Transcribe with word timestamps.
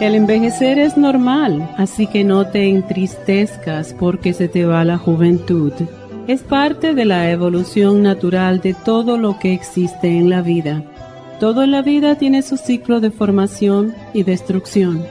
El 0.00 0.14
envejecer 0.14 0.78
es 0.78 0.96
normal, 0.96 1.74
así 1.76 2.06
que 2.06 2.24
no 2.24 2.46
te 2.46 2.70
entristezcas 2.70 3.94
porque 3.98 4.32
se 4.32 4.48
te 4.48 4.64
va 4.64 4.82
la 4.82 4.96
juventud. 4.96 5.72
Es 6.26 6.40
parte 6.40 6.94
de 6.94 7.04
la 7.04 7.30
evolución 7.30 8.02
natural 8.02 8.62
de 8.62 8.72
todo 8.72 9.18
lo 9.18 9.38
que 9.38 9.52
existe 9.52 10.16
en 10.16 10.30
la 10.30 10.40
vida. 10.40 10.82
Todo 11.38 11.62
en 11.64 11.70
la 11.72 11.82
vida 11.82 12.14
tiene 12.14 12.40
su 12.40 12.56
ciclo 12.56 13.00
de 13.00 13.10
formación 13.10 13.94
y 14.14 14.22
destrucción. 14.22 15.04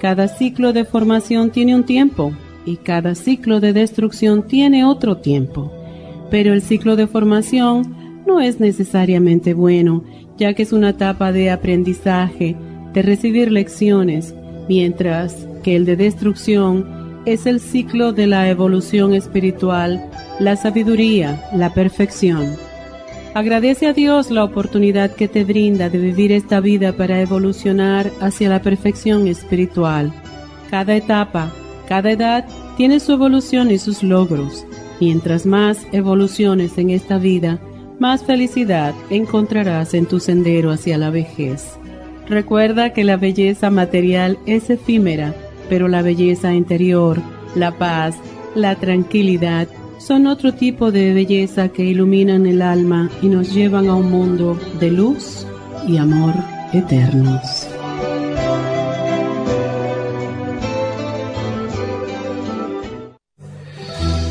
Cada 0.00 0.26
ciclo 0.26 0.72
de 0.72 0.84
formación 0.84 1.50
tiene 1.50 1.76
un 1.76 1.84
tiempo 1.84 2.32
y 2.66 2.78
cada 2.78 3.14
ciclo 3.14 3.60
de 3.60 3.72
destrucción 3.72 4.48
tiene 4.48 4.84
otro 4.84 5.18
tiempo. 5.18 5.70
Pero 6.30 6.52
el 6.52 6.62
ciclo 6.62 6.96
de 6.96 7.06
formación 7.06 7.94
no 8.26 8.40
es 8.40 8.58
necesariamente 8.58 9.54
bueno, 9.54 10.02
ya 10.36 10.52
que 10.54 10.64
es 10.64 10.72
una 10.72 10.90
etapa 10.90 11.30
de 11.30 11.52
aprendizaje, 11.52 12.56
de 12.92 13.02
recibir 13.02 13.50
lecciones, 13.50 14.34
mientras 14.68 15.46
que 15.62 15.76
el 15.76 15.84
de 15.84 15.96
destrucción 15.96 17.20
es 17.24 17.46
el 17.46 17.60
ciclo 17.60 18.12
de 18.12 18.26
la 18.26 18.48
evolución 18.48 19.14
espiritual, 19.14 20.04
la 20.40 20.56
sabiduría, 20.56 21.42
la 21.54 21.72
perfección. 21.72 22.56
Agradece 23.34 23.86
a 23.86 23.92
Dios 23.92 24.30
la 24.30 24.44
oportunidad 24.44 25.14
que 25.14 25.28
te 25.28 25.44
brinda 25.44 25.88
de 25.88 25.98
vivir 25.98 26.32
esta 26.32 26.60
vida 26.60 26.92
para 26.92 27.20
evolucionar 27.20 28.10
hacia 28.20 28.48
la 28.48 28.60
perfección 28.60 29.26
espiritual. 29.26 30.12
Cada 30.68 30.94
etapa, 30.96 31.50
cada 31.88 32.10
edad 32.10 32.44
tiene 32.76 33.00
su 33.00 33.12
evolución 33.12 33.70
y 33.70 33.78
sus 33.78 34.02
logros. 34.02 34.66
Mientras 35.00 35.46
más 35.46 35.86
evoluciones 35.92 36.76
en 36.76 36.90
esta 36.90 37.18
vida, 37.18 37.58
más 37.98 38.24
felicidad 38.24 38.94
encontrarás 39.10 39.94
en 39.94 40.06
tu 40.06 40.20
sendero 40.20 40.70
hacia 40.70 40.98
la 40.98 41.10
vejez. 41.10 41.78
Recuerda 42.32 42.94
que 42.94 43.04
la 43.04 43.18
belleza 43.18 43.68
material 43.68 44.38
es 44.46 44.70
efímera, 44.70 45.34
pero 45.68 45.86
la 45.86 46.00
belleza 46.00 46.54
interior, 46.54 47.20
la 47.54 47.76
paz, 47.76 48.14
la 48.54 48.74
tranquilidad, 48.76 49.68
son 49.98 50.26
otro 50.26 50.54
tipo 50.54 50.90
de 50.90 51.12
belleza 51.12 51.68
que 51.68 51.84
iluminan 51.84 52.46
el 52.46 52.62
alma 52.62 53.10
y 53.20 53.28
nos 53.28 53.52
llevan 53.52 53.90
a 53.90 53.96
un 53.96 54.10
mundo 54.10 54.58
de 54.80 54.90
luz 54.90 55.46
y 55.86 55.98
amor 55.98 56.32
eternos. 56.72 57.68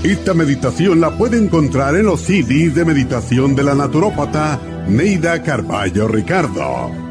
Esta 0.03 0.33
meditación 0.33 1.01
la 1.01 1.15
puede 1.15 1.37
encontrar 1.37 1.95
en 1.95 2.07
los 2.07 2.21
CDs 2.21 2.73
de 2.73 2.83
meditación 2.83 3.55
de 3.55 3.63
la 3.63 3.75
naturópata 3.75 4.59
Neida 4.87 5.43
Carballo 5.43 6.07
Ricardo. 6.07 7.10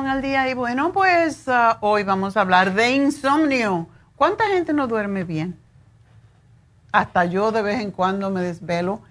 Nutrición 0.00 0.06
al 0.08 0.22
Día. 0.22 0.48
Y 0.48 0.54
bueno, 0.54 0.92
pues 0.92 1.48
ah, 1.48 1.78
hoy 1.80 2.02
vamos 2.04 2.36
a 2.36 2.42
hablar 2.42 2.74
de 2.74 2.92
insomnio. 2.92 3.86
¿Cuánta 4.16 4.46
gente 4.48 4.72
no 4.72 4.86
duerme 4.86 5.24
bien? 5.24 5.58
Hasta 6.92 7.24
yo 7.24 7.52
de 7.52 7.62
vez 7.62 7.80
en 7.80 7.90
cuando 7.90 8.30
me 8.30 8.40
desvelo. 8.40 9.02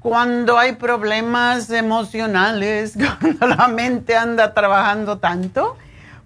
Cuando 0.00 0.58
hay 0.58 0.72
problemas 0.72 1.70
emocionales, 1.70 2.94
cuando 3.20 3.46
la 3.46 3.68
mente 3.68 4.16
anda 4.16 4.52
trabajando 4.52 5.18
tanto, 5.18 5.76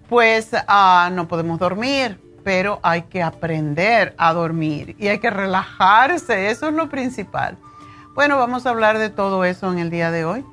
pues 0.09 0.49
ah, 0.67 1.09
no 1.11 1.27
podemos 1.27 1.59
dormir, 1.59 2.19
pero 2.43 2.79
hay 2.83 3.03
que 3.03 3.23
aprender 3.23 4.15
a 4.17 4.33
dormir 4.33 4.95
y 4.99 5.07
hay 5.07 5.19
que 5.19 5.29
relajarse, 5.29 6.49
eso 6.49 6.67
es 6.67 6.73
lo 6.73 6.89
principal. 6.89 7.57
Bueno, 8.13 8.37
vamos 8.37 8.65
a 8.65 8.71
hablar 8.71 8.97
de 8.97 9.09
todo 9.09 9.45
eso 9.45 9.71
en 9.71 9.79
el 9.79 9.89
día 9.89 10.11
de 10.11 10.25
hoy. 10.25 10.45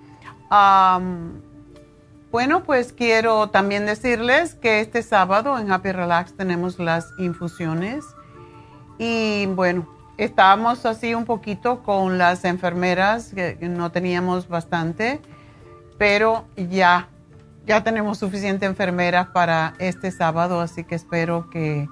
Bueno, 2.30 2.62
pues 2.62 2.92
quiero 2.92 3.48
también 3.48 3.86
decirles 3.86 4.54
que 4.54 4.80
este 4.80 5.02
sábado 5.02 5.58
en 5.58 5.72
Happy 5.72 5.92
Relax 5.92 6.34
tenemos 6.34 6.78
las 6.78 7.10
infusiones. 7.18 8.04
Y 8.98 9.46
bueno, 9.46 9.88
estábamos 10.18 10.84
así 10.84 11.14
un 11.14 11.24
poquito 11.24 11.82
con 11.82 12.18
las 12.18 12.44
enfermeras, 12.44 13.32
que 13.32 13.56
no 13.62 13.90
teníamos 13.92 14.46
bastante, 14.46 15.22
pero 15.96 16.44
ya, 16.54 17.08
ya 17.66 17.82
tenemos 17.82 18.18
suficiente 18.18 18.66
enfermeras 18.66 19.28
para 19.28 19.72
este 19.78 20.10
sábado, 20.10 20.60
así 20.60 20.84
que 20.84 20.96
espero 20.96 21.48
que, 21.48 21.88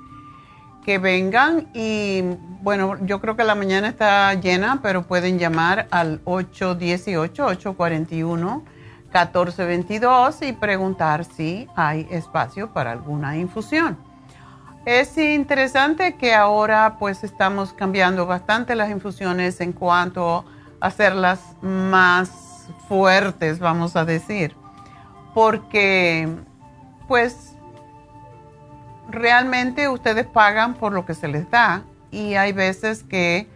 que 0.85 0.99
vengan. 0.99 1.69
Y 1.73 2.21
bueno, 2.61 2.99
yo 3.07 3.23
creo 3.23 3.37
que 3.37 3.45
la 3.45 3.55
mañana 3.55 3.89
está 3.89 4.35
llena, 4.35 4.81
pero 4.83 5.05
pueden 5.05 5.39
llamar 5.39 5.89
al 5.91 6.21
818-841-1422 9.13 10.49
y 10.49 10.53
preguntar 10.53 11.25
si 11.25 11.69
hay 11.77 12.07
espacio 12.11 12.73
para 12.73 12.93
alguna 12.93 13.37
infusión. 13.37 13.97
Es 14.85 15.19
interesante 15.19 16.17
que 16.17 16.35
ahora 16.35 16.97
pues 16.99 17.25
estamos 17.25 17.73
cambiando 17.73 18.25
bastante 18.27 18.77
las 18.77 18.89
infusiones 18.91 19.61
en 19.61 19.73
cuanto 19.73 20.45
a 20.81 20.87
hacerlas 20.87 21.41
más 21.61 22.69
fuertes, 22.89 23.59
vamos 23.59 23.97
a 23.97 24.05
decir, 24.05 24.55
porque 25.35 26.29
pues 27.09 27.57
realmente 29.09 29.89
ustedes 29.89 30.27
pagan 30.27 30.75
por 30.75 30.93
lo 30.93 31.05
que 31.05 31.15
se 31.15 31.29
les 31.29 31.51
da 31.51 31.83
y 32.11 32.35
hay 32.35 32.53
veces 32.53 33.03
que 33.03 33.49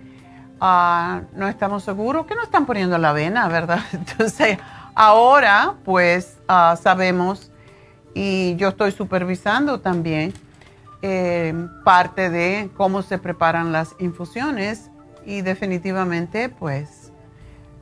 ah, 0.60 1.22
no 1.34 1.48
estamos 1.48 1.84
seguros 1.84 2.26
que 2.26 2.34
no 2.34 2.42
están 2.42 2.66
poniendo 2.66 2.98
la 2.98 3.12
vena, 3.12 3.48
¿verdad? 3.48 3.80
Entonces, 3.92 4.58
ahora 5.00 5.76
pues 5.84 6.38
ah, 6.48 6.76
sabemos 6.80 7.50
y 8.14 8.56
yo 8.56 8.68
estoy 8.68 8.92
supervisando 8.92 9.80
también 9.80 10.32
eh, 11.02 11.54
parte 11.84 12.28
de 12.28 12.70
cómo 12.76 13.02
se 13.02 13.18
preparan 13.18 13.72
las 13.72 13.94
infusiones 13.98 14.90
y 15.24 15.42
definitivamente 15.42 16.48
pues 16.48 17.12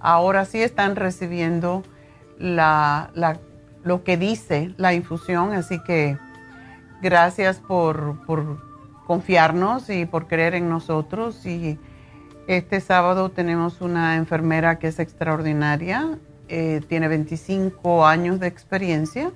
ahora 0.00 0.44
sí 0.44 0.60
están 0.62 0.96
recibiendo 0.96 1.82
lo 2.38 4.04
que 4.04 4.16
dice 4.16 4.72
la 4.76 4.92
infusión, 4.92 5.52
así 5.52 5.82
que 5.82 6.18
Gracias 7.00 7.60
por, 7.60 8.16
confiarnos 9.06 9.88
y 9.88 10.04
por 10.04 10.26
creer 10.26 10.54
en 10.54 10.68
nosotros. 10.68 11.46
Y 11.46 11.78
este 12.48 12.80
sábado 12.80 13.30
tenemos 13.30 13.80
una 13.80 14.16
enfermera 14.16 14.78
que 14.80 14.88
es 14.88 14.98
extraordinaria, 14.98 16.18
eh, 16.48 16.82
tiene 16.88 17.08
25 17.08 18.06
años 18.06 18.40
de 18.40 18.46
experiencia. 18.46 19.30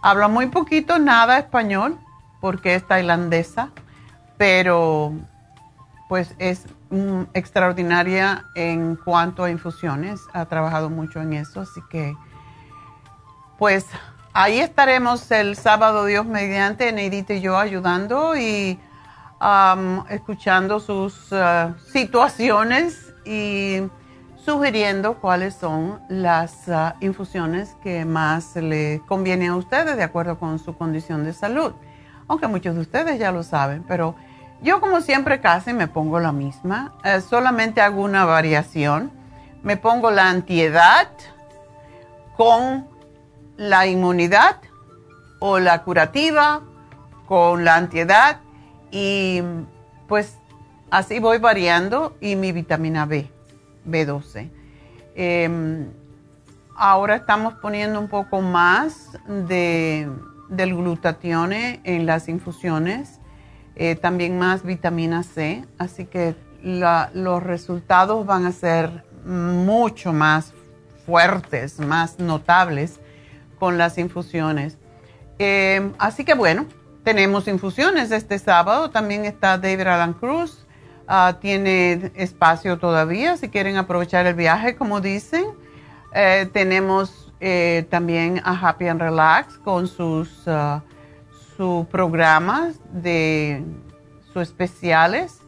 Habla 0.00 0.28
muy 0.28 0.46
poquito, 0.46 0.98
nada 0.98 1.38
español, 1.38 1.98
porque 2.40 2.74
es 2.74 2.86
tailandesa, 2.86 3.70
pero 4.36 5.12
pues 6.08 6.34
es 6.38 6.66
mm, 6.90 7.22
extraordinaria 7.34 8.44
en 8.54 8.96
cuanto 8.96 9.44
a 9.44 9.50
infusiones. 9.50 10.20
Ha 10.32 10.44
trabajado 10.46 10.90
mucho 10.90 11.20
en 11.20 11.32
eso, 11.32 11.60
así 11.62 11.80
que 11.90 12.14
pues 13.58 13.86
Ahí 14.38 14.60
estaremos 14.60 15.30
el 15.30 15.56
sábado, 15.56 16.04
Dios 16.04 16.26
mediante, 16.26 16.92
Neidita 16.92 17.32
y 17.32 17.40
yo 17.40 17.56
ayudando 17.56 18.36
y 18.36 18.78
escuchando 20.10 20.78
sus 20.78 21.32
uh, 21.32 21.72
situaciones 21.90 23.14
y 23.24 23.80
sugiriendo 24.46 25.20
cuáles 25.20 25.54
son 25.56 26.00
las 26.08 26.68
uh, 26.68 26.92
infusiones 27.00 27.76
que 27.82 28.04
más 28.04 28.54
le 28.54 29.02
convienen 29.06 29.50
a 29.50 29.56
ustedes 29.56 29.96
de 29.96 30.04
acuerdo 30.04 30.38
con 30.38 30.60
su 30.60 30.78
condición 30.78 31.24
de 31.24 31.32
salud. 31.32 31.72
Aunque 32.28 32.46
muchos 32.46 32.76
de 32.76 32.80
ustedes 32.80 33.18
ya 33.18 33.32
lo 33.32 33.42
saben, 33.42 33.82
pero 33.88 34.14
yo 34.62 34.80
como 34.80 35.00
siempre 35.00 35.40
casi 35.40 35.72
me 35.72 35.88
pongo 35.88 36.20
la 36.20 36.30
misma, 36.30 36.94
eh, 37.04 37.20
solamente 37.20 37.80
hago 37.80 38.02
una 38.02 38.24
variación. 38.24 39.10
Me 39.64 39.76
pongo 39.76 40.12
la 40.12 40.30
antiedad 40.30 41.08
con 42.36 42.86
la 43.56 43.86
inmunidad 43.88 44.58
o 45.40 45.58
la 45.58 45.82
curativa 45.82 46.62
con 47.26 47.64
la 47.64 47.74
antiedad 47.74 48.38
y 48.92 49.42
pues 50.06 50.38
así 50.90 51.18
voy 51.18 51.38
variando 51.38 52.16
y 52.20 52.36
mi 52.36 52.52
vitamina 52.52 53.06
B, 53.06 53.30
B12. 53.86 54.50
Em, 55.14 55.86
ahora 56.76 57.16
estamos 57.16 57.54
poniendo 57.54 57.98
un 57.98 58.08
poco 58.08 58.40
más 58.40 59.18
de, 59.48 60.08
del 60.48 60.74
glutatione 60.74 61.80
en 61.84 62.06
las 62.06 62.28
infusiones, 62.28 63.20
eh, 63.76 63.94
también 63.94 64.38
más 64.38 64.62
vitamina 64.62 65.22
C, 65.22 65.64
así 65.78 66.06
que 66.06 66.34
los 66.62 67.42
resultados 67.42 68.26
van 68.26 68.46
a 68.46 68.52
ser 68.52 69.04
mucho 69.24 70.12
más 70.12 70.52
fuertes, 71.04 71.78
más 71.78 72.18
notables 72.18 72.98
con 73.58 73.78
las 73.78 73.98
infusiones. 73.98 74.78
Eh, 75.38 75.92
así 75.98 76.24
que 76.24 76.34
bueno, 76.34 76.66
tenemos 77.06 77.46
infusiones 77.46 78.10
este 78.10 78.38
sábado. 78.38 78.90
También 78.90 79.24
está 79.24 79.58
David 79.58 79.86
Alan 79.86 80.12
Cruz. 80.12 80.65
Ah, 81.08 81.38
tiene 81.40 82.10
espacio 82.16 82.78
todavía 82.78 83.36
si 83.36 83.48
quieren 83.48 83.76
aprovechar 83.76 84.26
el 84.26 84.34
viaje, 84.34 84.74
como 84.74 85.00
dicen. 85.00 85.44
Eh, 86.12 86.48
tenemos 86.52 87.32
eh, 87.40 87.86
también 87.90 88.40
a 88.44 88.52
Happy 88.52 88.88
and 88.88 89.00
Relax 89.00 89.58
con 89.58 89.86
sus 89.86 90.46
uh, 90.46 90.80
su 91.56 91.86
programas 91.90 92.80
de 92.90 93.62
sus 94.32 94.42
especiales. 94.42 95.40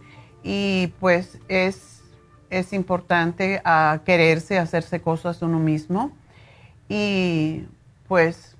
Y 0.44 0.92
pues 1.00 1.38
es, 1.48 2.02
es 2.50 2.72
importante 2.72 3.60
uh, 3.64 3.98
quererse, 4.04 4.58
hacerse 4.58 5.00
cosas 5.00 5.42
uno 5.42 5.58
mismo. 5.58 6.12
Y 6.88 7.64
pues 8.06 8.56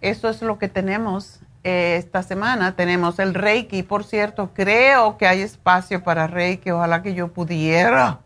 eso 0.00 0.28
es 0.28 0.40
lo 0.42 0.58
que 0.58 0.68
tenemos 0.68 1.40
esta 1.66 2.22
semana. 2.22 2.76
Tenemos 2.76 3.18
el 3.18 3.34
Reiki, 3.34 3.82
por 3.82 4.04
cierto, 4.04 4.50
creo 4.54 5.18
que 5.18 5.26
hay 5.26 5.40
espacio 5.40 6.02
para 6.04 6.28
Reiki, 6.28 6.70
ojalá 6.70 7.02
que 7.02 7.14
yo 7.14 7.28
pudiera, 7.28 8.20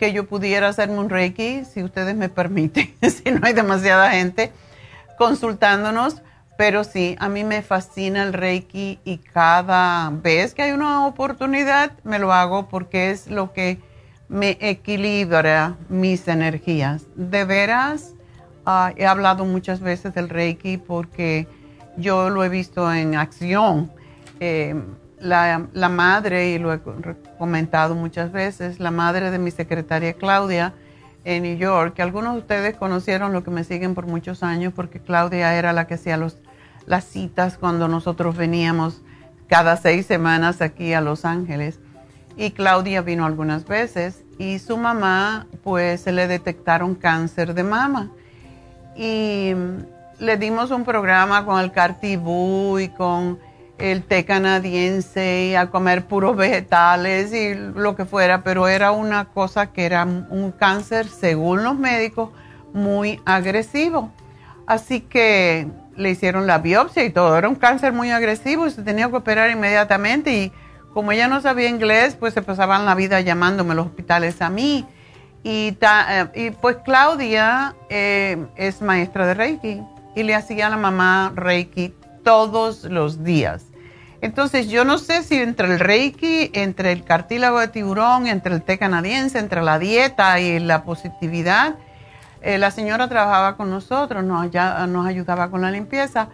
que 0.00 0.12
yo 0.12 0.26
pudiera 0.26 0.68
hacerme 0.68 0.98
un 0.98 1.08
Reiki, 1.08 1.64
si 1.64 1.84
ustedes 1.84 2.16
me 2.16 2.28
permiten, 2.28 2.92
si 3.02 3.30
no 3.30 3.46
hay 3.46 3.52
demasiada 3.52 4.10
gente 4.10 4.52
consultándonos. 5.18 6.22
Pero 6.56 6.84
sí, 6.84 7.16
a 7.20 7.30
mí 7.30 7.42
me 7.42 7.62
fascina 7.62 8.22
el 8.22 8.34
Reiki 8.34 8.98
y 9.04 9.16
cada 9.18 10.10
vez 10.10 10.52
que 10.52 10.62
hay 10.62 10.72
una 10.72 11.06
oportunidad 11.06 11.92
me 12.02 12.18
lo 12.18 12.34
hago 12.34 12.68
porque 12.68 13.10
es 13.10 13.28
lo 13.28 13.54
que 13.54 13.80
me 14.28 14.58
equilibra 14.60 15.76
mis 15.88 16.28
energías. 16.28 17.04
De 17.14 17.44
veras, 17.44 18.14
ah, 18.66 18.92
he 18.96 19.06
hablado 19.06 19.44
muchas 19.44 19.80
veces 19.80 20.14
del 20.14 20.28
Reiki 20.28 20.78
porque 20.78 21.46
yo 21.96 22.30
lo 22.30 22.44
he 22.44 22.48
visto 22.48 22.92
en 22.92 23.14
acción. 23.16 23.90
Eh, 24.40 24.74
la, 25.18 25.66
la, 25.74 25.88
madre, 25.90 26.50
y 26.50 26.58
lo 26.58 26.72
he 26.72 26.80
comentado 27.38 27.94
muchas 27.94 28.32
veces, 28.32 28.80
la 28.80 28.90
madre 28.90 29.30
de 29.30 29.38
mi 29.38 29.50
secretaria 29.50 30.14
Claudia 30.14 30.72
en 31.24 31.42
New 31.42 31.58
York, 31.58 31.94
que 31.94 32.02
algunos 32.02 32.32
de 32.32 32.38
ustedes 32.40 32.76
conocieron 32.76 33.34
lo 33.34 33.44
que 33.44 33.50
me 33.50 33.64
siguen 33.64 33.94
por 33.94 34.06
muchos 34.06 34.42
años, 34.42 34.72
porque 34.74 34.98
Claudia 34.98 35.54
era 35.54 35.74
la 35.74 35.86
que 35.86 35.94
hacía 35.94 36.16
los, 36.16 36.38
las 36.86 37.04
citas 37.04 37.58
cuando 37.58 37.86
nosotros 37.86 38.34
veníamos 38.36 39.02
cada 39.46 39.76
seis 39.76 40.06
semanas 40.06 40.62
aquí 40.62 40.94
a 40.94 41.02
Los 41.02 41.26
Ángeles 41.26 41.80
y 42.36 42.52
Claudia 42.52 43.02
vino 43.02 43.26
algunas 43.26 43.66
veces 43.66 44.22
y 44.38 44.58
su 44.60 44.78
mamá 44.78 45.46
pues 45.62 46.00
se 46.00 46.12
le 46.12 46.26
detectaron 46.26 46.94
cáncer 46.94 47.52
de 47.52 47.64
mama 47.64 48.10
y 48.96 49.52
le 50.18 50.36
dimos 50.36 50.70
un 50.70 50.84
programa 50.84 51.44
con 51.44 51.60
el 51.60 51.72
cartibú 51.72 52.78
y 52.78 52.88
con 52.88 53.38
el 53.78 54.02
té 54.02 54.24
canadiense 54.24 55.46
y 55.46 55.54
a 55.54 55.70
comer 55.70 56.04
puros 56.04 56.36
vegetales 56.36 57.32
y 57.32 57.54
lo 57.54 57.96
que 57.96 58.04
fuera, 58.04 58.42
pero 58.42 58.68
era 58.68 58.90
una 58.90 59.26
cosa 59.26 59.72
que 59.72 59.86
era 59.86 60.04
un 60.04 60.52
cáncer, 60.52 61.08
según 61.08 61.64
los 61.64 61.78
médicos, 61.78 62.30
muy 62.72 63.20
agresivo. 63.24 64.12
Así 64.66 65.00
que 65.00 65.66
le 65.96 66.10
hicieron 66.10 66.46
la 66.46 66.58
biopsia 66.58 67.04
y 67.04 67.10
todo, 67.10 67.36
era 67.36 67.48
un 67.48 67.56
cáncer 67.56 67.92
muy 67.92 68.10
agresivo 68.10 68.66
y 68.66 68.70
se 68.70 68.82
tenía 68.82 69.08
que 69.08 69.16
operar 69.16 69.50
inmediatamente 69.50 70.32
y 70.32 70.52
como 70.92 71.12
ella 71.12 71.28
no 71.28 71.40
sabía 71.40 71.68
inglés, 71.68 72.16
pues 72.18 72.34
se 72.34 72.42
pasaban 72.42 72.84
la 72.84 72.94
vida 72.94 73.20
llamándome 73.20 73.74
los 73.74 73.86
hospitales 73.86 74.42
a 74.42 74.50
mí. 74.50 74.86
Y, 75.42 75.76
eh, 75.80 76.56
pues 76.60 76.78
Claudia 76.84 77.74
eh, 77.88 78.46
es 78.56 78.82
maestra 78.82 79.26
de 79.26 79.34
Reiki 79.34 79.82
y 80.14 80.22
le 80.22 80.34
hacía 80.34 80.66
a 80.66 80.70
la 80.70 80.76
mamá 80.76 81.32
Reiki 81.34 81.94
todos 82.24 82.84
los 82.84 83.24
días. 83.24 83.66
Entonces 84.20 84.68
yo 84.68 84.84
no 84.84 84.98
sé 84.98 85.22
si 85.22 85.36
entre 85.36 85.66
el 85.66 85.80
Reiki, 85.80 86.50
entre 86.52 86.92
el 86.92 87.04
cartílago 87.04 87.58
de 87.58 87.68
tiburón, 87.68 88.26
entre 88.26 88.54
el 88.54 88.62
té 88.62 88.78
canadiense, 88.78 89.38
entre 89.38 89.62
la 89.62 89.78
dieta 89.78 90.40
y 90.40 90.58
la 90.58 90.84
positividad, 90.84 91.76
eh, 92.42 92.58
la 92.58 92.70
señora 92.70 93.08
trabajaba 93.08 93.56
con 93.56 93.70
nosotros, 93.70 94.22
nos, 94.24 94.52
nos 94.88 95.06
ayudaba 95.06 95.50
con 95.50 95.62
la 95.62 95.70
limpieza 95.70 96.28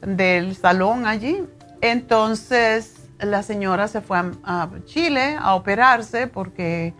del 0.00 0.56
salón 0.56 1.06
allí. 1.06 1.42
Entonces 1.82 2.98
la 3.20 3.42
señora 3.42 3.88
se 3.88 4.00
fue 4.00 4.18
a, 4.44 4.68
Chile 4.84 5.36
a 5.38 5.54
operarse 5.54 6.26
porque 6.26 6.94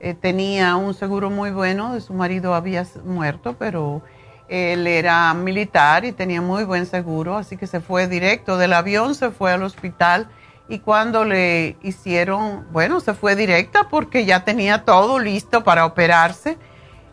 eh, 0.00 0.14
tenía 0.14 0.76
un 0.76 0.94
seguro 0.94 1.30
muy 1.30 1.50
bueno, 1.50 1.98
su 2.00 2.12
marido 2.12 2.54
había 2.54 2.86
muerto, 3.04 3.56
pero 3.58 4.02
Él 4.48 4.86
era 4.86 5.32
militar 5.34 6.04
y 6.04 6.12
tenía 6.12 6.40
muy 6.40 6.64
buen 6.64 6.86
seguro, 6.86 7.36
así 7.36 7.56
que 7.56 7.66
se 7.66 7.80
fue 7.80 8.06
directo 8.06 8.58
del 8.58 8.72
avión, 8.72 9.14
se 9.14 9.30
fue 9.30 9.52
al 9.52 9.62
hospital 9.62 10.28
y 10.68 10.80
cuando 10.80 11.24
le 11.24 11.76
hicieron, 11.82 12.66
bueno, 12.72 13.00
se 13.00 13.14
fue 13.14 13.36
directa 13.36 13.88
porque 13.88 14.24
ya 14.24 14.44
tenía 14.44 14.84
todo 14.84 15.18
listo 15.18 15.64
para 15.64 15.86
operarse 15.86 16.58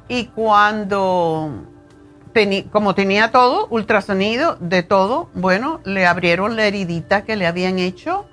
y 0.08 0.26
cuando, 0.26 1.64
como 2.72 2.96
tenía 2.96 3.32
todo, 3.32 3.68
ultrasonido 3.70 4.58
de 4.60 4.84
todo, 4.84 5.30
bueno, 5.34 5.80
le 5.86 6.06
abrieron 6.06 6.56
la 6.56 6.66
heridita 6.66 7.24
que 7.24 7.36
le 7.36 7.48
habían 7.48 7.80
hecho 7.80 8.26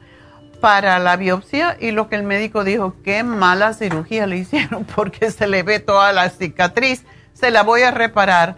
para 0.60 0.98
la 0.98 1.16
biopsia 1.16 1.76
y 1.80 1.90
lo 1.90 2.08
que 2.08 2.16
el 2.16 2.22
médico 2.22 2.64
dijo, 2.64 2.94
qué 3.02 3.22
mala 3.22 3.72
cirugía 3.72 4.26
le 4.26 4.38
hicieron 4.38 4.84
porque 4.96 5.30
se 5.30 5.46
le 5.46 5.62
ve 5.62 5.80
toda 5.80 6.12
la 6.12 6.28
cicatriz, 6.30 7.04
se 7.32 7.50
la 7.50 7.62
voy 7.62 7.82
a 7.82 7.90
reparar. 7.90 8.56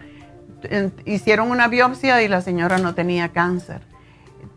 Hicieron 1.05 1.51
una 1.51 1.67
biopsia 1.67 2.21
y 2.21 2.27
la 2.27 2.41
señora 2.41 2.77
no 2.77 2.95
tenía 2.95 3.29
cáncer. 3.29 3.81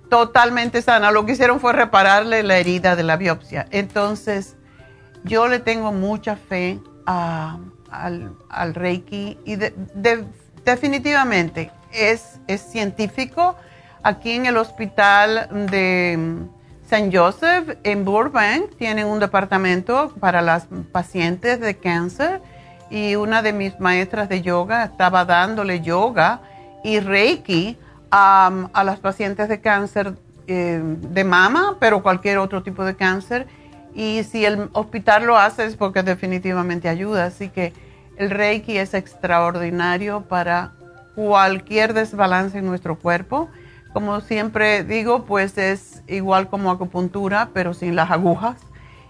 Totalmente 0.08 0.82
sana. 0.82 1.10
Lo 1.10 1.26
que 1.26 1.32
hicieron 1.32 1.58
fue 1.58 1.72
repararle 1.72 2.44
la 2.44 2.58
herida 2.58 2.94
de 2.94 3.02
la 3.02 3.16
biopsia. 3.16 3.66
Entonces, 3.70 4.56
yo 5.24 5.48
le 5.48 5.58
tengo 5.58 5.92
mucha 5.92 6.36
fe 6.36 6.78
al, 7.06 8.74
Reiki 8.74 9.38
y 9.44 9.56
definitivamente 10.64 11.72
es, 11.92 12.38
es 12.46 12.60
científico. 12.60 13.56
Aquí 14.04 14.32
en 14.32 14.46
el 14.46 14.56
hospital 14.56 15.48
de 15.68 16.46
San 16.88 17.12
Joseph 17.12 17.78
en 17.82 18.04
Burbank 18.04 18.76
tienen 18.76 19.06
un 19.06 19.18
departamento 19.18 20.14
para 20.20 20.40
las 20.40 20.68
pacientes 20.92 21.60
de 21.60 21.76
cáncer 21.76 22.40
y 22.90 23.16
una 23.16 23.42
de 23.42 23.52
mis 23.52 23.80
maestras 23.80 24.28
de 24.28 24.42
yoga 24.42 24.84
estaba 24.84 25.24
dándole 25.24 25.80
yoga 25.80 26.40
y 26.84 27.00
reiki 27.00 27.76
a, 28.12 28.70
las 28.84 29.00
pacientes 29.00 29.48
de 29.48 29.60
cáncer 29.60 30.14
eh, 30.46 30.80
de 30.80 31.24
mama, 31.24 31.76
pero 31.80 32.04
cualquier 32.04 32.38
otro 32.38 32.62
tipo 32.62 32.84
de 32.84 32.94
cáncer. 32.94 33.48
Y 33.92 34.22
si 34.22 34.44
el 34.44 34.68
hospital 34.72 35.24
lo 35.26 35.36
hace 35.36 35.64
es 35.64 35.76
porque 35.76 36.04
definitivamente 36.04 36.88
ayuda. 36.88 37.24
Así 37.24 37.48
que 37.48 37.72
el 38.16 38.30
reiki 38.30 38.78
es 38.78 38.94
extraordinario 38.94 40.20
para 40.22 40.72
cualquier 41.16 41.94
desbalance 41.94 42.58
en 42.58 42.66
nuestro 42.66 42.96
cuerpo 42.96 43.48
como 43.96 44.20
siempre 44.20 44.84
digo, 44.84 45.24
pues 45.24 45.56
es 45.56 46.02
igual 46.06 46.50
como 46.50 46.70
acupuntura, 46.70 47.48
pero 47.54 47.72
sin 47.72 47.96
las 47.96 48.10
agujas 48.10 48.56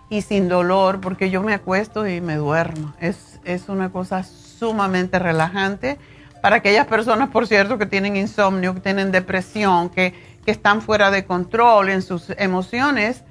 y 0.09 0.23
sin 0.23 0.49
dolor, 0.49 1.01
porque 1.01 1.29
yo 1.29 1.43
me 1.43 1.55
acuesto 1.55 2.07
y 2.07 2.21
me 2.21 2.37
duermo. 2.37 2.95
Es, 3.01 3.41
es 3.43 3.69
una 3.69 3.91
cosa 3.91 4.23
sumamente 4.23 5.19
relajante 5.19 5.99
para 6.41 6.55
aquellas 6.59 6.87
personas, 6.87 7.31
por 7.31 7.49
cierto, 7.49 7.79
que 7.79 7.87
tienen 7.87 8.15
insomnio, 8.15 8.75
que 8.75 8.81
tienen 8.81 9.11
depresión, 9.11 9.89
que, 9.91 10.15
que 10.45 10.53
están 10.53 10.81
fuera 10.81 11.11
de 11.11 11.25
control 11.25 11.89
en 11.89 12.01
sus 12.01 12.31
emociones. 12.39 13.25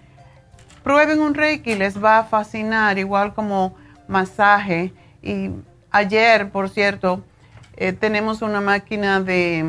Prueben 0.84 1.22
un 1.22 1.36
Reiki, 1.36 1.76
les 1.76 2.04
va 2.04 2.18
a 2.18 2.24
fascinar, 2.26 2.98
igual 2.98 3.34
como 3.34 3.78
masaje. 4.10 4.94
Y 5.24 5.52
ayer, 5.90 6.50
por 6.52 6.70
cierto, 6.70 7.24
eh, 7.78 7.92
tenemos 7.92 8.42
una 8.42 8.62
máquina 8.62 9.20
de 9.20 9.66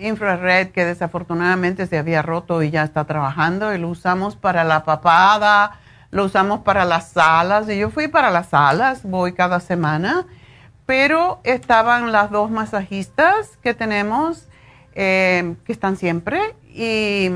infrared 0.00 0.68
que 0.68 0.84
desafortunadamente 0.84 1.88
se 1.88 1.98
había 1.98 2.22
roto 2.22 2.62
y 2.62 2.70
ya 2.70 2.84
está 2.84 3.04
trabajando 3.04 3.74
y 3.74 3.78
lo 3.78 3.88
usamos 3.88 4.36
para 4.36 4.62
la 4.62 4.84
papada, 4.84 5.80
lo 6.12 6.24
usamos 6.24 6.60
para 6.60 6.84
las 6.84 7.08
salas 7.08 7.68
y 7.68 7.76
yo 7.78 7.90
fui 7.90 8.06
para 8.06 8.30
las 8.30 8.50
salas, 8.50 9.02
voy 9.02 9.32
cada 9.32 9.58
semana, 9.58 10.26
pero 10.86 11.40
estaban 11.42 12.12
las 12.12 12.30
dos 12.30 12.48
masajistas 12.48 13.56
que 13.60 13.74
tenemos, 13.74 14.46
eh, 14.94 15.56
que 15.64 15.72
están 15.72 15.96
siempre 15.96 16.54
y, 16.68 17.28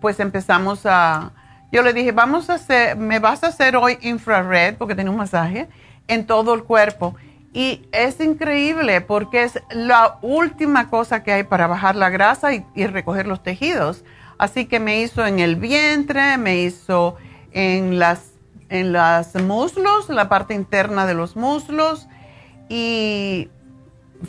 pues 0.00 0.20
empezamos 0.20 0.86
a, 0.86 1.32
yo 1.70 1.82
le 1.82 1.92
dije, 1.92 2.12
vamos 2.12 2.48
a 2.48 2.54
hacer, 2.54 2.96
me 2.96 3.18
vas 3.18 3.44
a 3.44 3.48
hacer 3.48 3.76
hoy 3.76 3.98
infrared 4.00 4.76
porque 4.76 4.94
tiene 4.94 5.10
un 5.10 5.16
masaje 5.16 5.68
en 6.08 6.26
todo 6.26 6.54
el 6.54 6.64
cuerpo 6.64 7.14
y 7.56 7.88
es 7.90 8.20
increíble 8.20 9.00
porque 9.00 9.44
es 9.44 9.62
la 9.70 10.18
última 10.20 10.90
cosa 10.90 11.22
que 11.22 11.32
hay 11.32 11.44
para 11.44 11.66
bajar 11.66 11.96
la 11.96 12.10
grasa 12.10 12.52
y, 12.52 12.86
recoger 12.86 13.26
los 13.26 13.42
tejidos. 13.42 14.04
Así 14.36 14.66
que 14.66 14.78
me 14.78 15.00
hizo 15.00 15.24
en 15.24 15.38
el 15.38 15.56
vientre, 15.56 16.36
me 16.36 16.58
hizo 16.58 17.16
en 17.52 17.98
las, 17.98 18.32
en 18.68 18.92
las 18.92 19.34
muslos, 19.36 20.10
la 20.10 20.28
parte 20.28 20.52
interna 20.52 21.06
de 21.06 21.14
los 21.14 21.34
muslos. 21.34 22.08
Y 22.68 23.48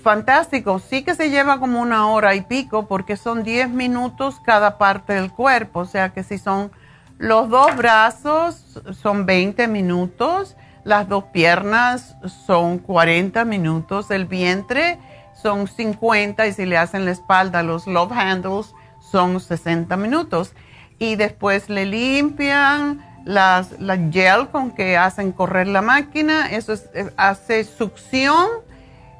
fantástico, 0.01 0.79
sí 0.79 1.03
que 1.03 1.13
se 1.13 1.29
lleva 1.29 1.59
como 1.59 1.81
una 1.81 2.07
hora 2.07 2.33
y 2.33 2.39
pico 2.39 2.87
porque 2.87 3.17
son 3.17 3.43
10 3.43 3.71
minutos 3.71 4.39
cada 4.45 4.77
parte 4.77 5.11
del 5.11 5.33
cuerpo. 5.33 5.81
O 5.81 5.85
sea 5.85 6.13
que 6.13 6.23
si 6.23 6.37
son 6.37 6.71
los 7.17 7.49
dos 7.49 7.75
brazos, 7.75 8.81
son 8.93 9.25
20 9.25 9.67
minutos 9.67 10.55
las 10.87 11.09
dos 11.09 11.25
piernas 11.25 12.15
son 12.45 12.79
40 12.79 13.43
minutos, 13.43 14.09
el 14.09 14.25
vientre 14.25 14.97
son 15.33 15.67
50 15.67 16.47
y 16.47 16.53
si 16.53 16.65
le 16.65 16.77
hacen 16.77 17.03
la 17.03 17.11
espalda 17.11 17.61
los 17.61 17.87
love 17.87 18.13
handles 18.13 18.73
son 19.01 19.41
60 19.41 19.97
minutos. 19.97 20.53
Y 20.97 21.17
después 21.17 21.67
le 21.67 21.85
limpian 21.85 23.05
las, 23.25 23.77
la 23.81 23.97
gel 23.97 24.47
con 24.49 24.71
que 24.71 24.95
hacen 24.95 25.33
correr 25.33 25.67
la 25.67 25.81
máquina, 25.81 26.49
eso 26.51 26.73
eh, 26.93 27.11
hace 27.17 27.65
succión 27.65 28.47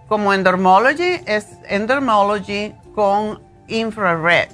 como 0.07 0.33
endermology, 0.33 1.19
es 1.25 1.57
endermology 1.67 2.73
con 2.95 3.41
infrared, 3.67 4.47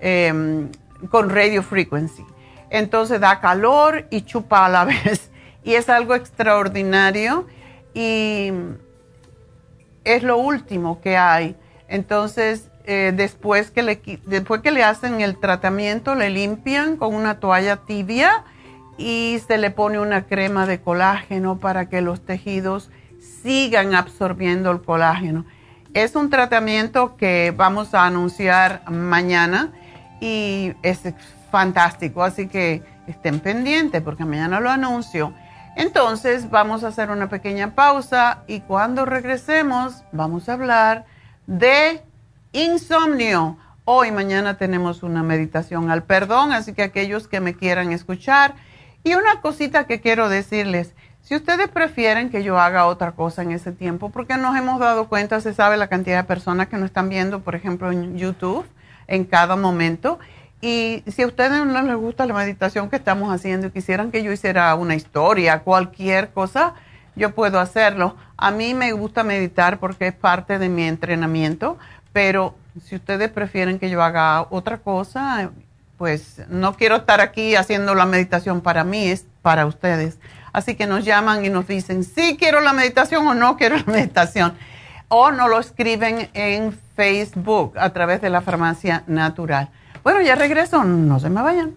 em, 0.00 0.68
con 1.08 1.30
radio 1.30 1.62
frequency. 1.62 2.26
Entonces 2.68 3.20
da 3.20 3.38
calor 3.38 4.08
y 4.10 4.22
chupa 4.22 4.66
a 4.66 4.68
la 4.68 4.84
vez 4.86 5.30
y 5.64 5.74
es 5.74 5.88
algo 5.88 6.14
extraordinario 6.14 7.46
y 7.94 8.52
es 10.04 10.22
lo 10.22 10.38
último 10.38 11.00
que 11.00 11.16
hay. 11.16 11.56
Entonces, 11.88 12.70
eh, 12.84 13.12
después, 13.14 13.70
que 13.70 13.82
le, 13.82 14.00
después 14.26 14.60
que 14.60 14.70
le 14.70 14.82
hacen 14.82 15.20
el 15.20 15.38
tratamiento, 15.38 16.14
le 16.14 16.30
limpian 16.30 16.96
con 16.96 17.14
una 17.14 17.38
toalla 17.38 17.76
tibia 17.76 18.44
y 18.98 19.40
se 19.46 19.58
le 19.58 19.70
pone 19.70 20.00
una 20.00 20.24
crema 20.26 20.66
de 20.66 20.80
colágeno 20.80 21.58
para 21.58 21.88
que 21.88 22.00
los 22.00 22.24
tejidos 22.24 22.90
sigan 23.42 23.94
absorbiendo 23.94 24.70
el 24.70 24.82
colágeno. 24.82 25.44
Es 25.94 26.16
un 26.16 26.30
tratamiento 26.30 27.16
que 27.16 27.52
vamos 27.56 27.94
a 27.94 28.06
anunciar 28.06 28.82
mañana 28.90 29.72
y 30.20 30.72
es 30.82 31.00
fantástico, 31.50 32.22
así 32.22 32.48
que 32.48 32.82
estén 33.06 33.40
pendientes 33.40 34.00
porque 34.02 34.24
mañana 34.24 34.58
lo 34.58 34.70
anuncio. 34.70 35.34
Entonces 35.76 36.50
vamos 36.50 36.84
a 36.84 36.88
hacer 36.88 37.10
una 37.10 37.28
pequeña 37.28 37.74
pausa 37.74 38.42
y 38.46 38.60
cuando 38.60 39.04
regresemos 39.04 40.04
vamos 40.12 40.48
a 40.48 40.54
hablar 40.54 41.06
de 41.46 42.02
insomnio. 42.52 43.56
Hoy 43.84 44.12
mañana 44.12 44.58
tenemos 44.58 45.02
una 45.02 45.22
meditación 45.22 45.90
al 45.90 46.04
perdón, 46.04 46.52
así 46.52 46.72
que 46.74 46.82
aquellos 46.82 47.26
que 47.26 47.40
me 47.40 47.54
quieran 47.54 47.90
escuchar. 47.90 48.54
Y 49.02 49.14
una 49.14 49.40
cosita 49.40 49.86
que 49.86 50.00
quiero 50.00 50.28
decirles, 50.28 50.94
si 51.22 51.34
ustedes 51.34 51.68
prefieren 51.68 52.30
que 52.30 52.42
yo 52.42 52.58
haga 52.58 52.86
otra 52.86 53.12
cosa 53.12 53.42
en 53.42 53.52
ese 53.52 53.72
tiempo, 53.72 54.10
porque 54.10 54.36
nos 54.36 54.56
hemos 54.56 54.78
dado 54.78 55.08
cuenta, 55.08 55.40
se 55.40 55.54
sabe 55.54 55.76
la 55.76 55.88
cantidad 55.88 56.18
de 56.18 56.24
personas 56.24 56.68
que 56.68 56.76
nos 56.76 56.86
están 56.86 57.08
viendo, 57.08 57.40
por 57.40 57.54
ejemplo, 57.54 57.90
en 57.90 58.16
YouTube 58.16 58.66
en 59.08 59.24
cada 59.24 59.56
momento. 59.56 60.18
Y 60.64 61.02
si 61.08 61.22
a 61.22 61.26
ustedes 61.26 61.66
no 61.66 61.82
les 61.82 61.96
gusta 61.96 62.24
la 62.24 62.34
meditación 62.34 62.88
que 62.88 62.94
estamos 62.94 63.34
haciendo 63.34 63.66
y 63.66 63.70
quisieran 63.72 64.12
que 64.12 64.22
yo 64.22 64.30
hiciera 64.30 64.72
una 64.76 64.94
historia, 64.94 65.58
cualquier 65.58 66.30
cosa, 66.30 66.74
yo 67.16 67.34
puedo 67.34 67.58
hacerlo. 67.58 68.16
A 68.36 68.52
mí 68.52 68.72
me 68.72 68.92
gusta 68.92 69.24
meditar 69.24 69.80
porque 69.80 70.06
es 70.06 70.14
parte 70.14 70.60
de 70.60 70.68
mi 70.68 70.84
entrenamiento, 70.84 71.78
pero 72.12 72.54
si 72.80 72.94
ustedes 72.94 73.28
prefieren 73.28 73.80
que 73.80 73.90
yo 73.90 74.04
haga 74.04 74.46
otra 74.50 74.78
cosa, 74.78 75.50
pues 75.98 76.40
no 76.48 76.76
quiero 76.76 76.94
estar 76.94 77.20
aquí 77.20 77.56
haciendo 77.56 77.96
la 77.96 78.06
meditación 78.06 78.60
para 78.60 78.84
mí, 78.84 79.08
es 79.08 79.26
para 79.42 79.66
ustedes. 79.66 80.18
Así 80.52 80.76
que 80.76 80.86
nos 80.86 81.04
llaman 81.04 81.44
y 81.44 81.48
nos 81.48 81.66
dicen, 81.66 82.04
sí 82.04 82.36
quiero 82.38 82.60
la 82.60 82.72
meditación 82.72 83.26
o 83.26 83.34
no 83.34 83.56
quiero 83.56 83.78
la 83.78 83.84
meditación. 83.86 84.54
O 85.08 85.32
nos 85.32 85.50
lo 85.50 85.58
escriben 85.58 86.30
en 86.34 86.72
Facebook 86.94 87.74
a 87.76 87.90
través 87.90 88.20
de 88.20 88.30
la 88.30 88.42
farmacia 88.42 89.02
natural. 89.08 89.68
Bueno, 90.02 90.20
ya 90.20 90.34
regreso, 90.34 90.82
no 90.84 91.20
se 91.20 91.30
me 91.30 91.42
vayan. 91.42 91.76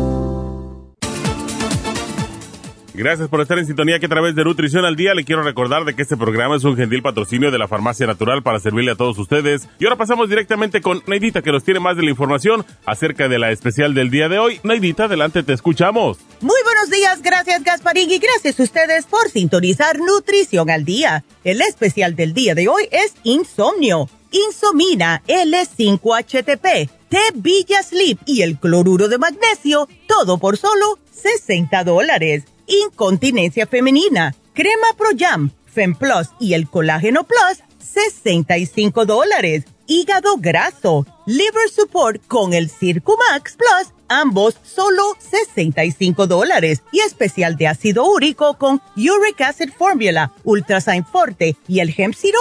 Gracias 3.01 3.29
por 3.29 3.41
estar 3.41 3.57
en 3.57 3.65
sintonía 3.65 3.97
que 3.97 4.05
a 4.05 4.09
través 4.09 4.35
de 4.35 4.43
Nutrición 4.43 4.85
al 4.85 4.95
Día 4.95 5.15
le 5.15 5.25
quiero 5.25 5.41
recordar 5.41 5.85
de 5.85 5.95
que 5.95 6.03
este 6.03 6.15
programa 6.15 6.55
es 6.55 6.63
un 6.63 6.77
gentil 6.77 7.01
patrocinio 7.01 7.49
de 7.49 7.57
la 7.57 7.67
Farmacia 7.67 8.05
Natural 8.05 8.43
para 8.43 8.59
servirle 8.59 8.91
a 8.91 8.95
todos 8.95 9.17
ustedes. 9.17 9.67
Y 9.79 9.85
ahora 9.85 9.95
pasamos 9.95 10.29
directamente 10.29 10.81
con 10.81 11.01
Neidita 11.07 11.41
que 11.41 11.51
nos 11.51 11.63
tiene 11.63 11.79
más 11.79 11.97
de 11.97 12.03
la 12.03 12.11
información 12.11 12.63
acerca 12.85 13.27
de 13.27 13.39
la 13.39 13.49
especial 13.49 13.95
del 13.95 14.11
día 14.11 14.29
de 14.29 14.37
hoy. 14.37 14.59
Neidita, 14.61 15.05
adelante, 15.05 15.41
te 15.41 15.53
escuchamos. 15.53 16.19
Muy 16.41 16.59
buenos 16.63 16.91
días, 16.91 17.23
gracias 17.23 17.63
Gasparín 17.63 18.11
y 18.11 18.19
gracias 18.19 18.59
a 18.59 18.63
ustedes 18.63 19.07
por 19.07 19.27
sintonizar 19.29 19.97
Nutrición 19.97 20.69
al 20.69 20.85
Día. 20.85 21.23
El 21.43 21.61
especial 21.61 22.15
del 22.15 22.35
día 22.35 22.53
de 22.53 22.67
hoy 22.67 22.83
es 22.91 23.15
Insomnio, 23.23 24.09
Insomina 24.29 25.23
L5-HTP, 25.27 26.87
T 27.09 27.17
Villa 27.33 27.81
Sleep 27.81 28.19
y 28.27 28.43
el 28.43 28.59
cloruro 28.59 29.07
de 29.07 29.17
magnesio, 29.17 29.89
todo 30.07 30.37
por 30.37 30.57
solo 30.57 30.99
60 31.11 31.83
dólares 31.83 32.43
incontinencia 32.71 33.67
femenina, 33.67 34.33
crema 34.53 34.87
Pro 34.97 35.09
Jam, 35.17 35.51
Plus 35.97 36.29
y 36.39 36.53
el 36.53 36.69
colágeno 36.69 37.23
Plus, 37.23 37.63
65 37.79 39.05
dólares. 39.05 39.65
Hígado 39.87 40.37
graso, 40.37 41.05
liver 41.25 41.69
support 41.69 42.25
con 42.27 42.53
el 42.53 42.69
Circumax 42.69 43.57
Plus, 43.57 43.93
ambos 44.11 44.57
solo 44.63 45.15
65 45.17 46.27
dólares. 46.27 46.83
Y 46.91 46.99
especial 46.99 47.55
de 47.55 47.67
ácido 47.67 48.05
úrico 48.05 48.55
con 48.57 48.81
Uric 48.95 49.41
Acid 49.41 49.71
Formula, 49.71 50.33
Ultrasign 50.43 51.05
Forte 51.05 51.55
y 51.67 51.79
el 51.79 51.93
Hemp 51.95 52.13
Seed 52.13 52.31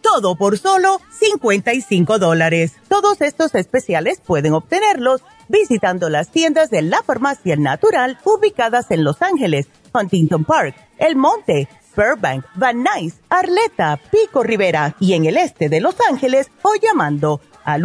todo 0.00 0.36
por 0.36 0.58
solo 0.58 1.00
55 1.18 2.18
dólares. 2.18 2.72
Todos 2.88 3.20
estos 3.20 3.54
especiales 3.54 4.20
pueden 4.20 4.52
obtenerlos 4.52 5.22
visitando 5.48 6.08
las 6.08 6.30
tiendas 6.30 6.70
de 6.70 6.82
la 6.82 7.02
farmacia 7.02 7.56
natural 7.56 8.18
ubicadas 8.24 8.90
en 8.90 9.04
Los 9.04 9.22
Ángeles, 9.22 9.68
Huntington 9.92 10.44
Park, 10.44 10.74
El 10.98 11.16
Monte, 11.16 11.68
Burbank, 11.96 12.44
Van 12.54 12.82
Nuys, 12.82 13.14
Arleta, 13.28 13.98
Pico 14.10 14.42
Rivera 14.42 14.96
y 15.00 15.14
en 15.14 15.26
el 15.26 15.36
este 15.36 15.68
de 15.68 15.80
Los 15.80 15.96
Ángeles 16.08 16.50
o 16.62 16.74
llamando 16.80 17.40
al 17.64 17.84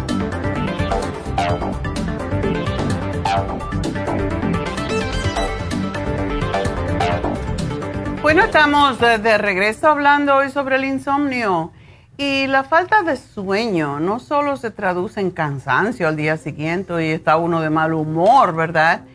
Bueno, 8.21 8.43
estamos 8.43 8.99
de, 8.99 9.37
regreso 9.39 9.87
hablando 9.87 10.35
hoy 10.35 10.51
sobre 10.51 10.75
el 10.75 10.85
insomnio. 10.85 11.71
Y 12.17 12.45
la 12.45 12.63
falta 12.63 13.01
de 13.01 13.17
sueño 13.17 13.99
no 13.99 14.19
solo 14.19 14.57
se 14.57 14.69
traduce 14.69 15.19
en 15.19 15.31
cansancio 15.31 16.07
al 16.07 16.15
día 16.15 16.37
siguiente 16.37 17.03
y 17.03 17.09
está 17.09 17.37
uno 17.37 17.61
de 17.61 17.71
mal 17.71 17.93
humor, 17.93 18.55
¿verdad? 18.55 19.05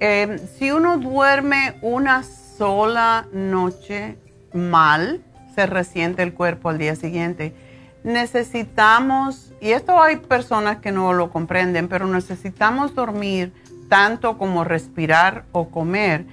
Eh, 0.00 0.40
si 0.58 0.70
uno 0.70 0.96
duerme 0.96 1.76
una 1.82 2.22
sola 2.22 3.26
noche 3.30 4.16
mal, 4.54 5.22
se 5.54 5.66
resiente 5.66 6.22
el 6.22 6.32
cuerpo 6.32 6.70
al 6.70 6.78
día 6.78 6.96
siguiente. 6.96 7.54
Necesitamos, 8.04 9.52
y 9.60 9.72
esto 9.72 10.02
hay 10.02 10.16
personas 10.16 10.78
que 10.78 10.92
no 10.92 11.12
lo 11.12 11.30
comprenden, 11.30 11.88
pero 11.88 12.06
necesitamos 12.06 12.94
dormir 12.94 13.52
tanto 13.90 14.38
como 14.38 14.64
respirar 14.64 15.44
o 15.52 15.68
comer. 15.68 16.24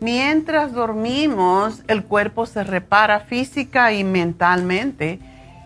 Mientras 0.00 0.72
dormimos, 0.72 1.82
el 1.88 2.04
cuerpo 2.04 2.46
se 2.46 2.64
repara 2.64 3.20
física 3.20 3.92
y 3.92 4.04
mentalmente. 4.04 5.20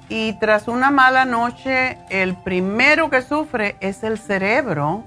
Y 0.08 0.34
tras 0.40 0.68
una 0.68 0.90
mala 0.90 1.24
noche, 1.24 1.98
el 2.10 2.36
primero 2.36 3.10
que 3.10 3.22
sufre 3.22 3.76
es 3.80 4.02
el 4.02 4.18
cerebro. 4.18 5.04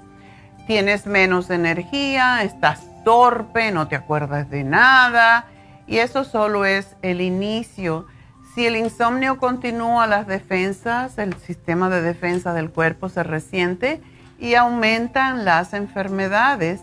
Tienes 0.66 1.06
menos 1.06 1.50
energía, 1.50 2.42
estás 2.42 2.86
torpe, 3.04 3.70
no 3.70 3.86
te 3.86 3.96
acuerdas 3.96 4.48
de 4.50 4.64
nada 4.64 5.46
y 5.86 5.98
eso 5.98 6.24
solo 6.24 6.64
es 6.64 6.96
el 7.02 7.20
inicio. 7.20 8.06
Si 8.54 8.66
el 8.66 8.76
insomnio 8.76 9.38
continúa, 9.38 10.06
las 10.06 10.26
defensas, 10.26 11.18
el 11.18 11.34
sistema 11.34 11.90
de 11.90 12.02
defensa 12.02 12.54
del 12.54 12.70
cuerpo 12.70 13.08
se 13.08 13.22
resiente 13.22 14.00
y 14.38 14.54
aumentan 14.54 15.44
las 15.44 15.74
enfermedades. 15.74 16.80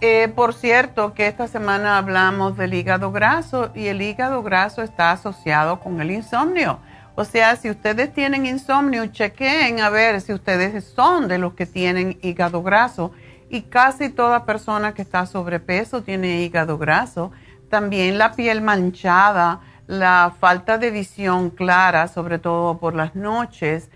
Eh, 0.00 0.28
por 0.28 0.54
cierto, 0.54 1.12
que 1.12 1.26
esta 1.26 1.48
semana 1.48 1.98
hablamos 1.98 2.56
del 2.56 2.74
hígado 2.74 3.10
graso 3.10 3.70
y 3.74 3.86
el 3.86 4.00
hígado 4.00 4.42
graso 4.42 4.82
está 4.82 5.10
asociado 5.10 5.80
con 5.80 6.00
el 6.00 6.12
insomnio. 6.12 6.78
O 7.16 7.24
sea, 7.24 7.56
si 7.56 7.68
ustedes 7.68 8.12
tienen 8.12 8.46
insomnio, 8.46 9.06
chequeen 9.06 9.80
a 9.80 9.90
ver 9.90 10.20
si 10.20 10.32
ustedes 10.32 10.84
son 10.84 11.26
de 11.26 11.38
los 11.38 11.54
que 11.54 11.66
tienen 11.66 12.16
hígado 12.22 12.62
graso. 12.62 13.10
Y 13.50 13.62
casi 13.62 14.08
toda 14.08 14.44
persona 14.44 14.94
que 14.94 15.02
está 15.02 15.26
sobrepeso 15.26 16.02
tiene 16.02 16.42
hígado 16.42 16.78
graso 16.78 17.32
también 17.68 18.18
la 18.18 18.32
piel 18.32 18.60
manchada, 18.60 19.60
la 19.86 20.34
falta 20.38 20.78
de 20.78 20.90
visión 20.90 21.50
clara, 21.50 22.08
sobre 22.08 22.38
todo 22.38 22.78
por 22.78 22.94
las 22.94 23.14
noches. 23.14 23.90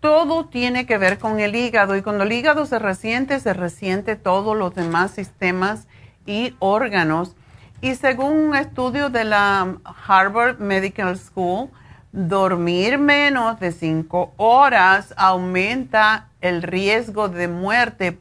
Todo 0.00 0.46
tiene 0.46 0.86
que 0.86 0.98
ver 0.98 1.18
con 1.18 1.40
el 1.40 1.56
hígado 1.56 1.96
y 1.96 2.02
cuando 2.02 2.24
el 2.24 2.32
hígado 2.32 2.66
se 2.66 2.78
resiente, 2.78 3.40
se 3.40 3.52
resiente 3.52 4.16
todos 4.16 4.56
los 4.56 4.74
demás 4.74 5.10
sistemas 5.10 5.88
y 6.24 6.54
órganos. 6.60 7.34
Y 7.80 7.94
según 7.94 8.32
un 8.32 8.56
estudio 8.56 9.10
de 9.10 9.24
la 9.24 9.76
Harvard 10.06 10.58
Medical 10.58 11.18
School, 11.18 11.70
dormir 12.12 12.98
menos 12.98 13.58
de 13.60 13.72
cinco 13.72 14.32
horas 14.36 15.14
aumenta 15.16 16.28
el 16.40 16.62
riesgo 16.62 17.28
de 17.28 17.48
muerte 17.48 18.18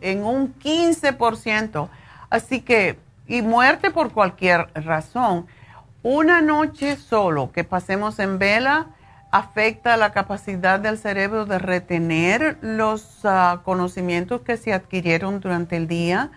en 0.00 0.24
un 0.24 0.54
15%. 0.58 1.88
Así 2.30 2.60
que 2.60 2.98
y 3.26 3.42
muerte 3.42 3.90
por 3.90 4.12
cualquier 4.12 4.68
razón. 4.74 5.46
Una 6.02 6.40
noche 6.40 6.96
solo 6.96 7.52
que 7.52 7.64
pasemos 7.64 8.18
en 8.18 8.38
vela 8.38 8.88
afecta 9.32 9.96
la 9.96 10.12
capacidad 10.12 10.78
del 10.78 10.98
cerebro 10.98 11.46
de 11.46 11.58
retener 11.58 12.58
los 12.60 13.24
ah, 13.24 13.62
conocimientos 13.64 14.42
que 14.42 14.58
se 14.58 14.74
adquirieron 14.74 15.40
durante 15.40 15.76
el 15.78 15.88
día 15.88 16.30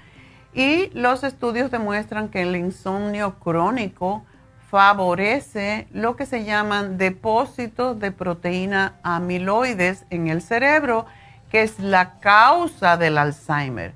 y 0.53 0.89
los 0.93 1.25
estudios 1.25 1.69
demuestran 1.69 2.29
que 2.29 2.41
el 2.41 2.55
insomnio 2.55 3.37
crónico 3.39 4.23
favorece 4.71 5.87
lo 5.91 6.15
que 6.15 6.25
se 6.25 6.45
llaman 6.45 6.97
depósitos 6.97 7.99
de 7.99 8.11
proteína 8.11 8.93
amiloides 9.03 10.05
en 10.09 10.27
el 10.27 10.41
cerebro, 10.41 11.05
que 11.51 11.63
es 11.63 11.79
la 11.79 12.19
causa 12.19 12.95
del 12.95 13.17
Alzheimer. 13.17 13.93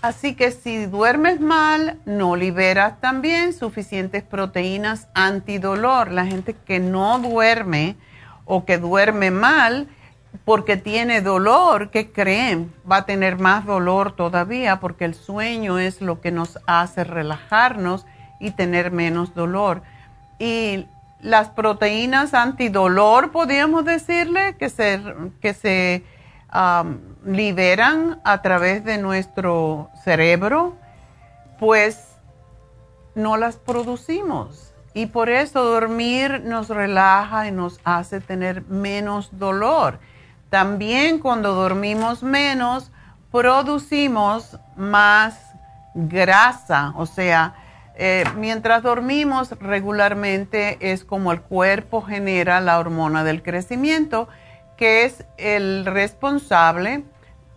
Así 0.00 0.34
que 0.34 0.50
si 0.50 0.86
duermes 0.86 1.40
mal, 1.40 1.98
no 2.06 2.34
liberas 2.34 2.98
también 3.00 3.52
suficientes 3.52 4.22
proteínas 4.22 5.08
antidolor. 5.12 6.10
La 6.10 6.24
gente 6.24 6.54
que 6.54 6.80
no 6.80 7.18
duerme 7.18 7.96
o 8.50 8.64
que 8.64 8.78
duerme 8.78 9.30
mal 9.30 9.86
porque 10.44 10.76
tiene 10.76 11.20
dolor, 11.20 11.90
¿qué 11.90 12.10
creen? 12.10 12.74
Va 12.90 12.98
a 12.98 13.06
tener 13.06 13.38
más 13.38 13.64
dolor 13.64 14.16
todavía 14.16 14.80
porque 14.80 15.04
el 15.04 15.14
sueño 15.14 15.78
es 15.78 16.00
lo 16.00 16.20
que 16.20 16.32
nos 16.32 16.58
hace 16.66 17.04
relajarnos 17.04 18.06
y 18.40 18.50
tener 18.50 18.90
menos 18.90 19.34
dolor. 19.34 19.82
Y 20.40 20.86
las 21.20 21.50
proteínas 21.50 22.34
antidolor, 22.34 23.30
podríamos 23.30 23.84
decirle, 23.84 24.56
que 24.58 24.68
se, 24.68 25.00
que 25.40 25.54
se 25.54 26.04
liberan 27.24 28.20
a 28.24 28.42
través 28.42 28.84
de 28.84 28.98
nuestro 28.98 29.90
cerebro, 30.02 30.74
pues 31.60 32.16
no 33.14 33.36
las 33.36 33.56
producimos. 33.58 34.69
Y 34.92 35.06
por 35.06 35.28
eso 35.28 35.62
dormir 35.64 36.42
nos 36.44 36.68
relaja 36.68 37.46
y 37.46 37.52
nos 37.52 37.80
hace 37.84 38.20
tener 38.20 38.62
menos 38.62 39.38
dolor. 39.38 39.98
También 40.48 41.20
cuando 41.20 41.54
dormimos 41.54 42.22
menos, 42.22 42.90
producimos 43.30 44.58
más 44.76 45.38
grasa, 45.94 46.92
o 46.96 47.06
sea, 47.06 47.54
eh, 47.96 48.24
mientras 48.36 48.82
dormimos 48.82 49.50
regularmente 49.60 50.78
es 50.80 51.04
como 51.04 51.32
el 51.32 51.42
cuerpo 51.42 52.00
genera 52.02 52.60
la 52.60 52.78
hormona 52.78 53.24
del 53.24 53.42
crecimiento, 53.42 54.28
que 54.76 55.04
es 55.04 55.24
el 55.36 55.84
responsable 55.84 57.04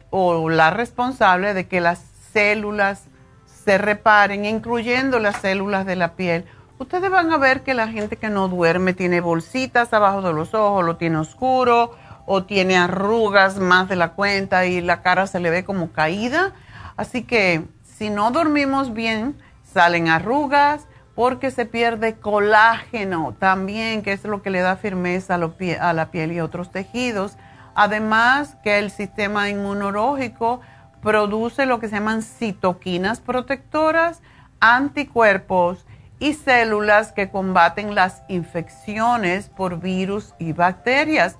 o 0.09 0.49
la 0.49 0.69
responsable 0.69 1.53
de 1.53 1.67
que 1.67 1.79
las 1.79 2.03
células 2.33 3.05
se 3.45 3.77
reparen, 3.77 4.43
incluyendo 4.45 5.19
las 5.19 5.37
células 5.37 5.85
de 5.85 5.95
la 5.95 6.15
piel. 6.15 6.45
Ustedes 6.79 7.11
van 7.11 7.31
a 7.31 7.37
ver 7.37 7.61
que 7.61 7.73
la 7.73 7.87
gente 7.87 8.17
que 8.17 8.29
no 8.29 8.47
duerme 8.47 8.93
tiene 8.93 9.21
bolsitas 9.21 9.93
abajo 9.93 10.21
de 10.21 10.33
los 10.33 10.53
ojos, 10.53 10.83
lo 10.83 10.97
tiene 10.97 11.17
oscuro 11.17 11.91
o 12.25 12.43
tiene 12.43 12.77
arrugas 12.77 13.59
más 13.59 13.87
de 13.87 13.95
la 13.95 14.13
cuenta 14.13 14.65
y 14.65 14.81
la 14.81 15.01
cara 15.01 15.27
se 15.27 15.39
le 15.39 15.49
ve 15.49 15.63
como 15.63 15.91
caída. 15.91 16.53
Así 16.97 17.23
que 17.23 17.63
si 17.83 18.09
no 18.09 18.31
dormimos 18.31 18.93
bien, 18.93 19.37
salen 19.63 20.07
arrugas 20.07 20.87
porque 21.15 21.51
se 21.51 21.65
pierde 21.65 22.15
colágeno 22.15 23.35
también, 23.37 24.01
que 24.01 24.13
es 24.13 24.23
lo 24.23 24.41
que 24.41 24.49
le 24.49 24.61
da 24.61 24.75
firmeza 24.75 25.35
a, 25.35 25.93
la 25.93 26.11
piel 26.11 26.31
y 26.31 26.39
otros 26.39 26.71
tejidos. 26.71 27.37
Además 27.75 28.57
que 28.63 28.79
el 28.79 28.89
sistema 28.89 29.49
inmunológico 29.49 30.61
produce 31.01 31.67
lo 31.67 31.79
que 31.79 31.87
se 31.87 31.95
llaman 31.95 32.23
citoquinas 32.23 33.19
protectoras, 33.19 34.21
anticuerpos 34.59 35.85
y 36.19 36.33
células 36.33 37.11
que 37.11 37.29
combaten 37.29 37.95
las 37.95 38.23
infecciones 38.27 39.49
por 39.49 39.79
virus 39.79 40.33
y 40.39 40.53
bacterias. 40.53 41.37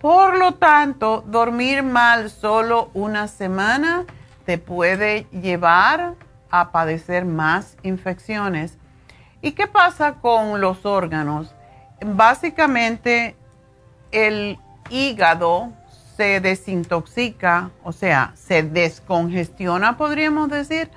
Por 0.00 0.36
lo 0.36 0.54
tanto, 0.54 1.22
dormir 1.26 1.82
mal 1.82 2.30
solo 2.30 2.90
una 2.94 3.28
semana 3.28 4.04
te 4.44 4.58
puede 4.58 5.26
llevar 5.30 6.14
a 6.50 6.70
padecer 6.72 7.24
más 7.24 7.76
infecciones. 7.82 8.76
¿Y 9.40 9.52
qué 9.52 9.66
pasa 9.66 10.14
con 10.14 10.60
los 10.60 10.84
órganos? 10.84 11.54
Básicamente 12.04 13.36
el 14.12 14.58
hígado 14.90 15.72
se 16.16 16.40
desintoxica, 16.40 17.70
o 17.82 17.92
sea, 17.92 18.32
se 18.36 18.62
descongestiona, 18.62 19.96
podríamos 19.96 20.48
decir, 20.48 20.90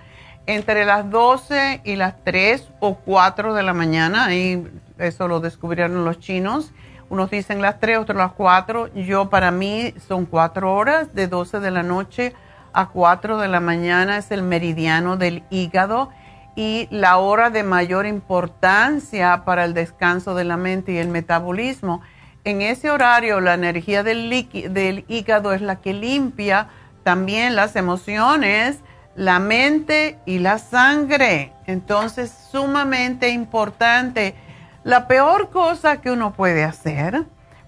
entre 0.48 0.86
las 0.86 1.10
12 1.12 1.82
y 1.84 1.96
las 1.96 2.16
3 2.24 2.70
o 2.80 2.96
4 2.96 3.54
de 3.54 3.64
la 3.64 3.74
mañana. 3.74 4.34
Y 4.34 4.68
eso 4.98 5.28
lo 5.28 5.40
descubrieron 5.40 6.04
los 6.04 6.20
chinos. 6.20 6.74
Unos 7.10 7.30
dicen 7.30 7.62
las 7.62 7.80
3, 7.80 8.00
otros 8.00 8.18
las 8.18 8.32
4. 8.32 8.94
Yo 8.96 9.30
para 9.30 9.52
mí 9.52 9.94
son 10.08 10.26
4 10.26 10.74
horas, 10.74 11.14
de 11.14 11.28
12 11.28 11.60
de 11.60 11.72
la 11.72 11.84
noche 11.84 12.34
a 12.78 12.90
4 12.90 13.40
de 13.40 13.48
la 13.48 13.60
mañana 13.60 14.18
es 14.18 14.30
el 14.30 14.44
meridiano 14.44 15.18
del 15.18 15.42
hígado 15.50 16.10
y 16.56 16.88
la 16.92 17.18
hora 17.18 17.50
de 17.50 17.64
mayor 17.64 18.06
importancia 18.06 19.44
para 19.46 19.66
el 19.66 19.74
descanso 19.74 20.36
de 20.36 20.44
la 20.44 20.58
mente 20.58 20.92
y 20.92 20.98
el 20.98 21.08
metabolismo. 21.08 22.02
En 22.44 22.62
ese 22.62 22.92
horario 22.92 23.42
la 23.42 23.56
energía 23.56 24.04
del, 24.04 24.30
del 24.70 25.06
hígado 25.08 25.54
es 25.54 25.62
la 25.62 25.78
que 25.78 25.94
limpia 25.94 26.68
también 27.02 27.56
las 27.56 27.76
emociones, 27.76 28.82
la 29.17 29.39
mente 29.39 30.19
y 30.25 30.39
la 30.39 30.60
sangre. 30.60 31.51
Entonces, 31.65 32.32
sumamente 32.51 33.30
importante. 33.30 34.36
La 34.84 35.08
peor 35.08 35.49
cosa 35.49 35.99
que 35.99 36.12
uno 36.12 36.34
puede 36.34 36.63
hacer 36.63 37.25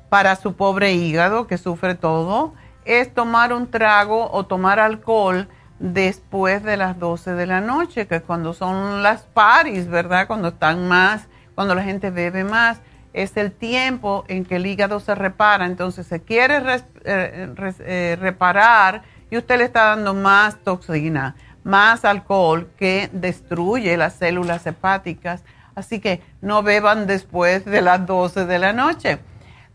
para 0.07 0.35
su 0.35 0.55
pobre 0.55 0.93
hígado 0.93 1.47
que 1.47 1.57
sufre 1.57 1.95
todo 1.95 2.53
es 2.85 3.13
tomar 3.13 3.51
un 3.51 3.69
trago 3.69 4.31
o 4.31 4.45
tomar 4.45 4.79
alcohol 4.79 5.49
después 5.79 6.63
de 6.63 6.77
las 6.77 6.99
12 6.99 7.33
de 7.33 7.45
la 7.45 7.61
noche, 7.61 8.07
que 8.07 8.21
cuando 8.21 8.53
son 8.53 9.01
las 9.01 9.23
paris, 9.23 9.87
¿verdad? 9.87 10.27
Cuando 10.27 10.49
están 10.49 10.87
más, 10.87 11.27
cuando 11.55 11.73
la 11.73 11.83
gente 11.83 12.11
bebe 12.11 12.43
más, 12.43 12.79
es 13.13 13.37
el 13.37 13.51
tiempo 13.51 14.23
en 14.27 14.45
que 14.45 14.57
el 14.57 14.67
hígado 14.67 14.99
se 14.99 15.15
repara. 15.15 15.65
Entonces 15.65 16.05
se 16.05 16.21
quiere 16.21 16.61
eh, 17.05 17.53
eh, 17.79 18.17
reparar 18.19 19.01
y 19.29 19.37
usted 19.37 19.57
le 19.57 19.65
está 19.65 19.85
dando 19.85 20.13
más 20.13 20.57
toxina, 20.63 21.35
más 21.63 22.05
alcohol 22.05 22.69
que 22.77 23.09
destruye 23.13 23.95
las 23.97 24.13
células 24.13 24.65
hepáticas. 24.65 25.43
Así 25.75 25.99
que 25.99 26.21
no 26.41 26.63
beban 26.63 27.07
después 27.07 27.65
de 27.65 27.81
las 27.81 28.05
12 28.05 28.45
de 28.45 28.59
la 28.59 28.73
noche. 28.73 29.19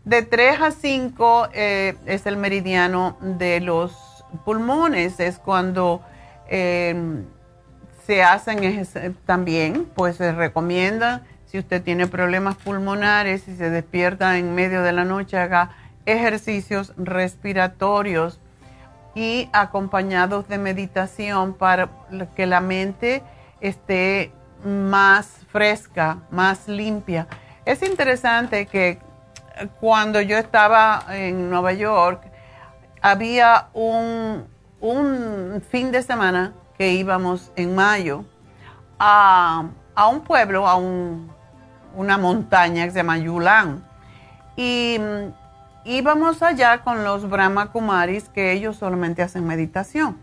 De 0.03 0.21
3 0.21 0.61
a 0.61 0.71
5 0.71 1.49
eh, 1.53 1.95
es 2.05 2.25
el 2.25 2.37
meridiano 2.37 3.17
de 3.21 3.59
los 3.59 4.23
pulmones, 4.43 5.19
es 5.19 5.39
cuando 5.39 6.01
em, 6.47 7.23
se 8.05 8.21
hacen 8.21 8.87
también, 9.25 9.85
pues 9.95 10.17
se 10.17 10.31
recomienda, 10.31 11.23
si 11.47 11.57
usted 11.57 11.81
tiene 11.81 12.05
problemas 12.05 12.55
pulmonares 12.55 13.47
y 13.47 13.55
se 13.55 13.69
despierta 13.69 14.37
en 14.37 14.53
medio 14.53 14.83
de 14.83 14.91
la 14.91 15.05
noche, 15.05 15.37
haga 15.37 15.71
ejercicios 16.05 16.93
respiratorios 16.97 18.39
y 19.15 19.49
acompañados 19.53 20.47
de 20.47 20.57
meditación 20.57 21.53
para 21.53 21.89
que 22.35 22.45
la 22.45 22.59
mente 22.59 23.23
esté 23.61 24.31
más 24.63 25.27
fresca, 25.51 26.17
más 26.29 26.67
limpia. 26.67 27.27
Es 27.63 27.81
interesante 27.81 28.65
que 28.65 28.99
cuando 29.79 30.21
yo 30.21 30.37
estaba 30.37 31.05
en 31.09 31.49
Nueva 31.49 31.73
York, 31.73 32.21
había 33.01 33.69
un, 33.73 34.45
fin 35.69 35.91
de 35.91 36.03
semana 36.03 36.53
que 36.77 36.91
íbamos 36.91 37.51
en 37.55 37.73
mayo 37.73 38.25
a, 38.99 39.65
un 40.11 40.21
pueblo, 40.21 40.67
a 40.67 40.75
una 40.75 42.17
montaña 42.17 42.85
que 42.85 42.91
se 42.91 42.97
llama 42.97 43.17
Yulán. 43.17 43.83
Y 44.57 44.99
mm, 45.85 45.89
íbamos 45.89 46.41
allá 46.41 46.81
con 46.81 47.03
los 47.03 47.29
Brahma 47.29 47.71
Kumaris, 47.71 48.29
que 48.29 48.51
ellos 48.51 48.77
solamente 48.77 49.21
hacen 49.21 49.45
meditación. 49.45 50.17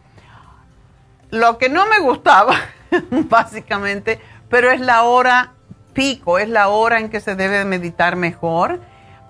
Lo 1.31 1.57
que 1.57 1.68
no 1.68 1.87
me 1.87 2.01
gustaba, 2.01 2.55
básicamente, 3.11 4.20
pero 4.48 4.70
es 4.70 4.81
la 4.81 5.05
hora 5.05 5.53
pico, 5.94 6.38
es 6.38 6.48
la 6.48 6.68
hora 6.68 6.98
en 6.98 7.09
que 7.09 7.20
se 7.20 7.37
debe 7.37 7.64
meditar 7.64 8.16
mejor 8.16 8.81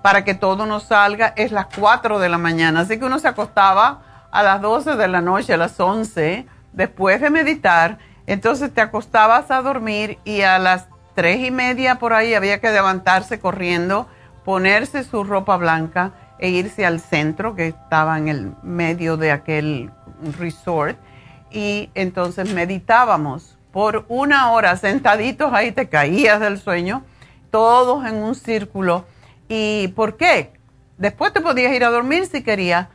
para 0.03 0.25
que 0.25 0.35
todo 0.35 0.67
nos 0.67 0.85
salga 0.85 1.33
es 1.37 1.53
las 1.53 1.67
4 1.79 2.19
de 2.19 2.29
la 2.29 2.39
mañana. 2.39 2.81
Así 2.81 2.99
que 2.99 3.05
uno 3.05 3.19
se 3.19 3.29
acostaba 3.29 4.03
a 4.31 4.43
las 4.43 4.61
12 4.61 4.97
de 4.97 5.09
la 5.09 5.21
noche, 5.21 5.55
a 5.55 5.57
las 5.57 5.79
11, 5.79 6.47
después 6.73 7.21
de 7.21 7.31
meditar. 7.31 7.99
Entonces 8.27 8.75
te 8.75 8.81
acostabas 8.81 9.51
a 9.51 9.63
dormir 9.63 10.19
y 10.25 10.43
a 10.43 10.59
las 10.59 10.89
3 11.15 11.47
y 11.47 11.51
media 11.51 11.97
por 11.97 12.13
ahí 12.15 12.35
había 12.35 12.61
que 12.61 12.71
levantarse 12.71 13.39
corriendo, 13.39 14.09
ponerse 14.45 15.05
su 15.05 15.23
ropa 15.23 15.57
blanca 15.57 16.13
e 16.43 16.51
irse 16.51 16.85
al 16.85 17.01
centro 17.01 17.55
que 17.55 17.69
estaba 17.69 18.19
en 18.19 18.29
el 18.29 18.53
medio 18.63 19.17
de 19.17 19.31
aquel 19.33 19.91
resort. 20.39 20.99
Y 21.51 21.89
entonces 21.95 22.53
meditábamos 22.53 23.57
por 23.73 24.05
una 24.09 24.51
hora 24.51 24.77
sentaditos 24.77 25.55
ahí, 25.55 25.73
te 25.73 25.89
caías 25.89 26.41
del 26.41 26.59
sueño, 26.59 27.03
todos 27.51 28.05
en 28.05 28.17
un 28.17 28.35
círculo 28.35 29.07
¿Y 29.55 29.89
por 29.89 30.17
qué? 30.17 30.51
Después 30.97 31.35
te 31.35 31.43
podías 31.43 31.75
ir 31.75 31.85
a 31.85 31.91
dormir 31.91 32.25
si 32.25 32.43
querías, 32.43 32.89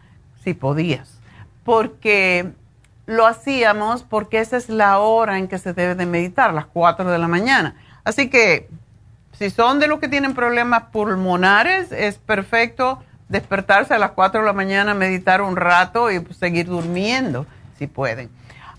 si 0.43 0.55
podías, 0.55 1.19
porque 1.63 2.51
lo 3.05 3.27
hacíamos 3.27 4.01
porque 4.01 4.39
esa 4.39 4.57
es 4.57 4.67
la 4.67 4.97
hora 4.97 5.37
en 5.37 5.47
que 5.47 5.59
se 5.59 5.73
debe 5.73 5.93
de 5.93 6.07
meditar, 6.07 6.51
las 6.55 6.65
4 6.65 7.11
de 7.11 7.17
la 7.19 7.27
mañana. 7.27 7.75
Así 8.03 8.31
que 8.31 8.69
si 9.33 9.51
son 9.51 9.79
de 9.79 9.85
los 9.85 9.99
que 9.99 10.07
tienen 10.07 10.33
problemas 10.33 10.85
pulmonares, 10.91 11.91
es 11.91 12.17
perfecto 12.17 13.03
despertarse 13.29 13.93
a 13.93 13.99
las 13.99 14.11
4 14.11 14.41
de 14.41 14.45
la 14.45 14.53
mañana, 14.53 14.93
meditar 14.93 15.41
un 15.41 15.55
rato 15.55 16.11
y 16.11 16.23
seguir 16.33 16.67
durmiendo, 16.67 17.45
si 17.77 17.87
pueden. 17.87 18.29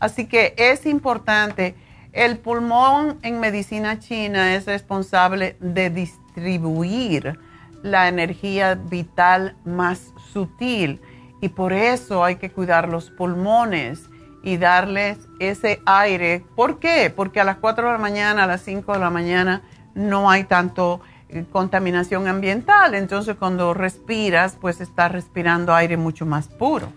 Así 0.01 0.27
que 0.27 0.55
es 0.57 0.87
importante, 0.87 1.75
el 2.13 2.39
pulmón 2.39 3.19
en 3.23 3.41
medicina 3.41 3.99
china 3.99 4.55
es 4.55 4.67
responsable 4.67 5.57
de 5.61 5.91
distribuir 5.91 7.39
la 7.83 8.09
energía 8.09 8.75
vital 8.75 9.57
más 9.65 10.13
sutil 10.33 11.01
y 11.41 11.51
por 11.51 11.73
eso 11.73 12.25
hay 12.25 12.37
que 12.37 12.51
cuidar 12.51 12.89
los 12.89 13.11
pulmones 13.11 14.09
y 14.43 14.57
darles 14.57 15.19
ese 15.39 15.81
aire. 15.85 16.45
¿Por 16.57 16.79
qué? 16.79 17.13
Porque 17.15 17.41
a 17.41 17.45
las 17.45 17.57
4 17.59 17.87
de 17.87 17.93
la 17.93 17.99
mañana, 17.99 18.45
a 18.45 18.47
las 18.47 18.63
5 18.63 18.93
de 18.93 18.99
la 18.99 19.11
mañana 19.11 19.63
no 19.95 20.31
hay 20.31 20.45
tanto 20.45 21.01
contaminación 21.53 22.29
ambiental, 22.29 22.95
entonces 22.95 23.37
cuando 23.37 23.75
respiras, 23.75 24.57
pues 24.61 24.81
estás 24.81 25.13
respirando 25.13 25.75
aire 25.75 25.97
mucho 25.97 26.27
más 26.27 26.49
puro. 26.49 26.93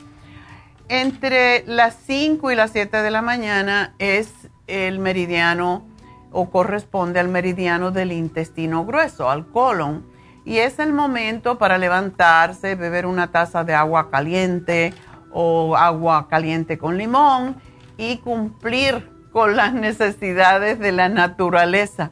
Entre 0.88 1.64
las 1.68 1.96
5 2.06 2.52
y 2.52 2.56
las 2.56 2.72
7 2.72 3.02
de 3.02 3.12
la 3.12 3.22
mañana 3.22 3.94
es 4.00 4.32
el 4.68 5.00
meridiano 5.00 5.86
o 6.32 6.50
corresponde 6.50 7.20
al 7.20 7.28
meridiano 7.28 7.92
del 7.92 8.12
intestino 8.12 8.86
grueso, 8.86 9.30
al 9.30 9.48
colon 9.48 10.06
y 10.44 10.58
es 10.58 10.80
el 10.80 10.94
momento 10.94 11.58
para 11.58 11.78
levantarse, 11.78 12.76
beber 12.76 13.06
una 13.06 13.32
taza 13.32 13.64
de 13.64 13.74
agua 13.74 14.10
caliente 14.10 14.94
o 15.32 15.76
agua 15.76 16.28
caliente 16.28 16.78
con 16.78 16.98
limón 16.98 17.56
y 17.98 18.18
cumplir 18.18 19.10
con 19.32 19.56
las 19.56 19.74
necesidades 19.74 20.80
de 20.80 20.92
la 20.92 21.10
naturaleza. 21.10 22.12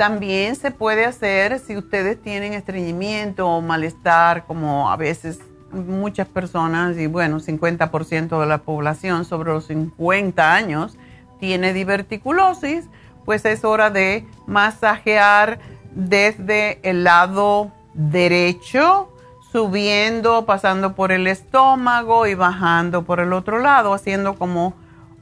También 0.00 0.56
se 0.56 0.70
puede 0.70 1.04
hacer 1.04 1.58
si 1.58 1.76
ustedes 1.76 2.22
tienen 2.22 2.54
estreñimiento 2.54 3.46
o 3.46 3.60
malestar, 3.60 4.46
como 4.46 4.90
a 4.90 4.96
veces 4.96 5.40
muchas 5.72 6.26
personas, 6.26 6.96
y 6.96 7.06
bueno, 7.06 7.38
50% 7.38 8.40
de 8.40 8.46
la 8.46 8.62
población 8.62 9.26
sobre 9.26 9.52
los 9.52 9.66
50 9.66 10.54
años 10.54 10.96
tiene 11.38 11.74
diverticulosis, 11.74 12.86
pues 13.26 13.44
es 13.44 13.62
hora 13.62 13.90
de 13.90 14.26
masajear 14.46 15.58
desde 15.90 16.80
el 16.82 17.04
lado 17.04 17.70
derecho, 17.92 19.12
subiendo, 19.52 20.46
pasando 20.46 20.94
por 20.94 21.12
el 21.12 21.26
estómago 21.26 22.26
y 22.26 22.34
bajando 22.34 23.02
por 23.02 23.20
el 23.20 23.34
otro 23.34 23.58
lado, 23.58 23.92
haciendo 23.92 24.36
como 24.36 24.72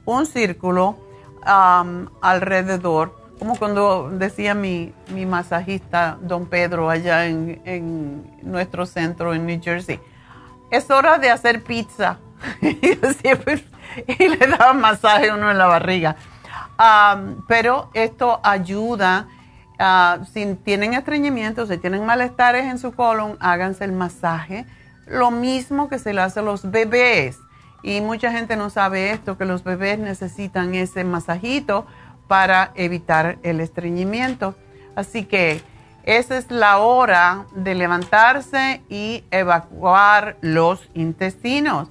un 0.05 0.25
círculo 0.25 0.95
alrededor, 2.21 3.18
como 3.39 3.57
cuando 3.57 4.09
decía 4.09 4.53
mi, 4.53 4.93
mi, 5.13 5.25
masajista, 5.25 6.17
don 6.21 6.45
Pedro, 6.45 6.89
allá 6.89 7.25
en, 7.25 7.61
en, 7.65 8.39
nuestro 8.43 8.85
centro 8.85 9.33
en 9.33 9.45
New 9.45 9.59
Jersey. 9.61 9.99
Es 10.69 10.91
hora 10.91 11.17
de 11.17 11.31
hacer 11.31 11.63
pizza. 11.63 12.19
y 12.61 14.27
le 14.27 14.37
daba 14.37 14.73
masaje 14.73 15.31
uno 15.31 15.49
en 15.49 15.57
la 15.57 15.65
barriga. 15.65 16.15
pero 17.47 17.89
esto 17.93 18.39
ayuda 18.43 19.27
Ah, 19.81 20.19
si 20.33 20.55
tienen 20.55 20.93
estreñimiento, 20.93 21.65
si 21.65 21.77
tienen 21.77 22.05
malestares 22.05 22.65
en 22.65 22.77
su 22.79 22.91
colon, 22.91 23.37
háganse 23.39 23.85
el 23.85 23.93
masaje. 23.93 24.65
Lo 25.07 25.31
mismo 25.31 25.87
que 25.87 25.99
se 25.99 26.13
le 26.13 26.19
hace 26.19 26.41
a 26.41 26.43
los 26.43 26.69
bebés. 26.69 27.39
Y 27.81 28.01
mucha 28.01 28.29
gente 28.29 28.57
no 28.57 28.69
sabe 28.69 29.11
esto, 29.11 29.37
que 29.37 29.45
los 29.45 29.63
bebés 29.63 29.97
necesitan 29.97 30.75
ese 30.75 31.05
masajito 31.05 31.87
para 32.29 32.71
evitar 32.75 33.39
el 33.41 33.59
estreñimiento. 33.59 34.53
Así 34.95 35.25
que 35.25 35.61
esa 36.03 36.37
es 36.37 36.51
la 36.51 36.77
hora 36.77 37.47
de 37.55 37.73
levantarse 37.73 38.83
y 38.87 39.23
evacuar 39.31 40.37
los 40.41 40.87
intestinos. 40.93 41.89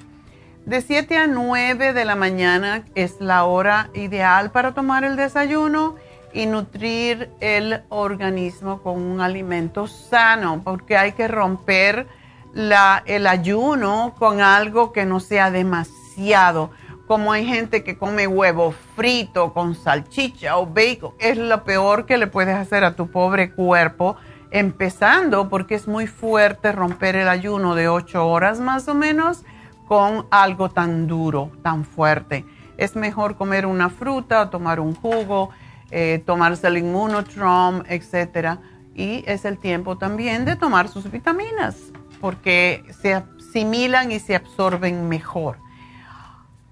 De 0.65 0.81
7 0.81 1.17
a 1.17 1.27
9 1.27 1.93
de 1.93 2.05
la 2.05 2.15
mañana 2.15 2.85
es 2.95 3.21
la 3.21 3.45
hora 3.45 3.91
ideal 3.95 4.53
para 4.53 4.75
tomar 4.75 5.03
el 5.03 5.17
desayuno 5.17 5.97
y 6.33 6.47
nutrir 6.47 7.31
el 7.41 7.83
organismo 7.89 8.81
con 8.81 9.03
un 9.03 9.21
alimento 9.21 9.89
sano, 9.89 10.61
porque 10.63 10.97
hay 10.97 11.13
que 11.13 11.27
romper 11.27 12.07
el 12.55 13.27
ayuno 13.27 14.15
con 14.19 14.41
algo 14.41 14.93
que 14.93 15.05
no 15.05 15.19
sea 15.19 15.51
demasiado. 15.51 16.71
Como 17.09 17.33
hay 17.33 17.47
gente 17.47 17.83
que 17.83 17.97
come 17.97 18.27
huevo 18.27 18.73
frito 18.95 19.55
con 19.55 19.75
salchicha 19.75 20.59
o 20.59 20.67
bacon, 20.67 21.15
es 21.19 21.39
lo 21.39 21.65
peor 21.65 22.05
que 22.05 22.19
le 22.19 22.27
puedes 22.27 22.55
hacer 22.55 22.85
a 22.85 22.97
tu 22.97 23.11
pobre 23.11 23.51
cuerpo, 23.51 24.17
empezando 24.51 25.49
porque 25.49 25.75
es 25.75 25.89
muy 25.89 26.07
fuerte 26.07 26.71
romper 26.71 27.17
el 27.17 27.29
ayuno 27.29 27.75
de 27.75 27.89
ocho 27.89 28.29
horas 28.29 28.61
más 28.61 28.89
o 28.89 28.95
menos 28.95 29.43
con 29.87 30.27
algo 30.31 30.69
tan 30.69 31.07
duro, 31.07 31.51
tan 31.63 31.87
fuerte. 31.87 32.45
Es 32.77 32.95
mejor 32.95 33.37
comer 33.37 33.65
una 33.65 33.89
fruta 33.89 34.51
tomar 34.51 34.79
un 34.79 34.95
jugo 34.95 35.51
eh, 35.91 36.23
tomarse 36.27 36.67
el 36.67 36.79
inmunotrom, 36.79 37.83
etcétera. 37.89 38.59
Y 38.95 39.25
es 39.27 39.45
el 39.47 39.59
tiempo 39.59 39.97
también 39.97 40.45
de 40.45 40.57
tomar 40.57 40.89
sus 40.89 41.11
vitaminas, 41.11 41.77
porque 42.21 42.85
se 43.01 43.15
asimilan 43.15 44.13
y 44.13 44.19
se 44.19 44.37
absorben 44.37 45.09
mejor. 45.09 45.57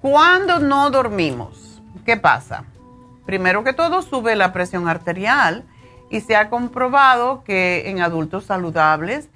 Cuando 0.00 0.58
no 0.58 0.90
dormimos, 0.90 1.80
¿qué 2.04 2.16
pasa? 2.16 2.64
Primero 3.24 3.64
que 3.64 3.72
todo 3.72 4.02
sube 4.02 4.36
la 4.36 4.52
presión 4.52 4.88
arterial 4.88 5.64
y 6.10 6.20
se 6.20 6.36
ha 6.36 6.48
comprobado 6.50 7.42
que 7.44 7.88
en 7.90 8.00
adultos 8.00 8.44
saludables 8.44 9.28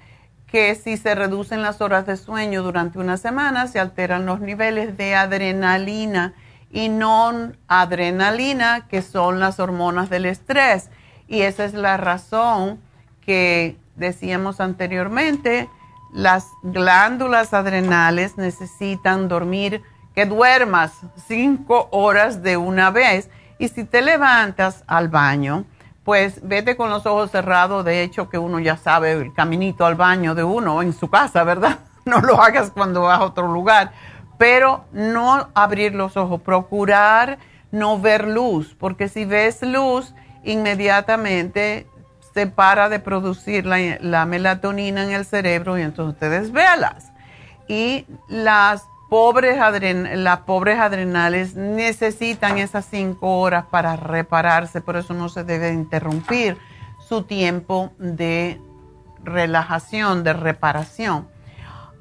que 0.47 0.75
si 0.75 0.97
se 0.97 1.15
reducen 1.15 1.61
las 1.61 1.81
horas 1.81 2.05
de 2.05 2.17
sueño 2.17 2.61
durante 2.61 2.99
una 2.99 3.17
semana 3.17 3.67
se 3.67 3.79
alteran 3.79 4.25
los 4.25 4.41
niveles 4.41 4.97
de 4.97 5.15
adrenalina 5.15 6.33
y 6.69 6.89
non 6.89 7.57
adrenalina, 7.67 8.87
que 8.87 9.01
son 9.01 9.39
las 9.39 9.59
hormonas 9.59 10.09
del 10.09 10.25
estrés. 10.25 10.89
Y 11.27 11.41
esa 11.41 11.65
es 11.65 11.73
la 11.73 11.97
razón 11.97 12.79
que 13.21 13.77
decíamos 13.95 14.59
anteriormente, 14.59 15.69
las 16.13 16.47
glándulas 16.63 17.53
adrenales 17.53 18.37
necesitan 18.37 19.27
dormir, 19.27 19.81
que 20.15 20.25
duermas 20.25 20.93
cinco 21.27 21.87
horas 21.91 22.43
de 22.43 22.57
una 22.57 22.91
vez. 22.91 23.29
Y 23.57 23.67
si 23.67 23.83
te 23.83 24.01
levantas 24.01 24.83
al 24.87 25.07
baño, 25.07 25.65
pues 26.03 26.39
vete 26.47 26.75
con 26.75 26.89
los 26.89 27.05
ojos 27.05 27.31
cerrados, 27.31 27.85
de 27.85 28.03
hecho 28.03 28.29
que 28.29 28.37
uno 28.37 28.59
ya 28.59 28.77
sabe 28.77 29.11
el 29.11 29.33
caminito 29.33 29.85
al 29.85 29.95
baño 29.95 30.35
de 30.35 30.43
uno 30.43 30.81
en 30.81 30.93
su 30.93 31.09
casa, 31.09 31.43
¿verdad? 31.43 31.79
No 32.03 32.19
lo 32.19 32.41
hagas 32.41 32.71
cuando 32.71 33.01
vas 33.01 33.19
a 33.19 33.25
otro 33.25 33.47
lugar 33.47 33.91
pero 34.41 34.85
no 34.91 35.49
abrir 35.53 35.93
los 35.93 36.17
ojos, 36.17 36.41
procurar 36.41 37.37
no 37.71 37.99
ver 37.99 38.27
luz, 38.27 38.75
porque 38.79 39.07
si 39.07 39.23
ves 39.23 39.61
luz, 39.61 40.15
inmediatamente 40.43 41.85
se 42.33 42.47
para 42.47 42.89
de 42.89 42.99
producir 42.99 43.67
la, 43.67 44.25
melatonina 44.25 45.03
en 45.03 45.11
el 45.11 45.25
cerebro 45.25 45.77
y 45.77 45.83
entonces 45.83 46.15
ustedes 46.15 46.51
véalas. 46.51 47.11
Y 47.67 48.07
las 48.29 48.87
pobres, 49.11 49.57
las 50.15 50.39
pobres 50.39 50.79
adrenales 50.79 51.53
necesitan 51.53 52.57
esas 52.59 52.85
cinco 52.85 53.39
horas 53.39 53.65
para 53.69 53.97
repararse, 53.97 54.79
por 54.79 54.95
eso 54.95 55.13
no 55.13 55.27
se 55.27 55.43
debe 55.43 55.73
interrumpir 55.73 56.57
su 56.97 57.23
tiempo 57.23 57.91
de 57.97 58.61
relajación, 59.21 60.23
de 60.23 60.31
reparación. 60.31 61.27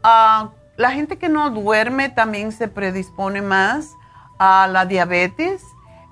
Ah, 0.05 0.51
la 0.77 0.93
gente 0.93 1.19
que 1.19 1.29
no 1.29 1.51
duerme 1.51 2.11
también 2.11 2.53
se 2.53 2.69
predispone 2.69 3.43
más 3.43 3.91
a 4.39 4.69
la 4.69 4.87
diabetes 4.87 5.65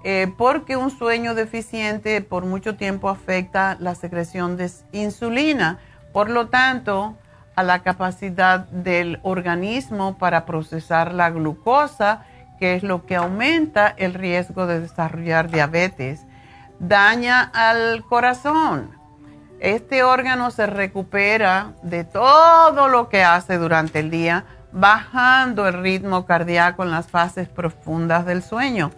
eh, 0.03 0.35
porque 0.37 0.77
un 0.77 0.91
sueño 0.91 1.37
deficiente 1.37 2.21
por 2.23 2.45
mucho 2.45 2.75
tiempo 2.75 3.09
afecta 3.09 3.77
la 3.79 3.95
secreción 3.95 4.57
de 4.57 4.69
insulina, 4.91 5.79
por 6.13 6.29
lo 6.29 6.49
tanto, 6.49 7.17
a 7.59 7.65
la 7.65 7.81
capacidad 7.81 8.69
del 8.69 9.19
organismo 9.25 10.17
para 10.17 10.47
procesar 10.47 11.13
la 11.13 11.29
glucosa, 11.31 12.23
que 12.61 12.77
es 12.77 12.85
lo 12.85 13.05
que 13.05 13.17
aumenta 13.17 13.89
el 13.97 14.15
riesgo 14.15 14.69
de 14.69 14.79
desarrollar 14.79 15.51
diabetes. 15.51 16.25
Daña 16.79 17.43
al 17.43 18.05
corazón. 18.05 18.93
Este 19.59 20.05
órgano 20.05 20.53
se 20.53 20.69
recupera 20.69 21.73
de 21.83 22.05
todo 22.05 22.87
lo 22.87 23.09
que 23.09 23.25
hace 23.25 23.59
durante 23.59 23.99
el 23.99 24.11
día 24.11 24.45
bajando 24.71 25.67
el 25.67 25.83
ritmo 25.83 26.27
cardíaco 26.27 26.85
en 26.85 26.93
las 26.93 27.09
fases 27.09 27.49
profundas 27.49 28.25
del 28.25 28.45
sueño. 28.45 28.93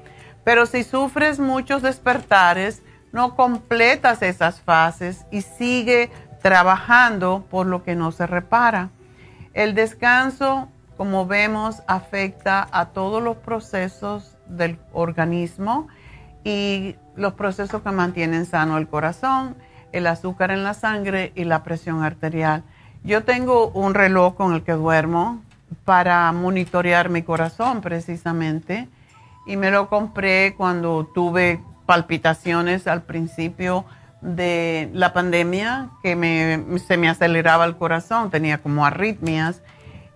Pero 0.45 0.67
si 0.67 0.85
sufres 0.85 1.39
muchos 1.39 1.81
despertares, 1.81 2.83
no 3.11 3.37
completas 3.37 4.21
esas 4.21 4.61
fases 4.61 5.25
y 5.31 5.41
sigue 5.41 6.11
trabajando 6.43 7.45
por 7.51 7.67
lo 7.67 7.83
que 7.83 7.95
no 7.95 8.13
se 8.13 8.27
repara. 8.27 8.91
El 9.55 9.75
descanso, 9.75 10.69
como 10.97 11.27
vemos, 11.27 11.83
afecta 11.87 12.69
a 12.73 12.87
todos 12.87 13.23
los 13.23 13.37
procesos 13.37 14.37
del 14.47 14.79
organismo 14.93 15.89
y 16.45 16.97
los 17.17 17.35
procesos 17.35 17.83
que 17.83 17.91
mantienen 17.91 18.47
sano 18.47 18.79
el 18.79 18.89
corazón, 18.89 19.57
el 19.93 20.07
azúcar 20.07 20.51
en 20.51 20.63
la 20.63 20.75
sangre 20.75 21.33
y 21.35 21.45
la 21.45 21.63
presión 21.63 22.03
arterial. 22.03 22.63
Yo 23.03 23.25
tengo 23.25 23.69
un 23.69 23.95
reloj 23.95 24.37
con 24.37 24.55
el 24.55 24.63
que 24.63 24.73
duermo 24.73 25.43
para 25.85 26.31
monitorear 26.33 27.09
mi 27.09 27.23
corazón 27.23 27.81
precisamente 27.81 28.89
y 29.47 29.57
me 29.57 29.71
lo 29.71 29.89
compré 29.89 30.55
cuando 30.57 31.07
tuve 31.07 31.63
palpitaciones 31.87 32.87
al 32.87 33.03
principio 33.03 33.85
de 34.21 34.91
la 34.93 35.13
pandemia 35.13 35.91
que 36.03 36.15
me, 36.17 36.79
se 36.79 36.97
me 36.97 37.09
aceleraba 37.09 37.65
el 37.65 37.77
corazón, 37.77 38.31
tenía 38.31 38.59
como 38.59 38.85
arritmias 38.85 39.63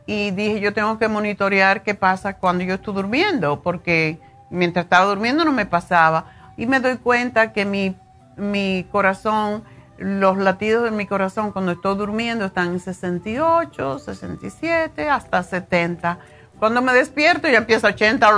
y 0.06 0.30
dije 0.32 0.60
yo 0.60 0.74
tengo 0.74 0.98
que 0.98 1.08
monitorear 1.08 1.82
qué 1.82 1.94
pasa 1.94 2.36
cuando 2.36 2.64
yo 2.64 2.74
estoy 2.74 2.94
durmiendo 2.94 3.62
porque 3.62 4.20
mientras 4.50 4.84
estaba 4.84 5.06
durmiendo 5.06 5.44
no 5.44 5.52
me 5.52 5.64
pasaba 5.64 6.52
y 6.56 6.66
me 6.66 6.80
doy 6.80 6.96
cuenta 6.96 7.52
que 7.52 7.64
mi, 7.64 7.96
mi 8.36 8.86
corazón 8.92 9.64
los 9.96 10.36
latidos 10.36 10.84
de 10.84 10.90
mi 10.90 11.06
corazón 11.06 11.52
cuando 11.52 11.72
estoy 11.72 11.96
durmiendo 11.96 12.44
están 12.44 12.72
en 12.72 12.80
68, 12.80 13.98
67, 14.00 15.08
hasta 15.08 15.42
70. 15.42 16.18
Cuando 16.58 16.82
me 16.82 16.92
despierto 16.92 17.48
ya 17.48 17.58
empieza 17.58 17.88
80, 17.88 18.28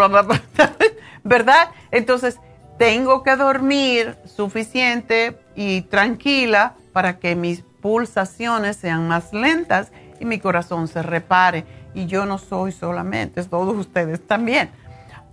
¿verdad? 1.25 1.69
Entonces, 1.91 2.39
tengo 2.79 3.23
que 3.23 3.37
dormir 3.37 4.17
suficiente 4.27 5.39
y 5.57 5.83
tranquila 5.83 6.75
para 6.93 7.19
que 7.19 7.35
mis 7.35 7.63
pulsaciones 7.81 8.77
sean 8.77 9.09
más 9.09 9.33
lentas 9.33 9.91
y 10.21 10.25
mi 10.25 10.39
corazón 10.39 10.87
se 10.87 11.03
repare. 11.03 11.65
Y 11.95 12.07
yo 12.07 12.27
no 12.27 12.39
soy 12.39 12.73
solamente, 12.73 13.43
todos 13.45 13.75
ustedes 13.75 14.25
también. 14.27 14.71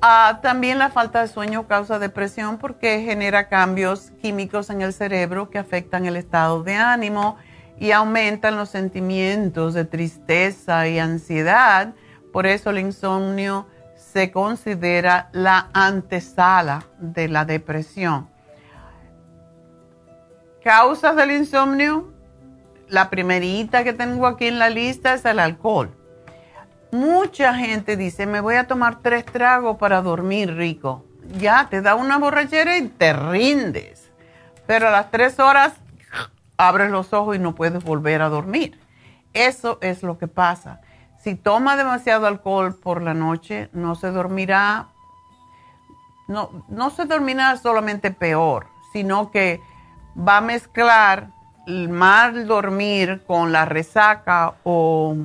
Ah, 0.02 0.40
también 0.42 0.80
la 0.80 0.90
falta 0.90 1.22
de 1.22 1.28
sueño 1.28 1.68
causa 1.68 2.00
depresión 2.00 2.58
porque 2.58 3.02
genera 3.04 3.48
cambios 3.48 4.12
químicos 4.22 4.70
en 4.70 4.82
el 4.82 4.92
cerebro 4.92 5.50
que 5.50 5.60
afectan 5.60 6.06
el 6.06 6.18
estado 6.18 6.64
de 6.64 6.76
ánimo 6.76 7.38
y 7.80 7.92
aumentan 7.92 8.58
los 8.58 8.70
sentimientos 8.70 9.74
de 9.74 9.86
tristeza 9.86 10.88
y 10.88 11.00
ansiedad. 11.00 11.94
Por 12.32 12.48
eso 12.48 12.70
el 12.70 12.80
insomnio 12.80 13.68
se 13.96 14.32
considera 14.32 15.30
la 15.32 15.70
antesala 15.74 16.86
de 17.00 17.30
la 17.30 17.46
depresión. 17.46 18.33
Causas 20.64 21.18
del 21.18 21.32
insomnio. 21.32 22.14
La 22.88 23.10
primerita 23.10 23.84
que 23.84 23.92
tengo 23.92 24.28
aquí 24.28 24.48
en 24.48 24.60
la 24.60 24.70
lista 24.70 25.14
es 25.14 25.26
el 25.26 25.40
alcohol. 25.40 25.92
Mucha 26.92 27.56
gente 27.56 27.98
dice, 27.98 28.26
me 28.26 28.40
voy 28.40 28.56
a 28.56 28.68
tomar 28.68 29.02
tres 29.02 29.26
tragos 29.26 29.78
para 29.78 30.02
dormir 30.02 30.56
rico. 30.56 31.04
Ya, 31.38 31.68
te 31.70 31.82
da 31.82 31.96
una 31.96 32.18
borrachera 32.18 32.78
y 32.78 32.88
te 32.88 33.12
rindes. 33.12 34.10
Pero 34.66 34.88
a 34.88 34.92
las 34.92 35.12
tres 35.12 35.40
horas 35.40 35.74
abres 36.56 36.92
los 36.92 37.12
ojos 37.12 37.36
y 37.36 37.40
no 37.40 37.56
puedes 37.56 37.84
volver 37.84 38.22
a 38.22 38.30
dormir. 38.30 38.80
Eso 39.34 39.80
es 39.82 40.02
lo 40.02 40.18
que 40.18 40.28
pasa. 40.28 40.80
Si 41.20 41.36
toma 41.36 41.76
demasiado 41.76 42.28
alcohol 42.28 42.76
por 42.76 43.02
la 43.02 43.14
noche, 43.14 43.70
no 43.74 43.96
se 43.96 44.12
dormirá, 44.12 44.88
no, 46.28 46.66
no 46.70 46.90
se 46.90 47.06
dormirá 47.06 47.58
solamente 47.58 48.12
peor, 48.12 48.68
sino 48.94 49.32
que 49.32 49.62
va 50.18 50.38
a 50.38 50.42
mezclar 50.42 51.30
el 51.68 51.90
mal 51.90 52.48
dormir 52.48 53.24
con 53.26 53.52
la 53.52 53.66
resaca 53.66 54.56
o, 54.64 55.16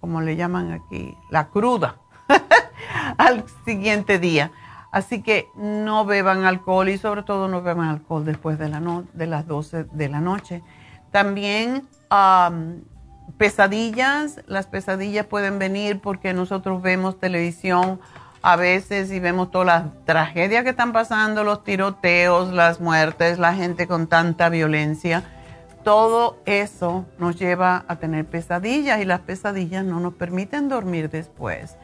como 0.00 0.20
le 0.20 0.36
llaman 0.36 0.72
aquí, 0.72 1.16
la 1.30 1.48
cruda 1.48 1.96
al 3.18 3.44
siguiente 3.64 4.18
día. 4.18 4.50
Así 4.90 5.22
que 5.22 5.48
no 5.54 6.04
beban 6.04 6.44
alcohol 6.44 6.88
y 6.88 6.98
sobre 6.98 7.22
todo 7.22 7.48
no 7.48 7.62
beban 7.62 7.88
alcohol 7.88 8.24
después 8.24 8.58
de, 8.58 8.68
la 8.68 9.02
de 9.12 9.26
las 9.26 9.46
12 9.46 9.84
de 9.84 10.08
la 10.08 10.20
noche. 10.20 10.62
También 11.10 11.86
pesadillas, 13.36 14.40
las 14.46 14.66
pesadillas 14.66 15.26
pueden 15.26 15.58
venir 15.58 16.00
porque 16.00 16.32
nosotros 16.32 16.80
vemos 16.80 17.18
televisión 17.18 18.00
a 18.42 18.56
veces 18.56 19.10
y 19.10 19.20
vemos 19.20 19.50
todas 19.50 19.66
las 19.66 20.04
tragedias 20.04 20.64
que 20.64 20.70
están 20.70 20.92
pasando, 20.92 21.44
los 21.44 21.64
tiroteos, 21.64 22.52
las 22.52 22.80
muertes, 22.80 23.38
la 23.38 23.54
gente 23.54 23.86
con 23.86 24.06
tanta 24.06 24.48
violencia. 24.48 25.24
Todo 25.82 26.38
eso 26.44 27.06
nos 27.18 27.38
lleva 27.38 27.84
a 27.88 27.96
tener 27.96 28.26
pesadillas 28.26 29.00
y 29.00 29.04
las 29.04 29.20
pesadillas 29.20 29.84
no 29.84 30.00
nos 30.00 30.14
permiten 30.14 30.68
dormir 30.68 31.10
después. 31.10 31.76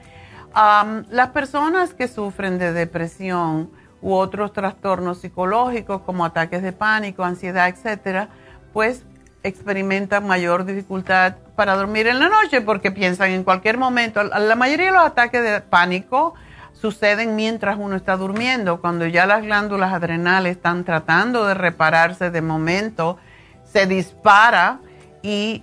las 0.54 1.28
personas 1.30 1.94
que 1.94 2.06
sufren 2.06 2.58
de 2.58 2.72
depresión 2.72 3.70
u 4.00 4.12
otros 4.12 4.52
trastornos 4.52 5.18
psicológicos 5.18 6.02
como 6.02 6.24
ataques 6.24 6.62
de 6.62 6.72
pánico, 6.72 7.24
ansiedad, 7.24 7.68
etcétera, 7.68 8.28
pues 8.72 9.04
experimentan 9.42 10.26
mayor 10.26 10.64
dificultad 10.64 11.36
para 11.56 11.76
dormir 11.76 12.06
en 12.06 12.18
la 12.18 12.28
noche 12.28 12.60
porque 12.60 12.90
piensan 12.90 13.30
en 13.30 13.44
cualquier 13.44 13.78
momento. 13.78 14.22
La 14.22 14.54
mayoría 14.56 14.86
de 14.86 14.92
los 14.92 15.04
ataques 15.04 15.42
de 15.42 15.60
pánico 15.60 16.34
suceden 16.72 17.36
mientras 17.36 17.78
uno 17.78 17.96
está 17.96 18.16
durmiendo, 18.16 18.80
cuando 18.80 19.06
ya 19.06 19.26
las 19.26 19.42
glándulas 19.42 19.92
adrenales 19.92 20.56
están 20.56 20.84
tratando 20.84 21.46
de 21.46 21.54
repararse 21.54 22.30
de 22.30 22.42
momento, 22.42 23.18
se 23.64 23.86
dispara 23.86 24.80
y 25.22 25.62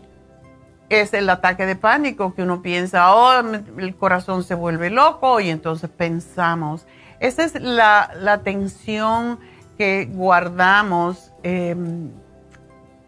es 0.89 1.13
el 1.13 1.29
ataque 1.29 1.65
de 1.65 1.75
pánico 1.75 2.33
que 2.33 2.41
uno 2.43 2.61
piensa, 2.61 3.15
oh, 3.15 3.39
el 3.77 3.95
corazón 3.95 4.43
se 4.43 4.55
vuelve 4.55 4.89
loco 4.89 5.39
y 5.39 5.49
entonces 5.49 5.89
pensamos. 5.89 6.85
Esa 7.19 7.43
es 7.43 7.53
la, 7.61 8.41
tensión 8.43 9.39
que 9.77 10.05
guardamos 10.11 11.31
em, 11.43 12.09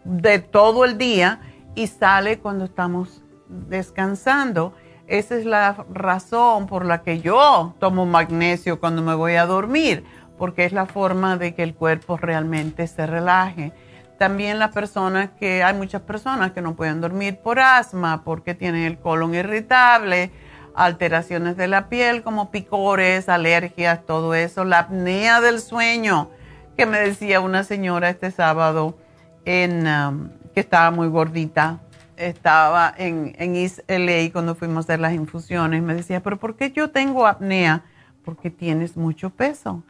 de 0.04 0.38
todo 0.38 0.84
el 0.84 0.96
día 0.98 1.40
y 1.74 1.86
sale 1.86 2.38
cuando 2.38 2.64
estamos 2.64 3.22
descansando. 3.48 4.74
Esa 5.06 5.36
es 5.36 5.44
la 5.44 5.84
razón 5.92 6.66
por 6.66 6.86
la 6.86 7.02
que 7.02 7.20
yo 7.20 7.74
tomo 7.78 8.06
magnesio 8.06 8.80
cuando 8.80 9.02
me 9.02 9.14
voy 9.14 9.34
a 9.34 9.46
dormir, 9.46 10.04
porque 10.38 10.64
es 10.64 10.72
la 10.72 10.86
forma 10.86 11.36
de 11.36 11.54
que 11.54 11.62
el 11.62 11.74
cuerpo 11.74 12.16
realmente 12.16 12.86
se 12.86 13.06
relaje. 13.06 13.72
También 14.18 14.58
las 14.58 14.72
personas 14.72 15.30
que, 15.38 15.62
hay 15.62 15.74
muchas 15.74 16.02
personas 16.02 16.52
que 16.52 16.62
no 16.62 16.74
pueden 16.74 17.00
dormir 17.00 17.36
por 17.36 17.58
asma, 17.58 18.22
porque 18.24 18.54
tienen 18.54 18.84
el 18.84 18.98
colon 18.98 19.34
irritable, 19.34 20.30
alteraciones 20.74 21.56
de 21.56 21.68
la 21.68 21.88
piel 21.88 22.22
como 22.22 22.50
picores, 22.50 23.28
alergias, 23.28 24.06
todo 24.06 24.34
eso, 24.34 24.64
la 24.64 24.80
apnea 24.80 25.40
del 25.40 25.60
sueño, 25.60 26.30
que 26.76 26.86
me 26.86 26.98
decía 26.98 27.40
una 27.40 27.62
señora 27.64 28.08
este 28.08 28.30
sábado 28.30 28.96
en, 29.44 29.86
um, 29.86 30.30
que 30.54 30.60
estaba 30.60 30.90
muy 30.90 31.08
gordita, 31.08 31.80
estaba 32.16 32.94
en, 32.96 33.34
en 33.38 33.56
East 33.56 33.80
LA 33.88 34.32
cuando 34.32 34.54
fuimos 34.54 34.76
a 34.76 34.86
hacer 34.86 35.00
las 35.00 35.12
infusiones, 35.12 35.82
me 35.82 35.94
decía, 35.94 36.22
pero 36.22 36.38
¿por 36.38 36.56
qué 36.56 36.70
yo 36.70 36.90
tengo 36.90 37.26
apnea? 37.26 37.82
Porque 38.24 38.50
tienes 38.50 38.96
mucho 38.96 39.30
peso 39.30 39.82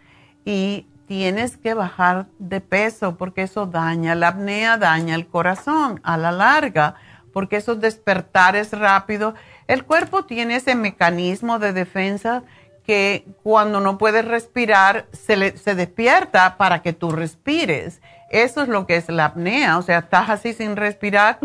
y 0.44 0.86
tienes 1.06 1.56
que 1.56 1.74
bajar 1.74 2.26
de 2.38 2.60
peso 2.60 3.16
porque 3.16 3.42
eso 3.42 3.66
daña, 3.66 4.14
la 4.14 4.28
apnea 4.28 4.78
daña 4.78 5.14
el 5.14 5.26
corazón 5.26 6.00
a 6.02 6.16
la 6.16 6.32
larga, 6.32 6.94
porque 7.32 7.56
esos 7.56 7.80
despertares 7.80 8.72
rápidos, 8.72 9.34
el 9.66 9.84
cuerpo 9.84 10.24
tiene 10.24 10.56
ese 10.56 10.74
mecanismo 10.74 11.58
de 11.58 11.72
defensa 11.72 12.42
que 12.84 13.26
cuando 13.42 13.80
no 13.80 13.98
puedes 13.98 14.24
respirar 14.24 15.06
se, 15.12 15.56
se 15.56 15.74
despierta 15.74 16.56
para 16.56 16.82
que 16.82 16.92
tú 16.92 17.10
respires. 17.10 18.00
Eso 18.30 18.62
es 18.62 18.68
lo 18.68 18.86
que 18.86 18.96
es 18.96 19.08
la 19.08 19.26
apnea, 19.26 19.78
o 19.78 19.82
sea, 19.82 19.98
estás 19.98 20.30
así 20.30 20.52
sin 20.52 20.76
respirar 20.76 21.38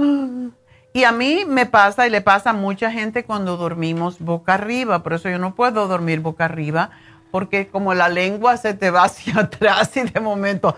y 0.91 1.03
a 1.03 1.11
mí 1.11 1.45
me 1.47 1.65
pasa 1.65 2.07
y 2.07 2.09
le 2.09 2.21
pasa 2.21 2.49
a 2.49 2.53
mucha 2.53 2.91
gente 2.91 3.23
cuando 3.23 3.57
dormimos 3.57 4.19
boca 4.19 4.55
arriba, 4.55 5.03
por 5.03 5.13
eso 5.13 5.29
yo 5.29 5.37
no 5.37 5.53
puedo 5.53 5.87
dormir 5.87 6.19
boca 6.19 6.45
arriba, 6.45 6.89
porque 7.31 7.67
como 7.67 7.93
la 7.93 8.09
lengua 8.09 8.57
se 8.57 8.73
te 8.73 8.89
va 8.89 9.03
hacia 9.03 9.39
atrás 9.41 9.95
y 9.97 10.01
de 10.01 10.19
momento, 10.19 10.75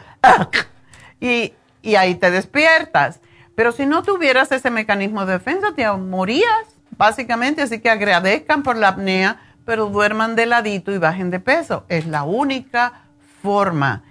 y, 1.19 1.53
y 1.81 1.95
ahí 1.95 2.15
te 2.15 2.29
despiertas. 2.29 3.21
Pero 3.55 3.71
si 3.71 3.85
no 3.85 4.03
tuvieras 4.03 4.51
ese 4.51 4.69
mecanismo 4.69 5.25
de 5.25 5.33
defensa, 5.33 5.73
te 5.75 5.89
morías, 5.91 6.67
básicamente, 6.97 7.61
así 7.61 7.79
que 7.79 7.89
agradezcan 7.89 8.63
por 8.63 8.75
la 8.75 8.89
apnea, 8.89 9.39
pero 9.65 9.87
duerman 9.87 10.35
de 10.35 10.45
ladito 10.45 10.91
y 10.91 10.97
bajen 10.97 11.29
de 11.29 11.39
peso. 11.39 11.85
Es 11.87 12.05
la 12.05 12.23
única 12.23 13.03
forma. 13.41 14.03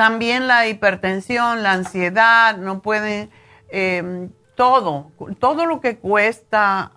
También 0.00 0.46
la 0.46 0.66
hipertensión, 0.66 1.62
la 1.62 1.72
ansiedad, 1.72 2.56
no 2.56 2.80
pueden... 2.80 3.28
Eh, 3.68 4.30
todo, 4.54 5.10
todo 5.38 5.66
lo 5.66 5.82
que 5.82 5.98
cuesta 5.98 6.90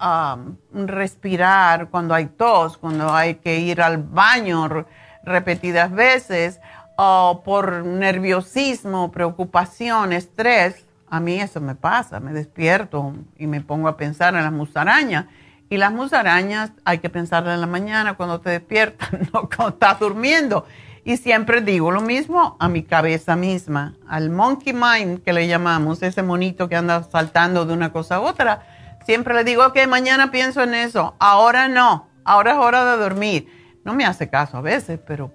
respirar 0.74 1.90
cuando 1.90 2.14
hay 2.14 2.28
tos, 2.28 2.78
cuando 2.78 3.14
hay 3.14 3.36
que 3.36 3.60
ir 3.60 3.82
al 3.82 3.98
baño 3.98 4.86
repetidas 5.26 5.92
veces, 5.92 6.62
o 6.96 7.42
por 7.44 7.84
nerviosismo, 7.84 9.12
preocupación, 9.12 10.14
estrés, 10.14 10.86
a 11.10 11.20
mí 11.20 11.42
eso 11.42 11.60
me 11.60 11.76
pasa, 11.76 12.22
me 12.22 12.32
despierto 12.32 13.16
y 13.38 13.48
me 13.48 13.60
pongo 13.60 13.90
a 13.90 13.98
pensar 13.98 14.34
en 14.34 14.44
las 14.44 14.54
musarañas. 14.54 15.26
Y 15.70 15.76
las 15.76 15.92
musarañas 15.92 16.72
hay 16.86 17.00
que 17.00 17.10
pensarlas 17.10 17.56
en 17.56 17.62
la 17.62 17.68
mañana 17.68 18.14
cuando 18.14 18.40
te 18.40 18.50
despiertas, 18.50 19.10
no 19.34 19.50
cuando 19.50 19.74
estás 19.74 20.00
durmiendo. 20.00 20.66
Y 21.06 21.18
siempre 21.18 21.62
digo 21.62 21.92
lo 21.92 22.02
mismo 22.02 22.56
a 22.60 22.70
mi 22.70 22.84
cabeza 22.84 23.36
misma, 23.36 23.96
al 24.08 24.30
monkey 24.30 24.74
mind 24.74 25.22
que 25.22 25.34
le 25.34 25.48
llamamos, 25.48 26.02
ese 26.02 26.24
monito 26.24 26.70
que 26.70 26.78
anda 26.78 27.04
saltando 27.04 27.66
de 27.66 27.74
una 27.74 27.92
cosa 27.92 28.16
a 28.16 28.20
otra. 28.22 28.66
Siempre 29.06 29.34
le 29.34 29.44
digo, 29.44 29.74
que 29.74 29.86
mañana 29.86 30.32
pienso 30.32 30.64
en 30.64 30.74
eso, 30.74 31.16
ahora 31.20 31.68
no, 31.68 32.08
ahora 32.24 32.52
es 32.54 32.58
hora 32.58 32.86
de 32.92 33.02
dormir. 33.04 33.48
No 33.84 33.94
me 33.94 34.06
hace 34.06 34.30
caso 34.30 34.58
a 34.58 34.62
veces, 34.62 34.98
pero 35.06 35.34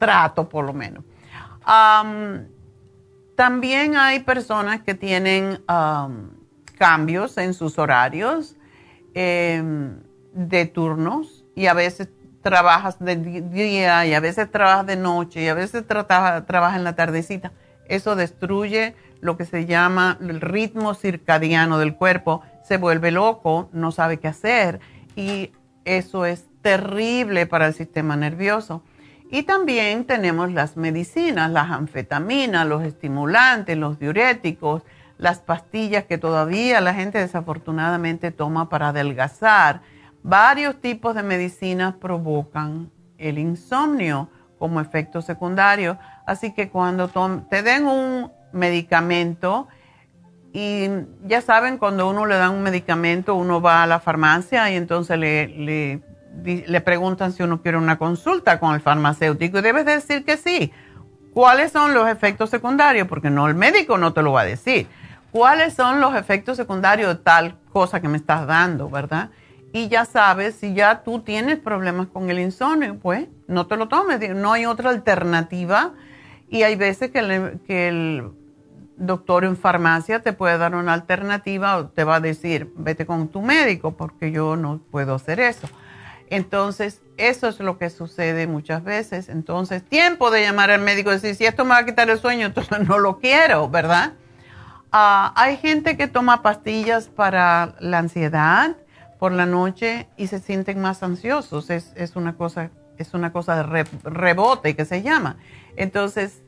trato 0.00 0.48
por 0.48 0.64
lo 0.64 0.72
menos. 0.72 1.04
también 3.36 3.96
hay 3.96 4.20
personas 4.20 4.82
que 4.82 4.94
tienen 4.94 5.62
cambios 6.76 7.38
en 7.38 7.54
sus 7.54 7.78
horarios 7.78 8.56
em, 9.14 10.00
de 10.32 10.66
turnos 10.66 11.44
y 11.54 11.66
a 11.66 11.74
veces 11.74 12.08
trabajas 12.44 12.98
de 13.00 13.16
día 13.16 14.06
y 14.06 14.14
a 14.14 14.20
veces 14.20 14.50
trabajas 14.50 14.86
de 14.86 14.96
noche 14.96 15.42
y 15.42 15.48
a 15.48 15.54
veces 15.54 15.84
trabajas 15.86 16.76
en 16.76 16.84
la 16.84 16.94
tardecita. 16.94 17.52
Eso 17.88 18.14
destruye 18.14 18.94
lo 19.20 19.38
que 19.38 19.46
se 19.46 19.64
llama 19.64 20.18
el 20.20 20.42
ritmo 20.42 20.94
circadiano 20.94 21.78
del 21.78 21.96
cuerpo. 21.96 22.42
Se 22.62 22.76
vuelve 22.76 23.10
loco, 23.10 23.70
no 23.72 23.90
sabe 23.92 24.18
qué 24.18 24.28
hacer 24.28 24.78
y 25.16 25.52
eso 25.86 26.26
es 26.26 26.44
terrible 26.60 27.46
para 27.46 27.66
el 27.66 27.74
sistema 27.74 28.14
nervioso. 28.14 28.82
Y 29.30 29.44
también 29.44 30.04
tenemos 30.04 30.52
las 30.52 30.76
medicinas, 30.76 31.50
las 31.50 31.70
anfetaminas, 31.70 32.66
los 32.66 32.84
estimulantes, 32.84 33.78
los 33.78 33.98
diuréticos, 33.98 34.82
las 35.16 35.38
pastillas 35.38 36.04
que 36.04 36.18
todavía 36.18 36.82
la 36.82 36.92
gente 36.92 37.18
desafortunadamente 37.18 38.32
toma 38.32 38.68
para 38.68 38.88
adelgazar 38.88 39.80
Varios 40.26 40.80
tipos 40.80 41.14
de 41.14 41.22
medicinas 41.22 41.96
provocan 41.96 42.90
el 43.18 43.38
insomnio 43.38 44.30
como 44.58 44.80
efecto 44.80 45.20
secundario. 45.20 45.98
Así 46.26 46.54
que 46.54 46.70
cuando 46.70 47.10
te 47.50 47.62
den 47.62 47.86
un 47.86 48.32
medicamento, 48.50 49.68
y 50.54 50.88
ya 51.26 51.42
saben, 51.42 51.76
cuando 51.76 52.08
uno 52.08 52.24
le 52.24 52.36
da 52.36 52.48
un 52.48 52.62
medicamento, 52.62 53.34
uno 53.34 53.60
va 53.60 53.82
a 53.82 53.86
la 53.86 54.00
farmacia 54.00 54.70
y 54.70 54.76
entonces 54.76 55.18
le, 55.18 55.48
le, 55.48 56.00
le 56.42 56.80
preguntan 56.80 57.34
si 57.34 57.42
uno 57.42 57.60
quiere 57.60 57.76
una 57.76 57.98
consulta 57.98 58.58
con 58.58 58.74
el 58.74 58.80
farmacéutico 58.80 59.58
y 59.58 59.60
debes 59.60 59.84
decir 59.84 60.24
que 60.24 60.38
sí. 60.38 60.72
¿Cuáles 61.34 61.70
son 61.70 61.92
los 61.92 62.08
efectos 62.08 62.48
secundarios? 62.48 63.06
Porque 63.08 63.28
no, 63.28 63.46
el 63.46 63.54
médico 63.54 63.98
no 63.98 64.14
te 64.14 64.22
lo 64.22 64.32
va 64.32 64.40
a 64.40 64.46
decir. 64.46 64.86
¿Cuáles 65.32 65.74
son 65.74 66.00
los 66.00 66.14
efectos 66.14 66.56
secundarios 66.56 67.14
de 67.14 67.22
tal 67.22 67.56
cosa 67.74 68.00
que 68.00 68.08
me 68.08 68.16
estás 68.16 68.46
dando, 68.46 68.88
verdad? 68.88 69.28
Y 69.74 69.88
ya 69.88 70.04
sabes, 70.04 70.54
si 70.54 70.72
ya 70.72 71.02
tú 71.02 71.22
tienes 71.22 71.58
problemas 71.58 72.06
con 72.06 72.30
el 72.30 72.38
insomnio, 72.38 72.96
pues 73.00 73.26
no 73.48 73.66
te 73.66 73.76
lo 73.76 73.88
tomes. 73.88 74.20
No 74.32 74.52
hay 74.52 74.66
otra 74.66 74.90
alternativa. 74.90 75.94
Y 76.48 76.62
hay 76.62 76.76
veces 76.76 77.10
que, 77.10 77.18
el 77.88 78.30
doctor 78.96 79.44
en 79.44 79.56
farmacia 79.56 80.20
te 80.20 80.32
puede 80.32 80.58
dar 80.58 80.76
una 80.76 80.92
alternativa 80.92 81.76
o 81.76 81.88
te 81.88 82.04
va 82.04 82.16
a 82.16 82.20
decir, 82.20 82.72
vete 82.76 83.04
con 83.04 83.26
tu 83.26 83.42
médico 83.42 83.96
porque 83.96 84.30
yo 84.30 84.54
no 84.54 84.80
puedo 84.92 85.16
hacer 85.16 85.40
eso. 85.40 85.68
Entonces, 86.30 87.02
eso 87.16 87.48
es 87.48 87.58
lo 87.58 87.76
que 87.76 87.90
sucede 87.90 88.46
muchas 88.46 88.84
veces. 88.84 89.28
Entonces, 89.28 89.82
tiempo 89.82 90.30
de 90.30 90.42
llamar 90.42 90.70
al 90.70 90.82
médico 90.82 91.10
y 91.10 91.14
decir, 91.14 91.34
si 91.34 91.46
esto 91.46 91.64
me 91.64 91.70
va 91.70 91.78
a 91.78 91.84
quitar 91.84 92.08
el 92.08 92.20
sueño, 92.20 92.46
entonces 92.46 92.86
no 92.86 93.00
lo 93.00 93.18
quiero, 93.18 93.68
¿verdad? 93.68 94.12
Ah, 94.92 95.32
hay 95.34 95.56
gente 95.56 95.96
que 95.96 96.06
toma 96.06 96.42
pastillas 96.42 97.08
para 97.08 97.74
la 97.80 97.98
ansiedad 97.98 98.76
por 99.24 99.32
la 99.32 99.46
noche 99.46 100.06
y 100.18 100.26
se 100.26 100.38
sienten 100.38 100.82
más 100.82 101.02
ansiosos. 101.02 101.70
Es, 101.70 101.94
es 101.96 102.14
una 102.14 102.36
cosa, 102.36 102.68
es 102.98 103.14
una 103.14 103.32
cosa 103.32 103.56
de 103.56 103.84
rebote 104.02 104.76
que 104.76 104.84
se 104.84 105.00
llama. 105.00 105.38
Entonces, 105.76 106.42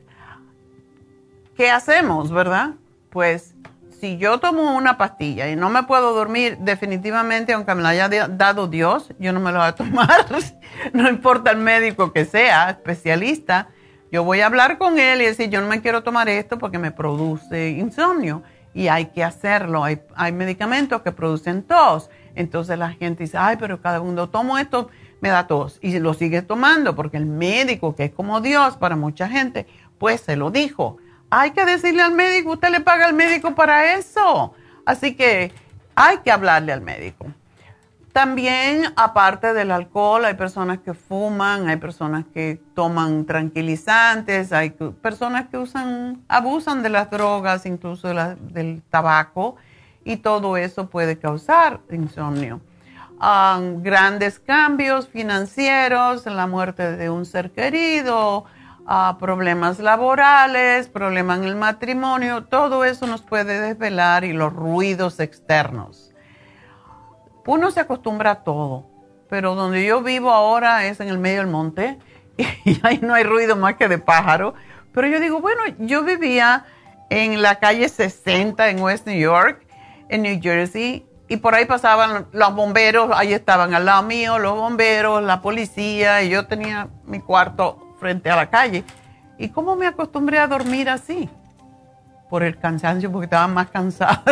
¿qué 1.55 1.71
hacemos, 1.71 2.31
verdad? 2.31 2.75
Pues 3.09 3.55
si 3.99 4.17
yo 4.17 4.39
tomo 4.39 4.77
una 4.77 4.95
pastilla 4.95 5.49
y 5.49 5.55
no 5.55 5.71
me 5.71 5.81
puedo 5.85 6.13
dormir, 6.13 6.59
definitivamente, 6.59 7.53
aunque 7.53 7.73
me 7.73 7.81
la 7.81 7.89
haya 7.89 8.27
dado 8.27 8.67
Dios, 8.67 9.11
yo 9.17 9.33
no 9.33 9.39
me 9.39 9.51
lo 9.51 9.57
voy 9.57 9.69
a 9.69 9.73
tomar. 9.73 10.27
no 10.93 11.09
importa 11.09 11.49
el 11.49 11.57
médico 11.57 12.13
que 12.13 12.25
sea, 12.25 12.69
especialista, 12.69 13.69
yo 14.11 14.23
voy 14.23 14.41
a 14.41 14.45
hablar 14.45 14.77
con 14.77 14.99
él 14.99 15.23
y 15.23 15.25
decir, 15.25 15.49
yo 15.49 15.61
no 15.61 15.67
me 15.67 15.81
quiero 15.81 16.03
tomar 16.03 16.29
esto 16.29 16.59
porque 16.59 16.77
me 16.77 16.91
produce 16.91 17.69
insomnio. 17.69 18.43
Y 18.75 18.89
hay 18.89 19.07
que 19.07 19.23
hacerlo. 19.23 19.83
Hay, 19.83 20.01
hay 20.15 20.31
medicamentos 20.31 21.01
que 21.01 21.11
producen 21.11 21.63
tos. 21.63 22.11
Entonces 22.37 22.77
la 22.77 22.89
gente 22.91 23.23
dice, 23.23 23.37
ay, 23.37 23.57
pero 23.57 23.81
cada 23.81 24.01
uno 24.01 24.29
tomo 24.29 24.57
esto, 24.57 24.89
me 25.21 25.29
da 25.29 25.47
tos. 25.47 25.79
Y 25.81 25.99
lo 25.99 26.13
sigue 26.13 26.41
tomando 26.41 26.95
porque 26.95 27.17
el 27.17 27.25
médico, 27.25 27.95
que 27.95 28.05
es 28.05 28.11
como 28.11 28.41
Dios 28.41 28.77
para 28.77 28.95
mucha 28.95 29.27
gente, 29.27 29.67
pues 29.97 30.21
se 30.21 30.35
lo 30.35 30.51
dijo 30.51 30.97
hay 31.29 31.51
que 31.51 31.65
decirle 31.65 32.01
al 32.01 32.13
médico, 32.13 32.51
usted 32.51 32.69
le 32.69 32.81
paga 32.81 33.05
al 33.05 33.13
médico 33.13 33.53
para 33.55 33.95
eso. 33.95 34.53
Así 34.85 35.15
que 35.15 35.51
hay 35.95 36.17
que 36.19 36.31
hablarle 36.31 36.71
al 36.71 36.81
médico. 36.81 37.25
También, 38.13 38.85
aparte 38.95 39.53
del 39.53 39.69
alcohol, 39.69 40.25
hay 40.25 40.33
personas 40.33 40.79
que 40.79 40.95
fuman, 40.95 41.67
hay 41.67 41.75
personas 41.75 42.25
que 42.33 42.59
toman 42.73 43.25
tranquilizantes, 43.25 44.51
hay 44.53 44.71
personas 44.71 45.49
que 45.49 45.57
usan, 45.57 46.23
abusan 46.27 46.81
de 46.81 46.89
las 46.89 47.11
drogas, 47.11 47.65
incluso 47.67 48.07
del 48.07 48.81
tabaco, 48.89 49.57
y 50.07 50.15
todo 50.15 50.55
eso 50.55 50.89
puede 50.89 51.19
causar 51.19 51.81
insomnio. 51.91 52.61
grandes 53.19 54.39
cambios 54.39 55.09
financieros, 55.09 56.25
la 56.25 56.47
muerte 56.47 56.95
de 56.95 57.09
un 57.09 57.25
ser 57.25 57.51
querido, 57.51 58.45
problemas 59.19 59.79
laborales, 59.79 60.87
problemas 60.87 61.39
en 61.39 61.43
el 61.43 61.55
matrimonio, 61.57 62.45
todo 62.45 62.85
eso 62.85 63.05
nos 63.05 63.21
puede 63.21 63.59
desvelar 63.59 64.23
y 64.23 64.31
los 64.31 64.53
ruidos 64.53 65.19
externos. 65.19 66.13
Uno 67.45 67.69
se 67.71 67.81
acostumbra 67.81 68.31
a 68.31 68.43
todo, 68.45 68.85
pero 69.29 69.55
donde 69.55 69.85
yo 69.85 70.01
vivo 70.01 70.31
ahora 70.31 70.85
es 70.85 71.01
en 71.01 71.09
el 71.09 71.17
medio 71.17 71.39
del 71.39 71.47
monte 71.47 71.99
y 72.37 72.79
ahí 72.83 72.99
no 73.01 73.13
hay 73.13 73.23
ruido 73.25 73.57
más 73.57 73.75
que 73.75 73.89
de 73.89 73.97
pájaro. 73.97 74.53
Pero 74.93 75.07
yo 75.07 75.19
digo, 75.19 75.41
bueno, 75.41 75.63
yo 75.79 76.03
vivía 76.03 76.65
en 77.09 77.41
la 77.41 77.55
calle 77.55 77.89
60 77.89 78.69
en 78.69 78.81
West 78.81 79.05
New 79.05 79.19
York, 79.19 79.66
en 80.09 80.23
New 80.23 80.39
Jersey, 80.41 81.05
y 81.29 81.37
por 81.37 81.55
ahí 81.55 81.65
pasaban 81.65 82.27
los 82.31 82.55
bomberos, 82.55 83.09
ahí 83.13 83.33
estaban 83.33 83.73
al 83.73 83.85
lado 83.85 84.03
mío, 84.03 84.39
los 84.39 84.55
bomberos, 84.55 85.21
la 85.21 85.41
policía, 85.41 86.23
y 86.23 86.29
yo 86.29 86.47
tenía 86.47 86.87
mi 87.05 87.19
cuarto 87.19 87.95
frente 87.99 88.29
a 88.29 88.35
la 88.35 88.49
calle. 88.49 88.83
¿Y 89.37 89.49
cómo 89.49 89.75
me 89.75 89.87
acostumbré 89.87 90.39
a 90.39 90.47
dormir 90.47 90.89
así? 90.89 91.29
Por 92.29 92.43
el 92.43 92.57
cansancio, 92.57 93.11
porque 93.11 93.25
estaba 93.25 93.47
más 93.47 93.69
cansada. 93.69 94.23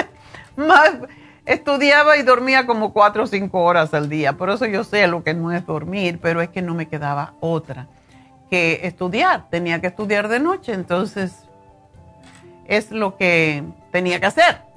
más, 0.56 0.92
estudiaba 1.44 2.16
y 2.16 2.22
dormía 2.22 2.66
como 2.66 2.92
cuatro 2.92 3.24
o 3.24 3.26
cinco 3.26 3.62
horas 3.62 3.92
al 3.92 4.08
día. 4.08 4.32
Por 4.32 4.50
eso 4.50 4.64
yo 4.66 4.82
sé 4.82 5.06
lo 5.06 5.22
que 5.22 5.34
no 5.34 5.52
es 5.52 5.66
dormir, 5.66 6.18
pero 6.22 6.40
es 6.40 6.48
que 6.48 6.62
no 6.62 6.74
me 6.74 6.88
quedaba 6.88 7.34
otra 7.40 7.86
que 8.50 8.80
estudiar. 8.82 9.48
Tenía 9.50 9.80
que 9.80 9.86
estudiar 9.86 10.28
de 10.28 10.40
noche, 10.40 10.72
entonces 10.72 11.44
es 12.66 12.90
lo 12.90 13.16
que 13.16 13.62
tenía 13.92 14.20
que 14.20 14.26
hacer. 14.26 14.69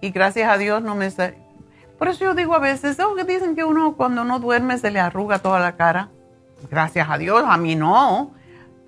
Y 0.00 0.10
gracias 0.10 0.50
a 0.50 0.58
Dios 0.58 0.82
no 0.82 0.94
me... 0.94 1.10
Por 1.98 2.08
eso 2.08 2.24
yo 2.24 2.34
digo 2.34 2.54
a 2.54 2.58
veces, 2.58 2.96
que 2.96 3.24
dicen 3.24 3.56
que 3.56 3.64
uno 3.64 3.94
cuando 3.96 4.24
no 4.24 4.38
duerme 4.38 4.78
se 4.78 4.90
le 4.90 5.00
arruga 5.00 5.38
toda 5.38 5.60
la 5.60 5.76
cara 5.76 6.10
gracias 6.70 7.08
a 7.08 7.18
Dios, 7.18 7.44
a 7.46 7.56
mí 7.56 7.74
no. 7.74 8.32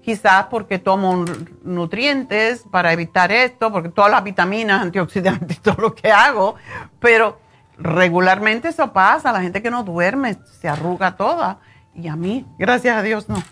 Quizás 0.03 0.47
porque 0.47 0.79
tomo 0.79 1.25
nutrientes 1.63 2.65
para 2.71 2.93
evitar 2.93 3.31
esto, 3.31 3.71
porque 3.71 3.91
todas 3.91 4.11
las 4.11 4.25
vitaminas, 4.25 4.81
antioxidantes, 4.81 5.61
todo 5.63 5.77
lo 5.83 5.95
que 5.95 6.11
hago, 6.11 6.55
pero 6.99 7.41
regularmente 7.77 8.69
eso 8.69 8.93
pasa, 8.93 9.33
la 9.33 9.43
gente 9.43 9.61
que 9.63 9.71
no 9.71 9.85
duerme 9.85 10.39
se 10.61 10.69
arruga 10.69 11.17
toda 11.17 11.61
y 11.95 12.09
a 12.09 12.17
mí, 12.17 12.47
gracias 12.59 12.97
a 12.97 13.03
Dios, 13.03 13.29
no. 13.29 13.43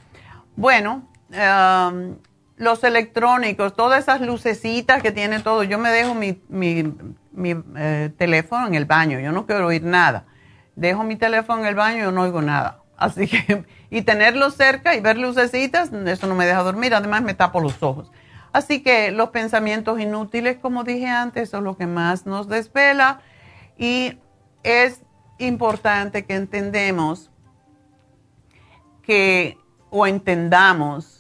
Bueno, 0.57 1.07
um, 1.31 2.17
los 2.57 2.83
electrónicos, 2.85 3.75
todas 3.75 4.03
esas 4.03 4.21
lucecitas 4.21 5.03
que 5.03 5.13
tiene 5.13 5.41
todo, 5.41 5.63
yo 5.63 5.79
me 5.79 5.91
dejo 5.91 6.15
mi, 6.15 6.41
eh, 7.77 8.11
teléfono 8.17 8.67
en 8.67 8.75
el 8.75 8.87
baño, 8.87 9.21
yo 9.21 9.33
no 9.33 9.47
quiero 9.47 9.67
oír 9.67 9.83
nada. 9.83 10.25
Dejo 10.75 11.05
mi 11.05 11.17
teléfono 11.17 11.61
en 11.61 11.67
el 11.67 11.75
baño 11.75 11.99
y 11.99 12.03
yo 12.03 12.13
no 12.13 12.23
oigo 12.23 12.43
nada. 12.43 12.81
Así 12.97 13.29
que, 13.29 13.65
y 13.91 14.03
tenerlo 14.03 14.51
cerca 14.51 14.95
y 14.95 15.01
ver 15.01 15.19
lucecitas, 15.19 15.93
eso 15.93 16.27
no 16.27 16.35
me 16.35 16.47
deja 16.47 16.63
dormir, 16.63 16.95
además 16.95 17.23
me 17.23 17.35
tapo 17.35 17.61
los 17.61 17.83
ojos. 17.83 18.11
Así 18.53 18.83
que 18.83 19.11
los 19.11 19.31
pensamientos 19.31 20.01
inútiles, 20.01 20.57
como 20.57 20.83
dije 20.83 21.09
antes, 21.09 21.51
son 21.51 21.65
lo 21.65 21.77
que 21.77 21.87
más 21.87 22.25
nos 22.25 22.49
desvela 22.49 23.21
y 23.77 24.19
es 24.63 25.03
importante 25.39 26.25
que 26.25 26.35
entendemos 26.35 27.31
que 29.03 29.59
o 29.91 30.07
entendamos 30.07 31.16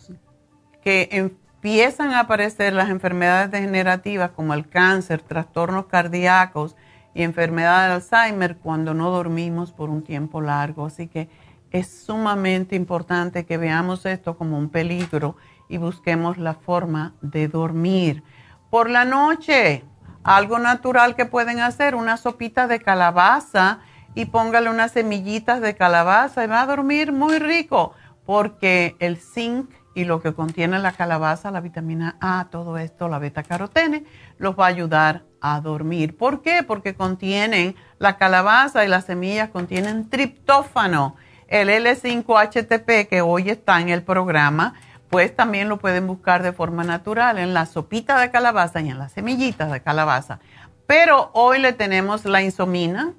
que 0.86 1.08
empiezan 1.10 2.12
a 2.12 2.20
aparecer 2.20 2.72
las 2.72 2.90
enfermedades 2.90 3.50
degenerativas 3.50 4.30
como 4.30 4.54
el 4.54 4.68
cáncer, 4.68 5.20
trastornos 5.20 5.86
cardíacos 5.86 6.76
y 7.12 7.24
enfermedad 7.24 7.88
de 7.88 7.94
Alzheimer 7.94 8.56
cuando 8.58 8.94
no 8.94 9.10
dormimos 9.10 9.72
por 9.72 9.90
un 9.90 10.04
tiempo 10.04 10.40
largo. 10.40 10.86
Así 10.86 11.08
que 11.08 11.28
es 11.72 11.88
sumamente 11.88 12.76
importante 12.76 13.46
que 13.46 13.56
veamos 13.56 14.06
esto 14.06 14.38
como 14.38 14.58
un 14.58 14.68
peligro 14.68 15.34
y 15.68 15.78
busquemos 15.78 16.38
la 16.38 16.54
forma 16.54 17.14
de 17.20 17.48
dormir. 17.48 18.22
Por 18.70 18.88
la 18.88 19.04
noche, 19.04 19.82
algo 20.22 20.60
natural 20.60 21.16
que 21.16 21.26
pueden 21.26 21.58
hacer, 21.58 21.96
una 21.96 22.16
sopita 22.16 22.68
de 22.68 22.78
calabaza 22.78 23.80
y 24.14 24.26
póngale 24.26 24.70
unas 24.70 24.92
semillitas 24.92 25.60
de 25.60 25.74
calabaza 25.74 26.44
y 26.44 26.46
va 26.46 26.60
a 26.60 26.66
dormir 26.66 27.10
muy 27.10 27.40
rico 27.40 27.92
porque 28.24 28.94
el 29.00 29.16
zinc 29.16 29.68
y 29.96 30.04
lo 30.04 30.20
que 30.20 30.34
contiene 30.34 30.78
la 30.78 30.92
calabaza, 30.92 31.50
la 31.50 31.62
vitamina 31.62 32.18
A, 32.20 32.48
todo 32.50 32.76
esto, 32.76 33.08
la 33.08 33.18
beta 33.18 33.42
carotene, 33.42 34.04
los 34.36 34.54
va 34.54 34.66
a 34.66 34.68
ayudar 34.68 35.22
a 35.40 35.58
dormir. 35.62 36.18
¿Por 36.18 36.42
qué? 36.42 36.62
Porque 36.62 36.94
contienen 36.94 37.74
la 37.98 38.18
calabaza 38.18 38.84
y 38.84 38.88
las 38.88 39.06
semillas 39.06 39.48
contienen 39.48 40.10
triptófano 40.10 41.16
el 41.48 41.70
L5-HTP 41.70 43.08
que 43.08 43.22
hoy 43.22 43.48
está 43.48 43.80
en 43.80 43.88
el 43.88 44.02
programa, 44.02 44.74
pues 45.08 45.34
también 45.34 45.70
lo 45.70 45.78
pueden 45.78 46.06
buscar 46.06 46.42
de 46.42 46.52
forma 46.52 46.84
natural 46.84 47.38
en 47.38 47.54
la 47.54 47.64
sopita 47.64 48.20
de 48.20 48.30
calabaza 48.30 48.82
y 48.82 48.90
en 48.90 48.98
las 48.98 49.12
semillitas 49.12 49.72
de 49.72 49.80
calabaza. 49.80 50.40
Pero 50.86 51.30
hoy 51.32 51.58
le 51.58 51.72
tenemos 51.72 52.26
la 52.26 52.42
insomina, 52.42 53.14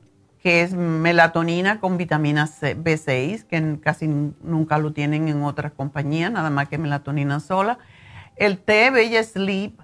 que 0.47 0.61
es 0.61 0.73
melatonina 0.73 1.81
con 1.81 1.97
vitamina 1.97 2.45
B6, 2.45 3.43
que 3.47 3.79
casi 3.81 4.07
nunca 4.07 4.77
lo 4.77 4.93
tienen 4.93 5.27
en 5.27 5.43
otras 5.43 5.73
compañías, 5.73 6.31
nada 6.31 6.49
más 6.49 6.69
que 6.69 6.77
melatonina 6.77 7.41
sola. 7.41 7.79
El 8.37 8.57
té 8.57 8.89
Bella 8.89 9.21
Sleep, 9.25 9.77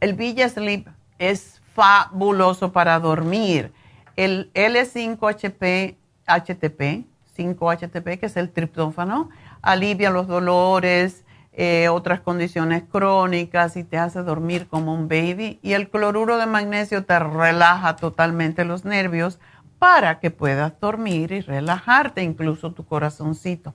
el 0.00 0.12
Bella 0.12 0.50
Sleep 0.50 0.86
es 1.18 1.62
fabuloso 1.74 2.72
para 2.72 3.00
dormir. 3.00 3.72
El 4.16 4.52
L5HP, 4.52 5.96
HTP, 6.26 7.06
5-HTP, 7.34 8.18
que 8.20 8.26
es 8.26 8.36
el 8.36 8.50
triptófano, 8.50 9.30
alivia 9.62 10.10
los 10.10 10.26
dolores, 10.26 11.24
eh, 11.54 11.88
otras 11.88 12.20
condiciones 12.20 12.82
crónicas 12.82 13.78
y 13.78 13.84
te 13.84 13.96
hace 13.96 14.22
dormir 14.22 14.68
como 14.68 14.92
un 14.92 15.08
baby. 15.08 15.58
Y 15.62 15.72
el 15.72 15.88
cloruro 15.88 16.36
de 16.36 16.44
magnesio 16.44 17.06
te 17.06 17.18
relaja 17.18 17.96
totalmente 17.96 18.66
los 18.66 18.84
nervios 18.84 19.38
para 19.78 20.20
que 20.20 20.30
puedas 20.30 20.78
dormir 20.80 21.32
y 21.32 21.40
relajarte, 21.40 22.22
incluso 22.22 22.72
tu 22.72 22.86
corazoncito, 22.86 23.74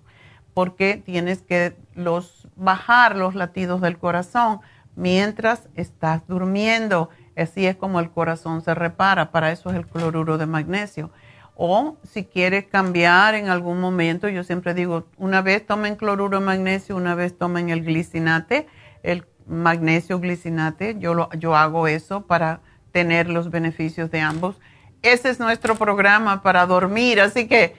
porque 0.53 1.01
tienes 1.03 1.41
que 1.41 1.77
los, 1.95 2.47
bajar 2.55 3.15
los 3.15 3.35
latidos 3.35 3.81
del 3.81 3.97
corazón 3.97 4.61
mientras 4.95 5.69
estás 5.75 6.27
durmiendo. 6.27 7.09
Así 7.37 7.65
es 7.65 7.75
como 7.75 7.99
el 7.99 8.11
corazón 8.11 8.61
se 8.61 8.73
repara, 8.75 9.31
para 9.31 9.51
eso 9.51 9.69
es 9.69 9.75
el 9.75 9.87
cloruro 9.87 10.37
de 10.37 10.45
magnesio. 10.45 11.11
O 11.55 11.97
si 12.03 12.25
quieres 12.25 12.65
cambiar 12.65 13.35
en 13.35 13.49
algún 13.49 13.79
momento, 13.79 14.27
yo 14.29 14.43
siempre 14.43 14.73
digo, 14.73 15.05
una 15.17 15.41
vez 15.41 15.65
tomen 15.65 15.95
cloruro 15.95 16.39
de 16.39 16.45
magnesio, 16.45 16.95
una 16.95 17.13
vez 17.13 17.37
tomen 17.37 17.69
el 17.69 17.83
glicinate, 17.83 18.67
el 19.03 19.25
magnesio 19.45 20.19
glicinate, 20.19 20.97
yo, 20.97 21.13
lo, 21.13 21.29
yo 21.33 21.55
hago 21.55 21.87
eso 21.87 22.25
para 22.25 22.61
tener 22.91 23.29
los 23.29 23.51
beneficios 23.51 24.09
de 24.11 24.21
ambos. 24.21 24.59
Ese 25.01 25.29
es 25.29 25.39
nuestro 25.39 25.75
programa 25.75 26.43
para 26.43 26.65
dormir, 26.65 27.19
así 27.19 27.47
que 27.47 27.75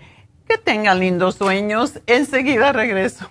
que 0.48 0.58
tengan 0.58 0.98
lindos 1.00 1.36
sueños. 1.36 2.00
Enseguida 2.06 2.72
regreso. 2.72 3.30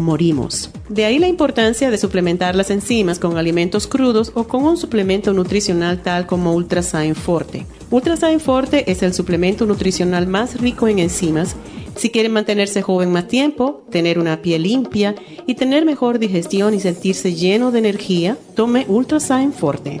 morimos. 0.00 0.70
De 0.88 1.04
ahí 1.04 1.18
la 1.18 1.28
importancia 1.28 1.90
de 1.90 1.98
suplementar 1.98 2.56
las 2.56 2.70
enzimas 2.70 3.18
con 3.18 3.36
alimentos 3.36 3.86
crudos 3.86 4.32
o 4.34 4.44
con 4.44 4.64
un 4.64 4.76
suplemento 4.76 5.32
nutricional 5.32 6.02
tal 6.02 6.26
como 6.26 6.54
Ultrasign 6.54 7.14
Forte. 7.14 7.66
Ultrasign 7.90 8.40
Forte 8.40 8.90
es 8.90 9.02
el 9.02 9.14
suplemento 9.14 9.66
nutricional 9.66 10.26
más 10.26 10.60
rico 10.60 10.88
en 10.88 10.98
enzimas 10.98 11.56
si 11.96 12.10
quieren 12.10 12.32
mantenerse 12.32 12.82
joven 12.82 13.12
más 13.12 13.28
tiempo, 13.28 13.82
tener 13.90 14.18
una 14.18 14.40
piel 14.40 14.62
limpia 14.62 15.14
y 15.46 15.54
tener 15.54 15.84
mejor 15.84 16.18
digestión 16.18 16.72
y 16.74 16.80
sentirse 16.80 17.34
lleno 17.34 17.72
de 17.72 17.80
energía, 17.80 18.38
tome 18.54 18.86
Ultrasign 18.88 19.52
Forte. 19.52 20.00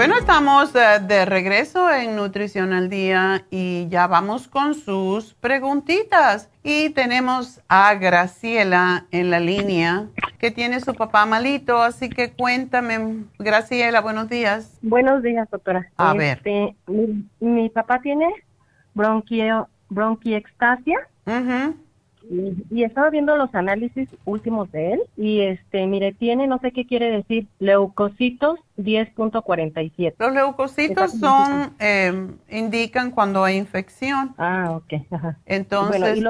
Bueno, 0.00 0.14
estamos 0.18 0.72
de 0.72 1.26
regreso 1.26 1.92
en 1.92 2.16
Nutrición 2.16 2.72
al 2.72 2.88
Día 2.88 3.44
y 3.50 3.86
ya 3.90 4.06
vamos 4.06 4.48
con 4.48 4.72
sus 4.72 5.34
preguntitas. 5.34 6.48
Y 6.62 6.88
tenemos 6.88 7.60
a 7.68 7.94
Graciela 7.96 9.04
en 9.10 9.28
la 9.28 9.40
línea 9.40 10.06
que 10.38 10.50
tiene 10.50 10.80
su 10.80 10.94
papá 10.94 11.26
malito, 11.26 11.82
así 11.82 12.08
que 12.08 12.32
cuéntame, 12.32 13.26
Graciela, 13.38 14.00
buenos 14.00 14.30
días. 14.30 14.78
Buenos 14.80 15.22
días, 15.22 15.46
doctora. 15.50 15.90
A 15.98 16.14
ver. 16.14 16.38
Este, 16.38 16.74
mi, 17.38 17.68
papá 17.68 18.00
tiene 18.00 18.26
bronquio, 18.94 19.68
bronquiectasia. 19.90 20.96
Y, 22.30 22.84
estaba 22.84 23.10
viendo 23.10 23.36
los 23.36 23.52
análisis 23.56 24.08
últimos 24.24 24.70
de 24.70 24.92
él 24.92 25.00
y 25.16 25.40
este, 25.40 25.84
mire, 25.88 26.12
tiene, 26.12 26.46
no 26.46 26.58
sé 26.60 26.70
qué 26.70 26.86
quiere 26.86 27.10
decir, 27.10 27.48
leucocitos 27.58 28.60
10.47. 28.78 30.14
Los 30.16 30.32
leucocitos 30.32 31.12
son, 31.12 31.74
eh, 31.80 32.28
indican 32.48 33.10
cuando 33.10 33.42
hay 33.42 33.56
infección. 33.56 34.32
Ah, 34.38 34.70
ok. 34.70 35.02
Entonces, 35.44 36.22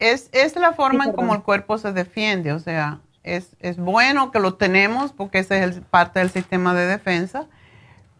es, 0.00 0.30
es 0.32 0.56
la 0.56 0.72
forma 0.72 1.04
en 1.04 1.12
cómo 1.12 1.34
el 1.36 1.42
cuerpo 1.42 1.78
se 1.78 1.92
defiende, 1.92 2.52
o 2.52 2.58
sea, 2.58 2.98
es, 3.22 3.56
es 3.60 3.76
bueno 3.76 4.32
que 4.32 4.40
lo 4.40 4.54
tenemos 4.54 5.12
porque 5.12 5.38
ese 5.38 5.62
es 5.62 5.80
parte 5.90 6.18
del 6.18 6.30
sistema 6.30 6.74
de 6.74 6.86
defensa, 6.86 7.46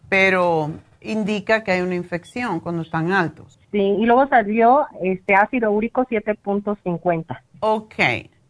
pero 0.07 0.71
indica 1.01 1.63
que 1.63 1.71
hay 1.71 1.81
una 1.81 1.95
infección 1.95 2.59
cuando 2.59 2.81
están 2.81 3.11
altos. 3.11 3.59
Sí, 3.71 3.79
y 3.79 4.05
luego 4.05 4.27
salió 4.27 4.87
este 5.01 5.35
ácido 5.35 5.71
úrico 5.71 6.05
7.50. 6.05 7.39
Ok, 7.59 7.95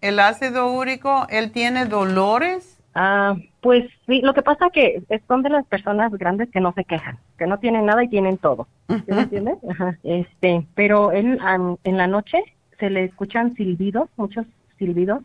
el 0.01 0.19
ácido 0.19 0.71
úrico, 0.71 1.27
¿él 1.29 1.51
tiene 1.51 1.85
dolores? 1.85 2.79
Ah, 2.93 3.35
pues 3.61 3.85
sí, 4.07 4.21
lo 4.21 4.33
que 4.33 4.41
pasa 4.41 4.69
que 4.71 5.03
son 5.27 5.43
de 5.43 5.49
las 5.49 5.65
personas 5.67 6.11
grandes 6.13 6.49
que 6.49 6.59
no 6.59 6.73
se 6.73 6.83
quejan, 6.83 7.19
que 7.37 7.45
no 7.45 7.59
tienen 7.59 7.85
nada 7.85 8.03
y 8.03 8.09
tienen 8.09 8.37
todo. 8.37 8.67
¿Sí 8.87 9.03
me 9.07 9.21
entiendes? 9.21 9.57
Ajá. 9.69 9.97
Este, 10.03 10.65
pero 10.73 11.11
él 11.11 11.39
en 11.83 11.97
la 11.97 12.07
noche 12.07 12.39
se 12.79 12.89
le 12.89 13.03
escuchan 13.03 13.53
silbidos, 13.55 14.09
muchos 14.17 14.45
silbidos, 14.79 15.21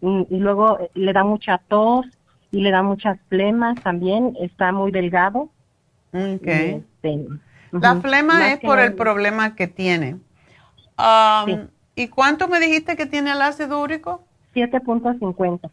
y, 0.00 0.26
y 0.30 0.38
luego 0.38 0.78
le 0.94 1.12
da 1.12 1.22
mucha 1.22 1.58
tos 1.58 2.06
y 2.50 2.60
le 2.60 2.70
da 2.70 2.82
muchas 2.82 3.18
flemas 3.28 3.80
también, 3.82 4.36
está 4.40 4.72
muy 4.72 4.90
delgado 4.90 5.48
Okay. 6.12 6.84
Este, 7.02 7.26
la 7.72 8.00
flema 8.00 8.52
es 8.52 8.60
por 8.60 8.78
el 8.78 8.94
problema 8.94 9.54
que 9.54 9.66
tiene. 9.66 10.18
Um, 10.98 11.68
¿Y 11.94 12.08
cuánto 12.08 12.48
me 12.48 12.60
dijiste 12.60 12.96
que 12.96 13.06
tiene 13.06 13.32
el 13.32 13.42
ácido 13.42 13.80
úrico? 13.80 14.22
7.50. 14.54 15.70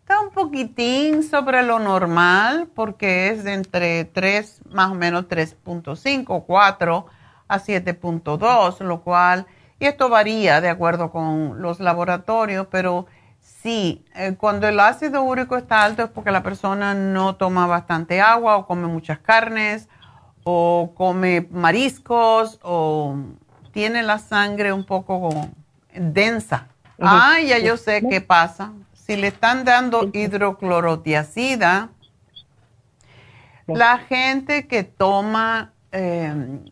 Está 0.00 0.20
un 0.20 0.30
poquitín 0.30 1.22
sobre 1.22 1.62
lo 1.62 1.78
normal 1.78 2.68
porque 2.74 3.28
es 3.28 3.46
entre 3.46 4.06
3, 4.06 4.62
más 4.70 4.90
o 4.90 4.94
menos 4.94 5.28
3.5, 5.28 6.44
4 6.46 7.06
a 7.48 7.58
7.2, 7.58 8.80
lo 8.80 9.02
cual, 9.02 9.46
y 9.78 9.86
esto 9.86 10.08
varía 10.08 10.60
de 10.60 10.68
acuerdo 10.68 11.10
con 11.10 11.62
los 11.62 11.80
laboratorios, 11.80 12.66
pero 12.70 13.06
Sí, 13.62 14.06
eh, 14.14 14.36
cuando 14.38 14.66
el 14.68 14.80
ácido 14.80 15.22
úrico 15.22 15.56
está 15.56 15.84
alto 15.84 16.02
es 16.02 16.10
porque 16.10 16.30
la 16.30 16.42
persona 16.42 16.94
no 16.94 17.36
toma 17.36 17.66
bastante 17.66 18.20
agua 18.20 18.56
o 18.56 18.66
come 18.66 18.86
muchas 18.86 19.18
carnes 19.18 19.88
o 20.44 20.92
come 20.96 21.46
mariscos 21.50 22.58
o 22.62 23.16
tiene 23.72 24.02
la 24.02 24.18
sangre 24.18 24.72
un 24.72 24.84
poco 24.84 25.28
densa. 25.94 26.68
Ah, 26.98 27.38
ya 27.40 27.58
yo 27.58 27.76
sé 27.76 28.02
qué 28.08 28.22
pasa. 28.22 28.72
Si 28.94 29.16
le 29.16 29.26
están 29.26 29.64
dando 29.64 30.08
hidroclorotiacida, 30.10 31.90
la 33.66 33.98
gente 33.98 34.66
que 34.68 34.84
toma 34.84 35.72
em, 35.92 36.64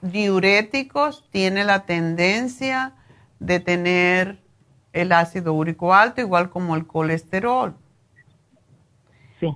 diuréticos 0.00 1.24
tiene 1.30 1.64
la 1.64 1.86
tendencia 1.86 2.92
de 3.40 3.58
tener 3.58 4.43
el 4.94 5.12
ácido 5.12 5.52
úrico 5.52 5.92
alto, 5.92 6.20
igual 6.20 6.48
como 6.48 6.76
el 6.76 6.86
colesterol. 6.86 7.74
Sí. 9.40 9.54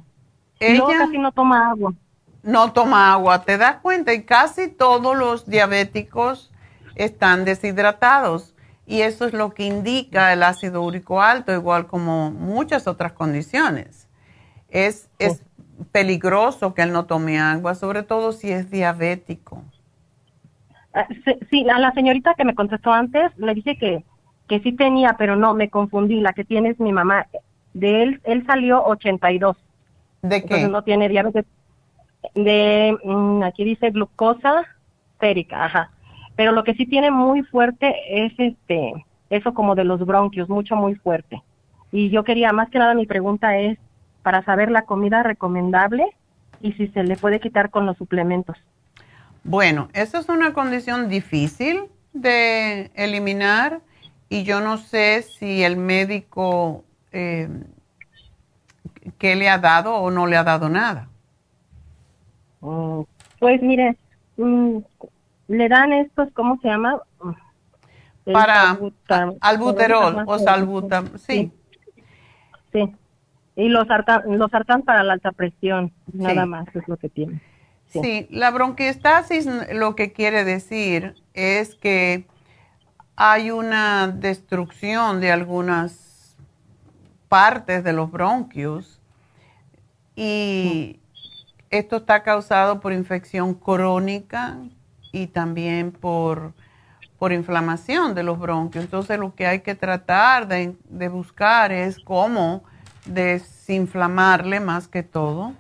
Ella 0.61 0.85
casi 0.99 1.17
no 1.17 1.33
toma 1.33 1.71
agua. 1.71 1.95
No 2.43 2.73
toma 2.73 3.13
agua, 3.13 3.43
te 3.43 3.57
das 3.57 3.77
cuenta, 3.77 4.13
y 4.13 4.25
casi 4.25 4.69
todos 4.69 5.17
los 5.17 5.47
diabéticos 5.47 6.53
están 6.97 7.45
deshidratados. 7.45 8.55
Y 8.85 9.03
eso 9.03 9.27
es 9.27 9.33
lo 9.33 9.55
que 9.55 9.65
indica 9.65 10.33
el 10.33 10.43
ácido 10.43 10.83
úrico 10.83 11.23
alto, 11.23 11.53
igual 11.53 11.87
como 11.87 12.31
muchas 12.31 12.87
otras 12.87 13.13
condiciones. 13.13 14.09
Es, 14.71 15.09
es 15.19 15.43
peligroso 15.93 16.75
que 16.75 16.83
él 16.83 16.93
no 16.93 17.05
tome 17.05 17.39
agua, 17.39 17.75
sobre 17.75 18.03
todo 18.03 18.33
si 18.33 18.51
es 18.51 18.71
diabético. 18.71 19.63
Ah, 20.95 21.07
sí, 21.51 21.69
a 21.69 21.79
la 21.79 21.93
señorita 21.93 22.35
que 22.35 22.45
me 22.45 22.55
contestó 22.55 22.91
antes 22.91 23.31
le 23.37 23.55
dije 23.55 23.79
que, 23.79 24.05
que 24.49 24.61
sí 24.61 24.73
tenía, 24.73 25.17
pero 25.19 25.37
no, 25.37 25.55
me 25.55 25.71
confundí. 25.71 26.21
La 26.21 26.33
que 26.33 26.45
tiene 26.45 26.71
es 26.71 26.81
mi 26.81 26.93
mamá. 26.93 27.27
De 27.75 28.03
él, 28.03 28.21
él 28.25 28.45
salió 28.47 28.83
82. 28.85 29.57
¿De 30.23 30.43
qué? 30.45 30.67
no 30.69 30.83
tiene 30.83 31.09
diabetes. 31.09 31.45
De, 32.35 32.97
mm, 33.05 33.43
aquí 33.45 33.65
dice 33.65 33.91
glucosa 33.91 34.65
férica, 35.21 35.65
ajá. 35.65 35.91
Pero 36.35 36.53
lo 36.53 36.65
que 36.65 36.75
sí 36.75 36.87
tiene 36.87 37.11
muy 37.11 37.43
fuerte 37.43 37.95
es 38.09 38.33
este, 38.39 38.93
eso 39.31 39.55
como 39.55 39.75
de 39.75 39.85
los 39.85 40.05
bronquios, 40.05 40.49
mucho, 40.49 40.77
muy 40.77 40.95
fuerte. 40.95 41.43
Y 41.91 42.11
yo 42.11 42.25
quería, 42.25 42.53
más 42.53 42.71
que 42.71 42.79
nada, 42.79 42.95
mi 42.95 43.07
pregunta 43.07 43.59
es 43.59 43.79
para 44.23 44.45
saber 44.45 44.71
la 44.71 44.83
comida 44.83 45.23
recomendable 45.23 46.07
y 46.61 46.73
si 46.73 46.89
se 46.89 47.03
le 47.03 47.17
puede 47.17 47.41
quitar 47.41 47.71
con 47.71 47.87
los 47.87 47.97
suplementos. 47.97 48.57
Bueno, 49.45 49.89
esa 49.95 50.19
es 50.19 50.29
una 50.29 50.53
condición 50.53 51.09
difícil 51.09 51.85
de 52.13 52.91
eliminar 52.95 53.81
y 54.29 54.45
yo 54.45 54.61
no 54.61 54.77
sé 54.77 55.23
si 55.23 55.63
el 55.63 55.77
médico 55.77 56.85
eh, 57.13 57.49
qué 59.19 59.37
le 59.37 59.49
ha 59.49 59.59
dado 59.59 59.95
o 59.95 60.11
no 60.11 60.27
le 60.27 60.37
ha 60.37 60.45
dado 60.45 60.69
nada. 60.69 61.09
Mm, 62.61 63.03
pues 63.39 63.63
mire, 63.63 63.97
mm, 64.37 64.79
le 65.49 65.69
dan 65.69 65.93
estos, 65.93 66.29
¿cómo 66.35 66.59
se 66.61 66.69
llama? 66.69 67.01
Para 68.33 68.79
albuterol 69.41 70.25
o 70.27 70.39
salbutam, 70.39 71.17
sí. 71.17 71.51
Sí. 72.73 72.95
Y 73.57 73.69
los 73.69 73.89
sartán, 73.89 74.23
los 74.39 74.51
sartán 74.51 74.83
para 74.83 75.03
la 75.03 75.15
alta 75.15 75.33
presión, 75.33 75.93
nada 76.13 76.45
más 76.45 76.69
es 76.77 76.87
lo 76.87 76.97
que 76.97 77.09
tiene. 77.09 77.41
Sí. 77.87 78.27
la 78.31 78.51
bronquiestasis 78.51 79.49
lo 79.73 79.97
que 79.97 80.13
quiere 80.13 80.45
decir 80.45 81.15
es 81.33 81.75
que 81.75 82.27
hay 83.21 83.51
una 83.51 84.07
destrucción 84.07 85.21
de 85.21 85.33
algunas 85.33 86.37
partes 87.29 87.83
de 87.83 87.93
los 87.93 88.13
bronquios 88.13 89.01
y 90.15 91.01
esto 91.69 91.97
está 91.97 92.23
causado 92.23 92.79
por 92.79 92.93
infección 92.93 93.55
crónica 93.55 94.59
y 95.11 95.27
también 95.27 95.91
por, 95.91 96.53
por 97.19 97.33
inflamación 97.33 98.15
de 98.15 98.23
los 98.23 98.39
bronquios. 98.39 98.85
Entonces 98.85 99.19
lo 99.19 99.35
que 99.35 99.49
hay 99.49 99.63
que 99.63 99.75
tratar 99.75 100.47
de, 100.47 100.77
de 100.89 101.09
buscar 101.09 101.73
es 101.73 101.99
cómo 101.99 102.63
desinflamarle 103.05 104.61
más 104.61 104.87
que 104.87 105.03
todo 105.03 105.55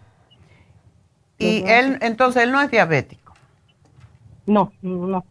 y 1.38 1.64
él, 1.66 1.98
entonces, 2.02 2.44
él 2.44 2.52
no 2.52 2.60
es 2.60 2.70
diabético. 2.70 3.34
No, 4.46 4.72
no. 4.80 5.24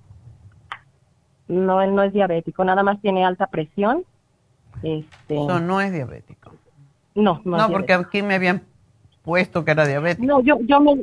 No, 1.48 1.82
él 1.82 1.96
no 1.96 2.04
es 2.04 2.14
diabético, 2.14 2.64
nada 2.64 2.84
más 2.84 3.02
tiene 3.02 3.26
alta 3.26 3.48
presión. 3.48 4.04
Este... 4.84 5.36
No, 5.36 5.60
no 5.60 5.82
es 5.82 5.92
diabético. 5.92 6.52
No, 7.16 7.42
no. 7.46 7.58
No, 7.58 7.70
porque 7.70 7.94
aquí 7.94 8.22
me 8.22 8.36
habían 8.36 8.62
puesto 9.24 9.66
que 9.66 9.72
era 9.72 9.86
diabético. 9.86 10.26
No, 10.26 10.42
yo, 10.42 10.60
yo, 10.62 10.80
me, 10.80 10.94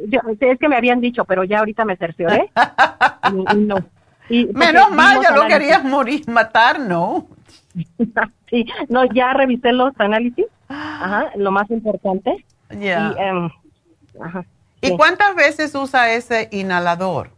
es 0.40 0.58
que 0.58 0.68
me 0.68 0.76
habían 0.76 1.00
dicho, 1.00 1.24
pero 1.24 1.44
ya 1.44 1.58
ahorita 1.58 1.84
me 1.84 1.96
cercioré. 1.96 2.50
no. 3.56 3.76
Menos 4.28 4.90
mal, 4.90 5.20
ya 5.22 5.34
lo 5.34 5.46
querías 5.46 5.84
morir, 5.84 6.26
matar, 6.28 6.80
¿no? 6.80 7.26
sí, 8.50 8.66
no, 8.88 9.04
ya 9.06 9.34
revisé 9.34 9.72
los 9.72 9.92
análisis, 9.98 10.46
ajá, 10.68 11.32
lo 11.36 11.50
más 11.50 11.70
importante. 11.70 12.44
Ya. 12.78 13.14
Em, 13.18 13.50
ajá. 14.20 14.44
¿Y 14.80 14.96
cuántas 14.96 15.34
veces 15.34 15.74
usa 15.74 16.12
ese 16.12 16.48
inhalador? 16.52 17.30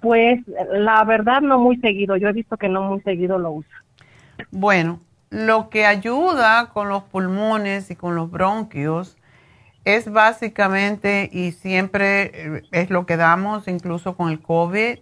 Pues 0.00 0.40
la 0.72 1.04
verdad 1.04 1.40
no 1.42 1.58
muy 1.58 1.76
seguido, 1.78 2.16
yo 2.16 2.28
he 2.28 2.32
visto 2.32 2.56
que 2.56 2.68
no 2.68 2.82
muy 2.82 3.00
seguido 3.02 3.38
lo 3.38 3.52
usa. 3.52 3.84
Bueno, 4.50 5.00
lo 5.30 5.68
que 5.68 5.86
ayuda 5.86 6.70
con 6.72 6.88
los 6.88 7.02
pulmones 7.04 7.90
y 7.90 7.96
con 7.96 8.16
los 8.16 8.30
bronquios 8.30 9.16
es 9.84 10.10
básicamente, 10.10 11.28
y 11.32 11.52
siempre 11.52 12.30
eh, 12.34 12.62
es 12.72 12.90
lo 12.90 13.06
que 13.06 13.16
damos 13.16 13.68
incluso 13.68 14.16
con 14.16 14.30
el 14.30 14.40
COVID, 14.40 14.98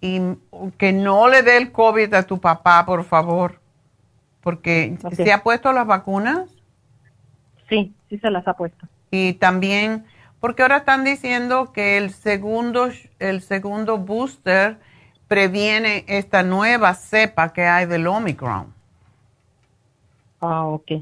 y 0.00 0.20
que 0.78 0.92
no 0.92 1.28
le 1.28 1.42
dé 1.42 1.58
el 1.58 1.72
COVID 1.72 2.14
a 2.14 2.22
tu 2.22 2.40
papá, 2.40 2.86
por 2.86 3.04
favor, 3.04 3.60
porque 4.40 4.96
¿se 5.12 5.32
ha 5.32 5.42
puesto 5.42 5.72
las 5.72 5.86
vacunas? 5.86 6.50
Sí, 7.68 7.92
sí 8.08 8.18
se 8.18 8.30
las 8.30 8.48
ha 8.48 8.54
puesto. 8.54 8.88
Y 9.10 9.34
también, 9.34 10.06
porque 10.40 10.62
ahora 10.62 10.78
están 10.78 11.04
diciendo 11.04 11.72
que 11.72 11.98
el 11.98 12.12
segundo, 12.12 12.88
el 13.18 13.42
segundo 13.42 13.98
booster 13.98 14.78
previene 15.28 16.04
esta 16.08 16.42
nueva 16.42 16.94
cepa 16.94 17.52
que 17.52 17.66
hay 17.66 17.86
del 17.86 18.06
Omicron. 18.06 18.72
Ah, 20.40 20.64
ok. 20.64 20.92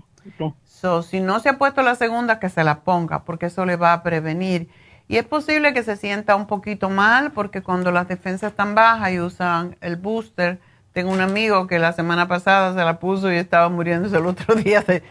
So, 0.65 1.03
si 1.03 1.21
no 1.21 1.41
se 1.41 1.49
ha 1.49 1.59
puesto 1.59 1.83
la 1.83 1.95
segunda, 1.95 2.39
que 2.41 2.49
se 2.49 2.65
la 2.65 2.81
ponga, 2.81 3.25
porque 3.25 3.47
eso 3.47 3.65
le 3.65 3.77
va 3.77 3.93
a 3.93 4.03
prevenir. 4.03 4.69
Y 5.07 5.17
es 5.17 5.25
posible 5.25 5.73
que 5.73 5.83
se 5.83 5.97
sienta 5.97 6.37
un 6.37 6.47
poquito 6.47 6.91
mal, 6.91 7.31
porque 7.33 7.63
cuando 7.63 7.93
las 7.93 8.09
defensas 8.09 8.51
están 8.51 8.75
bajas 8.75 9.13
y 9.13 9.21
usan 9.21 9.77
el 9.81 9.97
booster, 9.97 10.61
tengo 10.93 11.13
un 11.13 11.21
amigo 11.21 11.67
que 11.67 11.79
la 11.79 11.93
semana 11.93 12.29
pasada 12.29 12.75
se 12.75 12.85
la 12.85 12.99
puso 12.99 13.33
y 13.33 13.37
estaba 13.37 13.69
muriéndose 13.69 14.17
el 14.17 14.27
otro 14.27 14.55
día 14.57 14.83
de, 14.83 15.03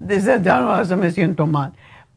de, 0.00 0.20
se 0.20 0.96
me 0.96 1.10
siento 1.10 1.46
mal 1.46 1.74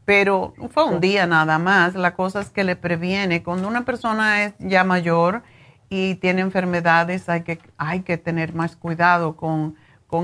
pero 0.08 0.54
fue 0.70 0.84
un 0.84 1.02
día 1.02 1.26
nada 1.26 1.58
más. 1.58 1.94
La 1.94 2.14
cosa 2.14 2.40
es 2.40 2.48
que 2.48 2.64
le 2.64 2.76
previene. 2.76 3.42
Cuando 3.42 3.68
una 3.68 3.84
persona 3.84 4.42
es 4.42 4.54
ya 4.58 4.82
mayor 4.82 5.42
y 5.90 6.14
tiene 6.14 6.40
enfermedades, 6.40 7.28
hay 7.28 7.42
que, 7.42 7.58
hay 7.76 8.00
que 8.00 8.16
tener 8.16 8.54
más 8.54 8.74
cuidado 8.74 9.36
con, 9.36 9.76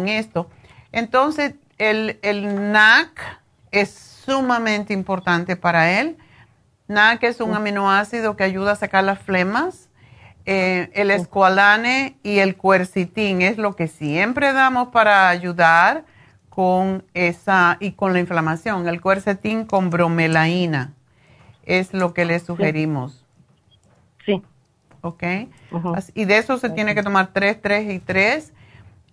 esto. 0.09 0.49
Entonces, 0.91 1.57
el, 1.77 2.19
el, 2.23 2.73
NAC 2.73 3.11
es 3.73 3.91
sumamente 4.25 4.95
importante 4.95 5.55
para 5.55 6.01
él. 6.01 6.17
NAC 6.89 7.25
es 7.25 7.43
un 7.43 7.53
aminoácido 7.53 8.39
que 8.39 8.45
ayuda 8.45 8.73
a 8.73 8.77
sacar 8.77 9.05
las 9.05 9.19
flemas. 9.19 9.91
Eh, 10.47 10.93
el 10.95 11.11
escualane 11.11 12.17
y 12.23 12.39
el 12.39 12.57
cuercitín 12.57 13.43
es 13.43 13.59
lo 13.59 13.77
que 13.77 13.89
siempre 13.89 14.55
damos 14.55 14.89
para 14.89 15.29
ayudar 15.29 16.07
con 16.55 17.05
esa 17.15 17.77
y 17.81 17.93
con 17.93 18.13
la 18.13 18.21
inflamación. 18.21 18.87
El 18.87 19.01
cuercetín 19.01 19.65
con 19.65 19.91
bromelaína 19.91 20.93
es 21.65 21.93
lo 21.93 22.15
que 22.15 22.25
le 22.25 22.39
sugerimos. 22.39 23.25
Sí. 24.25 24.41
¿Ok? 25.01 25.23
y 26.15 26.25
de 26.25 26.39
eso 26.39 26.57
se 26.59 26.71
tiene 26.71 26.95
que 26.95 27.03
tomar 27.03 27.33
tres, 27.33 27.61
tres 27.61 27.93
y 27.93 27.99
tres. 27.99 28.53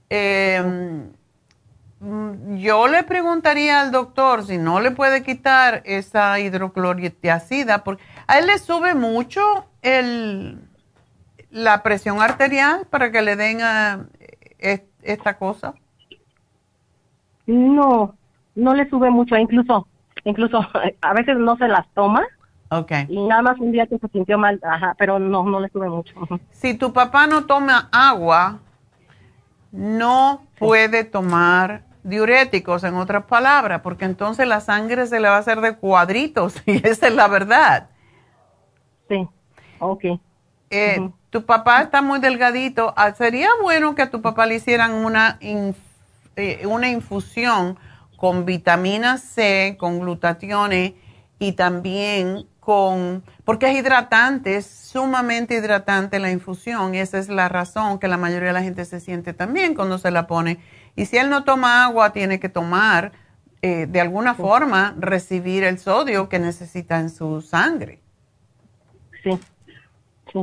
Em, 0.10 1.10
yo 2.60 2.88
le 2.88 3.04
preguntaría 3.04 3.82
al 3.82 3.92
doctor 3.92 4.46
si 4.46 4.58
no 4.58 4.80
le 4.80 4.92
puede 4.92 5.24
quitar 5.24 5.82
esa 5.86 6.40
hidroclorotiacida, 6.40 7.84
porque 7.84 8.04
a 8.28 8.38
él 8.38 8.48
le 8.48 8.58
sube 8.60 8.94
mucho 8.94 9.42
el, 9.82 10.60
la 11.50 11.84
presión 11.84 12.22
arterial 12.22 12.86
para 12.90 13.12
que 13.12 13.22
le 13.22 13.36
den 13.36 13.60
esta 14.60 15.38
cosa. 15.38 15.74
No, 17.52 18.16
no 18.56 18.74
le 18.74 18.90
sube 18.90 19.10
mucho, 19.10 19.36
incluso, 19.36 19.88
incluso 20.24 20.60
a 21.02 21.14
veces 21.14 21.38
no 21.38 21.58
se 21.58 21.68
las 21.68 21.86
toma. 21.94 22.26
Okay. 22.70 23.06
Y 23.10 23.22
nada 23.28 23.42
más 23.42 23.60
un 23.60 23.74
día 23.74 23.86
que 23.86 23.98
se 23.98 24.08
sintió 24.08 24.38
mal, 24.38 24.58
ajá, 24.64 24.96
pero 24.98 25.20
no, 25.20 25.44
no 25.44 25.60
le 25.60 25.68
sube 25.70 25.90
mucho. 25.90 26.16
Si 26.52 26.74
tu 26.74 26.94
papá 26.94 27.28
no 27.28 27.46
toma 27.46 27.90
agua, 27.92 28.60
no 29.74 30.44
puede 30.58 31.04
tomar 31.04 31.84
diuréticos, 32.04 32.86
en 32.86 32.96
otras 32.96 33.26
palabras, 33.26 33.82
porque 33.82 34.06
entonces 34.06 34.48
la 34.48 34.62
sangre 34.62 35.06
se 35.06 35.20
le 35.20 35.28
va 35.28 35.36
a 35.36 35.40
hacer 35.40 35.60
de 35.60 35.76
cuadritos, 35.76 36.56
y 36.66 36.88
esa 36.88 37.08
es 37.08 37.16
la 37.16 37.28
verdad. 37.28 37.90
Sí, 39.10 39.28
ok. 39.80 40.06
Eh, 40.70 41.10
tu 41.30 41.46
papá 41.46 41.82
está 41.82 42.02
muy 42.02 42.20
delgadito. 42.20 42.94
Ah, 42.96 43.12
sería 43.12 43.50
bueno 43.62 43.96
que 43.96 44.04
a 44.04 44.10
tu 44.10 44.22
papá 44.22 44.46
le 44.46 44.56
hicieran 44.56 44.94
una, 44.94 45.38
eh, 46.42 46.68
una 46.68 46.90
infusión 46.90 47.78
con 48.18 48.46
vitamina 48.46 49.18
C, 49.18 49.76
con 49.80 50.00
glutatión 50.00 50.72
y 51.40 51.52
también 51.54 52.46
con, 52.60 53.24
porque 53.44 53.72
es 53.72 53.78
hidratante, 53.78 54.58
es 54.58 54.68
sumamente 54.68 55.56
hidratante 55.56 56.20
la 56.20 56.32
infusión 56.32 56.94
y 56.94 57.00
esa 57.00 57.18
es 57.18 57.30
la 57.30 57.50
razón 57.50 57.98
que 58.00 58.08
la 58.08 58.18
mayoría 58.18 58.50
de 58.50 58.54
la 58.54 58.62
gente 58.62 58.86
se 58.86 59.00
siente 59.00 59.34
también 59.34 59.74
cuando 59.74 59.98
se 59.98 60.12
la 60.12 60.28
pone. 60.28 60.60
Y 60.96 61.06
si 61.06 61.18
él 61.18 61.30
no 61.30 61.44
toma 61.44 61.86
agua, 61.86 62.14
tiene 62.14 62.40
que 62.40 62.50
tomar 62.50 63.12
eh, 63.64 63.86
de 63.88 64.02
alguna 64.02 64.34
forma, 64.34 64.96
recibir 64.98 65.64
el 65.64 65.78
sodio 65.78 66.30
que 66.30 66.40
necesita 66.40 67.00
en 67.00 67.12
su 67.12 67.42
sangre. 67.42 68.00
Sí, 69.24 69.38
sí. 70.32 70.40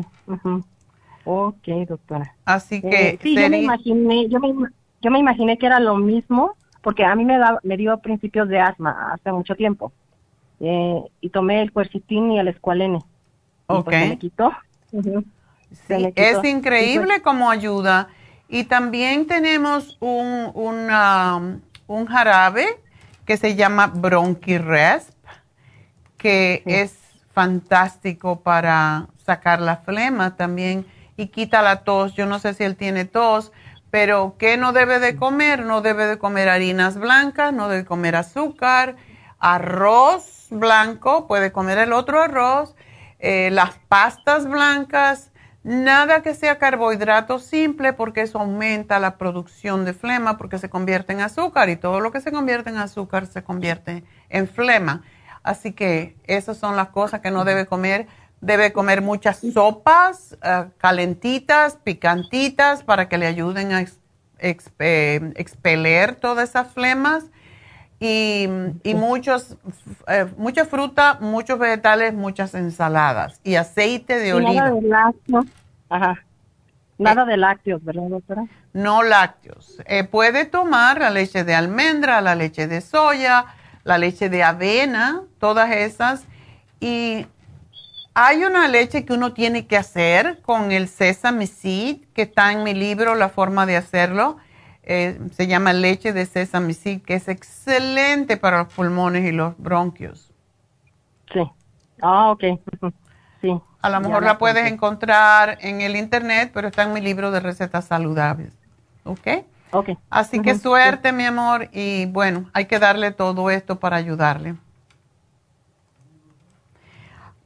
Ok, 1.25 1.67
doctora. 1.89 2.37
Así 2.45 2.81
que... 2.81 3.09
Eh, 3.09 3.19
sí, 3.21 3.35
yo 3.35 3.51
me 3.51 3.63
imaginé, 3.63 4.29
yo 4.29 4.39
me, 4.39 4.69
yo 5.01 5.11
me 5.11 5.19
imaginé 5.19 5.59
que 5.59 5.67
era 5.67 5.81
lo 5.81 5.97
mismo, 5.97 6.57
porque 6.83 7.05
a 7.05 7.15
mí 7.15 7.25
me, 7.25 7.39
da, 7.39 7.59
me 7.63 7.77
dio 7.77 7.99
principios 7.99 8.49
de 8.49 8.61
asma 8.61 9.13
hace 9.13 9.33
mucho 9.33 9.55
tiempo. 9.55 9.93
Eh, 10.61 11.03
y 11.21 11.31
tomé 11.31 11.63
el 11.63 11.73
cuercitín 11.73 12.33
y 12.33 12.39
el 12.39 12.49
escualene. 12.49 13.01
Ok. 13.67 13.93
me 13.93 14.19
quitó. 14.19 14.53
Sí, 14.91 16.13
es 16.15 16.45
increíble 16.45 17.07
pues 17.09 17.23
cómo 17.23 17.51
ayuda. 17.51 18.09
Y 18.49 18.65
también 18.65 19.27
tenemos 19.27 19.99
un, 20.01 20.51
un 20.55 22.07
jarabe 22.07 22.67
que 23.27 23.37
se 23.37 23.55
llama 23.55 23.89
Bronchiresp, 23.89 25.15
que 26.17 26.63
es 26.65 26.99
fantástico 27.33 28.41
para 28.41 29.07
sacar 29.19 29.61
la 29.61 29.77
flema 29.77 30.35
también 30.35 30.87
y 31.19 31.27
quita 31.27 31.61
la 31.61 31.85
tos. 31.85 32.15
Yo 32.15 32.25
no 32.25 32.39
sé 32.39 32.55
si 32.55 32.65
él 32.65 32.75
tiene 32.75 33.05
tos, 33.05 33.53
pero 33.91 34.37
¿qué 34.39 34.57
no 34.57 34.73
debe 34.73 34.99
de 34.99 35.17
comer? 35.17 35.65
No 35.65 35.81
debe 35.81 36.07
de 36.07 36.19
comer 36.19 36.49
harinas 36.49 36.99
blancas, 36.99 37.53
no 37.53 37.69
debe 37.69 37.85
comer 37.85 38.17
azúcar, 38.17 38.97
arroz 39.39 40.47
blanco, 40.51 41.27
puede 41.27 41.53
comer 41.53 41.79
el 41.79 41.93
otro 41.93 42.21
arroz, 42.23 42.75
eh, 43.19 43.51
las 43.51 43.79
pastas 43.89 44.49
blancas, 44.49 45.31
Nada 45.65 46.23
que 46.23 46.35
sea 46.35 46.57
carbohidrato 46.57 47.39
simple 47.39 47.93
porque 47.93 48.23
eso 48.23 48.39
aumenta 48.39 49.01
la 49.01 49.19
producción 49.19 49.85
de 49.85 49.93
flema 49.93 50.39
porque 50.39 50.59
se 50.59 50.71
convierte 50.71 51.13
en 51.13 51.21
azúcar 51.21 51.69
y 51.69 51.77
todo 51.77 52.01
lo 52.01 52.13
que 52.13 52.23
se 52.23 52.31
convierte 52.31 52.71
en 52.71 52.79
azúcar 52.79 53.27
se 53.27 53.43
convierte 53.43 54.05
en 54.31 54.49
flema. 54.49 55.03
Así 55.43 55.73
que 55.73 56.17
esas 56.25 56.57
son 56.57 56.77
las 56.77 56.89
cosas 56.89 57.21
que 57.21 57.31
no 57.31 57.45
debe 57.45 57.67
comer. 57.67 58.07
Debe 58.41 58.73
comer 58.73 59.03
muchas 59.03 59.41
sopas 59.53 60.37
eh, 60.43 60.67
calentitas, 60.79 61.77
picantitas 61.77 62.85
para 62.85 63.09
que 63.09 63.19
le 63.19 63.27
ayuden 63.27 63.73
a 63.73 63.83
eh, 63.83 65.33
expeler 65.37 66.15
todas 66.17 66.51
esas 66.51 66.73
flemas. 66.73 67.25
Y, 68.01 68.49
muchos, 68.95 69.57
eh, 70.07 70.27
mucha 70.37 70.65
fruta, 70.65 71.19
muchos 71.21 71.59
vegetales, 71.59 72.15
muchas 72.15 72.55
ensaladas 72.55 73.41
y 73.43 73.57
aceite 73.57 74.19
de 74.19 74.35
oliva. 74.35 74.73
Ajá. 75.89 76.25
Nada 76.99 77.25
de 77.25 77.37
lácteos, 77.37 77.83
¿verdad, 77.85 78.09
doctora? 78.09 78.45
No 78.73 79.03
lácteos. 79.03 79.81
Eh, 79.87 80.05
puede 80.05 80.45
tomar 80.45 81.01
la 81.01 81.11
leche 81.11 81.45
de 81.45 81.55
almendra, 81.55 82.21
la 82.21 82.35
leche 82.35 82.67
de 82.67 82.81
soya, 82.81 83.47
la 83.85 83.99
leche 83.99 84.29
de 84.29 84.43
avena, 84.43 85.23
todas 85.39 85.71
esas. 85.71 86.25
Y 86.81 87.27
hay 88.21 88.43
una 88.43 88.67
leche 88.67 89.05
que 89.05 89.13
uno 89.13 89.33
tiene 89.33 89.69
que 89.69 89.77
hacer 89.77 90.43
con 90.43 90.73
el 90.73 90.89
sesame 90.89 91.47
seed, 91.47 91.99
que 92.15 92.23
está 92.23 92.51
en 92.51 92.65
mi 92.65 92.75
libro, 92.75 93.15
La 93.15 93.29
forma 93.29 93.65
de 93.65 93.77
hacerlo. 93.77 94.39
Eh, 94.83 95.21
se 95.31 95.47
llama 95.47 95.73
leche 95.73 96.13
de 96.13 96.27
sesame 96.27 96.75
seed, 96.75 97.03
que 97.03 97.15
es 97.15 97.29
excelente 97.29 98.37
para 98.37 98.65
los 98.65 98.73
pulmones 98.73 99.25
y 99.25 99.31
los 99.31 99.57
bronquios. 99.57 100.33
Sí. 101.33 101.49
Ah, 102.03 102.31
ok. 102.33 102.45
Sí. 103.41 103.57
A 103.83 103.89
lo 103.89 104.01
mejor 104.01 104.25
la, 104.25 104.37
puedes 104.37 104.67
encontrar 104.67 105.59
en 105.61 105.81
el 105.81 105.95
internet, 105.95 106.51
pero 106.53 106.67
está 106.67 106.83
en 106.83 106.93
mi 106.93 107.01
libro 107.01 107.31
de 107.31 107.39
recetas 107.39 107.85
saludables. 107.85 108.53
¿Ok? 109.05 109.29
Ok. 109.71 109.91
Así 110.11 110.43
que 110.43 110.57
suerte, 110.59 111.13
mi 111.13 111.25
amor, 111.25 111.69
y 111.71 112.07
bueno, 112.07 112.51
hay 112.53 112.65
que 112.65 112.81
darle 112.81 113.13
todo 113.13 113.49
esto 113.51 113.79
para 113.79 113.97
ayudarle. 113.97 114.57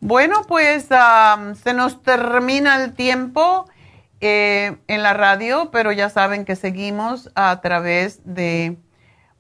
Bueno, 0.04 0.42
pues 0.48 0.88
se 1.62 1.74
nos 1.74 2.02
termina 2.02 2.82
el 2.82 2.92
tiempo 2.92 3.66
eh, 4.20 4.76
en 4.88 5.00
la 5.00 5.14
radio, 5.14 5.70
pero 5.70 5.92
ya 5.92 6.10
saben 6.10 6.44
que 6.44 6.56
seguimos 6.56 7.30
a 7.36 7.60
través 7.60 8.20
de 8.24 8.78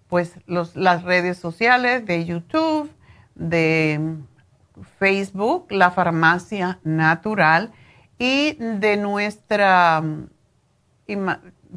pues 0.06 0.36
las 0.46 1.02
redes 1.02 1.36
sociales, 1.38 2.06
de 2.06 2.24
YouTube, 2.24 2.88
de 3.34 4.18
Facebook, 5.00 5.66
La 5.70 5.90
Farmacia 5.90 6.78
Natural, 6.84 7.72
y 8.20 8.52
de 8.54 8.96
nuestra, 8.98 10.00
mm, 10.00 10.28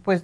pues 0.04 0.24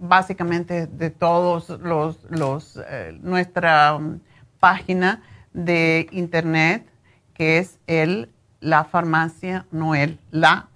básicamente 0.00 0.88
de 0.88 1.10
todos 1.10 1.68
los, 1.80 2.24
los 2.28 2.76
eh, 2.88 3.16
nuestra 3.22 3.96
mm, 3.96 4.20
página 4.58 5.22
de 5.52 6.08
internet, 6.10 6.90
que 7.34 7.58
es 7.58 7.78
el 7.86 8.30
La 8.60 8.84
Farmacia 8.84 9.66
Noel, 9.70 10.18
la 10.30 10.68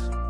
podcast. 0.00 0.29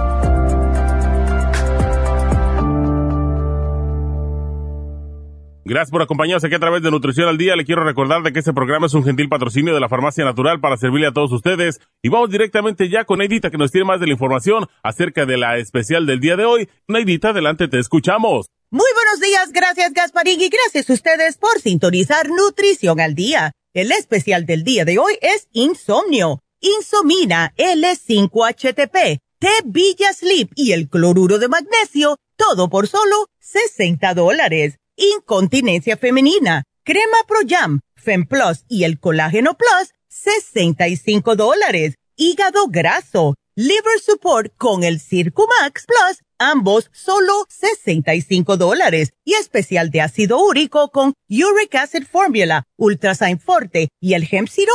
Gracias 5.63 5.91
por 5.91 6.01
acompañarnos 6.01 6.43
aquí 6.43 6.55
a 6.55 6.59
través 6.59 6.81
de 6.81 6.89
Nutrición 6.89 7.27
al 7.27 7.37
Día. 7.37 7.55
Le 7.55 7.65
quiero 7.65 7.83
recordar 7.83 8.23
de 8.23 8.33
que 8.33 8.39
este 8.39 8.51
programa 8.51 8.87
es 8.87 8.95
un 8.95 9.03
gentil 9.03 9.29
patrocinio 9.29 9.75
de 9.75 9.79
la 9.79 9.89
Farmacia 9.89 10.25
Natural 10.25 10.59
para 10.59 10.75
servirle 10.75 11.05
a 11.05 11.11
todos 11.11 11.31
ustedes. 11.31 11.79
Y 12.01 12.09
vamos 12.09 12.31
directamente 12.31 12.89
ya 12.89 13.05
con 13.05 13.19
Neidita 13.19 13.51
que 13.51 13.59
nos 13.59 13.71
tiene 13.71 13.85
más 13.85 13.99
de 13.99 14.07
la 14.07 14.13
información 14.13 14.67
acerca 14.81 15.27
de 15.27 15.37
la 15.37 15.57
especial 15.57 16.07
del 16.07 16.19
día 16.19 16.35
de 16.35 16.45
hoy. 16.45 16.67
Neidita, 16.87 17.29
adelante, 17.29 17.67
te 17.67 17.77
escuchamos. 17.77 18.47
Muy 18.71 18.87
buenos 18.95 19.19
días, 19.19 19.51
gracias 19.51 19.93
Gasparín 19.93 20.41
y 20.41 20.49
gracias 20.49 20.89
a 20.89 20.93
ustedes 20.93 21.37
por 21.37 21.59
sintonizar 21.59 22.29
Nutrición 22.29 22.99
al 22.99 23.13
Día. 23.13 23.51
El 23.73 23.91
especial 23.91 24.45
del 24.47 24.63
día 24.63 24.83
de 24.83 24.97
hoy 24.97 25.13
es 25.21 25.47
Insomnio, 25.51 26.39
Insomina 26.59 27.53
L5-HTP, 27.57 29.19
T 29.39 29.47
Villa 29.65 30.13
Sleep 30.13 30.51
y 30.55 30.71
el 30.71 30.89
cloruro 30.89 31.37
de 31.37 31.49
magnesio, 31.49 32.17
todo 32.35 32.69
por 32.69 32.87
solo 32.87 33.27
60 33.39 34.13
dólares 34.13 34.80
incontinencia 35.01 35.97
femenina, 35.97 36.63
crema 36.83 37.17
Pro 37.27 37.39
Jam, 37.47 37.81
Plus 38.29 38.65
y 38.67 38.83
el 38.83 38.99
colágeno 38.99 39.57
Plus, 39.57 39.93
65 40.09 41.35
dólares. 41.35 41.95
Hígado 42.15 42.67
graso, 42.67 43.35
liver 43.55 43.99
support 43.99 44.53
con 44.57 44.83
el 44.83 44.99
Circumax 44.99 45.85
Plus, 45.87 46.23
ambos 46.37 46.89
solo 46.93 47.45
65 47.49 48.57
dólares. 48.57 49.11
Y 49.23 49.33
especial 49.33 49.89
de 49.89 50.01
ácido 50.01 50.39
úrico 50.39 50.89
con 50.89 51.13
Uric 51.29 51.75
Acid 51.75 52.05
Formula, 52.05 52.63
Ultrasign 52.77 53.39
Forte 53.39 53.89
y 53.99 54.13
el 54.13 54.27
Hemp 54.29 54.47
Seed 54.47 54.67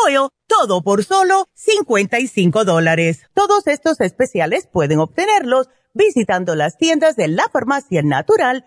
todo 0.48 0.82
por 0.82 1.04
solo 1.04 1.46
55 1.54 2.64
dólares. 2.64 3.22
Todos 3.34 3.66
estos 3.66 4.00
especiales 4.00 4.68
pueden 4.72 5.00
obtenerlos 5.00 5.68
visitando 5.92 6.54
las 6.54 6.76
tiendas 6.76 7.16
de 7.16 7.28
la 7.28 7.48
farmacia 7.48 8.02
natural 8.02 8.66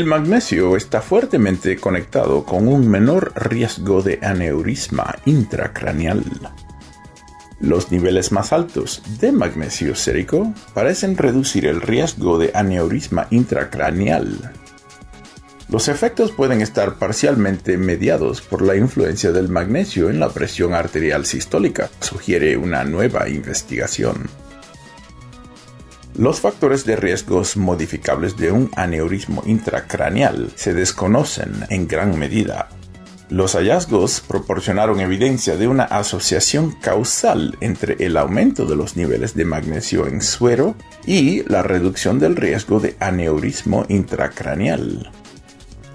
El 0.00 0.06
magnesio 0.06 0.78
está 0.78 1.02
fuertemente 1.02 1.76
conectado 1.76 2.46
con 2.46 2.68
un 2.68 2.88
menor 2.88 3.34
riesgo 3.36 4.00
de 4.00 4.18
aneurisma 4.22 5.16
intracraneal. 5.26 6.24
Los 7.60 7.92
niveles 7.92 8.32
más 8.32 8.54
altos 8.54 9.02
de 9.20 9.30
magnesio 9.30 9.94
sérico 9.94 10.54
parecen 10.72 11.18
reducir 11.18 11.66
el 11.66 11.82
riesgo 11.82 12.38
de 12.38 12.50
aneurisma 12.54 13.26
intracraneal. 13.28 14.52
Los 15.68 15.88
efectos 15.88 16.32
pueden 16.32 16.62
estar 16.62 16.94
parcialmente 16.94 17.76
mediados 17.76 18.40
por 18.40 18.62
la 18.62 18.76
influencia 18.76 19.32
del 19.32 19.50
magnesio 19.50 20.08
en 20.08 20.18
la 20.18 20.30
presión 20.30 20.72
arterial 20.72 21.26
sistólica, 21.26 21.90
sugiere 22.00 22.56
una 22.56 22.84
nueva 22.84 23.28
investigación. 23.28 24.30
Los 26.20 26.40
factores 26.42 26.84
de 26.84 26.96
riesgos 26.96 27.56
modificables 27.56 28.36
de 28.36 28.52
un 28.52 28.70
aneurismo 28.76 29.42
intracraneal 29.46 30.52
se 30.54 30.74
desconocen 30.74 31.64
en 31.70 31.88
gran 31.88 32.18
medida. 32.18 32.68
Los 33.30 33.54
hallazgos 33.54 34.20
proporcionaron 34.20 35.00
evidencia 35.00 35.56
de 35.56 35.66
una 35.66 35.84
asociación 35.84 36.72
causal 36.72 37.56
entre 37.62 37.96
el 38.04 38.18
aumento 38.18 38.66
de 38.66 38.76
los 38.76 38.98
niveles 38.98 39.34
de 39.34 39.46
magnesio 39.46 40.06
en 40.06 40.20
suero 40.20 40.74
y 41.06 41.42
la 41.44 41.62
reducción 41.62 42.18
del 42.18 42.36
riesgo 42.36 42.80
de 42.80 42.96
aneurismo 43.00 43.86
intracraneal. 43.88 45.10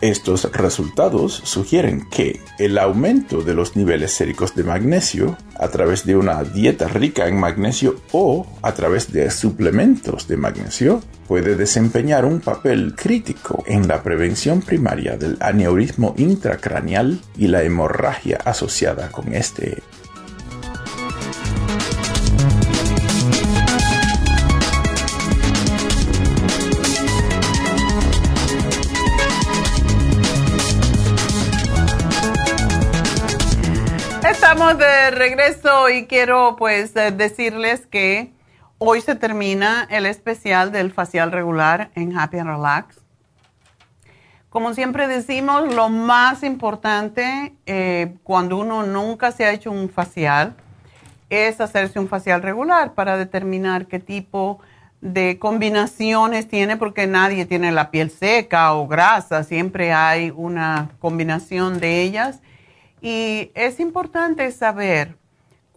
Estos 0.06 0.52
resultados 0.52 1.34
sugieren 1.34 2.08
que 2.12 2.40
el 2.60 2.78
aumento 2.78 3.42
de 3.42 3.56
los 3.56 3.76
niveles 3.76 4.12
séricos 4.12 4.54
de 4.54 4.64
magnesio 4.64 5.36
a 5.58 5.70
través 5.70 6.06
de 6.06 6.16
una 6.16 6.44
dieta 6.44 6.88
rica 6.88 7.28
en 7.28 7.40
magnesio 7.40 7.96
o 8.12 8.46
a 8.62 8.74
través 8.76 9.12
de 9.12 9.32
suplementos 9.32 10.28
de 10.28 10.38
magnesio 10.38 11.02
puede 11.28 11.56
desempeñar 11.56 12.24
un 12.24 12.40
papel 12.40 12.94
crítico 12.96 13.64
en 13.66 13.88
la 13.88 14.04
prevención 14.04 14.62
primaria 14.62 15.18
del 15.18 15.38
aneurismo 15.40 16.14
intracraneal 16.18 17.20
y 17.36 17.48
la 17.48 17.64
hemorragia 17.64 18.38
asociada 18.46 19.10
con 19.10 19.34
este. 19.34 19.82
Regreso 35.36 35.90
y 35.90 36.06
quiero 36.06 36.56
pues 36.58 36.96
eh, 36.96 37.12
decirles 37.12 37.86
que 37.88 38.32
hoy 38.78 39.02
se 39.02 39.16
termina 39.16 39.86
el 39.90 40.06
especial 40.06 40.72
del 40.72 40.94
facial 40.94 41.34
regular 41.34 41.92
en 41.96 42.18
Happy 42.18 42.38
and 42.38 42.50
Relax. 42.50 43.02
Como 44.50 44.74
siempre 44.74 45.10
decimos, 45.10 45.74
lo 45.74 45.90
más 45.90 46.42
importante 46.44 47.54
eh, 47.66 48.16
cuando 48.24 48.58
uno 48.58 48.84
nunca 48.84 49.34
se 49.34 49.44
ha 49.44 49.52
hecho 49.52 49.72
un 49.72 49.90
facial 49.90 50.56
es 51.30 51.60
hacerse 51.60 52.00
un 52.00 52.08
facial 52.08 52.42
regular 52.42 52.94
para 52.94 53.18
determinar 53.18 53.88
qué 53.88 54.00
tipo 54.00 54.60
de 55.02 55.38
combinaciones 55.38 56.48
tiene, 56.48 56.78
porque 56.78 57.08
nadie 57.08 57.46
tiene 57.46 57.74
la 57.74 57.92
piel 57.92 58.10
seca 58.10 58.74
o 58.74 58.88
grasa, 58.88 59.44
siempre 59.44 59.92
hay 59.92 60.32
una 60.34 60.92
combinación 61.00 61.82
de 61.82 62.04
ellas 62.04 62.40
y 63.02 63.52
es 63.54 63.82
importante 63.82 64.50
saber 64.52 65.18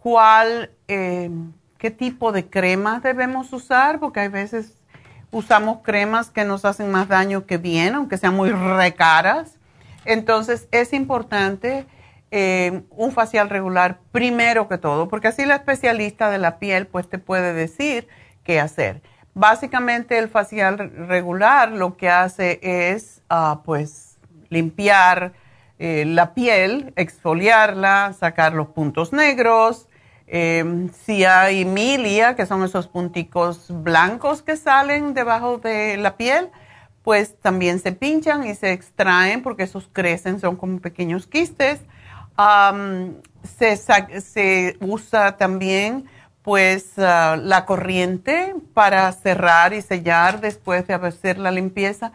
cuál, 0.01 0.71
eh, 0.87 1.29
qué 1.77 1.91
tipo 1.91 2.31
de 2.31 2.49
cremas 2.49 3.03
debemos 3.03 3.51
usar, 3.53 3.99
porque 3.99 4.21
hay 4.21 4.27
veces 4.27 4.75
usamos 5.31 5.79
cremas 5.83 6.29
que 6.29 6.43
nos 6.43 6.65
hacen 6.65 6.91
más 6.91 7.07
daño 7.07 7.45
que 7.45 7.57
bien, 7.57 7.95
aunque 7.95 8.17
sean 8.17 8.35
muy 8.35 8.49
recaras. 8.49 9.55
Entonces 10.05 10.67
es 10.71 10.93
importante 10.93 11.85
eh, 12.31 12.83
un 12.89 13.11
facial 13.11 13.49
regular 13.49 13.99
primero 14.11 14.67
que 14.67 14.77
todo, 14.77 15.09
porque 15.09 15.27
así 15.27 15.45
la 15.45 15.55
especialista 15.55 16.29
de 16.29 16.37
la 16.37 16.59
piel 16.59 16.87
pues 16.87 17.09
te 17.09 17.17
puede 17.17 17.53
decir 17.53 18.07
qué 18.43 18.59
hacer. 18.59 19.01
Básicamente 19.33 20.17
el 20.17 20.29
facial 20.29 20.77
regular 21.07 21.71
lo 21.71 21.97
que 21.97 22.09
hace 22.09 22.59
es 22.61 23.21
ah, 23.29 23.61
pues 23.65 24.17
limpiar 24.49 25.33
eh, 25.77 26.03
la 26.05 26.33
piel, 26.33 26.93
exfoliarla, 26.95 28.13
sacar 28.17 28.53
los 28.53 28.67
puntos 28.69 29.13
negros. 29.13 29.88
Eh, 30.31 30.89
si 31.05 31.25
hay 31.25 31.65
milia, 31.65 32.35
que 32.35 32.45
son 32.45 32.63
esos 32.63 32.87
punticos 32.87 33.65
blancos 33.69 34.43
que 34.43 34.55
salen 34.57 35.15
debajo 35.15 35.57
de 35.57 35.97
la 35.97 36.17
piel, 36.17 36.49
pues 37.03 37.35
también 37.39 37.79
se 37.79 37.93
pinchan 37.93 38.45
y 38.45 38.53
se 38.53 38.71
extraen 38.71 39.41
porque 39.41 39.63
esos 39.63 39.89
crecen, 39.91 40.39
son 40.39 40.55
como 40.55 40.79
pequeños 40.79 41.25
quistes. 41.25 41.79
se, 43.57 43.77
se, 44.21 44.77
usa 44.81 45.35
también 45.37 46.05
pues 46.43 46.93
ah, 46.99 47.35
la 47.41 47.65
corriente 47.65 48.53
para 48.75 49.11
cerrar 49.11 49.73
y 49.73 49.81
sellar 49.81 50.41
después 50.41 50.85
de 50.85 50.93
hacer 50.93 51.39
la 51.39 51.49
limpieza. 51.49 52.11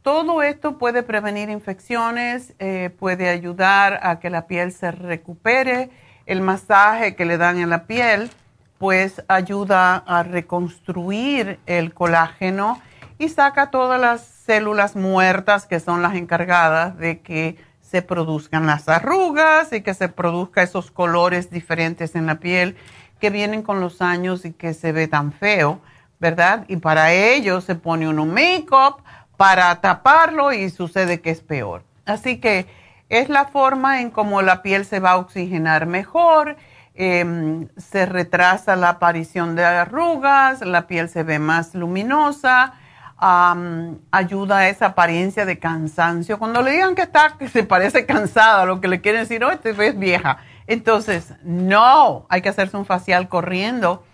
Todo 0.00 0.42
esto 0.42 0.78
puede 0.78 1.02
prevenir 1.02 1.50
infecciones, 1.50 2.54
eh, 2.58 2.88
puede 2.98 3.28
ayudar 3.28 4.00
a 4.02 4.18
que 4.18 4.30
la 4.30 4.46
piel 4.46 4.72
se 4.72 4.90
recupere. 4.90 5.90
El 6.30 6.42
masaje 6.42 7.16
que 7.16 7.24
le 7.24 7.38
dan 7.38 7.58
en 7.58 7.70
la 7.70 7.88
piel 7.88 8.30
pues 8.78 9.20
ayuda 9.26 9.96
a 9.96 10.22
reconstruir 10.22 11.58
el 11.66 11.92
colágeno 11.92 12.80
y 13.18 13.30
saca 13.30 13.72
todas 13.72 14.00
las 14.00 14.26
células 14.46 14.94
muertas 14.94 15.66
que 15.66 15.80
son 15.80 16.02
las 16.02 16.14
encargadas 16.14 16.96
de 16.98 17.18
que 17.18 17.56
se 17.80 18.02
produzcan 18.02 18.64
las 18.64 18.88
arrugas 18.88 19.72
y 19.72 19.80
que 19.80 19.92
se 19.92 20.08
produzcan 20.08 20.62
esos 20.62 20.92
colores 20.92 21.50
diferentes 21.50 22.14
en 22.14 22.26
la 22.26 22.36
piel 22.36 22.76
que 23.18 23.30
vienen 23.30 23.62
con 23.64 23.80
los 23.80 24.00
años 24.00 24.44
y 24.44 24.52
que 24.52 24.72
se 24.72 24.92
ve 24.92 25.08
tan 25.08 25.32
feo, 25.32 25.80
¿verdad? 26.20 26.64
Y 26.68 26.76
para 26.76 27.12
ello 27.12 27.60
se 27.60 27.74
pone 27.74 28.08
uno 28.08 28.24
make-up 28.24 29.02
para 29.36 29.80
taparlo 29.80 30.52
y 30.52 30.70
sucede 30.70 31.20
que 31.20 31.30
es 31.30 31.40
peor. 31.40 31.82
Así 32.06 32.38
que 32.38 32.68
es 33.10 33.28
la 33.28 33.44
forma 33.44 34.00
en 34.00 34.10
cómo 34.10 34.40
la 34.40 34.62
piel 34.62 34.86
se 34.86 34.98
va 34.98 35.10
a 35.10 35.16
oxigenar 35.18 35.86
mejor 35.86 36.56
Em, 37.02 37.68
se 37.78 38.04
retrasa 38.04 38.76
la 38.76 38.90
aparición 38.90 39.56
de 39.56 39.64
arrugas, 39.64 40.60
la 40.60 40.86
piel 40.86 41.08
se 41.08 41.22
ve 41.22 41.38
más 41.38 41.74
luminosa, 41.74 42.74
ayuda 43.16 44.58
a 44.58 44.68
esa 44.68 44.86
apariencia 44.86 45.46
de 45.46 45.58
cansancio. 45.58 46.38
Cuando 46.38 46.60
le 46.60 46.72
digan 46.72 46.94
que 46.94 47.00
está, 47.00 47.36
que 47.38 47.48
se 47.48 47.62
parece 47.64 48.04
cansada, 48.06 48.66
lo 48.66 48.82
que 48.82 48.88
le 48.88 49.00
quieren 49.00 49.22
decir, 49.22 49.42
oh, 49.44 49.58
te 49.58 49.72
ves 49.72 49.98
vieja. 49.98 50.38
Entonces, 50.66 51.34
no, 51.42 52.26
hay 52.28 52.42
que 52.42 52.50
hacerse 52.50 52.76
un 52.76 52.84
facial 52.84 53.28
corriendo. 53.28 54.04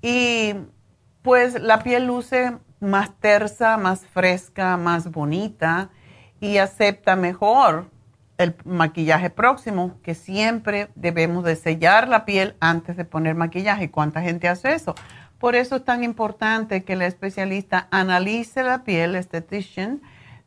Y 0.00 0.54
pues 1.20 1.60
la 1.60 1.82
piel 1.82 2.06
luce 2.06 2.56
más 2.80 3.10
tersa, 3.20 3.76
más 3.76 4.06
fresca, 4.06 4.78
más 4.78 5.10
bonita 5.10 5.90
y 6.40 6.56
acepta 6.56 7.14
mejor 7.14 7.90
el 8.38 8.54
maquillaje 8.64 9.30
próximo, 9.30 9.98
que 10.02 10.14
siempre 10.14 10.88
debemos 10.94 11.44
de 11.44 11.56
sellar 11.56 12.08
la 12.08 12.24
piel 12.24 12.56
antes 12.60 12.96
de 12.96 13.04
poner 13.04 13.34
maquillaje. 13.34 13.90
¿Cuánta 13.90 14.22
gente 14.22 14.48
hace 14.48 14.74
eso? 14.74 14.94
Por 15.38 15.56
eso 15.56 15.76
es 15.76 15.84
tan 15.84 16.04
importante 16.04 16.84
que 16.84 16.92
el 16.92 17.02
especialista 17.02 17.88
analice 17.90 18.62
la 18.62 18.84
piel, 18.84 19.10
el 19.10 19.16
estetician, 19.16 20.00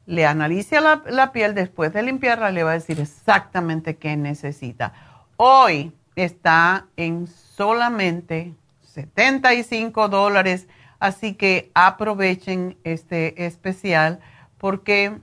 le 0.05 0.25
analice 0.25 0.79
la, 0.81 1.03
la 1.07 1.31
piel 1.31 1.53
después 1.53 1.91
de 1.93 2.03
limpiarla, 2.03 2.51
le 2.51 2.63
va 2.63 2.71
a 2.71 2.75
decir 2.75 2.99
exactamente 2.99 3.97
qué 3.97 4.15
necesita. 4.15 4.93
Hoy 5.37 5.93
está 6.15 6.85
en 6.95 7.27
solamente 7.27 8.53
75 8.81 10.07
dólares, 10.07 10.67
así 10.99 11.33
que 11.33 11.71
aprovechen 11.73 12.77
este 12.83 13.45
especial 13.45 14.19
porque 14.57 15.19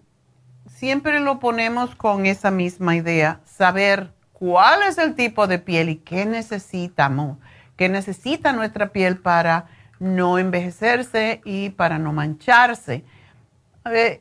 siempre 0.83 1.20
lo 1.20 1.39
ponemos 1.39 1.95
con 1.95 2.26
esa 2.26 2.51
misma 2.51 2.97
idea, 2.97 3.39
saber 3.45 4.11
cuál 4.33 4.83
es 4.83 4.99
el 4.99 5.14
tipo 5.14 5.47
de 5.47 5.61
piel 5.61 5.91
y 5.91 5.97
qué 5.99 6.26
necesitamos, 6.26 7.39
qué 7.76 7.89
necesita 7.89 8.53
nuestra 8.53 8.89
piel 8.89 9.18
para 9.18 9.66
no 10.01 10.41
envejecerse 10.41 11.41
y 11.45 11.70
para 11.70 12.01
no 12.01 12.12
mancharse. 12.12 13.05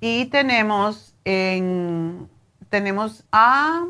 y 0.00 0.26
tenemos 0.26 1.14
en 1.24 2.28
tenemos 2.70 3.24
a 3.32 3.84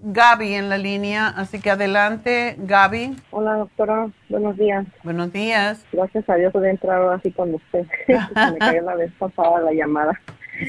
Gaby 0.00 0.54
en 0.54 0.68
la 0.68 0.78
línea, 0.78 1.28
así 1.28 1.60
que 1.60 1.70
adelante, 1.70 2.54
Gaby. 2.58 3.16
Hola, 3.30 3.54
doctora. 3.54 4.08
Buenos 4.28 4.56
días. 4.56 4.86
Buenos 5.02 5.32
días. 5.32 5.84
Gracias 5.92 6.28
a 6.28 6.36
Dios 6.36 6.52
por 6.52 6.64
entrar 6.64 7.02
así 7.12 7.32
con 7.32 7.54
usted. 7.54 7.84
me 8.08 8.58
cayó 8.58 8.82
la 8.82 8.94
vez 8.94 9.12
pasada 9.18 9.60
la 9.60 9.72
llamada. 9.72 10.20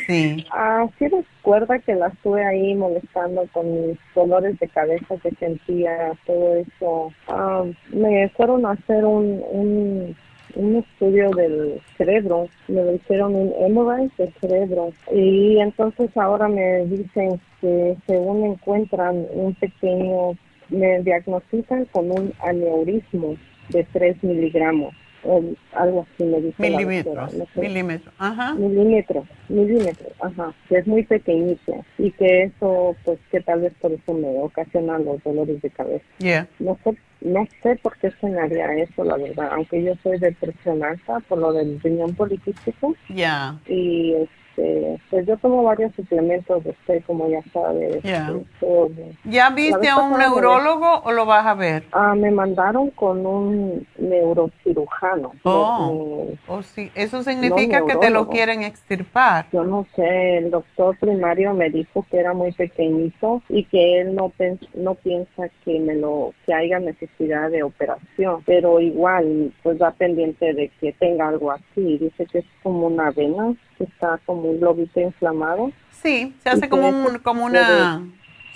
Sí. 0.05 0.45
Ah, 0.51 0.87
sí 0.97 1.07
recuerda 1.07 1.79
que 1.79 1.95
la 1.95 2.07
estuve 2.07 2.45
ahí 2.45 2.75
molestando 2.75 3.47
con 3.51 3.71
mis 3.71 3.97
dolores 4.13 4.59
de 4.59 4.67
cabeza 4.67 5.15
que 5.21 5.31
sentía, 5.31 6.11
todo 6.25 6.55
eso. 6.55 7.13
Ah, 7.27 7.63
me 7.91 8.29
fueron 8.29 8.65
a 8.65 8.71
hacer 8.71 9.05
un, 9.05 10.15
un, 10.55 10.75
estudio 10.75 11.29
del 11.31 11.81
cerebro, 11.97 12.47
me 12.67 12.93
hicieron 12.95 13.35
un 13.35 13.53
MRI 13.73 14.11
del 14.17 14.33
cerebro 14.41 14.91
y 15.11 15.59
entonces 15.59 16.15
ahora 16.17 16.47
me 16.47 16.85
dicen 16.85 17.39
que 17.61 17.95
según 18.07 18.45
encuentran 18.45 19.25
un 19.31 19.53
pequeño, 19.55 20.31
me 20.69 21.01
diagnostican 21.01 21.85
con 21.85 22.11
un 22.11 22.33
aneurismo 22.41 23.35
de 23.69 23.83
3 23.93 24.23
miligramos 24.23 24.93
o 25.23 25.43
algo 25.73 26.05
así 26.13 26.23
me 26.23 26.41
dice 26.41 26.61
milímetros, 26.61 27.33
milímetros, 27.55 28.13
ajá. 28.17 28.53
Milímetros, 28.55 29.25
milímetros, 29.49 30.13
ajá, 30.19 30.53
que 30.67 30.77
es 30.77 30.87
muy 30.87 31.03
pequeñita 31.03 31.73
y 31.97 32.11
que 32.11 32.43
eso, 32.43 32.95
pues 33.03 33.19
que 33.31 33.41
tal 33.41 33.61
vez 33.61 33.73
por 33.81 33.91
eso 33.91 34.13
me 34.13 34.39
ocasiona 34.39 34.99
los 34.99 35.21
dolores 35.23 35.61
de 35.61 35.69
cabeza. 35.69 36.05
Yeah. 36.19 36.47
No 36.59 36.77
sé, 36.83 36.97
no 37.21 37.47
sé 37.61 37.75
por 37.77 37.97
qué 37.97 38.11
sonaría 38.21 38.73
eso, 38.75 39.03
la 39.03 39.17
verdad, 39.17 39.49
aunque 39.51 39.83
yo 39.83 39.93
soy 40.03 40.19
de 40.19 40.31
presión 40.31 40.83
alta 40.83 41.19
por 41.27 41.39
lo 41.39 41.53
del 41.53 41.79
riñón 41.81 42.15
poliquístico. 42.15 42.95
Ya. 43.09 43.59
Y 43.67 44.15
este, 44.59 45.01
pues 45.09 45.25
yo 45.25 45.37
tomo 45.37 45.63
varios 45.63 45.93
suplementos 45.95 46.63
de 46.63 46.71
usted, 46.71 47.03
como 47.05 47.29
ya 47.29 47.41
sabe. 47.53 47.97
Este, 47.97 49.15
¿Ya 49.25 49.49
viste 49.49 49.87
a 49.87 49.97
un 49.97 50.17
neurólogo 50.17 51.01
o 51.03 51.11
lo 51.11 51.25
vas 51.25 51.45
a 51.45 51.53
ver? 51.53 51.83
Ah, 51.91 52.15
me 52.15 52.31
mandaron 52.31 52.89
con 52.91 53.25
un 53.25 53.87
neurocirujano. 53.97 55.31
Oh, 55.43 56.27
oh 56.47 56.61
sí. 56.61 56.91
Eso 56.95 57.23
significa 57.23 57.85
que 57.85 57.95
te 57.95 58.09
lo 58.09 58.27
quieren 58.27 58.63
extirpar. 58.63 59.47
Yo 59.51 59.63
no 59.63 59.85
sé, 59.95 60.37
el 60.37 60.51
doctor 60.51 60.97
primario 60.97 61.53
me 61.53 61.69
dijo 61.69 62.05
que 62.09 62.17
era 62.17 62.33
muy 62.33 62.51
pequeñito 62.51 63.41
y 63.49 63.63
que 63.65 64.01
él 64.01 64.15
no, 64.15 64.31
no 64.73 64.95
piensa 64.95 65.49
que 65.63 65.79
me 65.79 65.95
lo 65.95 66.33
que 66.45 66.53
haya 66.53 66.79
necesidad 66.79 67.49
de 67.49 67.63
operación, 67.63 68.43
pero 68.45 68.79
igual 68.79 69.51
pues 69.63 69.81
va 69.81 69.91
pendiente 69.91 70.53
de 70.53 70.69
que 70.79 70.93
tenga 70.93 71.27
algo 71.27 71.51
así. 71.51 71.97
Dice 71.97 72.25
que 72.25 72.39
es 72.39 72.45
como 72.63 72.87
una 72.87 73.11
vena 73.11 73.55
que 73.79 73.85
está 73.85 74.19
como 74.25 74.43
un 74.43 74.59
globito 74.59 74.99
inflamado. 74.99 75.71
Sí, 75.89 76.35
se 76.43 76.49
hace 76.49 76.69
como 76.69 76.89
un, 76.89 77.17
como 77.19 77.45
una, 77.45 78.05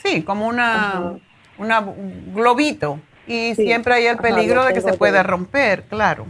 sí, 0.04 0.22
como 0.22 0.48
una, 0.48 1.16
una 1.58 1.84
globito 2.34 3.00
y 3.26 3.56
siempre 3.56 3.96
hay 3.96 4.06
el 4.06 4.18
peligro 4.18 4.66
de 4.66 4.74
que 4.74 4.82
se 4.82 4.94
pueda 4.94 5.24
romper, 5.24 5.84
claro. 5.84 6.26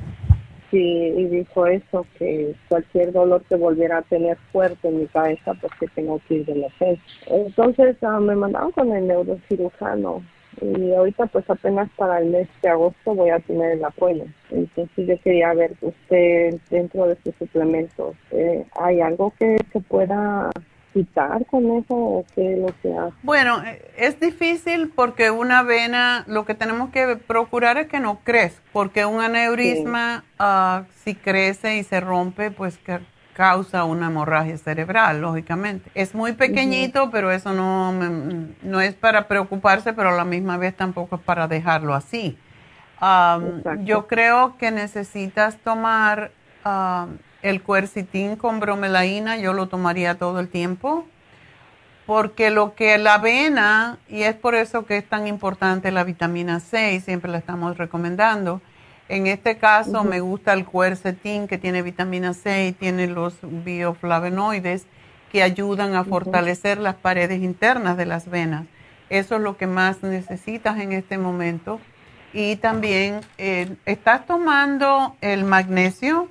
Sí, 0.71 0.79
y 0.79 1.25
dijo 1.25 1.67
eso, 1.67 2.05
que 2.17 2.55
cualquier 2.67 3.11
dolor 3.11 3.43
que 3.43 3.55
volviera 3.55 3.99
a 3.99 4.01
tener 4.03 4.37
fuerte 4.51 4.87
en 4.87 5.01
mi 5.01 5.07
cabeza, 5.07 5.53
porque 5.55 5.77
pues 5.79 5.91
tengo 5.93 6.19
que 6.27 6.35
ir 6.35 6.45
de 6.45 6.55
la 6.55 6.69
fe. 6.71 6.99
Entonces 7.27 7.95
ah, 8.01 8.19
me 8.19 8.35
mandaron 8.35 8.71
con 8.71 8.91
el 8.91 9.07
neurocirujano 9.07 10.23
y 10.61 10.93
ahorita 10.93 11.25
pues 11.27 11.49
apenas 11.49 11.89
para 11.95 12.19
el 12.19 12.29
mes 12.29 12.47
de 12.61 12.69
agosto 12.69 13.15
voy 13.15 13.29
a 13.29 13.39
tener 13.39 13.71
el 13.71 13.85
apoyo. 13.85 14.25
Entonces 14.51 15.07
yo 15.07 15.19
quería 15.21 15.53
ver 15.53 15.73
usted 15.81 16.55
dentro 16.69 17.07
de 17.07 17.17
sus 17.23 17.35
suplementos, 17.35 18.15
eh, 18.31 18.65
¿hay 18.79 19.01
algo 19.01 19.33
que 19.39 19.57
se 19.71 19.79
pueda 19.81 20.49
quitar 20.93 21.45
con 21.47 21.65
eso 21.77 21.95
o 21.95 22.25
qué 22.35 22.57
lo 22.57 22.67
que 22.81 22.95
hace? 22.95 23.15
Bueno, 23.23 23.63
eh, 23.63 23.81
es 23.97 24.19
difícil 24.19 24.91
porque 24.95 25.31
una 25.31 25.63
vena, 25.63 26.23
lo 26.27 26.45
que 26.45 26.53
tenemos 26.53 26.91
que 26.91 27.15
procurar 27.15 27.77
es 27.77 27.87
que 27.87 27.99
no 27.99 28.19
crezca, 28.23 28.61
porque 28.71 29.05
un 29.05 29.19
aneurisma 29.21 30.23
ah, 30.39 30.83
si 31.03 31.15
crece 31.15 31.77
y 31.77 31.83
se 31.83 31.99
rompe, 31.99 32.51
pues 32.51 32.77
que 32.77 32.99
causa 33.33 33.83
una 33.83 34.07
hemorragia 34.07 34.57
cerebral, 34.57 35.21
lógicamente. 35.21 35.89
Es 35.95 36.15
muy 36.15 36.33
pequeñito, 36.33 37.09
pero 37.11 37.31
eso 37.31 37.53
no, 37.53 37.91
no 37.91 38.81
es 38.81 38.93
para 38.93 39.27
preocuparse, 39.27 39.93
pero 39.93 40.09
a 40.09 40.13
la 40.13 40.25
misma 40.25 40.57
vez 40.57 40.75
tampoco 40.75 41.17
es 41.17 41.21
para 41.21 41.47
dejarlo 41.47 41.93
así. 41.93 42.37
yo 43.79 44.07
creo 44.07 44.57
que 44.57 44.71
necesitas 44.71 45.57
tomar 45.57 46.31
el 47.41 47.61
cuercitín 47.61 48.35
con 48.35 48.59
bromelaína, 48.59 49.37
yo 49.37 49.53
lo 49.53 49.67
tomaría 49.67 50.15
todo 50.17 50.39
el 50.39 50.47
tiempo, 50.47 51.05
porque 52.05 52.49
lo 52.49 52.75
que 52.75 52.97
la 52.97 53.15
avena, 53.15 53.97
y 54.09 54.23
es 54.23 54.35
por 54.35 54.55
eso 54.55 54.85
que 54.85 54.97
es 54.97 55.07
tan 55.07 55.27
importante 55.27 55.91
la 55.91 56.03
vitamina 56.03 56.59
C, 56.59 56.93
y 56.93 56.99
siempre 57.01 57.31
la 57.31 57.37
estamos 57.37 57.77
recomendando, 57.77 58.61
en 59.09 59.27
este 59.27 59.57
caso 59.57 60.03
me 60.03 60.19
gusta 60.21 60.53
el 60.53 60.65
cuercetín 60.65 61.47
que 61.47 61.57
tiene 61.57 61.81
vitamina 61.81 62.33
C 62.33 62.67
y 62.67 62.71
tiene 62.71 63.07
los 63.07 63.35
bioflavonoides 63.41 64.85
que 65.31 65.43
ayudan 65.43 65.95
a 65.95 66.03
fortalecer 66.03 66.77
las 66.77 66.95
paredes 66.95 67.41
internas 67.41 67.97
de 67.97 68.05
las 68.05 68.29
venas. 68.29 68.65
Eso 69.09 69.35
es 69.35 69.41
lo 69.41 69.57
que 69.57 69.67
más 69.67 70.01
necesitas 70.03 70.79
en 70.79 70.93
este 70.93 71.17
momento. 71.17 71.79
Y 72.33 72.55
también, 72.55 73.19
eh, 73.37 73.75
¿estás 73.85 74.25
tomando 74.25 75.15
el 75.21 75.43
magnesio? 75.43 76.29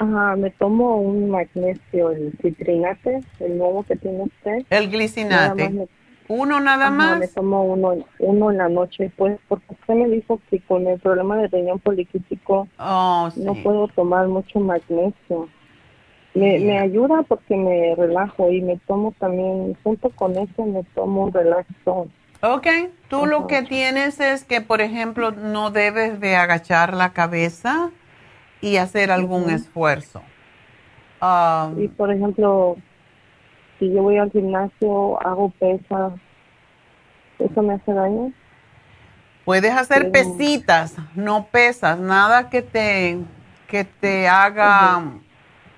Ajá, 0.00 0.34
me 0.36 0.50
tomo 0.50 0.96
un 0.96 1.30
magnesio, 1.30 2.10
el 2.10 2.36
citrinate, 2.42 3.20
el 3.38 3.58
nuevo 3.58 3.84
que 3.84 3.96
tiene 3.96 4.22
usted. 4.22 4.66
El 4.70 4.90
glicinate. 4.90 5.88
¿Uno 6.28 6.60
nada 6.60 6.90
más? 6.90 7.18
Me 7.18 7.28
tomo 7.28 7.64
uno, 7.64 7.94
uno 8.18 8.50
en 8.50 8.58
la 8.58 8.68
noche, 8.68 9.12
pues, 9.16 9.38
porque 9.48 9.66
usted 9.70 9.94
me 9.94 10.08
dijo 10.08 10.40
que 10.48 10.60
con 10.60 10.86
el 10.86 10.98
problema 10.98 11.36
de 11.36 11.48
riñón 11.48 11.78
poliquístico 11.80 12.66
oh, 12.78 13.28
no 13.36 13.54
puedo 13.62 13.88
tomar 13.88 14.28
mucho 14.28 14.58
magnesio. 14.60 15.48
Me, 16.34 16.58
me 16.58 16.78
ayuda 16.78 17.22
porque 17.22 17.56
me 17.56 17.94
relajo 17.94 18.50
y 18.50 18.60
me 18.60 18.78
tomo 18.86 19.14
también, 19.18 19.76
junto 19.84 20.10
con 20.10 20.36
eso, 20.36 20.64
me 20.64 20.82
tomo 20.94 21.24
un 21.24 21.32
relaxón. 21.32 22.10
Ok, 22.40 22.66
tú 23.08 23.24
lo 23.26 23.46
que 23.46 23.62
tienes 23.62 24.20
es 24.20 24.44
que, 24.44 24.60
por 24.60 24.80
ejemplo, 24.80 25.30
no 25.30 25.70
debes 25.70 26.20
de 26.20 26.36
agachar 26.36 26.92
la 26.94 27.12
cabeza 27.12 27.90
y 28.60 28.76
hacer 28.76 29.10
algún 29.10 29.48
esfuerzo. 29.48 30.22
Um, 31.22 31.80
y, 31.80 31.88
por 31.88 32.12
ejemplo, 32.12 32.76
si 33.84 33.92
yo 33.92 34.02
voy 34.02 34.16
al 34.16 34.30
gimnasio, 34.30 35.20
hago 35.26 35.50
pesas, 35.50 36.14
¿eso 37.38 37.62
me 37.62 37.74
hace 37.74 37.92
daño? 37.92 38.32
Puedes 39.44 39.72
hacer 39.72 40.10
pesitas, 40.10 40.96
no 41.14 41.46
pesas, 41.46 41.98
nada 41.98 42.48
que 42.48 42.62
te, 42.62 43.18
que 43.68 43.84
te 43.84 44.26
haga 44.26 45.02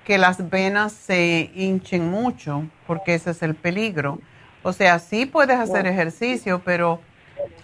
que 0.05 0.17
las 0.17 0.49
venas 0.49 0.93
se 0.93 1.51
hinchen 1.53 2.09
mucho, 2.09 2.63
porque 2.85 3.15
ese 3.15 3.31
es 3.31 3.43
el 3.43 3.55
peligro. 3.55 4.19
O 4.63 4.71
sea, 4.71 4.99
sí 4.99 5.25
puedes 5.25 5.59
hacer 5.59 5.85
ejercicio, 5.85 6.61
pero 6.63 7.01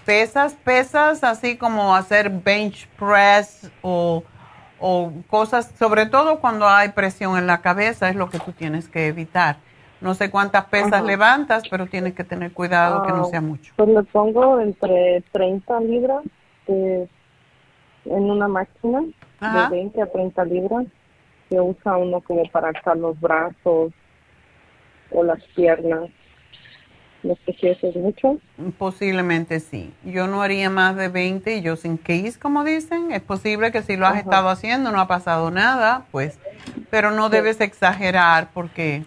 pesas, 0.06 0.54
pesas, 0.56 1.24
así 1.24 1.56
como 1.56 1.96
hacer 1.96 2.30
bench 2.30 2.90
press 3.00 3.72
o, 3.82 4.26
o 4.78 5.14
cosas, 5.30 5.72
sobre 5.80 6.06
todo 6.06 6.42
cuando 6.42 6.68
hay 6.68 6.90
presión 6.90 7.38
en 7.38 7.48
la 7.48 7.62
cabeza, 7.62 8.10
es 8.10 8.18
lo 8.18 8.30
que 8.30 8.40
tú 8.40 8.52
tienes 8.52 8.90
que 8.90 9.08
evitar. 9.08 9.56
No 10.04 10.14
sé 10.16 10.30
cuántas 10.30 10.66
pesas 10.66 11.02
levantas, 11.02 11.64
pero 11.70 11.88
tienes 11.88 12.14
que 12.14 12.26
tener 12.26 12.52
cuidado 12.52 13.04
que 13.04 13.14
no 13.14 13.22
ah, 13.22 13.30
sea 13.30 13.40
mucho. 13.40 13.74
Pues 13.78 13.88
le 13.88 14.04
pongo 14.04 14.60
entre 14.60 15.24
30 15.32 15.80
libras 15.80 16.24
en 16.68 17.10
una 18.06 18.50
máquina 18.50 19.02
de 19.02 19.70
20 19.72 20.02
a 20.02 20.06
30 20.08 20.44
libras 20.44 20.86
que 21.50 21.58
usa 21.58 21.96
uno 21.96 22.20
como 22.20 22.44
para 22.52 22.68
alzar 22.68 22.98
los 22.98 23.18
brazos 23.18 23.94
o 25.10 25.24
las 25.24 25.42
piernas. 25.56 26.10
No 27.24 27.38
sé 27.46 27.54
si 27.54 27.68
eso 27.70 27.88
es 27.88 27.96
mucho. 27.96 28.40
Posiblemente 28.78 29.62
sí. 29.62 29.94
Yo 30.04 30.28
no 30.28 30.42
haría 30.42 30.70
más 30.70 30.98
de 30.98 31.08
20 31.08 31.56
y 31.56 31.62
yo 31.62 31.78
sin 31.78 31.96
case, 31.96 32.38
como 32.38 32.66
dicen. 32.66 33.14
Es 33.14 33.22
posible 33.22 33.72
que 33.72 33.82
si 33.82 33.96
lo 33.96 34.06
has 34.06 34.18
estado 34.18 34.50
haciendo 34.50 34.92
no 34.92 35.00
ha 35.00 35.08
pasado 35.08 35.50
nada, 35.50 36.06
pues, 36.12 36.38
pero 36.90 37.12
no 37.12 37.30
debes 37.30 37.62
exagerar 37.62 38.50
porque 38.54 39.06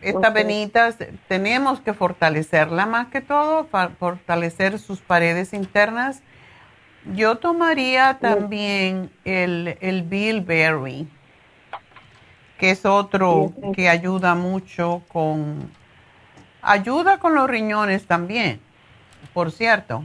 estas 0.00 0.32
venitas 0.32 0.96
tenemos 1.26 1.80
que 1.80 1.92
fortalecerla 1.92 2.86
más 2.86 3.08
que 3.08 3.20
todo, 3.20 3.66
fortalecer 3.98 4.78
sus 4.78 5.00
paredes 5.00 5.52
internas. 5.52 6.22
Yo 7.14 7.36
tomaría 7.36 8.18
también 8.20 9.10
el, 9.24 9.76
el 9.80 10.02
bilberry, 10.02 11.08
que 12.58 12.70
es 12.70 12.84
otro 12.84 13.52
que 13.74 13.88
ayuda 13.88 14.34
mucho 14.34 15.02
con, 15.08 15.70
ayuda 16.62 17.18
con 17.18 17.34
los 17.34 17.48
riñones 17.48 18.06
también, 18.06 18.60
por 19.32 19.50
cierto. 19.50 20.04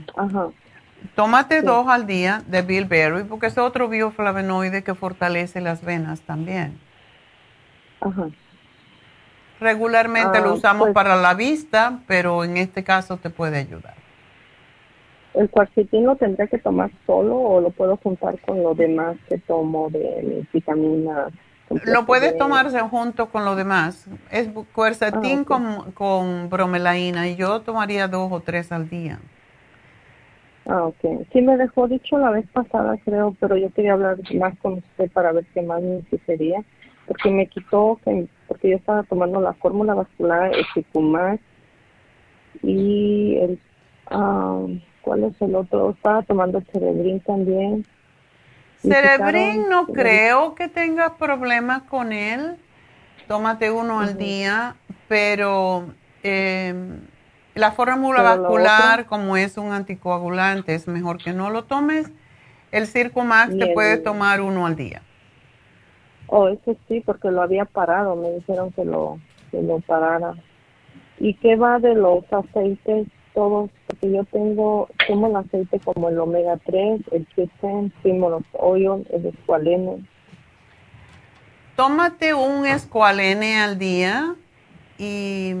Tómate 1.14 1.62
dos 1.62 1.86
al 1.88 2.06
día 2.06 2.42
de 2.46 2.62
bilberry 2.62 3.24
porque 3.24 3.46
es 3.46 3.58
otro 3.58 3.88
bioflavonoide 3.88 4.82
que 4.82 4.94
fortalece 4.94 5.60
las 5.60 5.84
venas 5.84 6.22
también. 6.22 6.80
Ajá. 8.00 8.28
Regularmente 9.64 10.42
lo 10.42 10.50
ah, 10.50 10.52
usamos 10.52 10.88
pues 10.88 10.94
para 10.94 11.16
la 11.16 11.32
vista, 11.32 12.00
pero 12.06 12.44
en 12.44 12.58
este 12.58 12.84
caso 12.84 13.16
te 13.16 13.30
puede 13.30 13.56
ayudar. 13.56 13.94
¿El 15.32 15.48
cuarcitín 15.48 16.04
lo 16.04 16.16
tendré 16.16 16.48
que 16.48 16.58
tomar 16.58 16.90
solo 17.06 17.34
o 17.34 17.62
lo 17.62 17.70
puedo 17.70 17.96
juntar 17.96 18.38
con 18.42 18.62
lo 18.62 18.74
demás 18.74 19.16
que 19.26 19.38
tomo 19.38 19.88
de 19.88 20.46
vitaminas? 20.52 21.32
Lo 21.86 22.04
puedes 22.04 22.36
tomarse 22.36 22.78
junto 22.80 23.30
con 23.30 23.46
lo 23.46 23.56
demás. 23.56 24.06
Es 24.30 24.50
cuercetín 24.74 25.40
ah, 25.40 25.44
con, 25.46 25.92
con 25.92 26.50
bromelaína 26.50 27.26
y 27.28 27.36
yo 27.36 27.62
tomaría 27.62 28.06
dos 28.06 28.30
o 28.30 28.40
tres 28.40 28.70
al 28.70 28.90
día. 28.90 29.18
Ah, 30.66 30.84
ok. 30.84 31.26
Sí 31.32 31.40
me 31.40 31.56
dejó 31.56 31.88
dicho 31.88 32.18
la 32.18 32.28
vez 32.28 32.46
pasada, 32.52 32.98
creo, 33.02 33.34
pero 33.40 33.56
yo 33.56 33.70
quería 33.70 33.94
hablar 33.94 34.18
más 34.34 34.58
con 34.58 34.74
usted 34.74 35.10
para 35.10 35.32
ver 35.32 35.46
qué 35.54 35.62
más 35.62 35.80
me 35.80 36.02
sucedía 36.10 36.62
porque 37.06 37.30
me 37.30 37.46
quitó, 37.46 37.98
porque 38.54 38.70
yo 38.70 38.76
estaba 38.76 39.02
tomando 39.02 39.40
la 39.40 39.52
fórmula 39.54 39.94
vascular, 39.94 40.54
el 40.54 40.64
Cicumax 40.74 41.42
y 42.62 43.36
el, 43.36 43.60
ah, 44.06 44.60
¿cuál 45.02 45.24
es 45.24 45.42
el 45.42 45.56
otro? 45.56 45.90
Estaba 45.90 46.22
tomando 46.22 46.62
Cerebrin 46.72 47.18
también. 47.18 47.84
Cerebrin 48.80 49.68
no 49.68 49.88
creo 49.88 50.54
que 50.54 50.68
tengas 50.68 51.10
problemas 51.14 51.82
con 51.82 52.12
él, 52.12 52.56
tómate 53.26 53.72
uno 53.72 53.98
al 53.98 54.16
día, 54.16 54.76
pero 55.08 55.88
em, 56.22 57.00
la 57.56 57.72
fórmula 57.72 58.22
vascular, 58.22 59.06
como 59.06 59.36
es 59.36 59.58
un 59.58 59.72
anticoagulante, 59.72 60.76
es 60.76 60.86
mejor 60.86 61.18
que 61.18 61.32
no 61.32 61.50
lo 61.50 61.64
tomes. 61.64 62.08
El 62.70 62.86
Circumax 62.86 63.58
te 63.58 63.74
puedes 63.74 64.04
tomar 64.04 64.40
uno 64.40 64.64
al 64.64 64.76
día. 64.76 65.02
Oh, 66.36 66.48
eso 66.48 66.76
sí, 66.88 67.00
porque 67.00 67.30
lo 67.30 67.42
había 67.42 67.64
parado, 67.64 68.16
me 68.16 68.28
dijeron 68.32 68.72
que 68.72 68.84
lo, 68.84 69.20
que 69.52 69.62
lo 69.62 69.78
parara. 69.78 70.34
¿Y 71.20 71.34
qué 71.34 71.54
va 71.54 71.78
de 71.78 71.94
los 71.94 72.24
aceites 72.32 73.06
todos? 73.34 73.70
Porque 73.86 74.10
yo 74.10 74.24
tengo, 74.24 74.88
tomo 75.06 75.28
el 75.28 75.36
aceite 75.36 75.78
como 75.78 76.08
el 76.08 76.18
omega 76.18 76.56
3, 76.66 77.02
el 77.12 77.28
Q10, 77.36 77.92
los 78.18 78.42
Oil, 78.54 79.06
el 79.10 79.26
escualene. 79.26 80.04
Tómate 81.76 82.34
un 82.34 82.66
escualene 82.66 83.60
al 83.60 83.78
día 83.78 84.34
y 84.98 85.54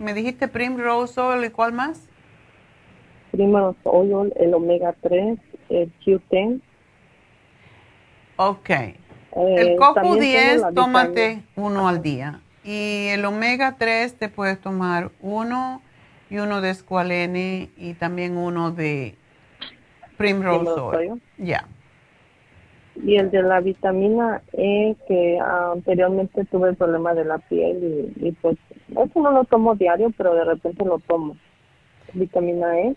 me 0.00 0.14
dijiste 0.14 0.48
Primrose 0.48 1.20
Oil 1.20 1.44
y 1.44 1.50
cuál 1.50 1.72
más? 1.72 2.08
Primrose 3.30 3.78
Oil, 3.84 4.32
el 4.34 4.52
omega 4.52 4.96
3, 5.00 5.38
el 5.68 5.92
Q10. 6.04 6.60
Ok. 8.36 8.70
El 9.36 9.68
eh, 9.68 9.76
coco 9.76 10.16
10, 10.16 10.74
tómate 10.74 11.42
uno 11.56 11.88
al 11.88 12.02
día. 12.02 12.40
Y 12.64 13.08
el 13.08 13.24
omega 13.24 13.76
3 13.78 14.14
te 14.14 14.28
puedes 14.28 14.60
tomar 14.60 15.10
uno 15.20 15.82
y 16.30 16.38
uno 16.38 16.60
de 16.60 16.70
escualene 16.70 17.70
y 17.76 17.94
también 17.94 18.36
uno 18.36 18.70
de 18.70 19.16
primrose 20.16 20.80
oil. 20.80 21.22
Ya. 21.38 21.66
Y 22.94 23.16
el 23.16 23.30
de 23.30 23.42
la 23.42 23.60
vitamina 23.60 24.42
E, 24.52 24.94
que 25.08 25.38
anteriormente 25.40 26.44
tuve 26.44 26.70
el 26.70 26.76
problema 26.76 27.14
de 27.14 27.24
la 27.24 27.38
piel 27.38 28.12
y, 28.16 28.28
y 28.28 28.32
pues 28.32 28.56
eso 28.90 29.20
no 29.20 29.30
lo 29.30 29.44
tomo 29.44 29.74
diario, 29.74 30.12
pero 30.16 30.34
de 30.34 30.44
repente 30.44 30.84
lo 30.84 30.98
tomo. 31.00 31.36
Vitamina 32.12 32.78
E. 32.80 32.94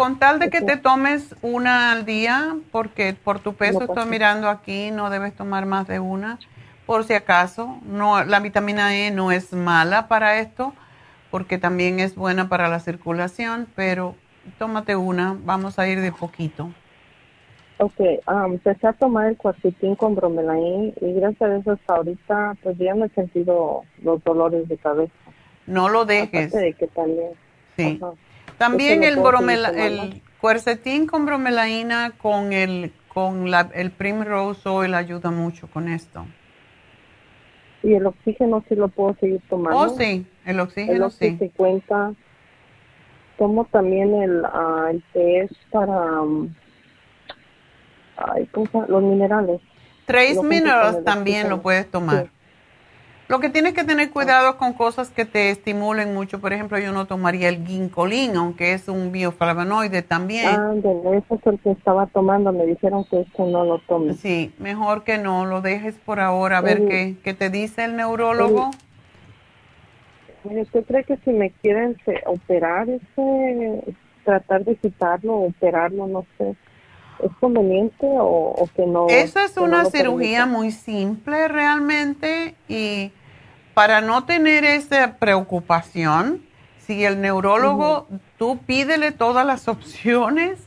Con 0.00 0.18
tal 0.18 0.38
de 0.38 0.48
que 0.48 0.62
te 0.62 0.78
tomes 0.78 1.34
una 1.42 1.92
al 1.92 2.06
día, 2.06 2.56
porque 2.72 3.12
por 3.12 3.38
tu 3.38 3.52
peso 3.52 3.82
estoy 3.82 4.06
mirando 4.06 4.48
aquí, 4.48 4.90
no 4.90 5.10
debes 5.10 5.34
tomar 5.34 5.66
más 5.66 5.86
de 5.86 6.00
una, 6.00 6.38
por 6.86 7.04
si 7.04 7.12
acaso. 7.12 7.76
No, 7.84 8.24
la 8.24 8.40
vitamina 8.40 8.96
E 8.96 9.10
no 9.10 9.30
es 9.30 9.52
mala 9.52 10.08
para 10.08 10.38
esto, 10.38 10.72
porque 11.30 11.58
también 11.58 12.00
es 12.00 12.14
buena 12.14 12.48
para 12.48 12.68
la 12.68 12.80
circulación, 12.80 13.68
pero 13.76 14.14
tómate 14.58 14.96
una, 14.96 15.36
vamos 15.44 15.78
a 15.78 15.86
ir 15.86 16.00
de 16.00 16.12
poquito. 16.12 16.70
Ok, 17.76 18.00
um, 18.26 18.52
empecé 18.52 18.86
a 18.86 18.94
tomar 18.94 19.26
el 19.28 19.36
cuarcitín 19.36 19.96
con 19.96 20.14
bromelain 20.14 20.94
y 20.98 21.12
gracias 21.12 21.42
a 21.42 21.56
eso 21.56 21.72
hasta 21.72 21.94
ahorita 21.94 22.56
pues 22.62 22.78
ya 22.78 22.94
no 22.94 23.04
he 23.04 23.08
sentido 23.10 23.82
los 24.02 24.24
dolores 24.24 24.66
de 24.66 24.78
cabeza. 24.78 25.12
No 25.66 25.90
lo 25.90 26.06
dejes. 26.06 26.52
de 26.52 26.72
que 26.72 26.86
también. 26.86 27.32
Sí. 27.76 28.00
También 28.60 29.04
el, 29.04 29.16
bromela, 29.16 29.70
el 29.70 30.20
cuercetín 30.38 31.06
con 31.06 31.24
bromelaína 31.24 32.12
con 32.18 32.52
el 32.52 32.92
con 33.08 33.50
la, 33.50 33.70
el 33.72 33.90
Primrose 33.90 34.68
Oil 34.68 34.92
ayuda 34.92 35.30
mucho 35.30 35.66
con 35.70 35.88
esto. 35.88 36.26
¿Y 37.82 37.94
el 37.94 38.04
oxígeno 38.04 38.62
sí 38.68 38.74
lo 38.74 38.88
puedo 38.88 39.16
seguir 39.18 39.40
tomando? 39.48 39.78
Oh, 39.78 39.88
sí. 39.88 40.26
El 40.44 40.56
El 40.56 40.60
oxígeno 40.60 41.08
sí. 41.08 41.38
50. 41.38 42.12
Tomo 43.38 43.64
también 43.64 44.14
el, 44.14 44.44
ah, 44.44 44.88
el 44.90 45.02
test 45.14 45.54
para 45.70 46.20
um, 46.20 46.54
ay, 48.18 48.46
los 48.88 49.02
minerales. 49.02 49.62
Trace 50.04 50.36
con 50.36 50.48
Minerals 50.48 51.02
también 51.02 51.38
oxígeno. 51.38 51.56
lo 51.56 51.62
puedes 51.62 51.90
tomar. 51.90 52.24
Sí. 52.24 52.30
Lo 53.30 53.38
que 53.38 53.48
tienes 53.48 53.74
que 53.74 53.84
tener 53.84 54.10
cuidado 54.10 54.50
es 54.50 54.54
con 54.56 54.72
cosas 54.72 55.10
que 55.10 55.24
te 55.24 55.50
estimulen 55.50 56.12
mucho. 56.12 56.40
Por 56.40 56.52
ejemplo, 56.52 56.80
yo 56.80 56.90
no 56.90 57.06
tomaría 57.06 57.48
el 57.48 57.64
ginkgolín, 57.64 58.34
aunque 58.34 58.72
es 58.72 58.88
un 58.88 59.12
bioflavonoide 59.12 60.02
también. 60.02 60.48
Ándale, 60.48 61.18
ese 61.18 61.36
es 61.36 61.46
el 61.46 61.60
que 61.60 61.70
estaba 61.70 62.08
tomando. 62.08 62.50
Me 62.52 62.66
dijeron 62.66 63.04
que 63.04 63.20
este 63.20 63.44
no 63.44 63.64
lo 63.64 63.78
tome. 63.86 64.14
Sí, 64.14 64.52
mejor 64.58 65.04
que 65.04 65.16
no, 65.18 65.46
lo 65.46 65.60
dejes 65.60 65.94
por 65.94 66.18
ahora, 66.18 66.58
a 66.58 66.60
ver 66.60 66.88
qué, 66.88 67.18
qué 67.22 67.32
te 67.32 67.50
dice 67.50 67.84
el 67.84 67.94
neurólogo. 67.94 68.72
Mire, 70.42 70.62
¿Usted 70.62 70.84
cree 70.86 71.04
que 71.04 71.16
si 71.18 71.30
me 71.30 71.52
quieren 71.52 71.96
operar, 72.26 72.88
ese, 72.88 73.94
tratar 74.24 74.64
de 74.64 74.74
quitarlo 74.74 75.36
operarlo, 75.36 76.08
no 76.08 76.26
sé, 76.36 76.56
es 77.22 77.30
conveniente 77.38 78.06
o, 78.06 78.54
o 78.58 78.68
que 78.74 78.84
no? 78.86 79.06
Esa 79.08 79.44
es 79.44 79.54
no 79.54 79.62
una 79.62 79.84
lo 79.84 79.90
cirugía 79.90 80.40
permita? 80.40 80.58
muy 80.58 80.72
simple 80.72 81.46
realmente 81.46 82.56
y 82.68 83.12
para 83.74 84.00
no 84.00 84.24
tener 84.24 84.64
esa 84.64 85.14
preocupación, 85.18 86.42
si 86.86 87.04
el 87.04 87.20
neurólogo, 87.20 88.08
tú 88.38 88.58
pídele 88.66 89.12
todas 89.12 89.46
las 89.46 89.68
opciones, 89.68 90.58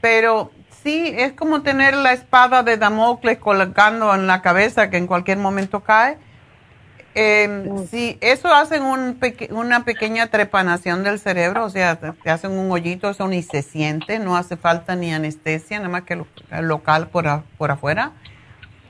pero 0.00 0.50
sí, 0.82 1.12
es 1.16 1.32
como 1.32 1.62
tener 1.62 1.94
la 1.96 2.12
espada 2.12 2.62
de 2.62 2.76
Damocles 2.76 3.38
colgando 3.38 4.14
en 4.14 4.26
la 4.26 4.40
cabeza 4.42 4.88
que 4.90 4.96
en 4.96 5.06
cualquier 5.06 5.38
momento 5.38 5.80
cae. 5.80 6.16
Eh, 7.14 7.68
Si 7.90 8.16
eso 8.20 8.52
hacen 8.54 8.82
un 8.82 9.18
una 9.50 9.84
pequeña 9.84 10.28
trepanación 10.28 11.02
del 11.02 11.18
cerebro, 11.18 11.64
o 11.64 11.70
sea, 11.70 11.96
te, 11.96 12.30
hacen 12.30 12.52
un 12.52 12.70
hoyito, 12.70 13.10
eso 13.10 13.26
ni 13.26 13.42
se 13.42 13.62
siente, 13.62 14.18
no 14.20 14.36
hace 14.36 14.56
falta 14.56 14.94
ni 14.94 15.12
anestesia, 15.12 15.78
nada 15.78 15.88
más 15.88 16.02
que 16.02 16.16
lo, 16.16 16.26
local 16.62 17.08
por, 17.08 17.26
a- 17.26 17.42
por 17.56 17.70
afuera, 17.72 18.12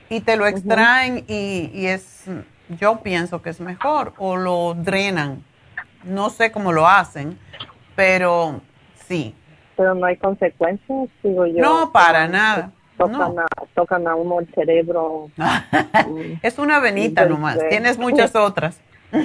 y 0.09 0.21
te 0.21 0.37
lo 0.37 0.45
extraen 0.47 1.25
y, 1.27 1.71
y 1.73 1.87
es, 1.87 2.25
yo 2.69 3.01
pienso 3.01 3.41
que 3.41 3.49
es 3.49 3.59
mejor, 3.59 4.13
o 4.17 4.37
lo 4.37 4.75
drenan, 4.75 5.43
no 6.03 6.29
sé 6.29 6.51
cómo 6.51 6.71
lo 6.71 6.87
hacen, 6.87 7.37
pero 7.95 8.61
sí. 9.07 9.35
Pero 9.75 9.95
no 9.95 10.05
hay 10.05 10.17
consecuencias, 10.17 11.09
digo 11.23 11.45
yo. 11.45 11.61
No, 11.61 11.91
para 11.91 12.27
nada. 12.27 12.71
Tocan, 12.97 13.39
a, 13.39 13.45
tocan 13.75 14.07
a 14.07 14.15
uno 14.15 14.41
el 14.41 14.53
cerebro. 14.53 15.29
Es 16.41 16.59
una 16.59 16.79
venita 16.79 17.25
nomás, 17.25 17.53
cerebro. 17.53 17.69
tienes 17.69 17.97
muchas 17.97 18.35
otras. 18.35 18.79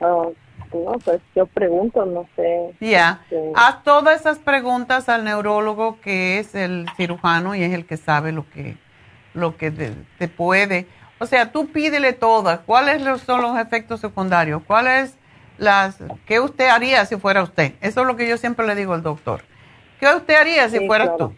Ah, 0.00 0.28
no, 0.72 0.92
pues 1.04 1.20
yo 1.34 1.46
pregunto, 1.46 2.06
no 2.06 2.28
sé. 2.36 2.74
Ya, 2.80 3.20
este, 3.24 3.52
haz 3.56 3.82
todas 3.82 4.20
esas 4.20 4.38
preguntas 4.38 5.08
al 5.08 5.24
neurólogo 5.24 6.00
que 6.00 6.38
es 6.38 6.54
el 6.54 6.86
cirujano 6.96 7.54
y 7.54 7.62
es 7.62 7.72
el 7.72 7.86
que 7.86 7.96
sabe 7.96 8.32
lo 8.32 8.48
que, 8.48 8.76
lo 9.34 9.56
que 9.56 9.70
te, 9.70 9.92
te 10.18 10.28
puede. 10.28 10.86
O 11.20 11.26
sea, 11.26 11.52
tú 11.52 11.68
pídele 11.68 12.12
todas. 12.14 12.60
¿Cuáles 12.60 13.02
son 13.22 13.42
los 13.42 13.56
efectos 13.58 14.00
secundarios? 14.00 14.62
¿Cuáles 14.66 15.14
las, 15.58 15.98
qué 16.26 16.40
usted 16.40 16.68
haría 16.68 17.04
si 17.04 17.16
fuera 17.16 17.42
usted? 17.42 17.74
Eso 17.82 18.00
es 18.00 18.06
lo 18.06 18.16
que 18.16 18.26
yo 18.28 18.36
siempre 18.38 18.66
le 18.66 18.74
digo 18.74 18.94
al 18.94 19.02
doctor. 19.02 19.42
¿Qué 20.00 20.06
usted 20.14 20.34
haría 20.34 20.68
si 20.70 20.78
Sí, 20.78 20.86
claro. 20.88 21.16
tú? 21.18 21.34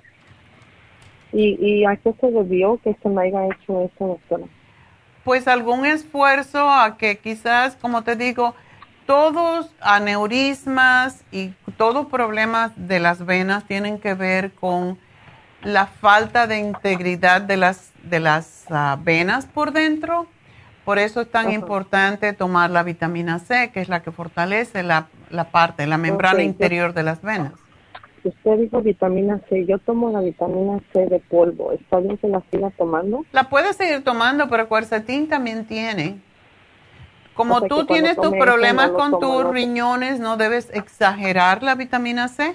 ¿Y, 1.33 1.57
¿Y 1.61 1.85
a 1.85 1.97
qué 1.97 2.15
se 2.21 2.31
debió 2.31 2.79
que 2.83 2.97
se 3.03 3.09
me 3.09 3.23
haya 3.23 3.45
hecho 3.47 3.83
eso, 3.83 4.07
doctora? 4.07 4.45
Pues 5.25 5.49
algún 5.49 5.85
esfuerzo 5.85 6.71
a 6.71 6.97
que 6.97 7.19
quizás, 7.19 7.75
como 7.77 8.03
te 8.03 8.15
digo, 8.17 8.55
todos 9.07 9.75
aneurismas 9.81 11.25
y 11.33 11.49
todos 11.77 12.07
problemas 12.07 12.73
de 12.77 13.01
las 13.01 13.27
venas 13.27 13.65
tienen 13.67 13.99
que 13.99 14.15
ver 14.15 14.53
con 14.53 14.99
la 15.63 15.87
falta 15.87 16.47
de 16.47 16.59
integridad 16.59 17.41
de 17.43 17.57
las, 17.57 17.93
de 18.03 18.21
las 18.21 18.65
ah, 18.71 18.99
venas 19.03 19.47
por 19.47 19.73
dentro. 19.73 20.27
Por 20.85 20.99
eso 20.99 21.21
es 21.21 21.31
tan 21.31 21.53
importante 21.53 22.33
tomar 22.33 22.71
la 22.71 22.83
vitamina 22.83 23.39
C, 23.39 23.71
que 23.73 23.81
es 23.81 23.89
la 23.89 24.03
que 24.03 24.11
fortalece 24.11 24.83
la, 24.83 25.07
la 25.31 25.51
parte, 25.51 25.87
la 25.87 25.97
membrana 25.97 26.41
yo- 26.41 26.45
interior 26.45 26.93
de 26.93 27.05
las 27.05 27.23
venas. 27.23 27.53
Usted 28.25 28.59
dijo 28.59 28.81
vitamina 28.83 29.41
C. 29.49 29.67
Yo 29.67 29.79
tomo 29.79 30.11
la 30.11 30.21
vitamina 30.21 30.79
C 30.93 31.07
de 31.07 31.19
polvo. 31.19 31.73
¿Está 31.73 31.99
bien 31.99 32.17
que 32.19 32.29
la 32.29 32.41
siga 32.51 32.71
tomando? 32.71 33.25
La 33.33 33.49
puedes 33.49 33.77
seguir 33.77 34.05
tomando, 34.05 34.49
pero 34.49 34.69
cuercetín 34.69 35.29
también 35.29 35.65
tiene. 35.65 36.21
Como 37.35 37.57
O 37.57 37.59
sea, 37.61 37.69
que 37.69 37.75
tú 37.75 37.87
tienes 37.87 38.17
tus 38.17 38.33
problemas 38.37 38.93
no 38.93 38.97
con 38.97 39.19
tus 39.19 39.49
riñones, 39.51 40.21
no 40.21 40.37
debes 40.37 40.71
exagerar 40.73 41.63
la 41.63 41.75
vitamina 41.75 42.29
C, 42.29 42.55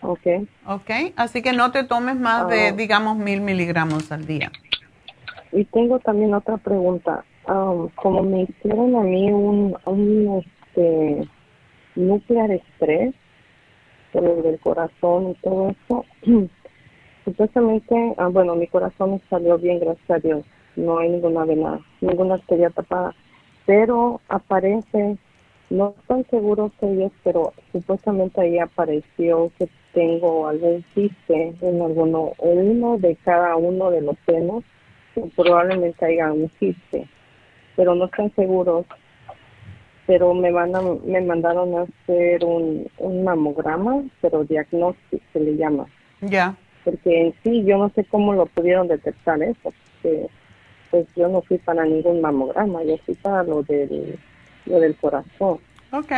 Ok. 0.00 0.26
¿ok? 0.66 0.90
Así 1.16 1.42
que 1.42 1.52
no 1.52 1.70
te 1.72 1.84
tomes 1.84 2.16
más 2.16 2.48
de, 2.48 2.68
Ah. 2.68 2.72
digamos, 2.72 3.16
mil 3.16 3.40
miligramos 3.40 4.10
al 4.12 4.26
día. 4.26 4.50
Y 5.52 5.64
tengo 5.64 5.98
también 5.98 6.34
otra 6.34 6.56
pregunta. 6.58 7.24
Am, 7.46 7.88
como 7.94 8.22
me 8.22 8.42
hicieron 8.42 8.94
a 8.96 9.00
mí 9.00 9.32
un, 9.32 9.76
un 9.86 10.44
este, 10.44 11.26
nuclear 11.96 12.50
estrés, 12.50 13.14
por 14.12 14.22
lo 14.22 14.42
del 14.42 14.58
corazón 14.60 15.30
y 15.30 15.34
todo 15.42 15.70
eso, 15.70 16.04
supuestamente, 17.24 18.14
ah, 18.18 18.28
bueno, 18.28 18.54
mi 18.54 18.66
corazón 18.66 19.20
salió 19.28 19.58
bien, 19.58 19.80
gracias 19.80 20.10
a 20.10 20.18
Dios. 20.18 20.44
No 20.76 20.98
hay 20.98 21.08
ninguna 21.10 21.44
vena, 21.44 21.80
ninguna 22.00 22.34
arteria 22.34 22.70
tapada. 22.70 23.14
Pero 23.66 24.20
aparece, 24.28 25.18
no 25.70 25.94
estoy 26.00 26.24
seguro 26.30 26.70
de 26.80 26.92
ellos, 26.92 27.12
pero 27.24 27.52
supuestamente 27.72 28.40
ahí 28.40 28.58
apareció 28.58 29.50
que 29.58 29.68
tengo 29.92 30.48
algún 30.48 30.84
quiste 30.94 31.54
en 31.60 31.82
alguno, 31.82 32.32
o 32.38 32.48
uno 32.48 32.98
de 32.98 33.16
cada 33.16 33.56
uno 33.56 33.90
de 33.90 34.02
los 34.02 34.16
senos 34.26 34.64
probablemente 35.34 36.04
haya 36.04 36.32
un 36.32 36.48
quiste, 36.60 37.08
pero 37.76 37.94
no 37.94 38.06
están 38.06 38.34
seguros. 38.34 38.86
Pero 40.06 40.32
me 40.32 40.50
van 40.50 40.74
a, 40.74 40.80
me 40.80 41.20
mandaron 41.20 41.76
a 41.76 41.82
hacer 41.82 42.42
un, 42.42 42.88
un 42.96 43.24
mamograma, 43.24 44.02
pero 44.22 44.42
diagnóstico 44.44 45.22
se 45.34 45.40
le 45.40 45.56
llama, 45.56 45.86
Ya, 46.22 46.56
porque 46.82 47.26
en 47.26 47.34
sí 47.42 47.62
yo 47.64 47.76
no 47.76 47.90
sé 47.90 48.04
cómo 48.04 48.32
lo 48.32 48.46
pudieron 48.46 48.88
detectar 48.88 49.42
eso, 49.42 49.70
porque 50.00 50.28
pues 50.90 51.06
yo 51.14 51.28
no 51.28 51.42
fui 51.42 51.58
para 51.58 51.84
ningún 51.84 52.22
mamograma, 52.22 52.82
yo 52.84 52.96
fui 53.04 53.14
para 53.16 53.42
lo 53.42 53.62
del, 53.64 54.18
lo 54.64 54.80
del 54.80 54.96
corazón, 54.96 55.58
ok. 55.92 56.12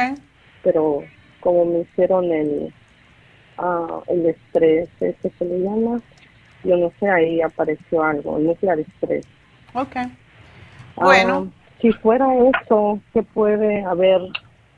pero 0.62 1.02
como 1.40 1.64
me 1.64 1.80
hicieron 1.80 2.30
el, 2.30 2.72
ah, 3.60 4.00
el 4.08 4.26
estrés, 4.26 4.88
ese 5.00 5.30
se 5.38 5.44
le 5.44 5.60
llama, 5.60 6.00
yo 6.64 6.76
no 6.76 6.90
sé, 6.98 7.08
ahí 7.08 7.40
apareció 7.40 8.02
algo, 8.02 8.36
el 8.38 8.46
nuclear 8.46 8.78
estrés. 8.80 9.24
Ok. 9.74 9.96
Ah, 9.96 10.08
Bueno. 10.96 11.52
si 11.80 11.92
fuera 11.92 12.26
eso, 12.36 13.00
¿qué 13.14 13.22
puede 13.22 13.82
haber 13.84 14.20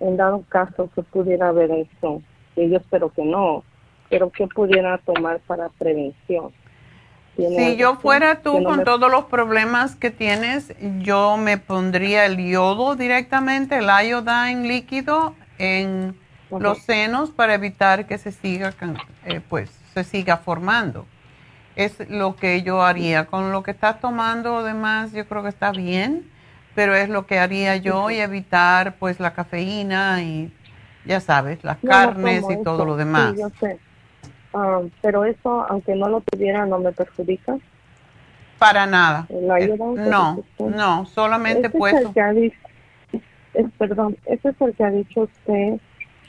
en 0.00 0.16
dado 0.16 0.44
caso 0.48 0.90
que 0.94 1.02
pudiera 1.02 1.48
haber 1.48 1.70
eso? 1.70 2.22
Que 2.54 2.68
yo 2.68 2.76
espero 2.76 3.08
que 3.10 3.24
no, 3.24 3.64
pero 4.10 4.30
¿qué 4.30 4.46
pudiera 4.46 4.98
tomar 4.98 5.40
para 5.40 5.68
prevención? 5.70 6.50
¿Tiene 7.36 7.56
Si 7.56 7.76
yo 7.76 7.96
fuera 7.96 8.42
tú 8.42 8.60
no 8.60 8.68
con 8.68 8.78
me- 8.80 8.84
todos 8.84 9.10
los 9.10 9.24
problemas 9.24 9.96
que 9.96 10.10
tienes, 10.10 10.74
yo 11.00 11.38
me 11.38 11.56
pondría 11.56 12.26
el 12.26 12.36
yodo 12.36 12.94
directamente, 12.94 13.78
el 13.78 13.86
iodine 13.86 14.68
líquido 14.68 15.34
en 15.58 16.14
Los 16.58 16.78
senos 16.78 17.30
para 17.30 17.54
evitar 17.54 18.06
que 18.06 18.18
se 18.18 18.32
siga, 18.32 18.74
eh, 19.24 19.40
pues, 19.48 19.70
se 19.94 20.04
siga 20.04 20.36
formando. 20.36 21.06
Es 21.76 22.08
lo 22.10 22.36
que 22.36 22.62
yo 22.62 22.82
haría. 22.82 23.26
Con 23.26 23.52
lo 23.52 23.62
que 23.62 23.70
estás 23.70 24.00
tomando, 24.00 24.58
además, 24.58 25.12
yo 25.12 25.26
creo 25.26 25.42
que 25.42 25.48
está 25.48 25.72
bien, 25.72 26.24
pero 26.74 26.94
es 26.94 27.08
lo 27.08 27.26
que 27.26 27.38
haría 27.38 27.76
yo 27.76 28.10
y 28.10 28.18
evitar, 28.18 28.94
pues, 28.98 29.20
la 29.20 29.32
cafeína 29.32 30.22
y, 30.22 30.52
ya 31.06 31.20
sabes, 31.20 31.64
las 31.64 31.78
carnes 31.78 32.44
y 32.48 32.56
todo 32.62 32.84
lo 32.84 32.96
demás. 32.96 33.34
Sí, 33.34 33.40
yo 33.40 33.48
sé. 33.60 33.78
Ah, 34.54 34.80
pero 35.00 35.24
eso, 35.24 35.66
aunque 35.68 35.94
no 35.94 36.08
lo 36.08 36.20
tuviera, 36.20 36.66
no 36.66 36.78
me 36.78 36.92
perjudica. 36.92 37.56
Para 38.58 38.86
nada. 38.86 39.26
Eh, 39.30 39.74
No, 39.96 40.44
no, 40.58 41.06
solamente 41.06 41.68
Ese 41.68 41.78
pues 41.78 41.94
es 41.94 42.06
el 42.06 42.12
que 42.12 42.20
ha 42.20 42.32
dicho, 42.32 42.56
es- 43.54 43.72
perdón, 43.78 44.16
ese 44.26 44.50
es 44.50 44.60
el 44.60 44.74
que 44.74 44.84
ha 44.84 44.90
dicho 44.90 45.22
usted 45.22 45.80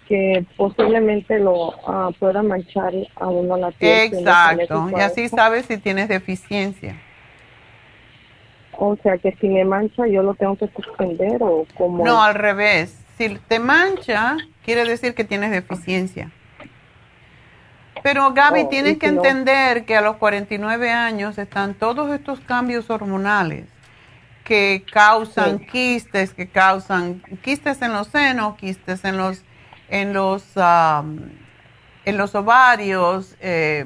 que 0.07 0.45
posiblemente 0.57 1.39
lo 1.39 1.73
ah, 1.87 2.11
pueda 2.19 2.43
manchar 2.43 2.93
a 3.15 3.27
uno 3.27 3.57
la 3.57 3.71
piel. 3.71 4.13
Exacto, 4.13 4.89
y 4.95 4.99
así 4.99 5.29
sabes 5.29 5.65
si 5.65 5.77
tienes 5.77 6.07
deficiencia. 6.09 6.95
O 8.73 8.95
sea, 9.03 9.17
que 9.17 9.31
si 9.39 9.47
me 9.47 9.63
mancha, 9.65 10.07
yo 10.07 10.23
lo 10.23 10.33
tengo 10.33 10.55
que 10.57 10.67
suspender 10.67 11.41
o 11.41 11.65
como. 11.75 12.03
No, 12.03 12.21
al 12.23 12.35
revés. 12.35 12.99
Si 13.17 13.29
te 13.47 13.59
mancha, 13.59 14.37
quiere 14.65 14.83
decir 14.85 15.13
que 15.13 15.23
tienes 15.23 15.51
deficiencia. 15.51 16.31
Pero 18.01 18.33
Gaby, 18.33 18.61
Oh, 18.65 18.69
tienes 18.69 18.97
que 18.97 19.11
no- 19.11 19.23
entender 19.23 19.85
que 19.85 19.95
a 19.95 20.01
los 20.01 20.17
49 20.17 20.91
años 20.91 21.37
están 21.37 21.73
todos 21.75 22.11
estos 22.11 22.39
cambios 22.41 22.89
hormonales 22.89 23.65
que 24.43 24.83
causan 24.91 25.59
quistes, 25.59 26.33
que 26.33 26.47
causan 26.47 27.21
quistes 27.43 27.81
en 27.81 27.93
los 27.93 28.07
senos, 28.07 28.55
quistes 28.57 29.05
en 29.05 29.15
los 29.17 29.41
en 29.93 30.11
los 30.11 30.43
en 30.57 32.17
los 32.17 32.33
ovarios 32.33 33.37
eh, 33.39 33.85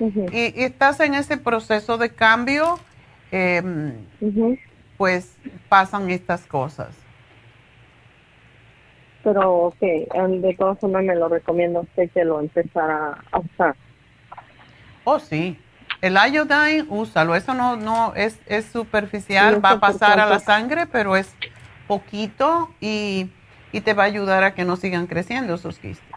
y, 0.00 0.64
estás 0.64 0.98
en 0.98 1.14
ese 1.14 1.36
proceso 1.36 1.96
de 1.96 2.10
cambio, 2.10 2.80
em, 3.30 3.94
pues 4.98 5.36
pasan 5.68 6.10
estas 6.10 6.44
cosas. 6.46 6.88
Pero 9.22 9.66
ok, 9.66 9.76
em, 9.80 10.42
de 10.42 10.54
todas 10.58 10.78
formas 10.80 11.04
me 11.04 11.14
lo 11.14 11.28
recomiendo 11.28 11.82
usted 11.82 12.10
que 12.10 12.24
lo 12.24 12.40
empezara 12.40 13.16
a 13.30 13.38
usar. 13.38 13.76
Oh, 15.04 15.20
sí. 15.20 15.56
El 16.00 16.14
iodine, 16.14 16.84
úsalo. 16.88 17.36
Eso 17.36 17.54
no, 17.54 17.76
no 17.76 18.12
es, 18.16 18.40
es 18.46 18.64
superficial, 18.66 19.64
va 19.64 19.70
a 19.70 19.80
pasar 19.80 20.18
a 20.18 20.26
la 20.26 20.40
sangre, 20.40 20.86
pero 20.86 21.14
es 21.14 21.32
poquito 21.86 22.70
y, 22.80 23.30
y 23.74 23.80
te 23.80 23.92
va 23.94 24.04
a 24.04 24.06
ayudar 24.06 24.44
a 24.44 24.54
que 24.54 24.64
no 24.64 24.76
sigan 24.76 25.06
creciendo 25.06 25.54
esos 25.54 25.78
quistes 25.78 26.08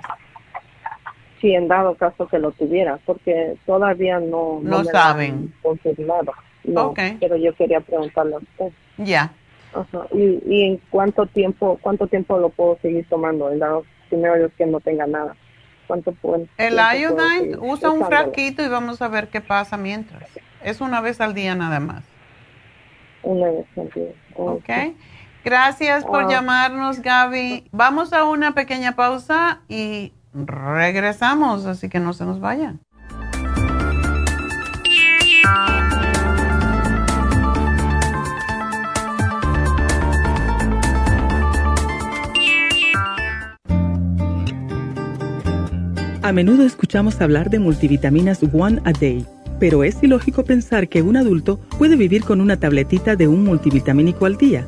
si 1.42 1.54
en 1.54 1.68
dado 1.68 1.96
caso 1.96 2.28
que 2.28 2.40
lo 2.40 2.52
tuviera, 2.52 3.00
porque 3.06 3.56
todavía 3.66 4.20
no, 4.20 4.60
no, 4.62 4.84
saben. 4.86 5.54
confirmado. 5.62 6.34
No, 6.64 6.94
pero 7.20 7.38
yo 7.38 7.54
quería 7.56 7.80
preguntarle 7.80 8.36
a 8.36 8.38
usted. 8.40 8.72
Ya. 8.98 9.32
¿Y, 10.14 10.42
¿Y 10.48 10.64
en 10.64 10.82
cuánto 10.90 11.26
tiempo 11.28 11.78
cuánto 11.82 12.08
tiempo 12.08 12.38
lo 12.40 12.50
puedo 12.50 12.78
seguir 12.82 13.08
tomando? 13.08 13.52
En 13.52 13.60
dado 13.60 13.86
primero 14.10 14.50
que 14.58 14.66
no 14.66 14.80
tenga 14.80 15.06
nada. 15.06 15.36
¿Cuánto 15.86 16.12
puedo, 16.12 16.46
El 16.58 16.76
iodine 16.76 17.58
usa 17.60 17.92
un 17.92 18.06
frasquito 18.06 18.62
y 18.62 18.68
vamos 18.68 19.02
a 19.02 19.08
ver 19.08 19.30
qué 19.30 19.40
pasa 19.40 19.78
mientras. 19.78 20.30
Es 20.62 20.82
una 20.82 21.00
vez 21.00 21.22
al 21.22 21.34
día 21.34 21.56
nada 21.56 21.80
más. 21.80 22.04
Una 23.24 23.50
vez 23.52 23.66
al 23.78 23.90
día. 23.92 24.12
Ok. 24.36 24.70
Gracias 25.48 26.04
por 26.04 26.30
llamarnos, 26.30 27.02
Gaby. 27.02 27.70
Vamos 27.72 28.12
a 28.12 28.26
una 28.26 28.54
pequeña 28.54 28.98
pausa 28.98 29.62
y 29.70 30.12
regresamos, 30.34 31.66
así 31.66 31.88
que 31.88 32.02
no 32.02 32.12
se 32.12 32.26
nos 32.26 32.42
vayan. 32.42 32.82
A 46.24 46.34
menudo 46.34 46.66
escuchamos 46.66 47.22
hablar 47.22 47.50
de 47.50 47.60
multivitaminas 47.60 48.42
One 48.52 48.82
a 48.84 48.92
Day, 48.92 49.26
pero 49.62 49.86
es 49.86 50.04
ilógico 50.04 50.44
pensar 50.44 50.90
que 50.90 51.02
un 51.02 51.16
adulto 51.16 51.62
puede 51.78 51.96
vivir 51.96 52.26
con 52.26 52.42
una 52.42 52.60
tabletita 52.60 53.16
de 53.16 53.30
un 53.30 53.46
multivitamínico 53.46 54.26
al 54.26 54.36
día 54.36 54.68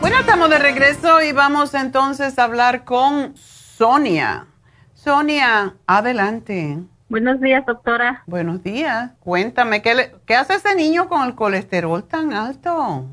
Bueno, 0.01 0.19
estamos 0.21 0.51
de 0.51 0.61
regreso 0.61 1.21
y 1.21 1.33
vamos 1.33 1.75
entonces 1.75 2.39
a 2.39 2.45
hablar 2.45 2.85
con 2.85 3.35
Sonia. 3.37 4.47
Sonia, 4.95 5.75
adelante. 5.89 6.79
Buenos 7.13 7.43
días, 7.43 7.67
doctora. 7.67 8.23
Buenos 8.27 8.63
días. 8.63 9.13
Cuéntame, 9.21 9.83
¿qué, 9.83 10.13
¿qué 10.25 10.35
hace 10.35 10.55
ese 10.55 10.75
niño 10.75 11.11
con 11.11 11.29
el 11.29 11.35
colesterol 11.35 12.03
tan 12.03 12.33
alto? 12.33 13.05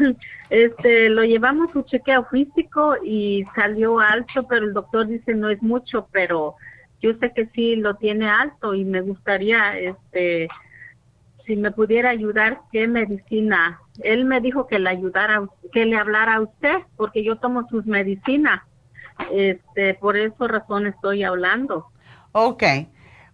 Este, 0.50 1.08
lo 1.10 1.22
llevamos 1.22 1.72
un 1.76 1.84
chequeo 1.84 2.24
físico 2.24 2.96
y 3.04 3.44
salió 3.54 4.00
alto, 4.00 4.48
pero 4.48 4.66
el 4.66 4.72
doctor 4.72 5.06
dice 5.06 5.32
no 5.32 5.48
es 5.48 5.62
mucho, 5.62 6.08
pero 6.10 6.56
yo 7.00 7.14
sé 7.20 7.32
que 7.32 7.46
sí 7.54 7.76
lo 7.76 7.94
tiene 7.94 8.28
alto 8.28 8.74
y 8.74 8.84
me 8.84 9.00
gustaría, 9.00 9.78
este, 9.78 10.48
si 11.46 11.54
me 11.54 11.70
pudiera 11.70 12.10
ayudar, 12.10 12.62
¿qué 12.72 12.88
medicina? 12.88 13.78
Él 14.02 14.24
me 14.24 14.40
dijo 14.40 14.66
que 14.66 14.80
le 14.80 14.90
ayudara, 14.90 15.46
que 15.72 15.86
le 15.86 15.96
hablara 15.96 16.34
a 16.34 16.40
usted, 16.40 16.78
porque 16.96 17.22
yo 17.22 17.36
tomo 17.36 17.68
sus 17.68 17.86
medicinas. 17.86 18.62
Este, 19.30 19.94
por 19.94 20.16
esa 20.16 20.48
razón 20.48 20.88
estoy 20.88 21.22
hablando. 21.22 21.86
Okay. 22.32 22.88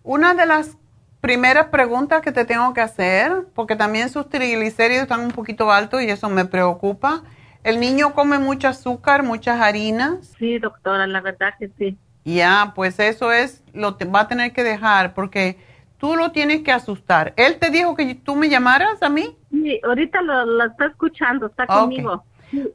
Una 0.07 0.35
de 0.35 0.47
las 0.47 0.79
primeras 1.21 1.67
preguntas 1.67 2.23
que 2.23 2.31
te 2.31 2.45
tengo 2.45 2.73
que 2.73 2.81
hacer, 2.81 3.49
porque 3.57 3.75
también 3.75 4.09
sus 4.09 4.29
triglicéridos 4.29 5.03
están 5.03 5.19
un 5.19 5.33
poquito 5.33 5.73
altos 5.73 6.01
y 6.01 6.09
eso 6.09 6.31
me 6.31 6.45
preocupa. 6.45 7.25
¿El 7.65 7.81
niño 7.81 8.15
come 8.15 8.39
mucho 8.39 8.69
azúcar, 8.69 9.25
muchas 9.25 9.61
harinas? 9.61 10.33
Sí, 10.39 10.61
doctora, 10.61 11.09
la 11.09 11.21
verdad 11.21 11.55
que 11.59 11.71
sí. 11.77 11.99
Ya, 12.25 12.71
pues 12.77 13.01
eso 13.01 13.33
es, 13.33 13.65
lo 13.75 13.97
te 13.97 14.05
va 14.05 14.21
a 14.21 14.29
tener 14.29 14.53
que 14.53 14.63
dejar 14.63 15.13
porque 15.13 15.59
tú 15.99 16.15
lo 16.15 16.31
tienes 16.31 16.63
que 16.63 16.71
asustar. 16.71 17.35
¿Él 17.37 17.59
te 17.59 17.71
dijo 17.71 17.97
que 17.97 18.15
tú 18.15 18.37
me 18.37 18.49
llamaras 18.49 19.03
a 19.03 19.09
mí? 19.09 19.37
Sí, 19.51 19.81
ahorita 19.83 20.23
lo, 20.23 20.67
está 20.67 20.87
escuchando, 20.87 21.47
está 21.47 21.67
conmigo. 21.67 22.25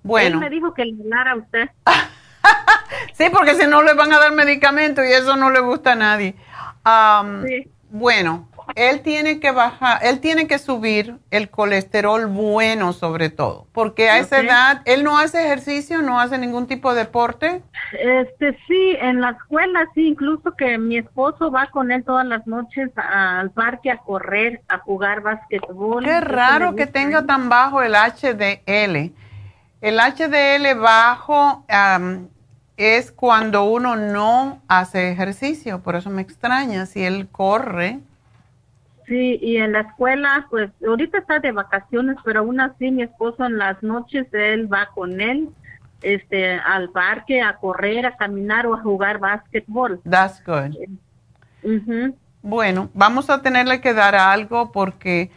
Bueno. 0.03 0.35
Él 0.35 0.41
me 0.41 0.49
dijo 0.49 0.73
que 0.73 0.83
le 0.83 1.01
hablara 1.01 1.31
a 1.31 1.35
usted. 1.37 1.69
sí, 3.13 3.23
porque 3.31 3.55
si 3.55 3.67
no 3.67 3.83
le 3.83 3.93
van 3.93 4.11
a 4.11 4.19
dar 4.19 4.33
medicamento 4.33 5.01
y 5.01 5.13
eso 5.13 5.37
no 5.37 5.49
le 5.49 5.61
gusta 5.61 5.93
a 5.93 5.95
nadie. 5.95 6.35
Bueno, 7.93 8.47
él 8.75 9.01
tiene 9.01 9.41
que 9.41 9.51
bajar, 9.51 9.99
él 10.03 10.21
tiene 10.21 10.47
que 10.47 10.59
subir 10.59 11.17
el 11.29 11.49
colesterol 11.49 12.27
bueno 12.27 12.93
sobre 12.93 13.29
todo, 13.29 13.67
porque 13.73 14.09
a 14.09 14.19
esa 14.19 14.39
edad 14.39 14.81
él 14.85 15.03
no 15.03 15.17
hace 15.17 15.43
ejercicio, 15.43 16.01
no 16.01 16.17
hace 16.17 16.37
ningún 16.37 16.67
tipo 16.67 16.93
de 16.93 17.01
deporte. 17.01 17.61
Este 17.99 18.57
sí, 18.67 18.95
en 19.01 19.19
la 19.19 19.31
escuela 19.31 19.85
sí, 19.93 20.07
incluso 20.07 20.51
que 20.55 20.77
mi 20.77 20.97
esposo 20.97 21.51
va 21.51 21.67
con 21.67 21.91
él 21.91 22.05
todas 22.05 22.25
las 22.25 22.47
noches 22.47 22.89
al 22.95 23.51
parque 23.51 23.91
a 23.91 23.97
correr, 23.97 24.61
a 24.69 24.77
jugar 24.77 25.21
básquetbol. 25.21 26.05
Qué 26.05 26.21
raro 26.21 26.75
que 26.75 26.87
tenga 26.87 27.25
tan 27.25 27.49
bajo 27.49 27.81
el 27.81 27.93
HDL. 27.93 29.11
El 29.81 29.99
HDL 29.99 30.79
bajo 30.79 31.65
am, 31.67 32.29
es 32.83 33.11
cuando 33.11 33.63
uno 33.65 33.95
no 33.95 34.61
hace 34.67 35.11
ejercicio, 35.11 35.81
por 35.81 35.95
eso 35.95 36.09
me 36.09 36.21
extraña 36.21 36.85
si 36.85 37.03
él 37.03 37.27
corre. 37.31 37.99
Sí, 39.07 39.39
y 39.41 39.57
en 39.57 39.73
la 39.73 39.81
escuela, 39.81 40.47
pues 40.49 40.71
ahorita 40.85 41.17
está 41.17 41.39
de 41.39 41.51
vacaciones, 41.51 42.17
pero 42.23 42.39
aún 42.41 42.61
así 42.61 42.91
mi 42.91 43.03
esposo 43.03 43.45
en 43.45 43.57
las 43.57 43.81
noches 43.83 44.27
él 44.33 44.71
va 44.71 44.87
con 44.93 45.19
él 45.19 45.49
este 46.01 46.53
al 46.53 46.89
parque 46.89 47.41
a 47.41 47.57
correr, 47.57 48.05
a 48.05 48.17
caminar 48.17 48.65
o 48.65 48.73
a 48.73 48.81
jugar 48.81 49.19
básquetbol. 49.19 50.01
That's 50.09 50.43
good. 50.45 50.75
Ujú. 51.63 52.15
Bueno, 52.41 52.89
vamos 52.93 53.29
a 53.29 53.41
tenerle 53.41 53.81
que 53.81 53.93
dar 53.93 54.15
algo 54.15 54.71
porque 54.71 55.31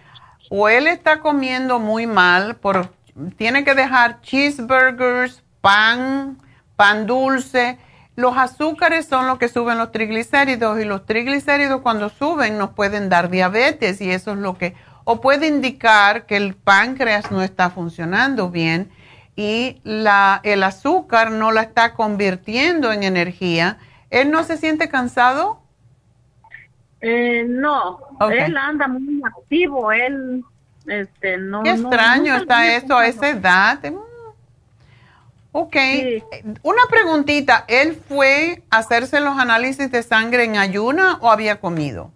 o 0.50 0.68
él 0.68 0.86
está 0.86 1.20
comiendo 1.20 1.78
muy 1.78 2.06
mal, 2.06 2.56
por, 2.56 2.90
tiene 3.36 3.64
que 3.64 3.74
dejar 3.74 4.20
cheeseburgers, 4.20 5.42
pan, 5.60 6.38
pan 6.76 7.06
dulce. 7.06 7.78
Los 8.16 8.36
azúcares 8.36 9.06
son 9.06 9.26
los 9.26 9.38
que 9.38 9.48
suben 9.48 9.78
los 9.78 9.90
triglicéridos 9.90 10.80
y 10.80 10.84
los 10.84 11.04
triglicéridos 11.04 11.80
cuando 11.80 12.08
suben 12.08 12.58
nos 12.58 12.70
pueden 12.70 13.08
dar 13.08 13.28
diabetes 13.28 14.00
y 14.00 14.10
eso 14.10 14.32
es 14.32 14.38
lo 14.38 14.56
que, 14.56 14.74
o 15.04 15.20
puede 15.20 15.48
indicar 15.48 16.26
que 16.26 16.36
el 16.36 16.54
páncreas 16.54 17.30
no 17.32 17.42
está 17.42 17.70
funcionando 17.70 18.50
bien 18.50 18.90
y 19.36 19.80
la, 19.82 20.40
el 20.44 20.62
azúcar 20.62 21.32
no 21.32 21.50
la 21.50 21.62
está 21.62 21.94
convirtiendo 21.94 22.92
en 22.92 23.02
energía. 23.02 23.78
¿Él 24.10 24.30
no 24.30 24.44
se 24.44 24.56
siente 24.56 24.88
cansado? 24.88 25.60
Eh, 27.00 27.44
no, 27.46 27.98
él 28.30 28.56
anda 28.56 28.88
muy 28.88 29.20
activo, 29.24 29.92
él 29.92 30.42
este 30.86 31.36
no 31.36 31.62
Qué 31.62 31.72
extraño 31.72 32.36
está 32.36 32.74
esto 32.74 32.96
a 32.96 33.06
esa 33.06 33.28
edad. 33.28 33.78
Ok. 35.56 35.76
Una 36.64 36.82
preguntita. 36.90 37.64
¿Él 37.68 37.94
fue 37.94 38.64
a 38.70 38.78
hacerse 38.78 39.20
los 39.20 39.38
análisis 39.38 39.88
de 39.88 40.02
sangre 40.02 40.42
en 40.42 40.56
ayuna 40.56 41.18
o 41.20 41.30
había 41.30 41.60
comido? 41.60 42.10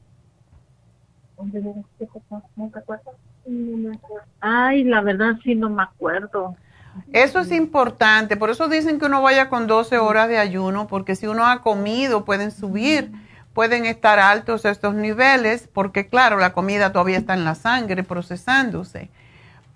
Ay, 4.41 4.83
la 4.83 5.03
verdad 5.03 5.37
sí 5.45 5.55
no 5.55 5.71
me 5.71 5.85
acuerdo. 5.85 6.57
Eso 7.13 7.39
es 7.39 7.53
importante. 7.53 8.37
Por 8.37 8.51
eso 8.51 8.67
dicen 8.67 8.99
que 8.99 9.07
uno 9.07 9.23
vaya 9.23 9.49
con 9.49 9.69
12 9.69 9.99
horas 9.99 10.29
de 10.29 10.39
ayuno, 10.39 10.89
porque 10.89 11.15
si 11.15 11.29
uno 11.29 11.47
ha 11.47 11.63
comido 11.63 12.25
pueden 12.25 12.51
subir, 12.51 13.13
pueden 13.55 13.85
estar 13.85 14.19
altos 14.19 14.65
estos 14.65 14.95
niveles, 14.95 15.69
porque 15.73 16.09
claro, 16.09 16.39
la 16.39 16.53
comida 16.53 16.91
todavía 16.91 17.19
está 17.19 17.35
en 17.35 17.45
la 17.45 17.55
sangre 17.55 18.03
procesándose. 18.03 19.11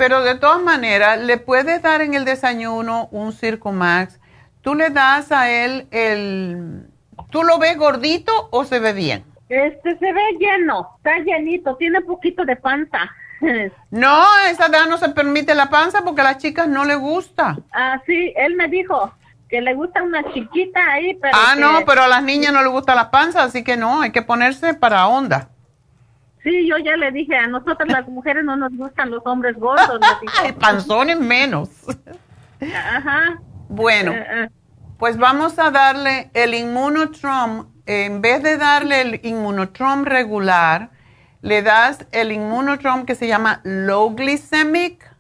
Pero 0.03 0.23
de 0.25 0.35
todas 0.35 0.61
maneras, 0.61 1.21
le 1.21 1.39
puedes 1.39 1.81
dar 1.81 2.01
en 2.01 2.15
el 2.15 2.25
desayuno 2.25 3.07
un 3.13 3.33
Circo 3.33 3.71
Max. 3.71 4.19
Tú 4.61 4.75
le 4.75 4.91
das 4.91 5.31
a 5.31 5.49
él 5.49 5.87
el... 5.93 6.89
¿Tú 7.31 7.45
lo 7.45 7.61
ves 7.61 7.79
gordito 7.79 8.33
o 8.51 8.65
se 8.65 8.81
ve 8.81 8.95
bien? 8.95 9.25
Este 9.49 9.97
se 9.99 10.13
ve 10.13 10.21
lleno, 10.41 10.97
está 10.97 11.19
llenito, 11.21 11.77
tiene 11.77 12.01
poquito 12.01 12.45
de 12.45 12.57
panza. 12.57 12.99
No, 13.93 14.25
esa 14.51 14.67
edad 14.67 14.87
no 14.89 14.99
se 14.99 15.09
permite 15.11 15.55
la 15.55 15.71
panza 15.71 16.03
porque 16.03 16.23
a 16.23 16.25
las 16.25 16.39
chicas 16.39 16.67
no 16.67 16.85
le 16.85 16.97
gusta. 16.97 17.57
Ah, 17.73 18.01
sí, 18.05 18.33
él 18.37 18.57
me 18.57 18.67
dijo 18.67 19.13
que 19.49 19.61
le 19.61 19.73
gusta 19.75 20.03
una 20.03 20.25
chiquita 20.33 20.81
ahí, 20.91 21.15
pero 21.15 21.37
Ah, 21.37 21.53
que- 21.55 21.61
no, 21.61 21.85
pero 21.87 22.03
a 22.03 22.09
las 22.09 22.25
niñas 22.25 22.53
no 22.53 22.61
les 22.63 22.73
gusta 22.73 22.97
la 22.97 23.13
panza, 23.13 23.45
así 23.45 23.63
que 23.63 23.77
no, 23.77 24.01
hay 24.03 24.11
que 24.11 24.23
ponerse 24.23 24.75
para 24.75 25.07
onda. 25.07 25.51
Sí, 26.43 26.67
yo 26.67 26.77
ya 26.79 26.97
le 26.97 27.13
dije, 27.13 27.37
a 27.37 27.47
nosotras 27.47 27.89
las 27.89 28.09
mujeres 28.09 28.45
no 28.45 28.57
nos 28.57 28.77
gustan 28.77 29.11
los 29.11 29.23
hombres 29.25 29.57
gordos. 29.57 30.01
Panzones 30.61 31.21
menos. 31.21 31.69
Ajá. 32.61 33.41
Bueno, 33.69 34.13
Eh, 34.13 34.27
eh. 34.31 34.49
pues 34.99 35.17
vamos 35.17 35.59
a 35.59 35.71
darle 35.71 36.31
el 36.35 36.55
inmunotrom. 36.55 37.69
En 37.87 38.21
vez 38.21 38.43
de 38.43 38.57
darle 38.57 39.01
el 39.01 39.21
inmunotrom 39.25 40.05
regular, 40.05 40.91
le 41.43 41.63
das 41.63 42.07
el 42.13 42.33
inmunotrom 42.33 43.05
que 43.07 43.15
se 43.15 43.27
llama 43.29 43.61
low 43.65 44.15
glycemic. 44.15 45.11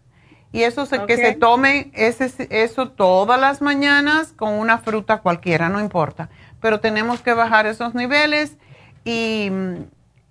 Y 0.52 0.64
eso 0.64 0.84
se, 0.84 1.06
que 1.06 1.16
se 1.16 1.32
tome 1.32 1.90
ese, 1.94 2.30
eso 2.50 2.90
todas 2.90 3.40
las 3.40 3.62
mañanas 3.62 4.34
con 4.34 4.52
una 4.52 4.78
fruta 4.78 5.18
cualquiera, 5.20 5.70
no 5.70 5.80
importa. 5.80 6.28
Pero 6.60 6.78
tenemos 6.78 7.22
que 7.22 7.32
bajar 7.32 7.66
esos 7.66 7.94
niveles 7.94 8.58
y, 9.02 9.50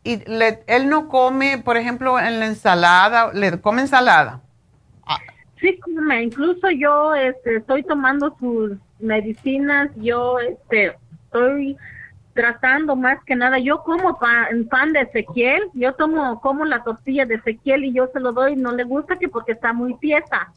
y 0.03 0.17
le- 0.29 0.63
él 0.67 0.89
no 0.89 1.07
come, 1.07 1.57
por 1.59 1.77
ejemplo, 1.77 2.19
en 2.19 2.39
la 2.39 2.47
ensalada, 2.47 3.31
le 3.33 3.59
come 3.61 3.81
ensalada. 3.81 4.41
Sí, 5.59 5.77
come. 5.79 6.23
Incluso 6.23 6.71
yo 6.71 7.13
este, 7.13 7.57
estoy 7.57 7.83
tomando 7.83 8.35
sus 8.39 8.71
medicinas. 8.99 9.91
Yo 9.95 10.39
este, 10.39 10.97
estoy 11.25 11.77
tratando 12.33 12.95
más 12.95 13.23
que 13.25 13.35
nada. 13.35 13.59
Yo 13.59 13.83
como 13.83 14.17
pan, 14.17 14.67
pan 14.71 14.91
de 14.91 15.01
Ezequiel. 15.01 15.61
Yo 15.73 15.93
tomo 15.93 16.41
como 16.41 16.65
la 16.65 16.83
tortilla 16.83 17.25
de 17.27 17.35
Ezequiel 17.35 17.85
y 17.85 17.93
yo 17.93 18.07
se 18.11 18.19
lo 18.19 18.31
doy. 18.31 18.55
No 18.55 18.71
le 18.71 18.83
gusta 18.85 19.17
que 19.19 19.29
porque 19.29 19.51
está 19.51 19.71
muy 19.71 19.95
tiesa. 19.99 20.51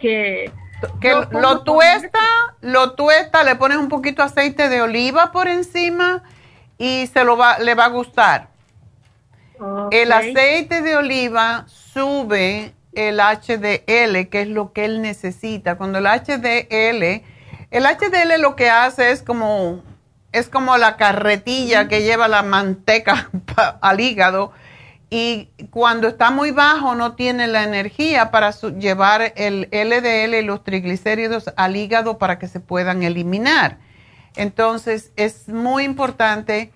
Que, 0.00 0.50
que 1.00 1.12
lo 1.30 1.62
tuesta, 1.62 2.18
lo 2.60 2.92
tuesta, 2.94 3.44
le 3.44 3.54
pones 3.54 3.78
un 3.78 3.88
poquito 3.88 4.22
de 4.22 4.26
aceite 4.26 4.68
de 4.68 4.82
oliva 4.82 5.30
por 5.30 5.46
encima 5.46 6.24
y 6.78 7.06
se 7.08 7.24
lo 7.24 7.36
va, 7.36 7.58
le 7.60 7.76
va 7.76 7.84
a 7.84 7.88
gustar. 7.90 8.48
El 9.90 10.12
aceite 10.12 10.82
de 10.82 10.96
oliva 10.96 11.66
sube 11.66 12.72
el 12.92 13.20
HDL, 13.20 14.28
que 14.28 14.42
es 14.42 14.48
lo 14.48 14.72
que 14.72 14.84
él 14.84 15.02
necesita. 15.02 15.76
Cuando 15.76 15.98
el 15.98 16.06
HDL, 16.06 17.22
el 17.70 17.84
HDL 17.84 18.40
lo 18.40 18.56
que 18.56 18.70
hace 18.70 19.10
es 19.10 19.22
como, 19.22 19.82
es 20.32 20.48
como 20.48 20.76
la 20.76 20.96
carretilla 20.96 21.88
que 21.88 22.02
lleva 22.02 22.28
la 22.28 22.42
manteca 22.42 23.30
al 23.80 24.00
hígado 24.00 24.52
y 25.10 25.48
cuando 25.70 26.08
está 26.08 26.30
muy 26.30 26.50
bajo 26.50 26.94
no 26.94 27.14
tiene 27.14 27.46
la 27.46 27.64
energía 27.64 28.30
para 28.30 28.50
llevar 28.50 29.32
el 29.36 29.68
LDL 29.72 30.34
y 30.34 30.42
los 30.42 30.62
triglicéridos 30.64 31.50
al 31.56 31.76
hígado 31.76 32.18
para 32.18 32.38
que 32.38 32.46
se 32.46 32.60
puedan 32.60 33.02
eliminar. 33.02 33.78
Entonces 34.36 35.12
es 35.16 35.48
muy 35.48 35.84
importante 35.84 36.72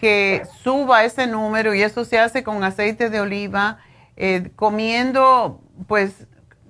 que 0.00 0.44
suba 0.62 1.04
ese 1.04 1.26
número 1.26 1.74
y 1.74 1.82
eso 1.82 2.06
se 2.06 2.18
hace 2.18 2.42
con 2.42 2.64
aceite 2.64 3.10
de 3.10 3.20
oliva, 3.20 3.80
eh, 4.16 4.50
comiendo, 4.56 5.60
pues, 5.86 6.26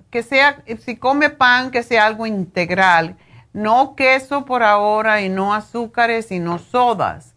que 0.09 0.21
sea, 0.21 0.61
si 0.79 0.97
come 0.97 1.29
pan, 1.29 1.71
que 1.71 1.81
sea 1.81 2.07
algo 2.07 2.25
integral, 2.25 3.15
no 3.53 3.95
queso 3.95 4.43
por 4.43 4.63
ahora 4.63 5.21
y 5.21 5.29
no 5.29 5.53
azúcares 5.53 6.29
y 6.33 6.39
no 6.39 6.59
sodas. 6.59 7.33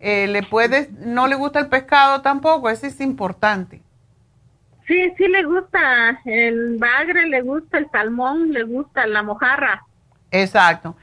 Eh, 0.00 0.26
le 0.26 0.42
puedes, 0.42 0.92
no 0.92 1.26
le 1.26 1.36
gusta 1.36 1.60
el 1.60 1.68
pescado 1.68 2.20
tampoco, 2.20 2.68
eso 2.68 2.86
es 2.86 3.00
importante. 3.00 3.80
Sí, 4.86 5.14
sí 5.16 5.28
le 5.28 5.44
gusta 5.44 6.20
el 6.26 6.76
bagre, 6.76 7.26
le 7.26 7.40
gusta 7.40 7.78
el 7.78 7.90
salmón, 7.90 8.52
le 8.52 8.64
gusta 8.64 9.06
la 9.06 9.22
mojarra. 9.22 9.82
Exacto. 10.30 10.94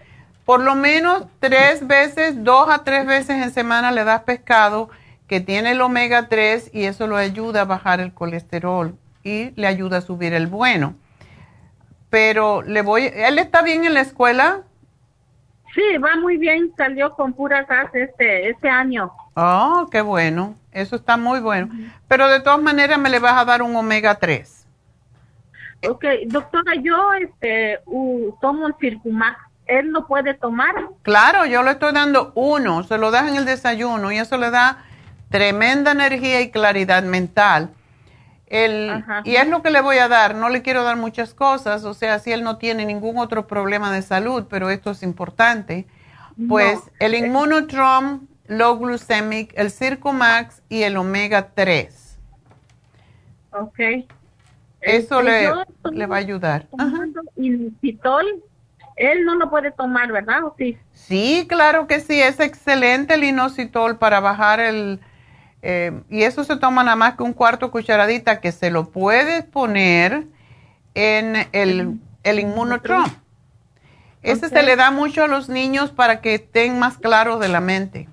Por 0.45 0.61
lo 0.61 0.75
menos 0.75 1.25
tres 1.39 1.85
veces, 1.87 2.43
dos 2.43 2.69
a 2.69 2.83
tres 2.83 3.05
veces 3.05 3.41
en 3.43 3.51
semana 3.51 3.91
le 3.91 4.03
das 4.03 4.21
pescado 4.21 4.89
que 5.27 5.41
tiene 5.41 5.71
el 5.71 5.81
omega 5.81 6.27
3 6.29 6.69
y 6.73 6.85
eso 6.85 7.07
lo 7.07 7.17
ayuda 7.17 7.61
a 7.61 7.65
bajar 7.65 7.99
el 7.99 8.13
colesterol 8.13 8.95
y 9.23 9.51
le 9.59 9.67
ayuda 9.67 9.97
a 9.97 10.01
subir 10.01 10.33
el 10.33 10.47
bueno. 10.47 10.95
Pero 12.11 12.61
le 12.61 12.83
voy, 12.83 13.09
¿él 13.11 13.39
está 13.39 13.63
bien 13.63 13.85
en 13.85 13.95
la 13.95 14.01
escuela? 14.01 14.61
Sí, 15.73 15.97
va 15.97 16.15
muy 16.15 16.37
bien, 16.37 16.71
salió 16.77 17.13
con 17.13 17.33
puras 17.33 17.65
as 17.69 17.93
este, 17.93 18.49
este 18.49 18.69
año. 18.69 19.11
Oh, 19.33 19.87
qué 19.91 20.01
bueno. 20.01 20.55
Eso 20.71 20.95
está 20.95 21.17
muy 21.17 21.39
bueno. 21.39 21.69
Pero 22.07 22.29
de 22.29 22.39
todas 22.39 22.61
maneras 22.61 22.99
me 22.99 23.09
le 23.09 23.19
vas 23.19 23.33
a 23.33 23.45
dar 23.45 23.61
un 23.61 23.75
omega 23.75 24.15
3. 24.15 24.67
Ok, 25.89 26.05
doctora, 26.27 26.75
yo 26.75 27.13
este, 27.13 27.79
uh, 27.85 28.31
tomo 28.41 28.67
el 28.67 28.75
Circumax. 28.79 29.44
¿Él 29.65 29.91
lo 29.91 30.05
puede 30.07 30.33
tomar? 30.33 30.75
Claro, 31.01 31.45
yo 31.45 31.63
le 31.63 31.71
estoy 31.71 31.93
dando 31.93 32.31
uno, 32.35 32.83
se 32.83 32.97
lo 32.97 33.11
das 33.11 33.27
en 33.29 33.35
el 33.35 33.45
desayuno 33.45 34.11
y 34.11 34.17
eso 34.17 34.37
le 34.37 34.51
da 34.51 34.85
tremenda 35.29 35.91
energía 35.91 36.41
y 36.41 36.51
claridad 36.51 37.03
mental. 37.03 37.71
El, 38.47 38.91
Ajá. 38.91 39.21
y 39.25 39.35
es 39.37 39.47
lo 39.47 39.63
que 39.63 39.71
le 39.71 39.81
voy 39.81 39.97
a 39.97 40.07
dar, 40.07 40.35
no 40.35 40.49
le 40.49 40.61
quiero 40.61 40.83
dar 40.83 40.97
muchas 40.97 41.33
cosas, 41.33 41.83
o 41.83 41.95
sea, 41.95 42.19
si 42.19 42.31
él 42.31 42.43
no 42.43 42.57
tiene 42.57 42.85
ningún 42.85 43.17
otro 43.17 43.47
problema 43.47 43.91
de 43.91 44.03
salud, 44.03 44.45
pero 44.49 44.69
esto 44.69 44.91
es 44.91 45.01
importante, 45.01 45.87
pues 46.47 46.79
el 46.99 47.15
Immunotrom 47.15 48.27
low 48.47 48.77
glucemic, 48.77 49.51
el 49.57 49.71
Circumax 49.71 50.61
y 50.69 50.83
el 50.83 50.95
omega 50.97 51.49
3. 51.55 52.19
Ok. 53.51 53.79
Eso 54.81 55.19
Este, 55.19 55.23
le, 55.23 55.43
yo 55.43 55.63
le 55.91 56.05
va 56.05 56.17
a 56.17 56.19
ayudar. 56.19 56.67
tomando 56.69 57.21
inositol, 57.37 58.25
él 58.95 59.25
no 59.25 59.35
lo 59.35 59.49
puede 59.49 59.71
tomar, 59.71 60.11
¿verdad? 60.11 60.43
¿O 60.43 60.55
sí? 60.57 60.77
Sí, 60.93 61.45
claro 61.49 61.87
que 61.87 61.99
sí, 61.99 62.21
es 62.21 62.39
excelente 62.39 63.15
el 63.15 63.23
inositol 63.23 63.97
para 63.97 64.19
bajar 64.19 64.59
el... 64.59 64.99
eh, 65.61 66.01
y 66.09 66.23
eso 66.23 66.43
se 66.43 66.57
toma 66.57 66.83
nada 66.83 66.95
más 66.95 67.15
que 67.15 67.23
un 67.23 67.33
cuarto 67.33 67.71
cucharadita 67.71 68.39
que 68.39 68.51
se 68.51 68.71
lo 68.71 68.89
puedes 68.89 69.43
poner 69.43 70.25
en 70.93 71.47
el, 71.51 71.99
el 72.23 72.39
inmunotrom. 72.39 73.05
Ese 74.21 74.49
se 74.49 74.63
le 74.63 74.75
da 74.75 74.89
mucho 74.89 75.23
a 75.23 75.27
los 75.27 75.49
niños 75.49 75.91
para 75.91 76.19
que 76.19 76.33
estén 76.35 76.79
más 76.79 76.97
claros 76.97 77.39
de 77.39 77.47
la 77.47 77.59
mente. 77.61 78.09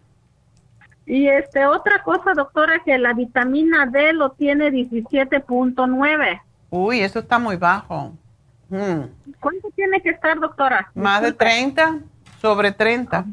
Y 1.06 1.26
este 1.28 1.66
otra 1.66 2.02
cosa, 2.02 2.32
doctora, 2.34 2.82
que 2.84 2.98
la 2.98 3.14
vitamina 3.14 3.86
D 3.86 4.12
lo 4.12 4.32
tiene 4.32 4.70
17.9. 4.70 6.40
Uy, 6.70 7.00
eso 7.00 7.18
está 7.20 7.38
muy 7.38 7.56
bajo. 7.56 8.12
¿Cuánto 9.40 9.68
tiene 9.76 10.00
que 10.00 10.10
estar, 10.10 10.40
doctora? 10.40 10.90
Más 10.94 11.20
de 11.20 11.28
Disculpe. 11.28 11.44
30, 11.44 11.98
sobre 12.40 12.72
30. 12.72 13.24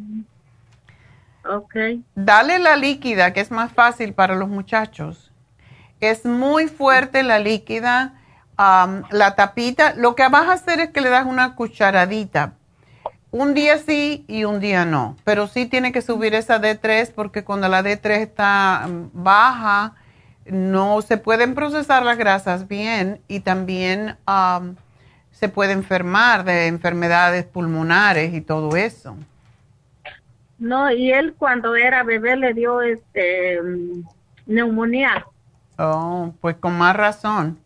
Ok. 1.50 1.76
Dale 2.16 2.60
la 2.60 2.76
líquida, 2.76 3.32
que 3.32 3.40
es 3.40 3.50
más 3.50 3.72
fácil 3.72 4.14
para 4.14 4.36
los 4.36 4.50
muchachos. 4.50 5.32
Es 6.02 6.26
muy 6.26 6.68
fuerte 6.68 7.24
la 7.24 7.40
líquida, 7.40 8.14
la 8.58 9.36
tapita. 9.36 9.94
Lo 9.96 10.16
que 10.16 10.28
vas 10.28 10.48
a 10.48 10.54
hacer 10.54 10.80
es 10.80 10.90
que 10.92 11.02
le 11.02 11.10
das 11.10 11.26
una 11.26 11.56
cucharadita. 11.56 12.54
Un 13.32 13.54
día 13.54 13.78
sí 13.78 14.26
y 14.28 14.44
un 14.44 14.60
día 14.60 14.86
no. 14.86 15.16
Pero 15.24 15.48
sí 15.48 15.66
tiene 15.66 15.92
que 15.92 16.02
subir 16.02 16.34
esa 16.34 16.60
D3 16.60 17.14
porque 17.14 17.44
cuando 17.44 17.68
la 17.68 17.84
D3 17.84 18.10
está 18.18 18.88
baja, 19.14 19.94
no 20.46 21.02
se 21.02 21.18
pueden 21.18 21.54
procesar 21.54 22.04
las 22.04 22.18
grasas 22.18 22.68
bien 22.68 23.22
y 23.28 23.42
también 23.42 24.18
am, 24.26 24.76
se 25.40 25.48
puede 25.48 25.72
enfermar 25.72 26.44
de 26.44 26.68
enfermedades 26.68 27.46
pulmonares 27.46 28.34
y 28.34 28.42
todo 28.42 28.76
eso. 28.76 29.16
No, 30.58 30.92
y 30.92 31.14
él 31.14 31.34
cuando 31.38 31.78
era 31.78 32.04
bebé 32.04 32.36
le 32.36 32.54
dio 32.54 32.82
este 32.82 33.58
neumonía. 34.46 35.26
Oh, 35.78 36.34
pues 36.42 36.58
con 36.58 36.78
más 36.78 36.94
razón. 36.94 37.58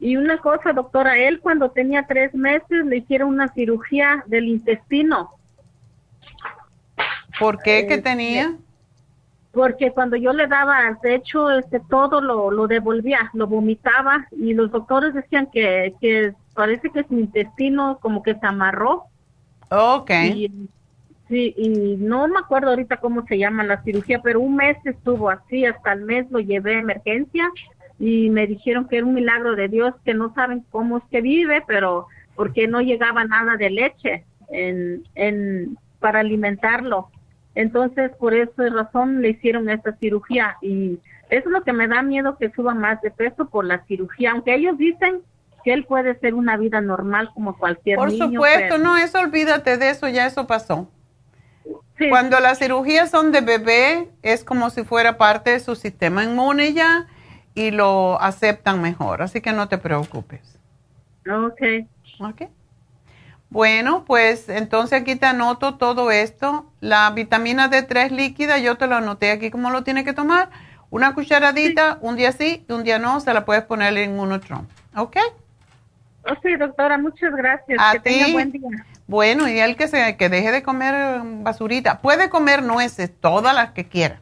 Y 0.00 0.16
una 0.16 0.38
cosa, 0.38 0.72
doctora, 0.72 1.16
él 1.16 1.38
cuando 1.38 1.70
tenía 1.70 2.08
tres 2.08 2.34
meses 2.34 2.84
le 2.84 2.96
hicieron 2.96 3.28
una 3.28 3.46
cirugía 3.54 4.24
del 4.26 4.46
intestino. 4.46 5.30
¿Por 7.38 7.58
qué? 7.62 7.86
¿Qué 7.86 7.94
Este, 7.94 8.02
tenía? 8.02 8.56
Porque 9.52 9.90
cuando 9.90 10.16
yo 10.16 10.32
le 10.32 10.46
daba, 10.46 10.98
de 11.02 11.14
hecho, 11.14 11.50
este, 11.50 11.80
todo 11.80 12.20
lo, 12.20 12.50
lo 12.50 12.66
devolvía, 12.66 13.30
lo 13.34 13.46
vomitaba 13.46 14.26
y 14.30 14.54
los 14.54 14.70
doctores 14.70 15.12
decían 15.12 15.48
que, 15.52 15.94
que 16.00 16.32
parece 16.54 16.90
que 16.90 17.04
su 17.04 17.18
intestino 17.18 17.98
como 18.00 18.22
que 18.22 18.34
se 18.34 18.46
amarró. 18.46 19.04
Ok. 19.70 20.10
Y, 20.34 20.68
sí, 21.28 21.54
y 21.56 21.96
no 21.96 22.28
me 22.28 22.38
acuerdo 22.38 22.70
ahorita 22.70 22.96
cómo 22.96 23.26
se 23.26 23.38
llama 23.38 23.64
la 23.64 23.82
cirugía, 23.82 24.20
pero 24.22 24.40
un 24.40 24.56
mes 24.56 24.78
estuvo 24.84 25.28
así, 25.28 25.66
hasta 25.66 25.92
el 25.92 26.02
mes 26.02 26.30
lo 26.30 26.40
llevé 26.40 26.76
a 26.76 26.80
emergencia 26.80 27.50
y 27.98 28.30
me 28.30 28.46
dijeron 28.46 28.88
que 28.88 28.98
era 28.98 29.06
un 29.06 29.14
milagro 29.14 29.54
de 29.54 29.68
Dios, 29.68 29.94
que 30.04 30.14
no 30.14 30.34
saben 30.34 30.64
cómo 30.70 30.98
es 30.98 31.04
que 31.10 31.20
vive, 31.20 31.62
pero 31.66 32.06
porque 32.34 32.66
no 32.66 32.80
llegaba 32.80 33.24
nada 33.24 33.56
de 33.56 33.70
leche 33.70 34.24
en, 34.50 35.04
en, 35.14 35.78
para 36.00 36.20
alimentarlo. 36.20 37.10
Entonces, 37.54 38.10
por 38.18 38.34
esa 38.34 38.68
razón 38.70 39.20
le 39.22 39.30
hicieron 39.30 39.68
esta 39.68 39.92
cirugía 39.96 40.56
y 40.62 40.98
eso 41.30 41.48
es 41.48 41.52
lo 41.52 41.62
que 41.62 41.72
me 41.72 41.86
da 41.88 42.02
miedo 42.02 42.36
que 42.38 42.50
suba 42.52 42.74
más 42.74 43.00
de 43.02 43.10
peso 43.10 43.48
por 43.48 43.64
la 43.64 43.84
cirugía, 43.86 44.32
aunque 44.32 44.54
ellos 44.54 44.76
dicen 44.78 45.20
que 45.64 45.72
él 45.72 45.84
puede 45.84 46.18
ser 46.18 46.34
una 46.34 46.56
vida 46.56 46.80
normal 46.80 47.30
como 47.34 47.56
cualquier 47.56 47.96
Por 47.96 48.10
niño. 48.10 48.24
supuesto, 48.32 48.60
pero- 48.60 48.78
no, 48.78 48.96
eso 48.96 49.20
olvídate 49.20 49.76
de 49.78 49.90
eso, 49.90 50.08
ya 50.08 50.26
eso 50.26 50.46
pasó. 50.46 50.88
Cuando 52.08 52.40
las 52.40 52.58
cirugías 52.58 53.10
son 53.10 53.30
de 53.30 53.42
bebé, 53.42 54.08
es 54.22 54.42
como 54.42 54.70
si 54.70 54.82
fuera 54.82 55.18
parte 55.18 55.50
de 55.50 55.60
su 55.60 55.76
sistema 55.76 56.24
inmune 56.24 56.72
ya 56.72 57.06
y 57.54 57.70
lo 57.70 58.20
aceptan 58.20 58.82
mejor, 58.82 59.22
así 59.22 59.40
que 59.40 59.52
no 59.52 59.68
te 59.68 59.78
preocupes. 59.78 60.58
Ok. 61.30 61.60
Ok. 62.18 62.42
Bueno, 63.52 64.04
pues 64.06 64.48
entonces 64.48 65.02
aquí 65.02 65.14
te 65.14 65.26
anoto 65.26 65.74
todo 65.74 66.10
esto. 66.10 66.64
La 66.80 67.10
vitamina 67.10 67.70
D3 67.70 68.08
líquida, 68.08 68.56
yo 68.56 68.78
te 68.78 68.86
lo 68.86 68.96
anoté 68.96 69.30
aquí 69.30 69.50
cómo 69.50 69.68
lo 69.68 69.84
tiene 69.84 70.04
que 70.04 70.14
tomar. 70.14 70.48
Una 70.88 71.12
cucharadita, 71.12 71.98
un 72.00 72.16
día 72.16 72.32
sí 72.32 72.64
y 72.66 72.72
un 72.72 72.82
día 72.82 72.98
no, 72.98 73.20
se 73.20 73.34
la 73.34 73.44
puedes 73.44 73.64
poner 73.64 73.94
en 73.98 74.12
Inmunotron. 74.12 74.66
¿Ok? 74.96 75.18
Ok, 76.22 76.46
doctora, 76.58 76.96
muchas 76.96 77.34
gracias. 77.34 77.78
A 77.78 77.92
que 77.92 78.00
tenga 78.00 78.24
ti. 78.24 78.32
buen 78.32 78.52
día. 78.52 78.70
Bueno, 79.06 79.46
y 79.46 79.60
el 79.60 79.76
que, 79.76 79.86
se, 79.86 80.16
que 80.16 80.30
deje 80.30 80.50
de 80.50 80.62
comer 80.62 80.94
eh, 80.94 81.20
basurita. 81.22 82.00
Puede 82.00 82.30
comer 82.30 82.62
nueces, 82.62 83.12
todas 83.20 83.54
las 83.54 83.72
que 83.72 83.86
quiera. 83.86 84.20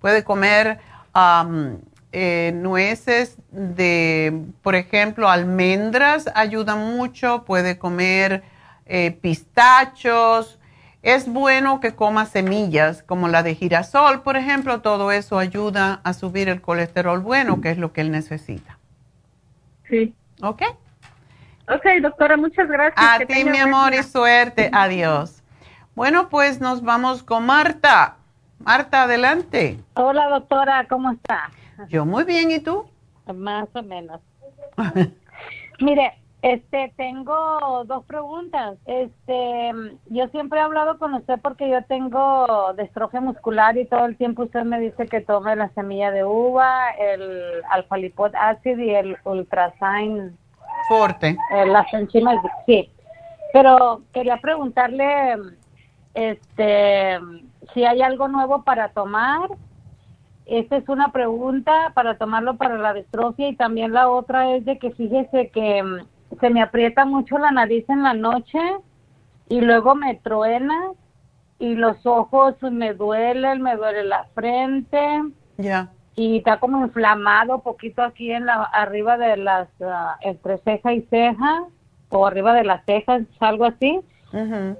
Puede 0.00 0.24
comer 0.24 0.80
am, 1.12 1.78
eh, 2.10 2.50
nueces 2.52 3.36
de, 3.52 4.42
por 4.62 4.74
ejemplo, 4.74 5.28
almendras, 5.28 6.28
ayuda 6.34 6.74
mucho. 6.74 7.44
Puede 7.44 7.78
comer 7.78 8.42
eh, 8.92 9.10
pistachos. 9.10 10.60
Es 11.00 11.26
bueno 11.26 11.80
que 11.80 11.94
coma 11.94 12.26
semillas 12.26 13.02
como 13.02 13.26
la 13.26 13.42
de 13.42 13.54
girasol, 13.54 14.22
por 14.22 14.36
ejemplo. 14.36 14.82
Todo 14.82 15.10
eso 15.12 15.38
ayuda 15.38 16.02
a 16.04 16.12
subir 16.12 16.50
el 16.50 16.60
colesterol 16.60 17.20
bueno, 17.20 17.62
que 17.62 17.70
es 17.70 17.78
lo 17.78 17.94
que 17.94 18.02
él 18.02 18.10
necesita. 18.10 18.78
Sí. 19.88 20.14
¿Ok? 20.42 20.62
Ok, 21.68 21.86
doctora, 22.02 22.36
muchas 22.36 22.68
gracias. 22.68 22.94
A 22.98 23.18
ti, 23.20 23.44
mi 23.44 23.58
amor, 23.58 23.94
y 23.94 24.02
suerte. 24.02 24.68
Adiós. 24.74 25.42
Bueno, 25.94 26.28
pues 26.28 26.60
nos 26.60 26.82
vamos 26.82 27.22
con 27.22 27.46
Marta. 27.46 28.16
Marta, 28.58 29.04
adelante. 29.04 29.78
Hola 29.94 30.28
doctora, 30.28 30.86
¿cómo 30.86 31.12
está? 31.12 31.50
Yo 31.88 32.04
muy 32.04 32.24
bien, 32.24 32.50
¿y 32.50 32.60
tú? 32.60 32.84
Más 33.34 33.68
o 33.72 33.82
menos. 33.82 34.20
Mire, 35.80 36.21
este, 36.42 36.92
tengo 36.96 37.84
dos 37.86 38.04
preguntas. 38.04 38.76
Este, 38.86 39.72
yo 40.10 40.26
siempre 40.28 40.58
he 40.58 40.62
hablado 40.62 40.98
con 40.98 41.14
usted 41.14 41.38
porque 41.40 41.70
yo 41.70 41.84
tengo 41.84 42.72
distrofia 42.76 43.20
muscular 43.20 43.78
y 43.78 43.86
todo 43.86 44.06
el 44.06 44.16
tiempo 44.16 44.42
usted 44.42 44.64
me 44.64 44.80
dice 44.80 45.06
que 45.06 45.20
tome 45.20 45.54
la 45.54 45.68
semilla 45.70 46.10
de 46.10 46.24
uva, 46.24 46.90
el 46.98 47.62
alfa 47.70 47.96
lipod 47.96 48.34
acid 48.34 48.76
y 48.76 48.90
el 48.90 49.16
ultrasign, 49.24 50.36
Forte. 50.88 51.36
eh, 51.54 51.66
las 51.66 51.92
enzimas, 51.94 52.38
sí. 52.66 52.90
Pero 53.52 54.02
quería 54.12 54.38
preguntarle, 54.38 55.36
este, 56.14 57.20
si 57.72 57.84
hay 57.84 58.02
algo 58.02 58.26
nuevo 58.26 58.62
para 58.64 58.88
tomar. 58.88 59.48
Esta 60.44 60.76
es 60.76 60.88
una 60.88 61.12
pregunta 61.12 61.92
para 61.94 62.18
tomarlo 62.18 62.56
para 62.56 62.76
la 62.76 62.92
distrofia 62.92 63.48
y 63.48 63.54
también 63.54 63.92
la 63.92 64.08
otra 64.08 64.56
es 64.56 64.64
de 64.64 64.76
que 64.76 64.90
fíjese 64.90 65.50
que 65.50 66.02
se 66.40 66.50
me 66.50 66.62
aprieta 66.62 67.04
mucho 67.04 67.38
la 67.38 67.50
nariz 67.50 67.88
en 67.88 68.02
la 68.02 68.14
noche 68.14 68.58
y 69.48 69.60
luego 69.60 69.94
me 69.94 70.14
truena 70.16 70.90
y 71.58 71.74
los 71.74 72.04
ojos 72.06 72.54
me 72.62 72.94
duelen, 72.94 73.62
me 73.62 73.76
duele 73.76 74.04
la 74.04 74.24
frente 74.34 75.22
Ya. 75.58 75.90
y 76.16 76.38
está 76.38 76.58
como 76.58 76.84
inflamado 76.84 77.60
poquito 77.60 78.02
aquí 78.02 78.32
en 78.32 78.46
la 78.46 78.62
arriba 78.64 79.16
de 79.16 79.36
las 79.36 79.68
ah, 79.80 80.16
entre 80.22 80.58
ceja 80.58 80.92
y 80.92 81.02
ceja 81.02 81.64
o 82.10 82.26
arriba 82.26 82.52
de 82.54 82.64
las 82.64 82.84
cejas 82.84 83.22
algo 83.40 83.64
así. 83.64 84.00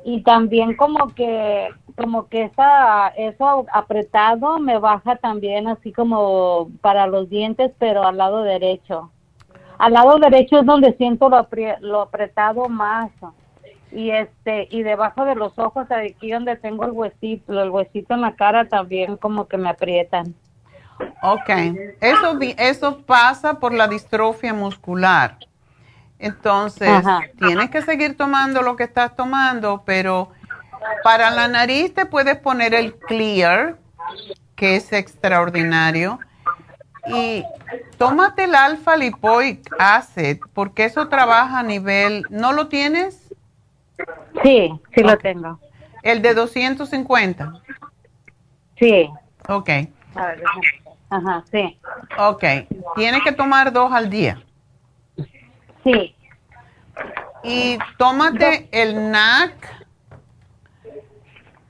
Y 0.06 0.22
también 0.22 0.74
como 0.76 1.08
que 1.14 1.68
como 1.94 2.28
que 2.28 2.44
esa 2.44 3.08
eso 3.08 3.66
apretado 3.70 4.58
me 4.58 4.78
baja 4.78 5.16
también 5.16 5.68
así 5.68 5.92
como 5.92 6.70
para 6.80 7.06
los 7.06 7.28
dientes 7.28 7.70
pero 7.78 8.02
al 8.02 8.16
lado 8.16 8.42
derecho 8.44 9.10
al 9.84 9.92
lado 9.92 10.18
derecho 10.18 10.60
es 10.60 10.66
donde 10.66 10.92
siento 10.94 11.28
lo, 11.28 11.36
apri- 11.36 11.78
lo 11.80 12.02
apretado 12.02 12.68
más 12.68 13.10
y 13.90 14.10
este 14.10 14.68
y 14.70 14.82
debajo 14.82 15.24
de 15.24 15.34
los 15.34 15.58
ojos 15.58 15.86
aquí 15.90 16.30
donde 16.30 16.56
tengo 16.56 16.84
el 16.84 16.92
huesito 16.92 17.60
el 17.60 17.70
huesito 17.70 18.14
en 18.14 18.20
la 18.20 18.34
cara 18.36 18.68
también 18.68 19.16
como 19.16 19.48
que 19.48 19.58
me 19.58 19.68
aprietan 19.68 20.34
Ok. 21.20 21.48
Eso, 22.00 22.38
eso 22.58 22.98
pasa 23.02 23.58
por 23.58 23.72
la 23.72 23.88
distrofia 23.88 24.54
muscular. 24.54 25.36
Entonces, 26.18 27.04
Ajá. 27.04 27.22
tienes 27.38 27.70
que 27.70 27.82
seguir 27.82 28.16
tomando 28.16 28.62
lo 28.62 28.76
que 28.76 28.84
estás 28.84 29.16
tomando, 29.16 29.82
pero 29.84 30.30
para 31.02 31.30
la 31.30 31.48
nariz 31.48 31.92
te 31.92 32.06
puedes 32.06 32.36
poner 32.36 32.74
el 32.74 32.94
Clear, 32.94 33.78
que 34.54 34.76
es 34.76 34.92
extraordinario. 34.92 36.20
Y 37.06 37.44
tómate 37.98 38.44
el 38.44 38.54
alfa 38.54 38.96
lipoic 38.96 39.68
acid, 39.78 40.38
porque 40.54 40.84
eso 40.84 41.08
trabaja 41.08 41.58
a 41.60 41.62
nivel. 41.62 42.24
¿No 42.30 42.52
lo 42.52 42.68
tienes? 42.68 43.28
sí 44.42 44.72
sí 44.94 45.02
lo 45.02 45.16
tengo 45.18 45.60
El 46.02 46.22
de 46.22 46.34
250. 46.34 47.52
Sí. 48.78 49.08
Ok. 49.48 49.68
A 50.14 50.26
ver, 50.26 50.40
déjame. 50.40 50.82
Ajá, 51.10 51.44
sí. 51.50 51.78
Ok. 52.18 52.44
Tienes 52.96 53.22
que 53.22 53.32
tomar 53.32 53.72
dos 53.72 53.92
al 53.92 54.08
día. 54.08 54.42
Sí. 55.84 56.14
Y 57.44 57.78
tómate 57.98 58.68
el 58.72 59.10
NAC 59.10 59.52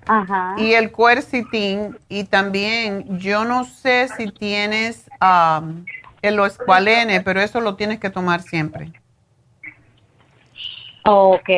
Ajá. 0.06 0.54
y 0.58 0.74
el 0.74 0.90
cuercitín. 0.90 1.98
Y 2.08 2.24
también, 2.24 3.18
yo 3.18 3.44
no 3.44 3.64
sé 3.64 4.08
si 4.16 4.30
tienes 4.30 5.10
um, 5.20 5.84
el 6.22 6.38
escualene, 6.40 7.20
pero 7.20 7.40
eso 7.40 7.60
lo 7.60 7.76
tienes 7.76 7.98
que 7.98 8.10
tomar 8.10 8.42
siempre. 8.42 8.92
Ok. 11.04 11.48